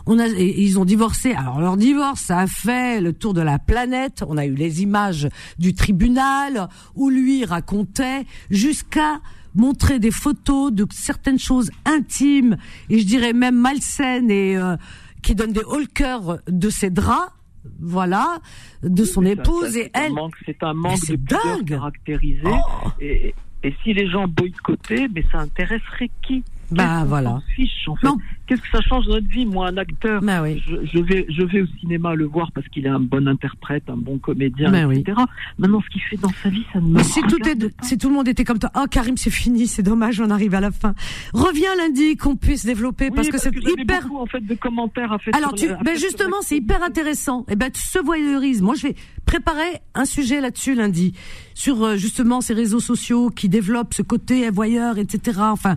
On 0.06 0.20
a, 0.20 0.28
ils 0.28 0.80
ont 0.80 0.86
divorcé. 0.86 1.34
Alors 1.34 1.60
leur 1.60 1.78
divorce, 1.78 2.22
ça 2.22 2.40
a 2.40 2.48
fait 2.48 3.02
le 3.02 3.14
tour 3.14 3.34
de 3.34 3.42
la 3.42 3.60
planète. 3.60 4.24
On 4.28 4.38
a 4.38 4.46
eu 4.46 4.56
les 4.56 4.82
images 4.82 5.28
du 5.60 5.74
tribunal 5.74 6.70
où 6.96 7.10
lui 7.10 7.46
racontait 7.46 8.26
jusqu'à 8.50 9.20
montrer 9.56 10.00
des 10.00 10.12
photos 10.12 10.72
de 10.72 10.86
certaines 10.92 11.40
choses 11.40 11.72
intimes 11.86 12.58
et 12.90 13.00
je 13.00 13.06
dirais 13.06 13.34
même 13.34 13.56
malsaines 13.56 14.30
et 14.30 14.56
euh, 14.56 14.78
qui 15.22 15.36
donnent 15.36 15.52
des 15.52 15.64
cœur 15.94 16.40
de 16.48 16.70
ses 16.70 16.90
draps 16.90 17.32
voilà, 17.80 18.40
de 18.84 19.04
son 19.04 19.24
Ça, 19.24 19.30
épouse 19.30 19.74
ça, 19.74 19.80
et 19.80 19.92
elle. 19.94 20.14
C'est 20.46 20.64
un 20.64 20.74
manque 20.74 21.00
de 21.02 21.16
pudeur 21.16 21.66
caractérisé. 21.66 22.42
Oh. 22.46 22.90
Et, 23.00 23.34
et 23.64 23.76
si 23.84 23.94
les 23.94 24.10
gens 24.10 24.28
boycottaient, 24.28 25.08
mais 25.14 25.26
ça 25.32 25.40
intéresserait 25.40 26.10
qui? 26.22 26.44
Bah, 26.72 27.04
voilà. 27.06 27.30
s'en 27.32 27.42
fiche, 27.56 27.88
en 27.88 27.96
fait? 27.96 28.08
Qu'est-ce 28.48 28.62
que 28.62 28.70
ça 28.72 28.82
change 28.82 29.06
dans 29.06 29.16
notre 29.16 29.28
vie 29.28 29.46
Moi, 29.46 29.68
un 29.68 29.78
acteur, 29.78 30.22
Bah 30.22 30.42
je, 30.48 30.76
je 30.86 31.00
vais, 31.00 31.26
je 31.30 31.44
vais 31.44 31.62
au 31.62 31.68
cinéma 31.80 32.16
le 32.16 32.26
voir 32.26 32.52
parce 32.54 32.68
qu'il 32.70 32.86
est 32.86 32.90
un 32.90 33.00
bon 33.00 33.28
interprète, 33.28 33.84
un 33.90 33.98
bon 33.98 34.18
comédien, 34.18 34.72
Bah 34.72 34.86
oui. 34.88 35.00
etc. 35.00 35.18
Maintenant, 35.58 35.82
ce 35.82 35.90
qu'il 35.90 36.02
fait 36.02 36.18
dans 36.18 36.32
sa 36.42 36.50
vie, 36.50 36.64
ça 36.74 36.80
ne 36.80 36.88
me 36.88 37.04
si 37.04 37.22
tout, 37.24 37.38
est, 37.48 37.72
si 37.84 37.98
tout 37.98 38.08
le 38.10 38.16
monde 38.16 38.28
était 38.28 38.44
comme 38.46 38.60
toi, 38.60 38.72
oh 38.76 38.86
Karim, 38.90 39.18
c'est 39.18 39.30
fini, 39.30 39.68
c'est 39.68 39.84
dommage, 39.84 40.20
on 40.22 40.30
arrive 40.30 40.56
à 40.56 40.62
la 40.62 40.72
fin. 40.72 40.96
Reviens 41.34 41.76
lundi 41.78 42.16
qu'on 42.18 42.36
puisse 42.36 42.66
développer 42.66 43.12
parce 43.12 43.28
Oui, 43.28 43.34
que 43.34 43.38
c'est 43.40 43.52
hyper. 43.56 44.04
beaucoup, 44.04 44.18
en 44.20 44.26
fait 44.26 44.40
de 44.40 44.54
commentaires 44.56 45.12
à 45.12 45.20
faire. 45.20 45.36
Alors, 45.36 45.58
sur 45.58 45.68
tu, 45.68 45.74
à 45.74 45.78
ben 45.84 45.98
justement, 45.98 46.38
c'est 46.42 46.58
hyper 46.58 46.82
intéressant. 46.84 47.46
Et 47.50 47.56
ben, 47.56 47.70
ce 47.74 48.00
voyeurisme, 48.00 48.64
moi, 48.66 48.76
je 48.76 48.88
vais 48.88 48.96
préparer 49.26 49.82
un 49.94 50.06
sujet 50.06 50.40
là-dessus 50.40 50.74
lundi 50.74 51.14
sur 51.54 51.84
euh, 51.84 51.96
justement 51.98 52.40
ces 52.40 52.54
réseaux 52.54 52.80
sociaux 52.80 53.30
qui 53.30 53.50
développent 53.50 53.94
ce 53.94 54.02
côté 54.02 54.50
voyeur, 54.50 54.98
etc. 54.98 55.40
Enfin, 55.42 55.76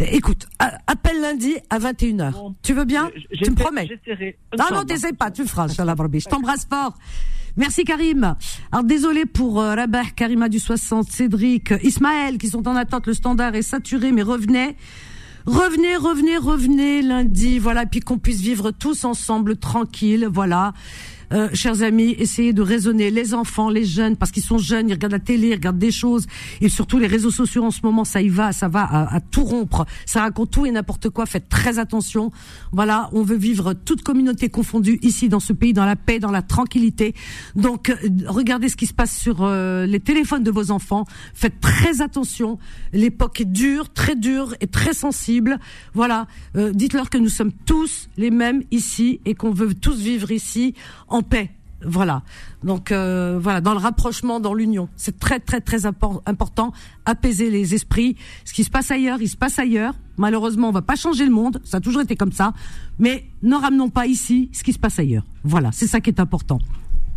écoute, 0.00 0.48
appelle 0.86 1.20
lundi 1.20 1.54
à 1.70 1.78
21h. 2.12 2.54
tu 2.62 2.74
veux 2.74 2.84
bien 2.84 3.10
Tu 3.42 3.50
me 3.50 3.56
promets. 3.56 3.88
Non, 4.58 4.64
non, 4.72 4.84
t'essayes 4.84 5.12
pas, 5.12 5.30
tu 5.30 5.42
le 5.42 5.48
feras. 5.48 5.68
Je 5.68 6.28
t'embrasse 6.28 6.66
fort. 6.68 6.94
Merci 7.58 7.82
Karim. 7.82 8.36
Alors 8.70 8.84
désolé 8.84 9.26
pour 9.26 9.60
euh, 9.60 9.74
Rabah, 9.74 10.04
Karima 10.14 10.48
du 10.48 10.60
60, 10.60 11.08
Cédric, 11.10 11.72
euh, 11.72 11.78
Ismaël 11.82 12.38
qui 12.38 12.46
sont 12.46 12.68
en 12.68 12.76
attente. 12.76 13.08
Le 13.08 13.14
standard 13.14 13.56
est 13.56 13.62
saturé, 13.62 14.12
mais 14.12 14.22
revenez. 14.22 14.76
Revenez, 15.44 15.96
revenez, 15.96 16.36
revenez 16.36 17.02
lundi, 17.02 17.58
voilà, 17.58 17.86
puis 17.86 18.00
qu'on 18.00 18.18
puisse 18.18 18.40
vivre 18.40 18.70
tous 18.70 19.04
ensemble, 19.04 19.56
tranquille, 19.56 20.28
voilà. 20.30 20.72
Euh, 21.32 21.48
chers 21.52 21.82
amis, 21.82 22.14
essayez 22.18 22.52
de 22.52 22.62
raisonner 22.62 23.10
les 23.10 23.34
enfants, 23.34 23.70
les 23.70 23.84
jeunes, 23.84 24.16
parce 24.16 24.30
qu'ils 24.30 24.42
sont 24.42 24.58
jeunes, 24.58 24.88
ils 24.88 24.92
regardent 24.92 25.12
la 25.12 25.18
télé, 25.18 25.48
ils 25.48 25.54
regardent 25.54 25.78
des 25.78 25.90
choses, 25.90 26.26
et 26.60 26.68
surtout 26.68 26.98
les 26.98 27.06
réseaux 27.06 27.30
sociaux 27.30 27.64
en 27.64 27.70
ce 27.70 27.80
moment, 27.82 28.04
ça 28.04 28.22
y 28.22 28.28
va, 28.28 28.52
ça 28.52 28.68
va 28.68 28.84
à, 28.84 29.20
tout 29.20 29.44
rompre, 29.44 29.86
ça 30.06 30.22
raconte 30.22 30.50
tout 30.50 30.66
et 30.66 30.70
n'importe 30.70 31.10
quoi. 31.10 31.26
Faites 31.26 31.48
très 31.48 31.78
attention. 31.78 32.30
Voilà, 32.72 33.10
on 33.12 33.22
veut 33.22 33.36
vivre 33.36 33.74
toute 33.74 34.02
communauté 34.02 34.48
confondue 34.48 34.98
ici 35.02 35.28
dans 35.28 35.40
ce 35.40 35.52
pays, 35.52 35.72
dans 35.72 35.84
la 35.84 35.96
paix, 35.96 36.18
dans 36.18 36.30
la 36.30 36.42
tranquillité. 36.42 37.14
Donc, 37.56 37.90
euh, 37.90 37.96
regardez 38.26 38.68
ce 38.68 38.76
qui 38.76 38.86
se 38.86 38.94
passe 38.94 39.16
sur 39.16 39.42
euh, 39.42 39.86
les 39.86 40.00
téléphones 40.00 40.42
de 40.42 40.50
vos 40.50 40.70
enfants. 40.70 41.04
Faites 41.34 41.60
très 41.60 42.00
attention. 42.00 42.58
L'époque 42.92 43.40
est 43.40 43.44
dure, 43.44 43.92
très 43.92 44.16
dure 44.16 44.54
et 44.60 44.66
très 44.66 44.94
sensible. 44.94 45.58
Voilà, 45.94 46.26
Euh, 46.56 46.72
dites-leur 46.72 47.10
que 47.10 47.18
nous 47.18 47.28
sommes 47.28 47.52
tous 47.66 48.08
les 48.16 48.30
mêmes 48.30 48.62
ici 48.70 49.20
et 49.24 49.34
qu'on 49.34 49.50
veut 49.50 49.74
tous 49.74 49.98
vivre 49.98 50.30
ici 50.30 50.74
paix. 51.22 51.50
Voilà. 51.84 52.22
Donc 52.64 52.90
euh, 52.90 53.38
voilà, 53.40 53.60
dans 53.60 53.72
le 53.72 53.78
rapprochement, 53.78 54.40
dans 54.40 54.52
l'union, 54.52 54.88
c'est 54.96 55.20
très 55.20 55.38
très 55.38 55.60
très 55.60 55.86
impor- 55.86 56.22
important. 56.26 56.72
Apaiser 57.04 57.50
les 57.50 57.72
esprits. 57.74 58.16
Ce 58.44 58.52
qui 58.52 58.64
se 58.64 58.70
passe 58.70 58.90
ailleurs, 58.90 59.22
il 59.22 59.28
se 59.28 59.36
passe 59.36 59.60
ailleurs. 59.60 59.94
Malheureusement, 60.16 60.68
on 60.70 60.72
va 60.72 60.82
pas 60.82 60.96
changer 60.96 61.24
le 61.24 61.30
monde. 61.30 61.60
Ça 61.64 61.76
a 61.76 61.80
toujours 61.80 62.02
été 62.02 62.16
comme 62.16 62.32
ça. 62.32 62.52
Mais 62.98 63.26
ne 63.42 63.54
ramenons 63.54 63.90
pas 63.90 64.06
ici 64.06 64.50
ce 64.52 64.64
qui 64.64 64.72
se 64.72 64.78
passe 64.80 64.98
ailleurs. 64.98 65.24
Voilà, 65.44 65.70
c'est 65.70 65.86
ça 65.86 66.00
qui 66.00 66.10
est 66.10 66.18
important. 66.18 66.58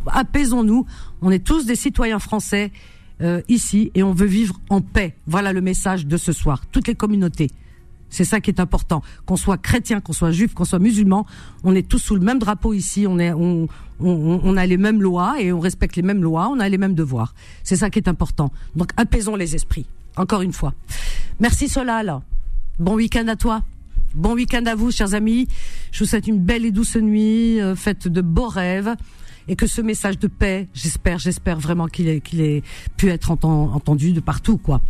Apaisons-nous. 0.05 0.85
On 1.23 1.31
est 1.31 1.43
tous 1.43 1.65
des 1.65 1.75
citoyens 1.75 2.19
français 2.19 2.71
euh, 3.21 3.41
ici 3.49 3.91
et 3.95 4.03
on 4.03 4.13
veut 4.13 4.27
vivre 4.27 4.59
en 4.69 4.81
paix. 4.81 5.15
Voilà 5.25 5.53
le 5.53 5.61
message 5.61 6.05
de 6.05 6.17
ce 6.17 6.33
soir. 6.33 6.61
Toutes 6.71 6.87
les 6.87 6.95
communautés. 6.95 7.49
C'est 8.11 8.25
ça 8.25 8.39
qui 8.41 8.51
est 8.51 8.59
important. 8.59 9.01
Qu'on 9.25 9.37
soit 9.37 9.57
chrétien, 9.57 10.01
qu'on 10.01 10.13
soit 10.13 10.31
juif, 10.31 10.53
qu'on 10.53 10.65
soit 10.65 10.77
musulman, 10.79 11.25
on 11.63 11.73
est 11.73 11.87
tous 11.87 11.97
sous 11.97 12.13
le 12.15 12.21
même 12.21 12.37
drapeau 12.37 12.73
ici. 12.73 13.07
On 13.07 13.17
est, 13.17 13.31
on, 13.33 13.67
on, 13.99 14.41
on 14.43 14.57
a 14.57 14.65
les 14.67 14.77
mêmes 14.77 15.01
lois 15.01 15.41
et 15.41 15.51
on 15.51 15.59
respecte 15.59 15.95
les 15.95 16.01
mêmes 16.03 16.21
lois. 16.21 16.47
On 16.49 16.59
a 16.59 16.69
les 16.69 16.77
mêmes 16.77 16.93
devoirs. 16.93 17.33
C'est 17.63 17.77
ça 17.77 17.89
qui 17.89 17.97
est 17.97 18.07
important. 18.07 18.51
Donc 18.75 18.91
apaisons 18.97 19.35
les 19.35 19.55
esprits. 19.55 19.87
Encore 20.17 20.41
une 20.41 20.53
fois. 20.53 20.73
Merci 21.39 21.69
Solal. 21.69 22.19
Bon 22.77 22.95
week-end 22.95 23.27
à 23.29 23.35
toi. 23.37 23.63
Bon 24.13 24.33
week-end 24.33 24.65
à 24.65 24.75
vous, 24.75 24.91
chers 24.91 25.13
amis. 25.13 25.47
Je 25.93 26.03
vous 26.03 26.09
souhaite 26.09 26.27
une 26.27 26.39
belle 26.39 26.65
et 26.65 26.71
douce 26.71 26.97
nuit, 26.97 27.61
euh, 27.61 27.75
faite 27.77 28.09
de 28.09 28.19
beaux 28.21 28.49
rêves. 28.49 28.93
Et 29.47 29.55
que 29.55 29.67
ce 29.67 29.81
message 29.81 30.19
de 30.19 30.27
paix, 30.27 30.67
j'espère, 30.73 31.17
j'espère 31.17 31.59
vraiment 31.59 31.87
qu'il 31.87 32.07
ait, 32.09 32.21
ait 32.37 32.61
pu 32.97 33.09
être 33.09 33.31
enten- 33.31 33.71
entendu 33.73 34.11
de 34.11 34.19
partout, 34.19 34.57
quoi. 34.57 34.81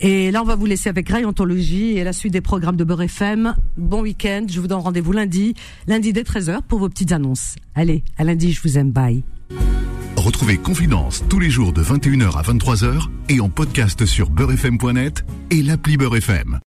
Et 0.00 0.30
là, 0.30 0.42
on 0.42 0.44
va 0.44 0.56
vous 0.56 0.66
laisser 0.66 0.88
avec 0.88 1.08
Ray 1.08 1.24
Anthologie 1.24 1.96
et 1.96 2.04
la 2.04 2.12
suite 2.12 2.32
des 2.32 2.40
programmes 2.40 2.76
de 2.76 2.84
Beurre 2.84 3.02
FM. 3.02 3.54
Bon 3.76 4.02
week-end. 4.02 4.46
Je 4.48 4.60
vous 4.60 4.66
donne 4.66 4.80
rendez-vous 4.80 5.12
lundi, 5.12 5.54
lundi 5.86 6.12
dès 6.12 6.22
13h 6.22 6.62
pour 6.62 6.78
vos 6.78 6.88
petites 6.88 7.12
annonces. 7.12 7.56
Allez, 7.74 8.02
à 8.18 8.24
lundi, 8.24 8.52
je 8.52 8.60
vous 8.62 8.78
aime. 8.78 8.90
Bye. 8.90 9.22
Retrouvez 10.16 10.56
Confidence 10.56 11.22
tous 11.28 11.38
les 11.38 11.50
jours 11.50 11.72
de 11.72 11.82
21h 11.82 12.38
à 12.38 12.42
23h 12.42 13.08
et 13.28 13.40
en 13.40 13.50
podcast 13.50 14.06
sur 14.06 14.30
beurrefm.net 14.30 15.24
et 15.50 15.62
l'appli 15.62 15.96
Beurre 15.96 16.16
FM. 16.16 16.60